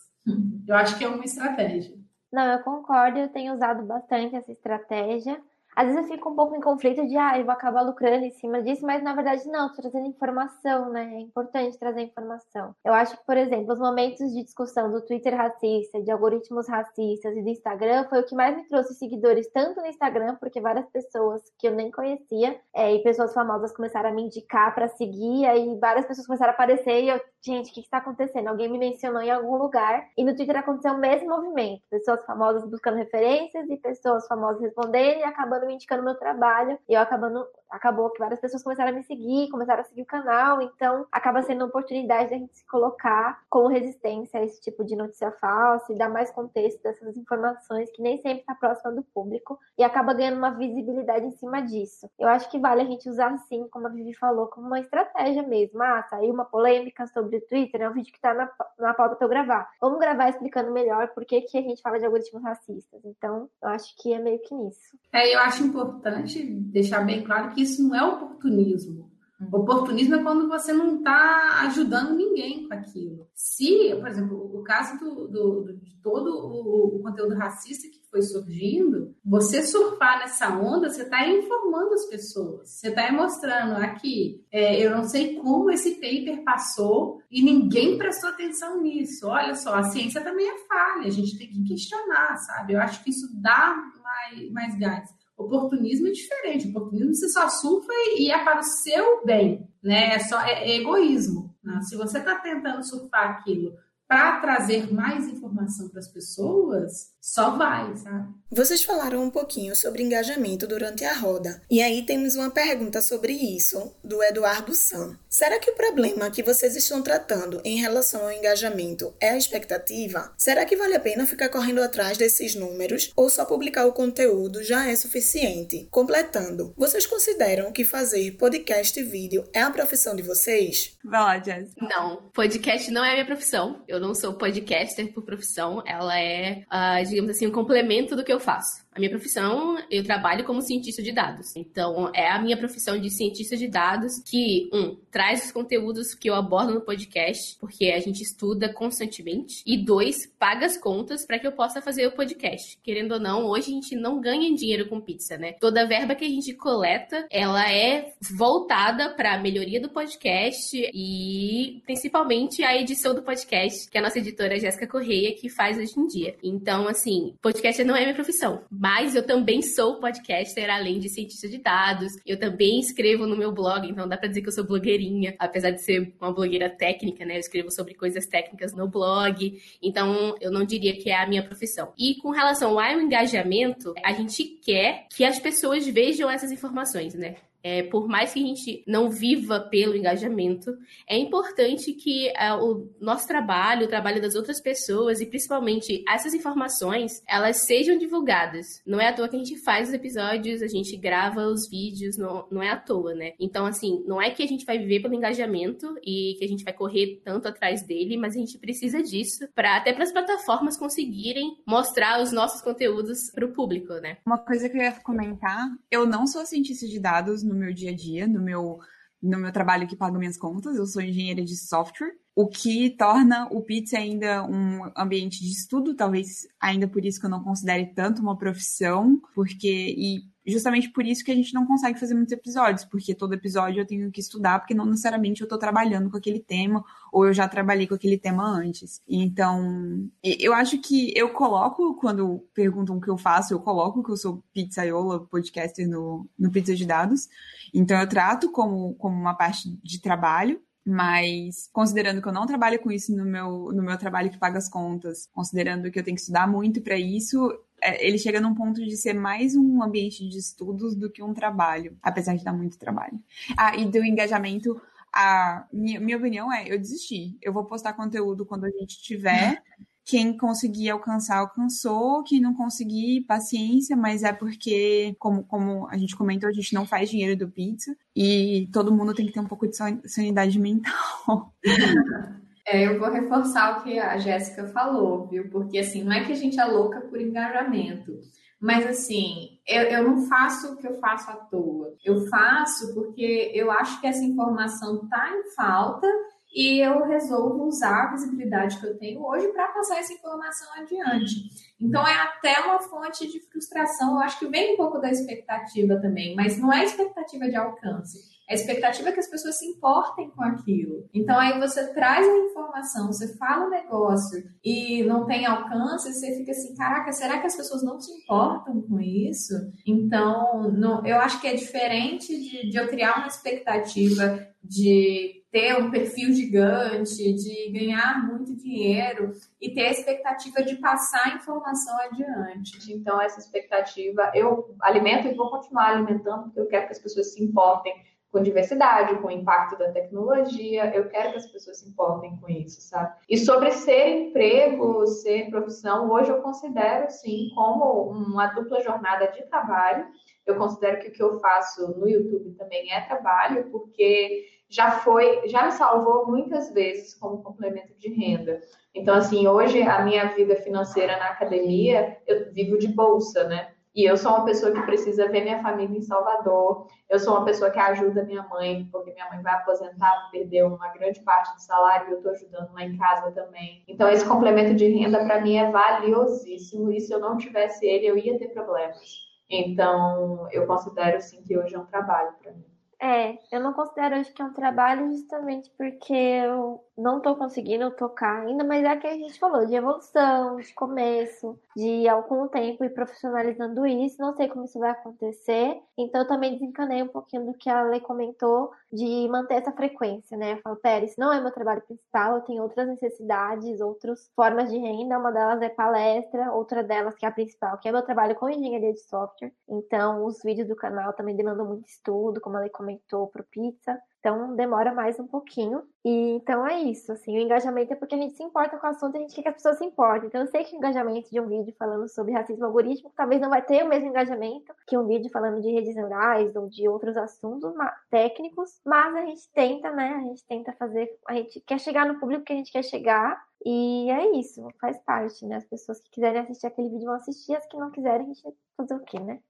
eu 0.65 0.77
acho 0.77 0.97
que 0.97 1.03
é 1.03 1.09
uma 1.09 1.25
estratégia. 1.25 1.98
Não, 2.33 2.51
eu 2.53 2.63
concordo, 2.63 3.19
eu 3.19 3.29
tenho 3.31 3.53
usado 3.55 3.85
bastante 3.85 4.35
essa 4.37 4.51
estratégia. 4.53 5.43
Às 5.79 5.87
vezes 5.87 6.01
eu 6.01 6.17
fico 6.17 6.31
um 6.31 6.35
pouco 6.35 6.57
em 6.57 6.61
conflito 6.61 7.07
de, 7.07 7.17
ah, 7.17 7.39
eu 7.39 7.45
vou 7.45 7.53
acabar 7.53 7.83
lucrando 7.83 8.25
em 8.25 8.33
cima 8.33 8.61
disso, 8.61 8.85
mas 8.85 9.01
na 9.01 9.15
verdade 9.15 9.47
não, 9.47 9.69
tô 9.69 9.81
trazendo 9.81 10.09
informação, 10.09 10.91
né? 10.91 11.09
É 11.15 11.21
importante 11.21 11.79
trazer 11.79 12.03
informação. 12.03 12.75
Eu 12.85 12.93
acho 12.93 13.17
que, 13.17 13.25
por 13.25 13.37
exemplo, 13.37 13.75
os 13.75 13.79
momentos 13.79 14.33
de 14.33 14.43
discussão 14.43 14.91
do 14.91 15.07
Twitter 15.07 15.37
racista, 15.37 16.03
de 16.03 16.11
algoritmos 16.11 16.69
racistas 16.69 17.37
e 17.37 17.43
do 17.43 17.49
Instagram 17.49 18.09
foi 18.09 18.19
o 18.19 18.25
que 18.25 18.35
mais 18.35 18.57
me 18.57 18.67
trouxe 18.67 18.93
seguidores, 18.95 19.49
tanto 19.53 19.81
no 19.81 19.87
Instagram, 19.87 20.35
porque 20.41 20.61
várias 20.61 20.91
pessoas 20.91 21.43
que 21.57 21.69
eu 21.69 21.73
nem 21.73 21.93
conhecia 21.93 22.61
é, 22.75 22.93
e 22.93 23.03
pessoas 23.05 23.33
famosas 23.33 23.73
começaram 23.73 24.09
a 24.09 24.13
me 24.13 24.23
indicar 24.23 24.75
para 24.75 24.89
seguir, 24.89 25.47
aí 25.47 25.79
várias 25.79 26.07
pessoas 26.07 26.27
começaram 26.27 26.51
a 26.51 26.55
aparecer 26.55 27.05
e 27.05 27.09
eu, 27.09 27.21
gente, 27.41 27.71
o 27.71 27.75
que 27.75 27.83
está 27.83 27.99
acontecendo? 27.99 28.49
Alguém 28.49 28.69
me 28.69 28.79
mencionou 28.79 29.23
em 29.23 29.31
algum 29.31 29.57
lugar. 29.57 30.09
E 30.19 30.25
no 30.25 30.35
Twitter 30.35 30.57
aconteceu 30.57 30.95
o 30.95 30.99
mesmo 30.99 31.29
movimento: 31.29 31.83
pessoas 31.89 32.25
famosas 32.27 32.69
buscando 32.69 32.97
referências 32.97 33.71
e 33.71 33.77
pessoas 33.77 34.27
famosas 34.27 34.61
respondendo 34.61 35.21
e 35.21 35.23
acabando 35.23 35.68
me 35.69 35.75
indicando 35.75 36.03
meu 36.03 36.15
trabalho. 36.15 36.79
E 36.89 36.95
eu 36.95 37.01
acabando 37.01 37.47
acabou 37.71 38.11
que 38.11 38.19
várias 38.19 38.41
pessoas 38.41 38.63
começaram 38.63 38.91
a 38.91 38.95
me 38.95 39.03
seguir, 39.05 39.51
começaram 39.51 39.83
a 39.83 39.85
seguir 39.85 40.03
o 40.03 40.07
canal, 40.07 40.63
então 40.63 41.07
acaba 41.13 41.43
sendo 41.43 41.59
uma 41.59 41.69
oportunidade 41.69 42.31
da 42.31 42.37
gente 42.37 42.57
se 42.57 42.67
colocar 42.67 43.43
como 43.49 43.69
resistência 43.69 44.41
a 44.41 44.45
esse 44.45 44.61
tipo 44.61 44.85
de 44.85 44.97
notícia 44.97 45.31
falsa 45.33 45.93
e 45.93 45.99
dar 45.99 46.09
mais 46.09 46.31
contexto 46.31 46.83
dessas 46.83 47.17
informações 47.17 47.91
que 47.93 48.03
nem 48.03 48.17
sempre 48.17 48.41
está 48.41 48.55
próxima 48.55 48.93
do 48.93 49.03
público 49.03 49.59
e 49.77 49.85
acaba 49.85 50.15
ganhando 50.15 50.39
uma 50.39 50.51
visibilidade 50.51 51.27
em 51.27 51.33
cima 51.33 51.61
disso. 51.61 52.11
Eu 52.19 52.29
acho 52.29 52.51
que 52.51 52.59
vale 52.59 52.83
a 52.83 52.85
gente 52.85 53.09
usar 53.09 53.33
assim, 53.33 53.69
como 53.69 53.87
a 53.87 53.91
Vivi 53.91 54.15
falou, 54.15 54.47
como 54.47 54.67
uma 54.67 54.81
estratégia 54.81 55.43
mesmo. 55.43 55.83
Ah, 55.83 56.03
saiu 56.09 56.33
uma 56.33 56.45
polêmica 56.45 57.07
sobre 57.07 57.37
o 57.37 57.41
Twitter, 57.47 57.83
é 57.83 57.89
um 57.89 57.93
vídeo 57.93 58.11
que 58.11 58.19
está 58.19 58.35
na, 58.35 58.51
na 58.79 58.95
pauta 58.95 59.17
para 59.17 59.27
eu 59.27 59.31
gravar. 59.31 59.71
Vamos 59.81 59.99
gravar 59.99 60.29
explicando 60.29 60.73
melhor 60.73 61.09
por 61.09 61.25
que, 61.25 61.41
que 61.43 61.59
a 61.59 61.63
gente 61.63 61.83
fala 61.83 61.99
de 61.99 62.05
algoritmos 62.05 62.43
racistas. 62.43 63.05
Então, 63.05 63.49
eu 63.63 63.69
acho 63.69 63.95
que 63.97 64.13
é 64.13 64.19
meio 64.19 64.41
que 64.41 64.55
nisso. 64.55 64.97
É, 65.13 65.35
eu 65.35 65.41
acho 65.49 65.65
importante 65.65 66.45
deixar 66.45 67.05
bem 67.05 67.25
claro 67.25 67.53
que 67.53 67.63
isso 67.63 67.83
não 67.83 67.95
é 67.95 68.03
oportunismo. 68.05 69.09
Uhum. 69.41 69.49
Oportunismo 69.53 70.17
é 70.17 70.23
quando 70.23 70.49
você 70.49 70.73
não 70.73 70.99
está 70.99 71.61
ajudando 71.67 72.17
ninguém 72.17 72.67
com 72.67 72.75
aquilo. 72.75 73.29
Se, 73.35 73.95
por 73.95 74.09
exemplo, 74.09 74.37
o 74.37 74.63
caso 74.65 74.99
do, 74.99 75.29
do, 75.29 75.79
de 75.81 75.97
todo 76.03 76.29
o, 76.29 76.97
o, 76.97 77.03
conteúdo 77.03 77.37
racista 77.37 77.89
que 77.89 78.01
foi 78.11 78.23
surgindo, 78.23 79.15
você 79.25 79.63
surfar 79.63 80.19
nessa 80.19 80.49
onda, 80.59 80.91
você 80.91 81.03
está 81.03 81.29
informando 81.29 81.95
as 81.95 82.07
pessoas. 82.07 82.69
Você 82.69 82.89
está 82.89 83.13
mostrando 83.13 83.75
aqui, 83.77 84.45
é, 84.51 84.85
eu 84.85 84.91
não 84.91 85.05
sei 85.05 85.37
como 85.37 85.71
esse 85.71 85.95
paper 85.95 86.43
passou 86.43 87.21
e 87.31 87.41
ninguém 87.41 87.97
prestou 87.97 88.31
atenção 88.31 88.83
nisso. 88.83 89.29
Olha 89.29 89.55
só, 89.55 89.75
a 89.75 89.85
ciência 89.85 90.21
também 90.21 90.49
é 90.49 90.59
falha, 90.67 91.07
a 91.07 91.11
gente 91.11 91.39
tem 91.39 91.49
que 91.49 91.63
questionar, 91.63 92.37
sabe? 92.39 92.73
Eu 92.73 92.81
acho 92.81 93.05
que 93.05 93.11
isso 93.11 93.29
dá 93.41 93.77
mais, 94.03 94.51
mais 94.51 94.79
gás. 94.79 95.18
Oportunismo 95.39 96.09
é 96.09 96.11
diferente. 96.11 96.69
Oportunismo 96.69 97.15
você 97.15 97.29
só 97.29 97.49
surfa 97.49 97.93
e 98.19 98.31
é 98.31 98.45
para 98.45 98.59
o 98.59 98.65
seu 98.65 99.25
bem, 99.25 99.67
né? 99.83 100.17
É 100.17 100.19
só 100.19 100.41
é, 100.41 100.69
é 100.69 100.77
egoísmo. 100.77 101.55
Né? 101.63 101.81
Se 101.83 101.97
você 101.97 102.19
está 102.19 102.35
tentando 102.41 102.85
surfar 102.85 103.31
aquilo 103.31 103.73
para 104.09 104.41
trazer 104.41 104.91
mais 104.91 105.29
informação 105.29 105.87
para 105.91 106.01
as 106.01 106.09
pessoas, 106.09 107.13
só 107.21 107.51
vai, 107.59 107.95
sabe? 107.95 108.33
Vocês 108.51 108.83
falaram 108.83 109.23
um 109.23 109.31
pouquinho 109.31 109.77
sobre 109.77 110.03
engajamento 110.03 110.67
durante 110.67 111.05
a 111.05 111.13
roda. 111.13 111.61
E 111.71 111.83
aí 111.83 112.07
temos 112.07 112.35
uma 112.35 112.49
pergunta 112.49 113.03
sobre 113.03 113.35
isso 113.35 113.95
do 114.03 114.23
Eduardo 114.23 114.75
Sam. 114.75 115.19
Será 115.29 115.59
que 115.59 115.71
o 115.71 115.75
problema 115.75 116.31
que 116.31 116.43
vocês 116.43 116.75
estão 116.75 117.03
tratando 117.03 117.61
em 117.63 117.77
relação 117.77 118.23
ao 118.23 118.33
engajamento 118.33 119.15
é 119.21 119.31
a 119.31 119.37
expectativa? 119.37 120.33
Será 120.39 120.65
que 120.65 120.77
vale 120.77 120.97
a 120.97 121.01
pena 121.01 121.27
ficar 121.27 121.51
correndo 121.51 121.83
atrás 121.83 122.17
desses 122.17 122.55
números 122.55 123.13
ou 123.15 123.29
só 123.29 123.45
publicar 123.45 123.85
o 123.85 123.93
conteúdo 123.93 124.65
já 124.65 124.89
é 124.89 124.97
suficiente? 124.97 125.87
Completando, 125.91 126.73
vocês 126.79 127.05
consideram 127.05 127.71
que 127.71 127.85
fazer 127.85 128.31
podcast 128.39 128.99
e 128.99 129.03
vídeo 129.03 129.45
é 129.53 129.61
a 129.61 129.71
profissão 129.71 130.17
de 130.17 130.23
vocês? 130.23 130.97
Vai 131.05 131.21
lá, 131.21 131.39
Jess. 131.39 131.73
Não, 131.79 132.31
podcast 132.33 132.91
não 132.91 133.05
é 133.05 133.11
a 133.11 133.13
minha 133.15 133.27
profissão. 133.27 133.85
Eu 133.87 133.98
não 134.01 134.15
sou 134.15 134.35
podcaster 134.35 135.13
por 135.13 135.23
profissão. 135.23 135.83
Ela 135.87 136.19
é, 136.19 136.65
uh, 136.67 137.09
digamos 137.09 137.31
assim, 137.31 137.47
um 137.47 137.53
complemento 137.53 138.15
do 138.15 138.25
que 138.25 138.33
eu 138.33 138.41
faço. 138.41 138.83
A 138.99 139.01
minha 139.01 139.11
profissão, 139.11 139.79
eu 139.89 140.03
trabalho 140.03 140.45
como 140.45 140.61
cientista 140.61 141.01
de 141.01 141.13
dados. 141.13 141.55
Então, 141.55 142.11
é 142.13 142.29
a 142.29 142.43
minha 142.43 142.57
profissão 142.57 143.01
de 143.01 143.09
cientista 143.11 143.57
de 143.57 143.69
dados 143.69 144.21
que, 144.29 144.69
um, 144.73 144.97
traz 145.09 145.45
os 145.45 145.53
conteúdos 145.53 146.15
que 146.15 146.29
eu 146.29 146.35
abordo 146.35 146.75
no 146.75 146.81
podcast, 146.81 147.57
porque 147.61 147.93
a 147.93 148.01
gente 148.01 148.25
estuda 148.25 148.75
constantemente. 148.75 149.63
E 149.65 149.77
dois, 149.77 150.27
paga 150.37 150.67
as 150.67 150.77
contas 150.77 151.25
para 151.25 151.39
que 151.39 151.47
eu 151.47 151.53
possa 151.53 151.81
fazer 151.81 152.09
o 152.09 152.11
podcast. 152.11 152.77
Querendo 152.83 153.13
ou 153.13 153.21
não, 153.21 153.47
hoje 153.47 153.71
a 153.71 153.75
gente 153.75 153.95
não 153.95 154.21
ganha 154.21 154.53
dinheiro 154.53 154.89
com 154.89 155.01
pizza, 155.01 155.39
né? 155.39 155.53
Toda 155.61 155.87
verba 155.87 156.17
que 156.17 156.25
a 156.25 156.29
gente 156.29 156.53
coleta, 156.55 157.25
ela 157.31 157.71
é 157.73 158.13
voltada 158.37 159.11
para 159.11 159.35
a 159.35 159.39
melhoria 159.39 159.81
do 159.81 159.91
podcast 159.91 160.77
e 160.93 161.81
principalmente 161.87 162.65
a 162.65 162.77
edição 162.77 163.15
do 163.15 163.23
podcast, 163.23 163.89
que 163.89 163.97
a 163.97 164.03
nossa 164.03 164.19
editora 164.19 164.59
Jéssica 164.59 164.89
Correia 164.89 165.37
que 165.37 165.49
faz 165.49 165.79
hoje 165.79 165.93
em 165.97 166.07
dia. 166.09 166.35
Então, 166.43 166.89
assim, 166.89 167.37
podcast 167.41 167.85
não 167.85 167.95
é 167.95 168.01
minha 168.01 168.15
profissão 168.15 168.65
mas 168.89 169.15
eu 169.15 169.23
também 169.23 169.61
sou 169.61 170.01
podcaster, 170.01 170.71
além 170.71 170.99
de 170.99 171.11
cientista 171.11 171.47
de 171.47 171.59
dados. 171.59 172.11
Eu 172.25 172.41
também 172.41 172.81
escrevo 172.81 173.27
no 173.27 173.37
meu 173.37 173.53
blog, 173.53 173.87
então 173.87 174.09
dá 174.09 174.17
pra 174.17 174.29
dizer 174.29 174.41
que 174.41 174.49
eu 174.49 174.53
sou 174.53 174.67
blogueirinha, 174.67 175.37
apesar 175.39 175.73
de 175.73 175.85
ser 175.85 176.15
uma 176.19 176.33
blogueira 176.33 176.71
técnica, 176.71 177.23
né? 177.23 177.35
Eu 177.37 177.41
escrevo 177.41 177.71
sobre 177.71 177.93
coisas 177.93 178.25
técnicas 178.25 178.75
no 178.75 178.89
blog, 178.89 179.61
então 179.83 180.35
eu 180.41 180.51
não 180.51 180.65
diria 180.65 180.97
que 180.97 181.11
é 181.11 181.23
a 181.23 181.27
minha 181.27 181.43
profissão. 181.43 181.93
E 181.99 182.15
com 182.15 182.31
relação 182.31 182.81
ao 182.81 182.99
engajamento, 182.99 183.93
a 184.03 184.15
gente 184.15 184.43
quer 184.43 185.07
que 185.15 185.23
as 185.23 185.39
pessoas 185.39 185.87
vejam 185.87 186.31
essas 186.31 186.51
informações, 186.51 187.13
né? 187.13 187.37
É, 187.63 187.83
por 187.83 188.09
mais 188.09 188.33
que 188.33 188.43
a 188.43 188.47
gente 188.47 188.85
não 188.87 189.11
viva 189.11 189.61
pelo 189.61 189.97
engajamento, 189.97 190.77
é 191.07 191.19
importante 191.19 191.93
que 191.93 192.29
é, 192.29 192.55
o 192.55 192.89
nosso 193.01 193.27
trabalho, 193.27 193.87
o 193.87 193.89
trabalho 193.89 194.21
das 194.21 194.35
outras 194.35 194.61
pessoas 194.61 195.21
e 195.21 195.27
principalmente 195.27 196.05
essas 196.09 196.35
informações, 196.35 197.23
elas 197.27 197.59
sejam 197.67 197.99
divulgadas. 197.99 198.81
Não 198.87 199.01
é 199.01 199.09
à 199.09 199.13
toa 199.13 199.29
que 199.29 199.37
a 199.37 199.39
gente 199.39 199.57
faz 199.59 199.89
os 199.89 199.95
episódios, 199.95 200.63
a 200.63 200.69
gente 200.69 200.97
grava 200.97 201.47
os 201.47 201.69
vídeos, 201.69 202.17
não, 202.17 202.47
não 202.51 202.63
é 202.63 202.71
à 202.71 202.77
toa, 202.77 203.15
né? 203.15 203.33
Então, 203.41 203.67
assim, 203.67 204.03
não 204.07 204.21
é 204.21 204.31
que 204.31 204.43
a 204.43 204.47
gente 204.47 204.65
vai 204.65 204.79
viver 204.79 205.01
pelo 205.01 205.15
engajamento 205.15 205.95
e 206.05 206.37
que 206.39 206.45
a 206.45 206.49
gente 206.49 206.65
vai 206.65 206.73
correr 206.73 207.21
tanto 207.25 207.49
atrás 207.49 207.83
dele, 207.83 208.17
mas 208.17 208.35
a 208.35 208.39
gente 208.39 208.59
precisa 208.59 209.03
disso 209.03 209.49
para 209.55 209.77
até 209.77 209.93
para 209.93 210.05
as 210.05 210.13
plataformas 210.13 210.77
conseguirem 210.77 211.57
mostrar 211.67 212.23
os 212.23 212.33
nossos 212.33 212.61
conteúdos 212.61 213.31
para 213.33 213.45
o 213.45 213.53
público, 213.53 213.95
né? 213.95 214.19
Uma 214.25 214.39
coisa 214.39 214.69
que 214.69 214.77
eu 214.77 214.83
ia 214.83 214.93
comentar, 214.93 215.69
eu 215.91 216.07
não 216.07 216.27
sou 216.27 216.45
cientista 216.47 216.87
de 216.87 217.01
dados 217.01 217.43
no 217.49 217.55
meu 217.55 217.73
dia 217.73 217.91
a 217.91 217.95
dia, 217.97 218.27
no 218.29 218.41
meu, 218.41 218.79
no 219.23 219.39
meu 219.39 219.53
trabalho 219.53 219.89
que 219.89 219.97
paga 219.97 220.19
minhas 220.19 220.37
contas. 220.37 220.77
Eu 220.77 220.87
sou 220.87 221.03
engenheira 221.03 221.43
de 221.43 221.57
software, 221.57 222.13
o 222.35 222.47
que 222.47 222.91
torna 222.91 223.49
o 223.51 223.63
Pizza 223.63 223.99
ainda 223.99 224.45
um 224.45 224.91
ambiente 224.97 225.41
de 225.41 225.51
estudo, 225.51 225.97
talvez 225.97 226.47
ainda 226.61 226.87
por 226.87 227.05
isso 227.05 227.19
que 227.19 227.27
eu 227.27 227.31
não 227.31 227.43
considere 227.43 227.93
tanto 227.95 228.23
uma 228.23 228.39
profissão, 228.39 229.21
porque 229.35 229.69
e 229.69 230.21
justamente 230.51 230.91
por 230.91 231.05
isso 231.05 231.25
que 231.25 231.31
a 231.31 231.35
gente 231.35 231.53
não 231.53 231.67
consegue 231.67 232.01
fazer 232.01 232.15
muitos 232.15 232.33
episódios, 232.33 232.85
porque 232.85 233.15
todo 233.15 233.35
episódio 233.35 233.81
eu 233.81 233.87
tenho 233.87 234.11
que 234.11 234.21
estudar, 234.21 234.59
porque 234.59 234.75
não 234.75 234.87
necessariamente 234.87 235.41
eu 235.41 235.45
estou 235.45 235.59
trabalhando 235.59 236.11
com 236.11 236.17
aquele 236.17 236.41
tema, 236.41 236.85
ou 237.13 237.27
eu 237.27 237.35
já 237.35 237.47
trabalhei 237.47 237.87
com 237.87 237.95
aquele 237.95 238.19
tema 238.19 238.45
antes. 238.45 239.03
Então, 239.09 240.09
eu 240.23 240.55
acho 240.55 240.79
que 240.81 241.13
eu 241.17 241.31
coloco, 241.31 241.95
quando 241.97 242.47
perguntam 242.55 242.97
o 242.97 243.01
que 243.01 243.11
eu 243.11 243.19
faço, 243.19 243.53
eu 243.53 243.61
coloco 243.61 244.03
que 244.03 244.11
eu 244.11 244.17
sou 244.17 244.43
pizzaiola, 244.53 245.27
podcaster 245.27 245.89
no, 245.89 246.29
no 246.39 246.51
Pizza 246.51 246.75
de 246.75 246.87
Dados. 246.87 247.29
Então, 247.73 247.99
eu 248.01 248.09
trato 248.09 248.51
como, 248.51 248.95
como 248.95 249.15
uma 249.15 249.35
parte 249.35 249.69
de 249.83 250.01
trabalho, 250.01 250.61
mas 250.89 251.69
considerando 251.71 252.23
que 252.23 252.29
eu 252.29 252.33
não 252.33 252.47
trabalho 252.47 252.79
com 252.79 252.91
isso 252.91 253.15
no 253.15 253.25
meu, 253.25 253.71
no 253.75 253.83
meu 253.83 253.99
trabalho 253.99 254.31
que 254.31 254.39
paga 254.39 254.57
as 254.57 254.71
contas, 254.71 255.29
considerando 255.35 255.91
que 255.91 255.99
eu 255.99 256.03
tenho 256.03 256.15
que 256.15 256.23
estudar 256.23 256.49
muito 256.49 256.81
para 256.81 256.99
isso, 256.99 257.53
ele 258.01 258.19
chega 258.19 258.41
num 258.41 258.55
ponto 258.55 258.85
de 258.85 258.97
ser 258.97 259.15
mais 259.15 259.55
um 259.55 259.83
ambiente 259.83 260.29
de 260.29 260.39
estudos 260.39 260.95
do 260.95 261.11
que 261.11 261.23
um 261.23 261.35
trabalho, 261.35 261.97
apesar 262.03 262.35
de 262.35 262.45
dar 262.45 262.53
muito 262.53 262.79
trabalho. 262.79 263.19
Ah, 263.57 263.77
e 263.77 263.85
do 263.85 264.05
engajamento, 264.05 264.81
a 265.13 265.67
minha, 265.73 266.01
minha 266.01 266.17
opinião 266.17 266.53
é, 266.53 266.73
eu 266.73 266.79
desisti. 266.79 267.37
Eu 267.43 267.53
vou 267.53 267.65
postar 267.65 267.93
conteúdo 267.95 268.45
quando 268.45 268.65
a 268.65 268.71
gente 268.71 269.01
tiver 269.01 269.63
quem 270.05 270.37
conseguir 270.37 270.89
alcançar, 270.89 271.39
alcançou, 271.39 272.23
quem 272.25 272.41
não 272.41 272.55
conseguir, 272.55 273.27
paciência, 273.27 273.95
mas 273.95 274.23
é 274.23 274.33
porque, 274.33 275.15
como, 275.19 275.45
como 275.45 275.87
a 275.89 275.99
gente 275.99 276.17
comentou, 276.17 276.49
a 276.49 276.53
gente 276.53 276.73
não 276.73 276.87
faz 276.87 277.11
dinheiro 277.11 277.37
do 277.37 277.51
pizza 277.51 277.95
e 278.17 278.69
todo 278.73 278.95
mundo 278.95 279.15
tem 279.15 279.27
que 279.27 279.33
ter 279.33 279.41
um 279.41 279.47
pouco 279.47 279.69
de 279.69 279.77
sanidade 280.09 280.59
mental. 280.59 281.55
É, 282.71 282.87
eu 282.87 282.99
vou 282.99 283.11
reforçar 283.11 283.79
o 283.79 283.83
que 283.83 283.99
a 283.99 284.19
Jéssica 284.19 284.67
falou, 284.67 285.27
viu? 285.27 285.49
Porque 285.49 285.79
assim, 285.79 286.05
não 286.05 286.13
é 286.13 286.25
que 286.25 286.33
a 286.33 286.37
gente 286.37 286.61
é 286.61 286.65
louca 286.65 287.01
por 287.01 287.19
engajamento. 287.19 288.21
Mas 288.61 288.87
assim, 288.87 289.59
eu, 289.67 289.83
eu 289.85 290.03
não 290.03 290.27
faço 290.27 290.73
o 290.73 290.77
que 290.77 290.87
eu 290.87 290.99
faço 290.99 291.31
à 291.31 291.37
toa. 291.37 291.95
Eu 292.05 292.27
faço 292.27 292.93
porque 292.93 293.53
eu 293.55 293.71
acho 293.71 294.01
que 294.01 294.07
essa 294.07 294.23
informação 294.23 295.03
está 295.03 295.31
em 295.35 295.51
falta 295.55 296.07
e 296.55 296.79
eu 296.81 297.05
resolvo 297.05 297.65
usar 297.65 298.05
a 298.05 298.11
visibilidade 298.13 298.79
que 298.79 298.87
eu 298.87 298.99
tenho 298.99 299.25
hoje 299.25 299.49
para 299.49 299.69
passar 299.69 299.99
essa 299.99 300.13
informação 300.13 300.69
adiante. 300.75 301.37
Então 301.81 302.07
é 302.07 302.15
até 302.15 302.61
uma 302.61 302.81
fonte 302.81 303.31
de 303.31 303.41
frustração, 303.49 304.15
eu 304.15 304.21
acho 304.21 304.39
que 304.39 304.49
vem 304.49 304.75
um 304.75 304.77
pouco 304.77 304.99
da 304.99 305.11
expectativa 305.11 306.01
também, 306.01 306.35
mas 306.35 306.59
não 306.59 306.73
é 306.73 306.85
expectativa 306.85 307.49
de 307.49 307.57
alcance. 307.57 308.38
É 308.49 308.55
a 308.55 308.57
expectativa 308.57 309.13
que 309.13 309.21
as 309.21 309.29
pessoas 309.29 309.59
se 309.59 309.67
importem 309.67 310.31
com 310.31 310.43
aquilo. 310.43 311.07
Então 311.13 311.39
aí 311.39 311.59
você 311.61 311.93
traz 311.93 312.27
a 312.27 312.39
informação, 312.39 313.09
você 313.09 313.37
fala 313.37 313.67
o 313.67 313.71
negócio 313.71 314.43
e 314.65 315.03
não 315.05 315.27
tem 315.27 315.45
alcance, 315.45 316.13
você 316.13 316.35
fica 316.37 316.53
assim, 316.53 316.75
caraca, 316.75 317.13
será 317.13 317.41
que 317.41 317.47
as 317.47 317.57
pessoas 317.57 317.83
não 317.83 318.01
se 318.01 318.11
importam 318.13 318.81
com 318.83 318.99
isso? 319.01 319.53
Então, 319.87 320.71
não, 320.73 321.05
eu 321.07 321.17
acho 321.17 321.41
que 321.41 321.47
é 321.47 321.55
diferente 321.55 322.29
de, 322.29 322.71
de 322.71 322.77
eu 322.77 322.89
criar 322.89 323.19
uma 323.19 323.27
expectativa 323.27 324.49
de 324.63 325.39
ter 325.51 325.81
um 325.81 325.91
perfil 325.91 326.33
gigante, 326.33 327.33
de 327.33 327.73
ganhar 327.73 328.27
muito 328.27 328.55
dinheiro 328.55 329.33
e 329.61 329.73
ter 329.73 329.87
a 329.87 329.91
expectativa 329.91 330.63
de 330.63 330.77
passar 330.77 331.27
a 331.27 331.37
informação 331.37 331.99
adiante. 332.01 332.93
Então, 332.93 333.21
essa 333.21 333.41
expectativa 333.41 334.31
eu 334.35 334.77
alimento 334.81 335.27
e 335.27 335.35
vou 335.35 335.51
continuar 335.51 335.91
alimentando, 335.91 336.45
porque 336.45 336.61
eu 336.61 336.67
quero 336.67 336.87
que 336.87 336.93
as 336.93 336.99
pessoas 336.99 337.33
se 337.33 337.43
importem 337.43 337.95
com 338.31 338.43
diversidade, 338.43 339.19
com 339.21 339.29
o 339.29 339.31
impacto 339.31 339.79
da 339.79 339.91
tecnologia. 339.91 340.95
Eu 340.95 341.09
quero 341.09 341.31
que 341.33 341.39
as 341.39 341.51
pessoas 341.51 341.81
se 341.81 341.89
importem 341.89 342.37
com 342.37 342.49
isso, 342.49 342.81
sabe? 342.83 343.15
E 343.29 343.39
sobre 343.39 343.71
ser 343.71 344.09
emprego, 344.09 345.07
ser 345.07 345.51
profissão, 345.51 346.11
hoje 346.11 346.31
eu 346.31 346.43
considero 346.43 347.11
sim 347.11 347.51
como 347.55 348.11
uma 348.11 348.49
dupla 348.49 348.83
jornada 348.83 349.29
de 349.29 349.43
trabalho. 349.45 350.07
Eu 350.47 350.57
considero 350.57 351.01
que 351.01 351.09
o 351.09 351.13
que 351.13 351.23
eu 351.23 351.39
faço 351.41 351.99
no 351.99 352.09
YouTube 352.09 352.53
também 352.53 352.93
é 352.93 353.01
trabalho, 353.03 353.71
porque 353.71 354.47
já 354.69 354.91
foi, 354.91 355.49
já 355.49 355.65
me 355.65 355.73
salvou 355.73 356.27
muitas 356.27 356.73
vezes 356.73 357.15
como 357.15 357.43
complemento 357.43 357.95
de 357.99 358.13
renda. 358.13 358.61
Então, 358.95 359.15
assim, 359.15 359.47
hoje 359.47 359.81
a 359.83 360.03
minha 360.03 360.27
vida 360.35 360.57
financeira 360.57 361.17
na 361.17 361.29
academia, 361.29 362.19
eu 362.27 362.53
vivo 362.53 362.79
de 362.79 362.89
bolsa, 362.89 363.45
né? 363.45 363.73
E 363.99 364.05
eu 364.05 364.17
sou 364.17 364.31
uma 364.31 364.45
pessoa 364.45 364.71
que 364.71 364.81
precisa 364.83 365.29
ver 365.29 365.43
minha 365.43 365.61
família 365.61 365.99
em 365.99 366.03
Salvador. 366.03 366.87
Eu 367.11 367.19
sou 367.19 367.35
uma 367.35 367.45
pessoa 367.45 367.69
que 367.69 367.81
ajuda 367.81 368.23
minha 368.23 368.45
mãe, 368.45 368.89
porque 368.93 369.11
minha 369.11 369.29
mãe 369.29 369.43
vai 369.43 369.55
aposentar, 369.55 370.29
perdeu 370.31 370.69
uma 370.69 370.87
grande 370.91 371.19
parte 371.23 371.53
do 371.57 371.61
salário 371.61 372.07
e 372.07 372.13
eu 372.13 372.19
estou 372.19 372.31
ajudando 372.31 372.73
lá 372.75 372.85
em 372.85 372.97
casa 372.97 373.33
também. 373.33 373.83
Então, 373.89 374.09
esse 374.09 374.25
complemento 374.25 374.73
de 374.77 374.87
renda 374.87 375.25
para 375.25 375.41
mim 375.41 375.57
é 375.57 375.69
valiosíssimo. 375.73 376.93
E 376.93 377.01
se 377.01 377.13
eu 377.13 377.19
não 377.19 377.39
tivesse 377.39 377.85
ele, 377.85 378.07
eu 378.07 378.17
ia 378.17 378.39
ter 378.39 378.51
problemas. 378.55 379.17
Então, 379.51 380.47
eu 380.53 380.65
considero 380.65 381.21
sim 381.21 381.43
que 381.43 381.59
hoje 381.59 381.75
é 381.75 381.79
um 381.81 381.87
trabalho 381.87 382.35
para 382.41 382.53
mim. 382.53 382.65
É, 383.03 383.37
eu 383.51 383.61
não 383.61 383.73
considero 383.73 384.21
hoje 384.21 384.33
que 384.33 384.41
é 384.41 384.45
um 384.45 384.53
trabalho 384.53 385.11
justamente 385.11 385.73
porque 385.77 386.15
eu 386.15 386.85
não 386.99 387.21
tô 387.21 387.37
conseguindo 387.37 387.91
tocar 387.93 388.43
ainda, 388.43 388.65
mas 388.65 388.85
é 388.85 388.97
que 388.97 389.07
a 389.07 389.15
gente 389.15 389.39
falou 389.39 389.65
de 389.65 389.75
evolução, 389.75 390.57
de 390.57 390.75
começo, 390.75 391.59
de 391.77 392.09
algum 392.09 392.49
tempo 392.49 392.85
ir 392.85 392.91
profissionalizando 392.91 393.87
isso. 393.87 394.21
Não 394.21 394.35
sei 394.35 394.49
como 394.49 394.65
isso 394.65 394.79
vai 394.79 394.91
acontecer, 394.91 395.81
então 395.97 396.23
eu 396.23 396.29
também 396.29 396.53
desencanei 396.55 397.03
um 397.03 397.09
pouquinho 397.09 397.47
do 397.47 397.55
que 397.55 397.71
a 397.71 397.83
Lei 397.83 398.01
comentou 398.01 398.73
de 398.93 399.29
manter 399.29 399.55
essa 399.55 399.73
frequência, 399.73 400.37
né? 400.37 400.55
Eu 400.55 400.63
falo, 400.63 400.77
Pérez, 400.77 401.15
não 401.17 401.33
é 401.33 401.41
meu 401.41 401.53
trabalho 401.53 401.83
principal, 401.83 402.37
eu 402.37 402.43
tenho 402.43 402.63
outras 402.63 402.89
necessidades, 402.89 403.81
outras 403.81 404.31
formas 404.35 404.71
de 404.71 404.79
renda. 404.79 405.19
Uma 405.19 405.31
delas 405.31 405.63
é 405.63 405.69
palestra, 405.69 406.53
outra 406.53 406.83
delas, 406.83 407.15
que 407.15 407.25
é 407.25 407.29
a 407.29 407.33
principal, 407.33 407.79
que 407.79 407.89
é 407.89 407.93
meu 407.93 408.03
trabalho 408.03 408.35
com 408.35 408.49
engenharia 408.49 408.93
de 408.93 409.01
software. 409.01 409.53
Então, 409.69 410.25
os 410.25 410.43
vídeos 410.43 410.67
do 410.67 410.75
canal 410.75 411.13
também 411.13 411.37
demandam 411.37 411.67
muito 411.67 411.87
estudo, 411.89 412.41
como 412.41 412.57
a 412.57 412.61
Lei 412.61 412.71
comentou, 412.71 413.29
pro 413.29 413.45
pizza. 413.45 413.99
Então 414.21 414.57
demora 414.57 414.93
mais 414.93 415.19
um 415.21 415.27
pouquinho. 415.27 415.83
E 416.05 416.31
então 416.33 416.67
é 416.67 416.81
isso, 416.83 417.13
assim, 417.13 417.37
o 417.37 417.41
engajamento 417.41 417.93
é 417.93 417.97
porque 417.97 418.15
a 418.15 418.19
gente 418.19 418.37
se 418.37 418.43
importa 418.43 418.77
com 418.79 418.87
o 418.87 418.91
assunto 418.91 419.17
a 419.17 419.21
gente 419.21 419.35
quer 419.35 419.43
que 419.43 419.49
as 419.49 419.55
pessoas 419.55 419.79
se 419.79 419.85
importem. 419.85 420.29
Então 420.29 420.41
eu 420.41 420.47
sei 420.49 420.65
que 420.65 420.75
o 420.75 420.79
engajamento 420.79 421.31
de 421.31 421.41
um 421.41 421.47
vídeo 421.47 421.75
falando 421.79 422.09
sobre 422.09 422.33
racismo 422.33 422.65
algorítmico 422.65 423.13
talvez 423.17 423.41
não 423.41 423.51
vai 423.51 423.63
ter 423.63 423.85
o 423.85 423.89
mesmo 423.89 424.09
engajamento 424.09 424.75
que 424.87 424.97
um 424.97 425.07
vídeo 425.07 425.31
falando 425.31 425.61
de 425.61 425.71
redes 425.71 425.95
neurais 425.95 426.55
ou 426.57 426.69
de 426.69 426.89
outros 426.89 427.17
assuntos 427.17 427.73
técnicos, 428.11 428.81
mas 428.85 429.15
a 429.15 429.25
gente 429.27 429.51
tenta, 429.53 429.91
né? 429.93 430.15
A 430.15 430.21
gente 430.23 430.45
tenta 430.47 430.73
fazer, 430.73 431.09
a 431.29 431.35
gente 431.35 431.61
quer 431.61 431.79
chegar 431.79 432.07
no 432.07 432.19
público 432.19 432.45
que 432.45 432.53
a 432.53 432.57
gente 432.57 432.73
quer 432.73 432.83
chegar. 432.83 433.47
E 433.65 434.11
é 434.11 434.37
isso, 434.39 434.67
faz 434.81 434.99
parte, 435.01 435.45
né? 435.47 435.57
As 435.57 435.65
pessoas 435.65 436.01
que 436.01 436.11
quiserem 436.11 436.41
assistir 436.41 436.67
aquele 436.67 436.89
vídeo 436.91 437.07
vão 437.07 437.15
assistir, 437.15 437.57
as 437.57 437.67
que 437.67 437.77
não 437.77 437.91
quiserem, 437.91 438.23
a 438.23 438.29
gente 438.29 438.43
vai 438.43 438.53
fazer 438.77 438.95
o 438.95 439.01
quê, 439.01 439.19
né? 439.21 439.41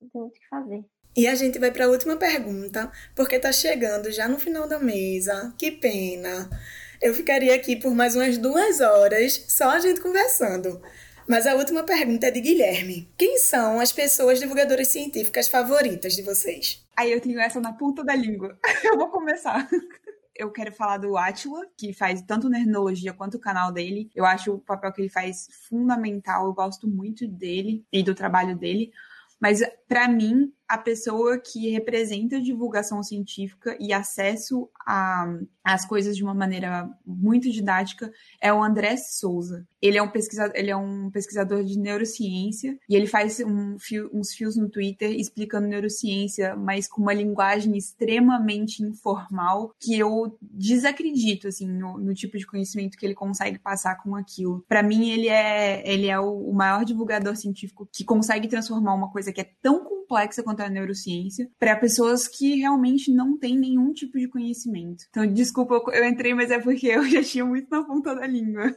Não 0.00 0.08
tem 0.08 0.20
muito 0.20 0.36
o 0.36 0.40
que 0.40 0.48
fazer. 0.48 0.84
E 1.16 1.26
a 1.26 1.34
gente 1.34 1.58
vai 1.58 1.70
para 1.70 1.86
a 1.86 1.88
última 1.88 2.16
pergunta, 2.16 2.92
porque 3.14 3.38
tá 3.38 3.50
chegando 3.50 4.12
já 4.12 4.28
no 4.28 4.38
final 4.38 4.68
da 4.68 4.78
mesa. 4.78 5.54
Que 5.56 5.70
pena. 5.70 6.50
Eu 7.00 7.14
ficaria 7.14 7.54
aqui 7.54 7.74
por 7.74 7.94
mais 7.94 8.14
umas 8.14 8.36
duas 8.36 8.80
horas 8.82 9.46
só 9.48 9.70
a 9.70 9.78
gente 9.78 10.02
conversando. 10.02 10.78
Mas 11.26 11.46
a 11.46 11.54
última 11.54 11.82
pergunta 11.82 12.26
é 12.26 12.30
de 12.30 12.40
Guilherme. 12.42 13.10
Quem 13.16 13.38
são 13.38 13.80
as 13.80 13.92
pessoas 13.92 14.38
divulgadoras 14.38 14.88
científicas 14.88 15.48
favoritas 15.48 16.14
de 16.14 16.20
vocês? 16.20 16.84
Aí 16.94 17.10
eu 17.10 17.20
tenho 17.20 17.40
essa 17.40 17.62
na 17.62 17.72
ponta 17.72 18.04
da 18.04 18.14
língua. 18.14 18.58
Eu 18.84 18.98
vou 18.98 19.08
começar. 19.08 19.66
Eu 20.34 20.52
quero 20.52 20.70
falar 20.70 20.98
do 20.98 21.16
Atila, 21.16 21.66
que 21.78 21.94
faz 21.94 22.20
tanto 22.20 22.50
Nerdologia 22.50 23.14
quanto 23.14 23.38
o 23.38 23.40
canal 23.40 23.72
dele. 23.72 24.10
Eu 24.14 24.26
acho 24.26 24.52
o 24.52 24.58
papel 24.58 24.92
que 24.92 25.00
ele 25.00 25.08
faz 25.08 25.48
fundamental. 25.68 26.46
Eu 26.46 26.52
gosto 26.52 26.86
muito 26.86 27.26
dele 27.26 27.86
e 27.90 28.02
do 28.02 28.14
trabalho 28.14 28.54
dele. 28.54 28.92
Mas 29.40 29.60
para 29.88 30.08
mim, 30.08 30.52
a 30.68 30.78
pessoa 30.78 31.38
que 31.38 31.70
representa 31.70 32.40
divulgação 32.40 33.02
científica 33.02 33.76
e 33.80 33.92
acesso 33.92 34.68
às 35.64 35.84
coisas 35.86 36.16
de 36.16 36.22
uma 36.22 36.34
maneira 36.34 36.88
muito 37.04 37.50
didática 37.50 38.12
é 38.40 38.52
o 38.52 38.62
André 38.62 38.96
Souza. 38.96 39.66
Ele 39.80 39.98
é 39.98 40.02
um 40.02 40.10
pesquisador, 40.10 40.52
ele 40.56 40.70
é 40.70 40.76
um 40.76 41.10
pesquisador 41.10 41.62
de 41.62 41.78
neurociência 41.78 42.76
e 42.88 42.96
ele 42.96 43.06
faz 43.06 43.40
um 43.40 43.78
fio, 43.78 44.10
uns 44.12 44.32
fios 44.32 44.56
no 44.56 44.68
Twitter 44.68 45.10
explicando 45.12 45.68
neurociência, 45.68 46.56
mas 46.56 46.88
com 46.88 47.02
uma 47.02 47.14
linguagem 47.14 47.76
extremamente 47.76 48.82
informal 48.82 49.72
que 49.78 49.96
eu 49.96 50.36
desacredito 50.40 51.48
assim 51.48 51.68
no, 51.68 51.98
no 51.98 52.14
tipo 52.14 52.36
de 52.36 52.46
conhecimento 52.46 52.96
que 52.96 53.06
ele 53.06 53.14
consegue 53.14 53.58
passar 53.58 53.96
com 54.02 54.16
aquilo. 54.16 54.64
Para 54.68 54.82
mim, 54.82 55.10
ele 55.10 55.28
é 55.28 55.82
ele 55.86 56.08
é 56.08 56.18
o, 56.18 56.50
o 56.50 56.52
maior 56.52 56.84
divulgador 56.84 57.36
científico 57.36 57.88
que 57.92 58.04
consegue 58.04 58.48
transformar 58.48 58.94
uma 58.94 59.10
coisa 59.10 59.32
que 59.32 59.40
é 59.40 59.50
tão 59.62 59.84
complexa 59.84 60.42
quanto 60.42 60.55
a 60.64 60.70
neurociência 60.70 61.48
para 61.58 61.76
pessoas 61.76 62.26
que 62.26 62.56
realmente 62.56 63.12
não 63.12 63.38
têm 63.38 63.58
nenhum 63.58 63.92
tipo 63.92 64.18
de 64.18 64.28
conhecimento. 64.28 65.04
Então, 65.10 65.26
desculpa, 65.26 65.80
eu 65.92 66.04
entrei, 66.04 66.34
mas 66.34 66.50
é 66.50 66.58
porque 66.58 66.86
eu 66.86 67.04
já 67.08 67.22
tinha 67.22 67.44
muito 67.44 67.68
na 67.70 67.84
ponta 67.84 68.14
da 68.14 68.26
língua. 68.26 68.74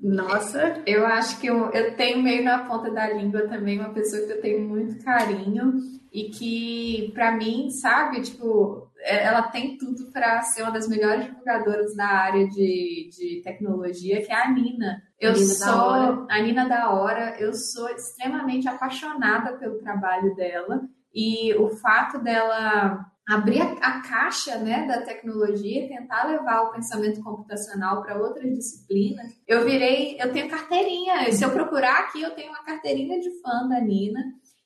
Nossa, 0.00 0.82
eu 0.86 1.06
acho 1.06 1.40
que 1.40 1.46
eu, 1.46 1.70
eu 1.70 1.96
tenho 1.96 2.22
meio 2.22 2.44
na 2.44 2.66
ponta 2.66 2.90
da 2.90 3.10
língua 3.10 3.48
também 3.48 3.78
uma 3.80 3.94
pessoa 3.94 4.26
que 4.26 4.32
eu 4.32 4.40
tenho 4.40 4.68
muito 4.68 5.02
carinho 5.02 5.72
e 6.12 6.24
que, 6.30 7.10
para 7.14 7.32
mim, 7.36 7.70
sabe, 7.70 8.20
tipo, 8.20 8.90
é, 8.98 9.24
ela 9.24 9.42
tem 9.42 9.78
tudo 9.78 10.12
para 10.12 10.42
ser 10.42 10.62
uma 10.62 10.72
das 10.72 10.88
melhores 10.88 11.24
divulgadoras 11.24 11.96
da 11.96 12.06
área 12.06 12.46
de, 12.48 13.08
de 13.10 13.40
tecnologia, 13.42 14.22
que 14.22 14.30
é 14.30 14.34
a 14.34 14.50
Nina. 14.50 15.02
Eu 15.18 15.32
Nina 15.32 15.44
sou 15.46 16.26
a 16.28 16.42
Nina 16.42 16.68
da 16.68 16.90
Hora, 16.90 17.36
eu 17.38 17.54
sou 17.54 17.88
extremamente 17.88 18.68
apaixonada 18.68 19.56
pelo 19.58 19.78
trabalho 19.78 20.34
dela 20.34 20.82
e 21.14 21.54
o 21.54 21.70
fato 21.70 22.18
dela 22.18 23.06
abrir 23.26 23.62
a, 23.62 24.02
caixa 24.02 24.58
né, 24.58 24.86
da 24.86 25.00
tecnologia 25.00 25.84
e 25.84 25.88
tentar 25.88 26.26
levar 26.26 26.62
o 26.62 26.72
pensamento 26.72 27.22
computacional 27.22 28.02
para 28.02 28.18
outras 28.18 28.52
disciplinas. 28.52 29.32
Eu 29.48 29.64
virei, 29.64 30.16
eu 30.20 30.30
tenho 30.30 30.50
carteirinha. 30.50 31.32
Se 31.32 31.42
eu 31.42 31.50
procurar 31.50 32.00
aqui, 32.00 32.20
eu 32.20 32.32
tenho 32.32 32.50
uma 32.50 32.62
carteirinha 32.62 33.18
de 33.20 33.30
fã 33.40 33.66
da 33.66 33.80
Nina. 33.80 34.20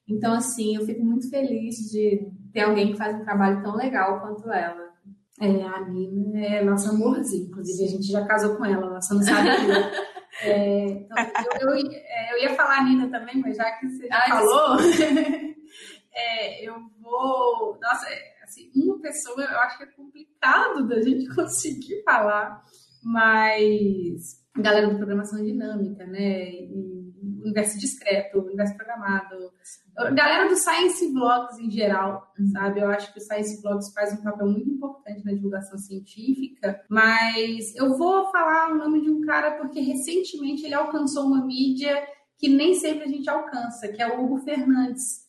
Então, 0.09 0.35
assim, 0.35 0.75
eu 0.75 0.85
fico 0.85 1.05
muito 1.05 1.31
feliz 1.31 1.77
de 1.91 2.27
ter 2.53 2.63
alguém 2.63 2.93
que 2.93 2.99
faz 2.99 3.15
um 3.15 3.25
trabalho 3.25 3.63
tão 3.63 3.77
legal 3.77 4.21
quanto 4.21 4.51
ela. 4.51 4.89
É, 5.41 5.63
a 5.63 5.81
Nina 5.89 6.41
é 6.41 6.65
nossa 6.65 6.91
amorzinha, 6.91 7.47
inclusive 7.47 7.85
a 7.85 7.91
gente 7.93 8.11
já 8.11 8.27
casou 8.27 8.57
com 8.57 8.65
ela, 8.65 9.01
só 9.01 9.15
não 9.15 9.23
sabe 9.23 9.49
é, 10.43 10.87
então, 10.87 11.17
eu, 11.61 11.69
eu, 11.71 11.91
é, 11.93 12.33
eu, 12.33 12.43
ia 12.43 12.55
falar 12.55 12.79
a 12.79 12.85
Nina 12.85 13.09
também, 13.09 13.41
mas 13.41 13.57
já 13.57 13.71
que 13.73 13.89
você 13.89 14.07
já 14.07 14.21
falou, 14.29 14.79
é, 16.19 16.65
eu 16.65 16.75
vou. 17.01 17.79
Nossa, 17.81 18.09
é, 18.09 18.43
assim, 18.43 18.71
uma 18.75 19.01
pessoa 19.01 19.43
eu 19.43 19.59
acho 19.61 19.79
que 19.79 19.85
é 19.85 19.87
complicado 19.87 20.89
da 20.89 21.01
gente 21.01 21.29
conseguir 21.35 22.03
falar, 22.03 22.63
mas 23.03 24.39
galera 24.57 24.89
do 24.89 24.97
programação 24.97 25.43
dinâmica, 25.45 26.05
né? 26.07 26.51
E 26.51 26.99
universo 27.43 27.79
discreto, 27.79 28.41
universo 28.41 28.77
programado, 28.77 29.37
galera 30.15 30.49
do 30.49 30.57
Science 30.57 31.13
Blogs 31.13 31.59
em 31.59 31.71
geral, 31.71 32.33
sabe? 32.53 32.81
Eu 32.81 32.91
acho 32.91 33.13
que 33.13 33.19
o 33.19 33.23
Science 33.23 33.63
Blogs 33.63 33.93
faz 33.93 34.13
um 34.13 34.23
papel 34.23 34.47
muito 34.47 34.69
importante 34.69 35.25
na 35.25 35.33
divulgação 35.33 35.79
científica, 35.79 36.81
mas 36.89 37.75
eu 37.75 37.97
vou 37.97 38.31
falar 38.31 38.73
o 38.73 38.77
nome 38.77 39.03
de 39.03 39.11
um 39.11 39.21
cara 39.23 39.53
porque 39.53 39.81
recentemente 39.81 40.65
ele 40.65 40.75
alcançou 40.75 41.27
uma 41.27 41.45
mídia 41.45 42.07
que 42.39 42.49
nem 42.49 42.75
sempre 42.75 43.05
a 43.05 43.09
gente 43.09 43.29
alcança, 43.29 43.89
que 43.89 44.01
é 44.01 44.17
o 44.17 44.25
Hugo 44.25 44.39
Fernandes, 44.39 45.28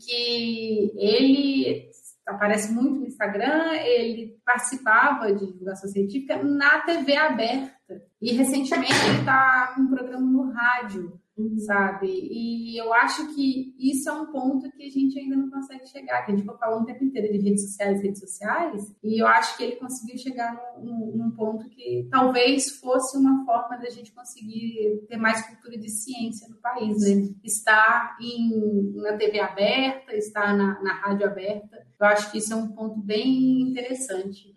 que 0.00 0.92
ele 0.96 1.90
aparece 2.26 2.72
muito 2.72 3.00
no 3.00 3.06
Instagram, 3.06 3.72
ele 3.84 4.38
participava 4.44 5.32
de 5.34 5.46
divulgação 5.52 5.90
científica 5.90 6.42
na 6.42 6.80
TV 6.80 7.16
aberta. 7.16 8.02
E 8.20 8.32
recentemente 8.32 8.92
ele 9.08 9.18
está 9.20 9.72
com 9.74 9.82
um 9.82 9.88
programa 9.88 10.26
no 10.26 10.52
rádio 10.52 11.20
uhum. 11.50 11.58
sabe? 11.58 12.08
E 12.08 12.80
eu 12.80 12.92
acho 12.94 13.34
que 13.34 13.74
isso 13.78 14.08
é 14.08 14.12
um 14.12 14.26
ponto 14.26 14.70
que 14.72 14.84
a 14.84 14.90
gente 14.90 15.18
ainda 15.18 15.36
não 15.36 15.50
consegue 15.50 15.86
chegar, 15.86 16.24
que 16.24 16.32
a 16.32 16.36
gente 16.36 16.46
vai 16.46 16.56
falando 16.58 16.82
o 16.82 16.86
tempo 16.86 17.04
inteiro 17.04 17.32
de 17.32 17.38
redes 17.38 17.64
sociais, 17.66 18.02
redes 18.02 18.20
sociais, 18.20 18.94
e 19.02 19.22
eu 19.22 19.26
acho 19.26 19.56
que 19.56 19.64
ele 19.64 19.76
conseguiu 19.76 20.18
chegar 20.18 20.60
num, 20.78 21.12
num 21.16 21.30
ponto 21.32 21.68
que 21.68 22.06
talvez 22.10 22.70
fosse 22.78 23.16
uma 23.16 23.44
forma 23.44 23.78
da 23.78 23.90
gente 23.90 24.12
conseguir 24.12 25.04
ter 25.08 25.16
mais 25.16 25.46
cultura 25.46 25.78
de 25.78 25.90
ciência 25.90 26.48
no 26.48 26.56
país, 26.56 27.00
né? 27.00 27.34
Estar 27.44 28.16
em, 28.20 28.92
na 28.96 29.16
TV 29.16 29.40
aberta, 29.40 30.14
estar 30.14 30.56
na, 30.56 30.80
na 30.82 30.94
rádio 30.94 31.26
aberta, 31.26 31.86
eu 32.00 32.06
acho 32.06 32.30
que 32.30 32.38
isso 32.38 32.52
é 32.52 32.56
um 32.56 32.68
ponto 32.68 33.00
bem 33.00 33.60
interessante. 33.62 34.52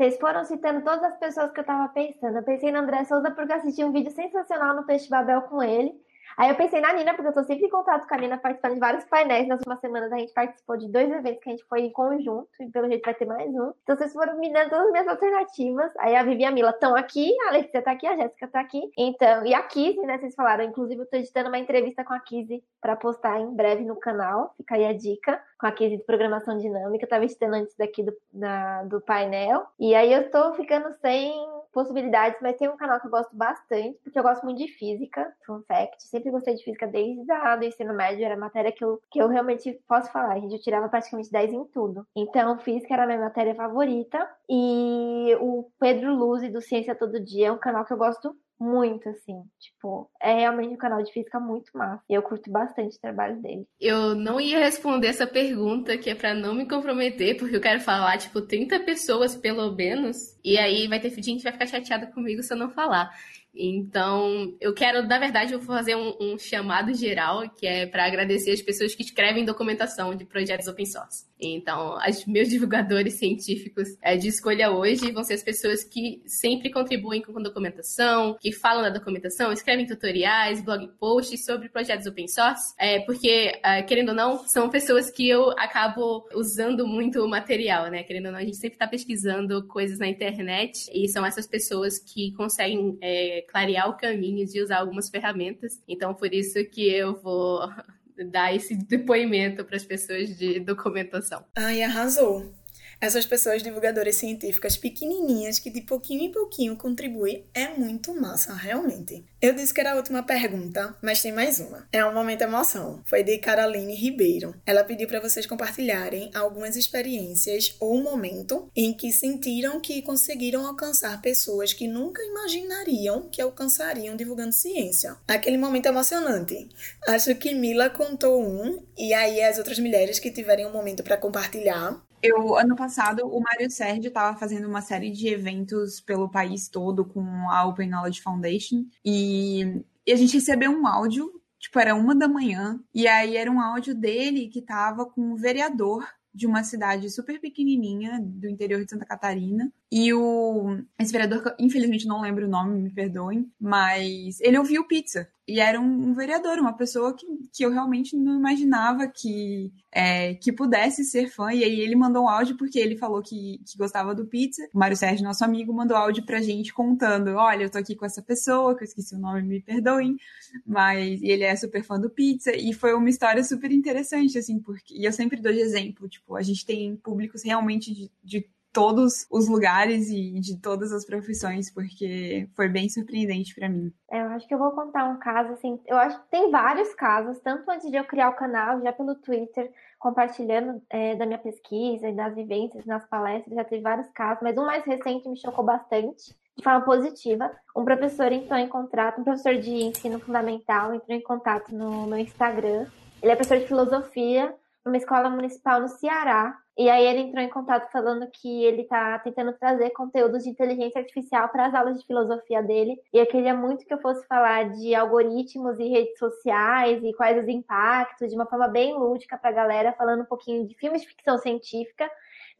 Vocês 0.00 0.18
foram 0.18 0.42
citando 0.44 0.82
todas 0.82 1.04
as 1.04 1.18
pessoas 1.18 1.52
que 1.52 1.60
eu 1.60 1.64
tava 1.64 1.92
pensando. 1.92 2.38
Eu 2.38 2.42
pensei 2.42 2.72
no 2.72 2.78
André 2.78 3.04
Souza 3.04 3.30
porque 3.30 3.52
assisti 3.52 3.84
um 3.84 3.92
vídeo 3.92 4.10
sensacional 4.10 4.74
no 4.74 4.86
Peixe 4.86 5.10
Babel 5.10 5.42
com 5.42 5.62
ele. 5.62 5.92
Aí 6.40 6.48
eu 6.48 6.54
pensei 6.54 6.80
na 6.80 6.94
Nina, 6.94 7.12
porque 7.12 7.28
eu 7.28 7.34
tô 7.34 7.44
sempre 7.44 7.66
em 7.66 7.68
contato 7.68 8.08
com 8.08 8.14
a 8.14 8.16
Nina, 8.16 8.38
participando 8.38 8.72
de 8.72 8.80
vários 8.80 9.04
painéis. 9.04 9.46
Nas 9.46 9.58
últimas 9.58 9.78
semanas 9.78 10.10
a 10.10 10.16
gente 10.16 10.32
participou 10.32 10.74
de 10.78 10.90
dois 10.90 11.12
eventos 11.12 11.42
que 11.42 11.50
a 11.50 11.52
gente 11.52 11.64
foi 11.66 11.80
em 11.82 11.92
conjunto, 11.92 12.48
e 12.58 12.66
pelo 12.70 12.88
jeito 12.88 13.04
vai 13.04 13.12
ter 13.12 13.26
mais 13.26 13.54
um. 13.54 13.74
Então 13.82 13.94
vocês 13.94 14.10
foram 14.10 14.38
me 14.38 14.50
dando 14.50 14.70
todas 14.70 14.86
as 14.86 14.90
minhas 14.90 15.06
alternativas. 15.08 15.92
Aí 15.98 16.16
a 16.16 16.22
Vivi 16.22 16.40
e 16.40 16.44
a 16.46 16.50
Mila 16.50 16.70
estão 16.70 16.96
aqui, 16.96 17.30
a 17.46 17.50
Letícia 17.50 17.82
tá 17.82 17.90
aqui, 17.90 18.06
a 18.06 18.16
Jéssica 18.16 18.48
tá 18.48 18.58
aqui. 18.58 18.80
Então, 18.96 19.44
e 19.44 19.52
a 19.52 19.62
Kizzy, 19.64 20.00
né? 20.00 20.16
Vocês 20.16 20.34
falaram. 20.34 20.64
Inclusive, 20.64 21.02
eu 21.02 21.10
tô 21.10 21.18
editando 21.18 21.50
uma 21.50 21.58
entrevista 21.58 22.02
com 22.04 22.14
a 22.14 22.20
Kizzy 22.20 22.64
pra 22.80 22.96
postar 22.96 23.38
em 23.38 23.54
breve 23.54 23.84
no 23.84 23.96
canal. 23.96 24.54
Fica 24.56 24.76
aí 24.76 24.86
a 24.86 24.94
dica 24.94 25.42
com 25.60 25.66
a 25.66 25.70
de 25.70 25.98
programação 25.98 26.56
dinâmica. 26.56 27.04
Eu 27.04 27.08
tava 27.08 27.24
editando 27.24 27.56
antes 27.56 27.76
daqui 27.76 28.02
do, 28.02 28.16
na, 28.32 28.82
do 28.84 29.00
painel. 29.00 29.66
E 29.78 29.94
aí 29.94 30.10
eu 30.10 30.30
tô 30.30 30.54
ficando 30.54 30.90
sem 31.00 31.32
possibilidades, 31.72 32.40
mas 32.40 32.56
tem 32.56 32.68
um 32.68 32.76
canal 32.76 32.98
que 32.98 33.06
eu 33.06 33.10
gosto 33.10 33.36
bastante, 33.36 33.96
porque 34.02 34.18
eu 34.18 34.22
gosto 34.22 34.42
muito 34.42 34.58
de 34.58 34.68
física, 34.68 35.32
fun 35.46 35.62
fact. 35.68 36.02
Sempre 36.02 36.30
gostei 36.30 36.54
de 36.54 36.64
física 36.64 36.86
desde 36.86 37.30
a, 37.30 37.56
do 37.56 37.64
ensino 37.64 37.94
médio, 37.94 38.24
era 38.24 38.36
matéria 38.36 38.72
que 38.72 38.82
eu, 38.82 39.00
que 39.10 39.20
eu 39.20 39.28
realmente 39.28 39.78
posso 39.86 40.10
falar. 40.10 40.32
A 40.32 40.40
gente 40.40 40.54
eu 40.54 40.60
tirava 40.60 40.88
praticamente 40.88 41.30
10 41.30 41.52
em 41.52 41.64
tudo. 41.66 42.06
Então, 42.16 42.58
física 42.58 42.94
era 42.94 43.04
a 43.04 43.06
minha 43.06 43.20
matéria 43.20 43.54
favorita. 43.54 44.28
E 44.48 45.36
o 45.40 45.70
Pedro 45.78 46.14
Luz 46.14 46.50
do 46.50 46.60
Ciência 46.60 46.94
Todo 46.94 47.20
Dia 47.20 47.48
é 47.48 47.52
um 47.52 47.58
canal 47.58 47.84
que 47.84 47.92
eu 47.92 47.98
gosto 47.98 48.34
muito, 48.60 49.08
assim. 49.08 49.42
Tipo, 49.58 50.10
é 50.20 50.34
realmente 50.34 50.74
um 50.74 50.76
canal 50.76 51.02
de 51.02 51.10
física 51.10 51.40
muito 51.40 51.70
massa. 51.74 52.02
E 52.08 52.14
eu 52.14 52.22
curto 52.22 52.50
bastante 52.50 52.96
o 52.96 53.00
trabalho 53.00 53.40
dele. 53.40 53.66
Eu 53.80 54.14
não 54.14 54.38
ia 54.38 54.58
responder 54.58 55.08
essa 55.08 55.26
pergunta, 55.26 55.96
que 55.96 56.10
é 56.10 56.14
para 56.14 56.34
não 56.34 56.54
me 56.54 56.68
comprometer, 56.68 57.38
porque 57.38 57.56
eu 57.56 57.60
quero 57.60 57.80
falar, 57.80 58.18
tipo, 58.18 58.42
30 58.42 58.80
pessoas 58.80 59.34
pelo 59.34 59.74
menos. 59.74 60.38
E 60.44 60.58
aí 60.58 60.86
vai 60.86 61.00
ter 61.00 61.10
gente 61.10 61.38
que 61.38 61.44
vai 61.44 61.52
ficar 61.52 61.66
chateada 61.66 62.06
comigo 62.08 62.42
se 62.42 62.52
eu 62.52 62.58
não 62.58 62.70
falar. 62.70 63.10
Então, 63.54 64.56
eu 64.60 64.72
quero, 64.74 65.02
na 65.02 65.18
verdade, 65.18 65.52
eu 65.52 65.58
vou 65.58 65.74
fazer 65.74 65.96
um, 65.96 66.16
um 66.20 66.38
chamado 66.38 66.94
geral, 66.94 67.48
que 67.50 67.66
é 67.66 67.86
para 67.86 68.06
agradecer 68.06 68.52
as 68.52 68.62
pessoas 68.62 68.94
que 68.94 69.02
escrevem 69.02 69.44
documentação 69.44 70.14
de 70.14 70.24
projetos 70.24 70.68
open 70.68 70.86
source. 70.86 71.29
Então, 71.40 71.96
os 71.96 72.26
meus 72.26 72.48
divulgadores 72.50 73.14
científicos 73.14 73.88
é, 74.02 74.16
de 74.16 74.28
escolha 74.28 74.70
hoje 74.70 75.10
vão 75.12 75.24
ser 75.24 75.34
as 75.34 75.42
pessoas 75.42 75.84
que 75.84 76.22
sempre 76.26 76.70
contribuem 76.70 77.22
com 77.22 77.40
documentação, 77.40 78.36
que 78.40 78.52
falam 78.52 78.82
da 78.82 78.90
documentação, 78.90 79.52
escrevem 79.52 79.86
tutoriais, 79.86 80.62
blog 80.62 80.88
posts 80.98 81.44
sobre 81.44 81.68
projetos 81.68 82.06
open 82.06 82.28
source, 82.28 82.74
é, 82.78 83.00
porque, 83.00 83.58
é, 83.62 83.82
querendo 83.82 84.10
ou 84.10 84.14
não, 84.14 84.46
são 84.46 84.68
pessoas 84.68 85.10
que 85.10 85.28
eu 85.28 85.50
acabo 85.52 86.28
usando 86.34 86.86
muito 86.86 87.22
o 87.24 87.28
material, 87.28 87.90
né? 87.90 88.02
Querendo 88.02 88.26
ou 88.26 88.32
não, 88.32 88.38
a 88.38 88.44
gente 88.44 88.56
sempre 88.56 88.74
está 88.74 88.86
pesquisando 88.86 89.66
coisas 89.66 89.98
na 89.98 90.08
internet 90.08 90.90
e 90.92 91.08
são 91.08 91.24
essas 91.24 91.46
pessoas 91.46 91.98
que 91.98 92.32
conseguem 92.32 92.98
é, 93.00 93.42
clarear 93.48 93.88
o 93.88 93.96
caminho 93.96 94.46
de 94.46 94.62
usar 94.62 94.78
algumas 94.78 95.08
ferramentas. 95.08 95.80
Então, 95.88 96.14
por 96.14 96.32
isso 96.32 96.64
que 96.70 96.88
eu 96.88 97.20
vou 97.20 97.60
dar 98.24 98.54
esse 98.54 98.74
depoimento 98.74 99.64
para 99.64 99.76
as 99.76 99.84
pessoas 99.84 100.36
de 100.36 100.60
documentação. 100.60 101.44
Ai, 101.56 101.82
arrasou! 101.82 102.52
Essas 103.00 103.24
pessoas 103.24 103.62
divulgadoras 103.62 104.16
científicas 104.16 104.76
pequenininhas 104.76 105.58
que 105.58 105.70
de 105.70 105.80
pouquinho 105.80 106.24
em 106.24 106.30
pouquinho 106.30 106.76
contribuem 106.76 107.46
é 107.54 107.68
muito 107.68 108.14
massa, 108.14 108.52
realmente. 108.52 109.24
Eu 109.40 109.54
disse 109.54 109.72
que 109.72 109.80
era 109.80 109.92
a 109.92 109.96
última 109.96 110.22
pergunta, 110.22 110.94
mas 111.00 111.22
tem 111.22 111.32
mais 111.32 111.58
uma. 111.60 111.88
É 111.90 112.04
um 112.04 112.12
momento 112.12 112.42
emoção. 112.42 113.00
Foi 113.06 113.22
de 113.22 113.38
Caroline 113.38 113.94
Ribeiro. 113.94 114.54
Ela 114.66 114.84
pediu 114.84 115.08
para 115.08 115.20
vocês 115.20 115.46
compartilharem 115.46 116.30
algumas 116.34 116.76
experiências 116.76 117.74
ou 117.80 117.96
um 117.96 118.02
momento 118.02 118.70
em 118.76 118.92
que 118.92 119.10
sentiram 119.10 119.80
que 119.80 120.02
conseguiram 120.02 120.66
alcançar 120.66 121.22
pessoas 121.22 121.72
que 121.72 121.88
nunca 121.88 122.22
imaginariam 122.22 123.30
que 123.30 123.40
alcançariam 123.40 124.14
divulgando 124.14 124.52
ciência. 124.52 125.16
Aquele 125.26 125.56
momento 125.56 125.86
emocionante. 125.86 126.68
Acho 127.08 127.34
que 127.34 127.54
Mila 127.54 127.88
contou 127.88 128.42
um 128.42 128.84
e 128.98 129.14
aí 129.14 129.40
as 129.42 129.56
outras 129.56 129.78
mulheres 129.78 130.18
que 130.18 130.30
tiverem 130.30 130.66
um 130.66 130.72
momento 130.72 131.02
para 131.02 131.16
compartilhar 131.16 131.98
eu, 132.22 132.56
ano 132.56 132.76
passado, 132.76 133.26
o 133.26 133.40
Mário 133.40 133.70
Sérgio 133.70 134.08
estava 134.08 134.36
fazendo 134.36 134.68
uma 134.68 134.82
série 134.82 135.10
de 135.10 135.28
eventos 135.28 136.00
pelo 136.00 136.30
país 136.30 136.68
todo 136.68 137.04
com 137.04 137.22
a 137.50 137.66
Open 137.66 137.88
Knowledge 137.88 138.22
Foundation 138.22 138.84
e, 139.04 139.82
e 140.06 140.12
a 140.12 140.16
gente 140.16 140.34
recebeu 140.34 140.70
um 140.70 140.86
áudio, 140.86 141.30
tipo, 141.58 141.78
era 141.78 141.94
uma 141.94 142.14
da 142.14 142.28
manhã, 142.28 142.78
e 142.94 143.08
aí 143.08 143.36
era 143.36 143.50
um 143.50 143.60
áudio 143.60 143.94
dele 143.94 144.48
que 144.48 144.58
estava 144.58 145.06
com 145.06 145.20
um 145.20 145.36
vereador 145.36 146.06
de 146.32 146.46
uma 146.46 146.62
cidade 146.62 147.10
super 147.10 147.40
pequenininha 147.40 148.20
do 148.20 148.48
interior 148.48 148.84
de 148.84 148.90
Santa 148.90 149.04
Catarina. 149.04 149.72
E 149.92 150.14
o 150.14 150.78
esse 150.98 151.10
vereador, 151.10 151.54
infelizmente 151.58 152.06
não 152.06 152.20
lembro 152.20 152.46
o 152.46 152.50
nome, 152.50 152.80
me 152.80 152.90
perdoem, 152.90 153.50
mas 153.60 154.40
ele 154.40 154.56
ouviu 154.56 154.86
pizza. 154.86 155.28
E 155.48 155.58
era 155.58 155.80
um, 155.80 156.10
um 156.10 156.14
vereador, 156.14 156.60
uma 156.60 156.72
pessoa 156.76 157.12
que, 157.12 157.26
que 157.52 157.64
eu 157.64 157.72
realmente 157.72 158.16
não 158.16 158.38
imaginava 158.38 159.08
que, 159.08 159.72
é, 159.90 160.34
que 160.34 160.52
pudesse 160.52 161.02
ser 161.02 161.28
fã. 161.28 161.52
E 161.52 161.64
aí 161.64 161.80
ele 161.80 161.96
mandou 161.96 162.22
um 162.22 162.28
áudio 162.28 162.56
porque 162.56 162.78
ele 162.78 162.96
falou 162.96 163.20
que, 163.20 163.60
que 163.66 163.76
gostava 163.76 164.14
do 164.14 164.26
pizza. 164.26 164.62
O 164.72 164.78
Mário 164.78 164.96
Sérgio, 164.96 165.24
nosso 165.24 165.44
amigo, 165.44 165.72
mandou 165.72 165.96
áudio 165.96 166.24
pra 166.24 166.40
gente 166.40 166.72
contando: 166.72 167.30
olha, 167.30 167.64
eu 167.64 167.70
tô 167.70 167.78
aqui 167.78 167.96
com 167.96 168.06
essa 168.06 168.22
pessoa, 168.22 168.76
que 168.76 168.84
eu 168.84 168.86
esqueci 168.86 169.16
o 169.16 169.18
nome, 169.18 169.42
me 169.42 169.60
perdoem, 169.60 170.16
mas 170.64 171.20
ele 171.20 171.42
é 171.42 171.56
super 171.56 171.82
fã 171.82 171.98
do 171.98 172.08
pizza. 172.08 172.52
E 172.54 172.72
foi 172.72 172.94
uma 172.94 173.10
história 173.10 173.42
super 173.42 173.72
interessante, 173.72 174.38
assim, 174.38 174.60
porque. 174.60 174.94
E 174.96 175.04
eu 175.04 175.12
sempre 175.12 175.40
dou 175.40 175.52
de 175.52 175.58
exemplo, 175.58 176.08
tipo, 176.08 176.36
a 176.36 176.42
gente 176.42 176.64
tem 176.64 176.94
públicos 176.94 177.42
realmente 177.42 177.92
de, 177.92 178.08
de 178.22 178.46
todos 178.72 179.26
os 179.30 179.48
lugares 179.48 180.08
e 180.10 180.38
de 180.40 180.60
todas 180.60 180.92
as 180.92 181.04
profissões, 181.04 181.72
porque 181.72 182.48
foi 182.54 182.68
bem 182.68 182.88
surpreendente 182.88 183.54
para 183.54 183.68
mim. 183.68 183.92
É, 184.10 184.20
eu 184.22 184.28
acho 184.28 184.46
que 184.46 184.54
eu 184.54 184.58
vou 184.58 184.70
contar 184.72 185.04
um 185.04 185.18
caso, 185.18 185.52
assim, 185.52 185.80
eu 185.86 185.96
acho 185.96 186.20
que 186.22 186.30
tem 186.30 186.50
vários 186.50 186.94
casos, 186.94 187.40
tanto 187.40 187.70
antes 187.70 187.90
de 187.90 187.96
eu 187.96 188.04
criar 188.04 188.30
o 188.30 188.36
canal, 188.36 188.80
já 188.80 188.92
pelo 188.92 189.14
Twitter, 189.16 189.70
compartilhando 189.98 190.82
é, 190.88 191.14
da 191.16 191.26
minha 191.26 191.38
pesquisa 191.38 192.08
e 192.08 192.14
das 192.14 192.34
vivências 192.34 192.86
nas 192.86 193.06
palestras, 193.06 193.54
já 193.54 193.64
teve 193.64 193.82
vários 193.82 194.08
casos, 194.10 194.42
mas 194.42 194.56
um 194.56 194.64
mais 194.64 194.84
recente 194.84 195.28
me 195.28 195.36
chocou 195.36 195.64
bastante, 195.64 196.34
de 196.56 196.64
forma 196.64 196.82
positiva. 196.82 197.50
Um 197.76 197.84
professor 197.84 198.30
entrou 198.30 198.58
em 198.58 198.68
contato, 198.68 199.20
um 199.20 199.24
professor 199.24 199.56
de 199.56 199.70
ensino 199.70 200.20
fundamental 200.20 200.94
entrou 200.94 201.16
em 201.16 201.22
contato 201.22 201.74
no 201.74 202.06
meu 202.06 202.18
Instagram. 202.18 202.86
Ele 203.22 203.32
é 203.32 203.36
professor 203.36 203.58
de 203.60 203.66
filosofia 203.66 204.54
numa 204.84 204.96
escola 204.96 205.28
municipal 205.28 205.80
no 205.80 205.88
Ceará. 205.88 206.56
E 206.78 206.88
aí 206.88 207.04
ele 207.04 207.20
entrou 207.20 207.42
em 207.44 207.50
contato 207.50 207.90
falando 207.92 208.26
que 208.30 208.64
ele 208.64 208.82
está 208.82 209.18
tentando 209.18 209.52
trazer 209.52 209.90
conteúdos 209.90 210.44
de 210.44 210.50
inteligência 210.50 211.00
artificial 211.00 211.48
para 211.48 211.66
as 211.66 211.74
aulas 211.74 211.98
de 211.98 212.06
filosofia 212.06 212.62
dele. 212.62 212.98
E 213.12 213.18
eu 213.18 213.26
queria 213.26 213.54
muito 213.54 213.84
que 213.84 213.92
eu 213.92 214.00
fosse 214.00 214.26
falar 214.26 214.70
de 214.70 214.94
algoritmos 214.94 215.78
e 215.78 215.88
redes 215.88 216.18
sociais 216.18 217.02
e 217.02 217.12
quais 217.12 217.42
os 217.42 217.48
impactos, 217.48 218.30
de 218.30 218.34
uma 218.34 218.46
forma 218.46 218.68
bem 218.68 218.94
lúdica 218.94 219.36
para 219.36 219.50
a 219.50 219.52
galera, 219.52 219.92
falando 219.92 220.22
um 220.22 220.26
pouquinho 220.26 220.66
de 220.66 220.74
filmes 220.76 221.02
de 221.02 221.08
ficção 221.08 221.36
científica 221.38 222.10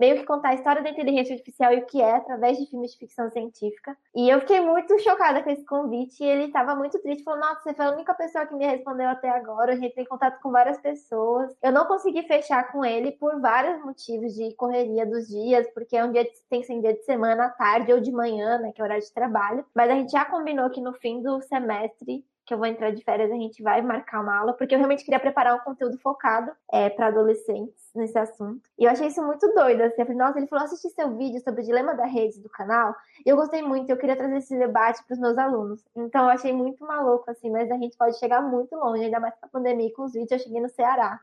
meio 0.00 0.16
que 0.16 0.24
contar 0.24 0.48
a 0.48 0.54
história 0.54 0.82
da 0.82 0.88
inteligência 0.88 1.34
artificial 1.34 1.74
e 1.74 1.80
o 1.80 1.86
que 1.86 2.00
é 2.00 2.16
através 2.16 2.56
de 2.56 2.64
filmes 2.64 2.92
de 2.92 2.98
ficção 2.98 3.28
científica. 3.28 3.94
E 4.16 4.30
eu 4.30 4.40
fiquei 4.40 4.58
muito 4.58 4.98
chocada 4.98 5.42
com 5.42 5.50
esse 5.50 5.62
convite 5.66 6.24
e 6.24 6.26
ele 6.26 6.44
estava 6.44 6.74
muito 6.74 6.98
triste, 7.00 7.22
falou: 7.22 7.40
Nossa, 7.40 7.60
você 7.60 7.74
foi 7.74 7.84
a 7.84 7.92
única 7.92 8.14
pessoa 8.14 8.46
que 8.46 8.54
me 8.54 8.66
respondeu 8.66 9.10
até 9.10 9.28
agora. 9.28 9.74
A 9.74 9.76
gente 9.76 9.94
tem 9.94 10.06
contato 10.06 10.40
com 10.40 10.50
várias 10.50 10.78
pessoas. 10.78 11.54
Eu 11.62 11.70
não 11.70 11.84
consegui 11.84 12.22
fechar 12.22 12.72
com 12.72 12.82
ele 12.82 13.12
por 13.12 13.38
vários 13.42 13.84
motivos 13.84 14.34
de 14.34 14.54
correria 14.54 15.04
dos 15.04 15.28
dias, 15.28 15.68
porque 15.74 15.98
é 15.98 16.04
um 16.04 16.10
dia 16.10 16.24
de, 16.24 16.30
tem 16.48 16.62
que 16.62 16.66
ser 16.66 16.72
um 16.72 16.80
dia 16.80 16.94
de 16.94 17.04
semana, 17.04 17.44
à 17.44 17.50
tarde 17.50 17.92
ou 17.92 18.00
de 18.00 18.10
manhã, 18.10 18.58
né, 18.58 18.72
que 18.72 18.80
é 18.80 18.84
horário 18.84 19.04
de 19.04 19.12
trabalho. 19.12 19.66
Mas 19.74 19.90
a 19.90 19.94
gente 19.94 20.12
já 20.12 20.24
combinou 20.24 20.70
que 20.70 20.80
no 20.80 20.94
fim 20.94 21.20
do 21.20 21.42
semestre 21.42 22.24
que 22.50 22.54
eu 22.54 22.58
vou 22.58 22.66
entrar 22.66 22.90
de 22.90 23.00
férias, 23.04 23.30
a 23.30 23.36
gente 23.36 23.62
vai 23.62 23.80
marcar 23.80 24.20
uma 24.20 24.36
aula, 24.36 24.52
porque 24.52 24.74
eu 24.74 24.78
realmente 24.78 25.04
queria 25.04 25.20
preparar 25.20 25.54
um 25.54 25.60
conteúdo 25.60 25.96
focado 26.00 26.50
é, 26.72 26.90
para 26.90 27.06
adolescentes 27.06 27.92
nesse 27.94 28.18
assunto. 28.18 28.68
E 28.76 28.86
eu 28.86 28.90
achei 28.90 29.06
isso 29.06 29.22
muito 29.22 29.46
doido, 29.54 29.82
assim. 29.82 30.00
Eu 30.00 30.06
falei, 30.06 30.18
nossa, 30.18 30.38
ele 30.38 30.48
falou, 30.48 30.64
assisti 30.64 30.90
seu 30.90 31.16
vídeo 31.16 31.40
sobre 31.42 31.62
o 31.62 31.64
dilema 31.64 31.94
da 31.94 32.06
rede 32.06 32.40
do 32.40 32.48
canal, 32.48 32.92
e 33.24 33.28
eu 33.28 33.36
gostei 33.36 33.62
muito, 33.62 33.88
eu 33.88 33.96
queria 33.96 34.16
trazer 34.16 34.38
esse 34.38 34.58
debate 34.58 35.00
para 35.06 35.14
os 35.14 35.20
meus 35.20 35.38
alunos. 35.38 35.80
Então 35.94 36.24
eu 36.24 36.30
achei 36.30 36.52
muito 36.52 36.84
maluco, 36.84 37.30
assim, 37.30 37.50
mas 37.50 37.70
a 37.70 37.76
gente 37.76 37.96
pode 37.96 38.18
chegar 38.18 38.42
muito 38.42 38.74
longe, 38.74 39.04
ainda 39.04 39.20
mais 39.20 39.32
com 39.38 39.46
a 39.46 39.48
pandemia 39.48 39.86
e 39.86 39.92
com 39.92 40.02
os 40.02 40.12
vídeos, 40.12 40.32
eu 40.32 40.38
cheguei 40.40 40.60
no 40.60 40.68
Ceará. 40.68 41.20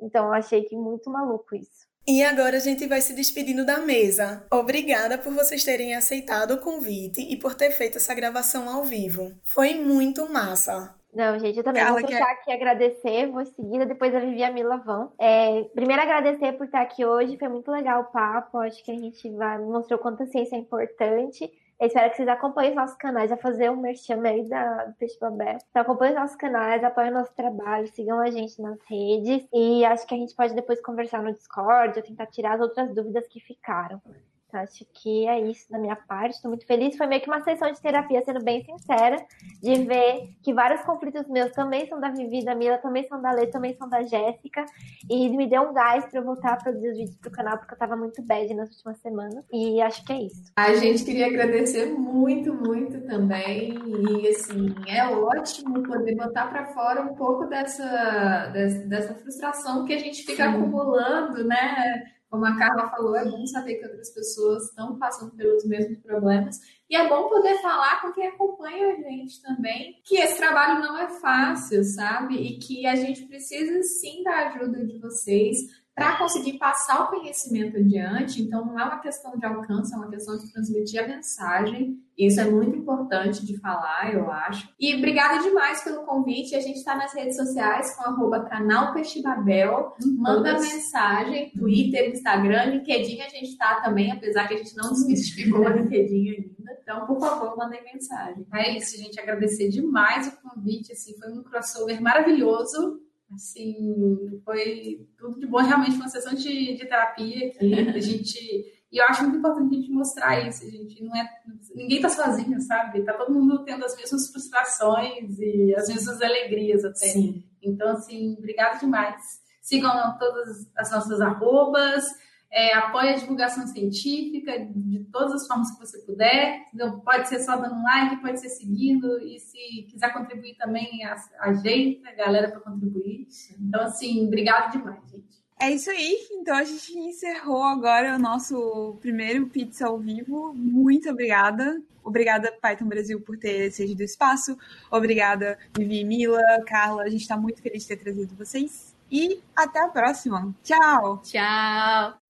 Então 0.00 0.26
eu 0.26 0.32
achei 0.32 0.62
que 0.62 0.76
muito 0.76 1.10
maluco 1.10 1.56
isso. 1.56 1.88
E 2.08 2.24
agora 2.24 2.56
a 2.56 2.60
gente 2.60 2.86
vai 2.86 3.02
se 3.02 3.12
despedindo 3.12 3.66
da 3.66 3.80
mesa. 3.80 4.42
Obrigada 4.50 5.18
por 5.18 5.30
vocês 5.34 5.62
terem 5.62 5.94
aceitado 5.94 6.52
o 6.52 6.58
convite 6.58 7.20
e 7.20 7.36
por 7.36 7.54
ter 7.54 7.70
feito 7.70 7.98
essa 7.98 8.14
gravação 8.14 8.66
ao 8.66 8.82
vivo. 8.82 9.30
Foi 9.44 9.74
muito 9.74 10.26
massa. 10.26 10.96
Não, 11.14 11.38
gente, 11.38 11.58
eu 11.58 11.64
também 11.64 11.82
Carla, 11.82 12.00
vou 12.00 12.08
deixar 12.08 12.30
aqui 12.30 12.50
agradecer, 12.50 13.26
vou 13.26 13.44
seguir, 13.44 13.84
depois 13.84 14.14
a 14.14 14.20
Vivi 14.20 14.38
e 14.38 14.44
a 14.44 14.50
Mila 14.50 14.78
vão. 14.78 15.12
É, 15.20 15.64
primeiro 15.74 16.00
agradecer 16.00 16.52
por 16.52 16.64
estar 16.64 16.80
aqui 16.80 17.04
hoje, 17.04 17.36
foi 17.36 17.48
muito 17.48 17.70
legal 17.70 18.00
o 18.00 18.12
papo, 18.12 18.56
acho 18.56 18.82
que 18.82 18.90
a 18.90 18.96
gente 18.96 19.28
vai, 19.32 19.58
mostrou 19.58 19.98
quanto 19.98 20.22
a 20.22 20.26
ciência 20.26 20.56
é 20.56 20.60
importante. 20.60 21.50
Eu 21.80 21.86
espero 21.86 22.10
que 22.10 22.16
vocês 22.16 22.28
acompanhem 22.28 22.70
os 22.70 22.76
nossos 22.76 22.96
canais, 22.96 23.30
a 23.30 23.36
fazer 23.36 23.70
um 23.70 23.76
merchan 23.76 24.20
aí 24.26 24.48
da, 24.48 24.86
do 24.86 24.94
Peixe 24.94 25.16
Babé. 25.20 25.58
Então 25.70 25.82
acompanhem 25.82 26.14
os 26.14 26.20
nossos 26.20 26.36
canais, 26.36 26.82
apoiem 26.82 27.10
o 27.10 27.14
nosso 27.14 27.32
trabalho, 27.34 27.86
sigam 27.86 28.18
a 28.18 28.28
gente 28.30 28.60
nas 28.60 28.80
redes. 28.88 29.46
E 29.52 29.84
acho 29.84 30.04
que 30.04 30.14
a 30.14 30.18
gente 30.18 30.34
pode 30.34 30.54
depois 30.54 30.80
conversar 30.80 31.22
no 31.22 31.32
Discord 31.32 31.96
ou 31.96 32.04
tentar 32.04 32.26
tirar 32.26 32.54
as 32.54 32.60
outras 32.60 32.92
dúvidas 32.92 33.28
que 33.28 33.38
ficaram. 33.38 34.02
Então, 34.48 34.60
acho 34.60 34.86
que 34.94 35.28
é 35.28 35.40
isso 35.40 35.70
da 35.70 35.78
minha 35.78 35.94
parte. 35.94 36.36
Estou 36.36 36.50
muito 36.50 36.66
feliz. 36.66 36.96
Foi 36.96 37.06
meio 37.06 37.20
que 37.20 37.28
uma 37.28 37.42
sessão 37.44 37.70
de 37.70 37.80
terapia, 37.80 38.22
sendo 38.24 38.42
bem 38.42 38.64
sincera, 38.64 39.22
de 39.62 39.84
ver 39.84 40.30
que 40.42 40.54
vários 40.54 40.80
conflitos 40.82 41.28
meus 41.28 41.52
também 41.52 41.86
são 41.86 42.00
da 42.00 42.10
Vivi, 42.10 42.42
da 42.42 42.54
Mila, 42.54 42.78
também 42.78 43.06
são 43.06 43.20
da 43.20 43.30
Lê, 43.30 43.46
também 43.46 43.76
são 43.76 43.86
da 43.86 44.02
Jéssica. 44.02 44.64
E 45.08 45.28
me 45.28 45.46
deu 45.46 45.62
um 45.62 45.74
gás 45.74 46.06
para 46.06 46.20
eu 46.20 46.24
voltar 46.24 46.54
a 46.54 46.56
produzir 46.56 46.88
os 46.88 46.96
vídeos 46.96 47.16
pro 47.18 47.30
canal, 47.30 47.58
porque 47.58 47.72
eu 47.72 47.76
estava 47.76 47.94
muito 47.94 48.22
bad 48.22 48.52
nas 48.54 48.70
últimas 48.70 48.98
semanas. 49.00 49.44
E 49.52 49.82
acho 49.82 50.02
que 50.04 50.12
é 50.14 50.22
isso. 50.22 50.50
A 50.56 50.74
gente 50.74 51.04
queria 51.04 51.26
agradecer 51.26 51.86
muito, 51.86 52.54
muito 52.54 53.02
também. 53.02 53.74
E, 54.22 54.28
assim, 54.28 54.74
é 54.86 55.06
ótimo 55.06 55.82
poder 55.82 56.16
botar 56.16 56.46
para 56.46 56.66
fora 56.68 57.02
um 57.02 57.14
pouco 57.14 57.44
dessa, 57.44 58.46
dessa, 58.46 59.14
frustração 59.14 59.84
que 59.84 59.92
a 59.92 59.98
gente 59.98 60.22
fica 60.24 60.44
Sim. 60.44 60.56
acumulando, 60.56 61.44
né? 61.44 62.17
Como 62.30 62.44
a 62.44 62.56
Carla 62.56 62.90
falou, 62.90 63.16
é 63.16 63.24
bom 63.24 63.46
saber 63.46 63.76
que 63.76 63.86
outras 63.86 64.10
pessoas 64.10 64.64
estão 64.64 64.98
passando 64.98 65.34
pelos 65.34 65.64
mesmos 65.64 65.98
problemas. 66.00 66.60
E 66.90 66.96
é 66.96 67.08
bom 67.08 67.28
poder 67.28 67.60
falar 67.60 68.00
com 68.00 68.12
quem 68.12 68.26
acompanha 68.26 68.92
a 68.92 68.96
gente 68.96 69.42
também 69.42 70.00
que 70.04 70.16
esse 70.16 70.36
trabalho 70.36 70.80
não 70.80 70.98
é 70.98 71.08
fácil, 71.08 71.84
sabe? 71.84 72.34
E 72.36 72.58
que 72.58 72.86
a 72.86 72.96
gente 72.96 73.26
precisa 73.26 73.82
sim 73.82 74.22
da 74.22 74.48
ajuda 74.48 74.84
de 74.86 74.98
vocês 74.98 75.77
para 75.98 76.16
conseguir 76.16 76.58
passar 76.58 77.02
o 77.02 77.08
conhecimento 77.08 77.76
adiante. 77.76 78.40
Então, 78.40 78.64
não 78.64 78.78
é 78.78 78.84
uma 78.84 79.00
questão 79.00 79.36
de 79.36 79.44
alcance, 79.44 79.92
é 79.92 79.96
uma 79.96 80.08
questão 80.08 80.38
de 80.38 80.50
transmitir 80.52 81.02
a 81.02 81.08
mensagem. 81.08 81.98
Isso 82.16 82.40
é 82.40 82.44
muito 82.44 82.76
importante 82.76 83.44
de 83.44 83.58
falar, 83.58 84.14
eu 84.14 84.30
acho. 84.30 84.72
E 84.78 84.94
obrigada 84.94 85.42
demais 85.42 85.82
pelo 85.82 86.04
convite. 86.04 86.54
A 86.54 86.60
gente 86.60 86.76
está 86.76 86.94
nas 86.94 87.12
redes 87.12 87.36
sociais 87.36 87.96
com 87.96 88.04
arroba 88.04 88.44
canal 88.44 88.92
Peixibabel. 88.94 89.96
Manda 90.16 90.60
mensagem, 90.60 91.50
Twitter, 91.50 92.10
Instagram, 92.10 92.66
LinkedIn 92.66 93.20
a 93.20 93.28
gente 93.28 93.50
está 93.50 93.80
também, 93.80 94.12
apesar 94.12 94.46
que 94.46 94.54
a 94.54 94.58
gente 94.58 94.76
não 94.76 94.92
desmistificou 94.92 95.62
o 95.62 95.68
LinkedIn 95.68 96.30
ainda. 96.30 96.78
Então, 96.80 97.06
por 97.06 97.18
favor, 97.18 97.56
mandem 97.56 97.82
mensagem. 97.82 98.46
É 98.54 98.76
isso, 98.76 98.96
gente. 98.96 99.18
Agradecer 99.18 99.68
demais 99.68 100.28
o 100.28 100.48
convite. 100.48 100.92
Assim, 100.92 101.18
foi 101.18 101.32
um 101.32 101.42
crossover 101.42 102.00
maravilhoso 102.00 103.00
Assim, 103.34 104.40
foi 104.44 105.06
tudo 105.18 105.38
de 105.38 105.46
bom, 105.46 105.58
realmente 105.58 105.96
uma 105.96 106.08
sessão 106.08 106.34
de, 106.34 106.76
de 106.76 106.86
terapia 106.86 107.48
aqui. 107.48 107.74
A 107.74 108.00
gente. 108.00 108.74
E 108.90 108.96
eu 108.96 109.04
acho 109.04 109.22
muito 109.22 109.38
importante 109.38 109.74
a 109.74 109.78
gente 109.78 109.90
mostrar 109.90 110.48
isso. 110.48 110.64
A 110.64 110.70
gente 110.70 111.02
não 111.04 111.14
é. 111.14 111.28
Ninguém 111.74 112.00
tá 112.00 112.08
sozinho, 112.08 112.58
sabe? 112.62 113.02
Tá 113.02 113.12
todo 113.12 113.34
mundo 113.34 113.64
tendo 113.64 113.84
as 113.84 113.94
mesmas 113.96 114.30
frustrações 114.30 115.38
e 115.38 115.74
as 115.74 115.88
mesmas 115.88 116.22
alegrias 116.22 116.84
até. 116.84 117.08
Sim. 117.08 117.44
Então, 117.62 117.90
assim, 117.90 118.36
obrigada 118.38 118.78
demais. 118.78 119.22
Sigam 119.60 120.16
todas 120.18 120.70
as 120.74 120.90
nossas 120.90 121.20
arrobas 121.20 122.06
é, 122.50 122.74
apoie 122.74 123.10
a 123.10 123.16
divulgação 123.16 123.66
científica 123.66 124.58
de 124.58 125.04
todas 125.12 125.32
as 125.32 125.46
formas 125.46 125.70
que 125.72 125.86
você 125.86 125.98
puder. 126.06 126.66
Então, 126.74 127.00
pode 127.00 127.28
ser 127.28 127.40
só 127.40 127.56
dando 127.56 127.74
um 127.74 127.82
like, 127.82 128.22
pode 128.22 128.40
ser 128.40 128.48
seguindo, 128.48 129.18
e 129.20 129.38
se 129.38 129.86
quiser 129.90 130.12
contribuir 130.12 130.56
também, 130.56 131.00
ajeita 131.40 132.08
a 132.08 132.14
galera 132.14 132.50
para 132.50 132.60
contribuir. 132.60 133.26
Então, 133.60 133.82
assim, 133.82 134.26
obrigado 134.26 134.72
demais, 134.72 135.00
gente. 135.10 135.38
É 135.60 135.72
isso 135.72 135.90
aí. 135.90 136.16
Então 136.32 136.56
a 136.56 136.62
gente 136.62 136.96
encerrou 136.96 137.64
agora 137.64 138.14
o 138.14 138.18
nosso 138.18 138.96
primeiro 139.00 139.48
Pizza 139.48 139.88
ao 139.88 139.98
vivo. 139.98 140.54
Muito 140.54 141.10
obrigada. 141.10 141.82
Obrigada, 142.04 142.56
Python 142.62 142.86
Brasil, 142.86 143.20
por 143.20 143.36
ter 143.36 143.70
cedido 143.70 144.02
espaço. 144.02 144.56
Obrigada, 144.90 145.58
Vivi, 145.76 146.04
Mila, 146.04 146.40
Carla. 146.66 147.02
A 147.02 147.08
gente 147.08 147.22
está 147.22 147.36
muito 147.36 147.60
feliz 147.60 147.82
de 147.82 147.88
ter 147.88 147.96
trazido 147.96 148.34
vocês. 148.34 148.96
E 149.10 149.42
até 149.54 149.80
a 149.80 149.88
próxima. 149.88 150.54
Tchau. 150.62 151.20
Tchau. 151.22 152.27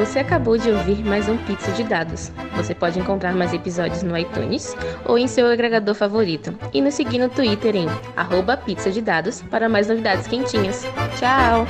Você 0.00 0.18
acabou 0.18 0.56
de 0.56 0.70
ouvir 0.70 1.04
mais 1.04 1.28
um 1.28 1.36
Pizza 1.36 1.70
de 1.72 1.84
Dados. 1.84 2.32
Você 2.56 2.74
pode 2.74 2.98
encontrar 2.98 3.34
mais 3.34 3.52
episódios 3.52 4.02
no 4.02 4.16
iTunes 4.16 4.74
ou 5.04 5.18
em 5.18 5.28
seu 5.28 5.46
agregador 5.46 5.94
favorito. 5.94 6.52
E 6.72 6.80
nos 6.80 6.94
seguir 6.94 7.18
no 7.18 7.28
Twitter 7.28 7.76
em 7.76 7.86
pizza 8.56 8.90
de 8.90 9.00
dados 9.00 9.42
para 9.42 9.68
mais 9.68 9.88
novidades 9.88 10.26
quentinhas. 10.26 10.84
Tchau! 11.18 11.66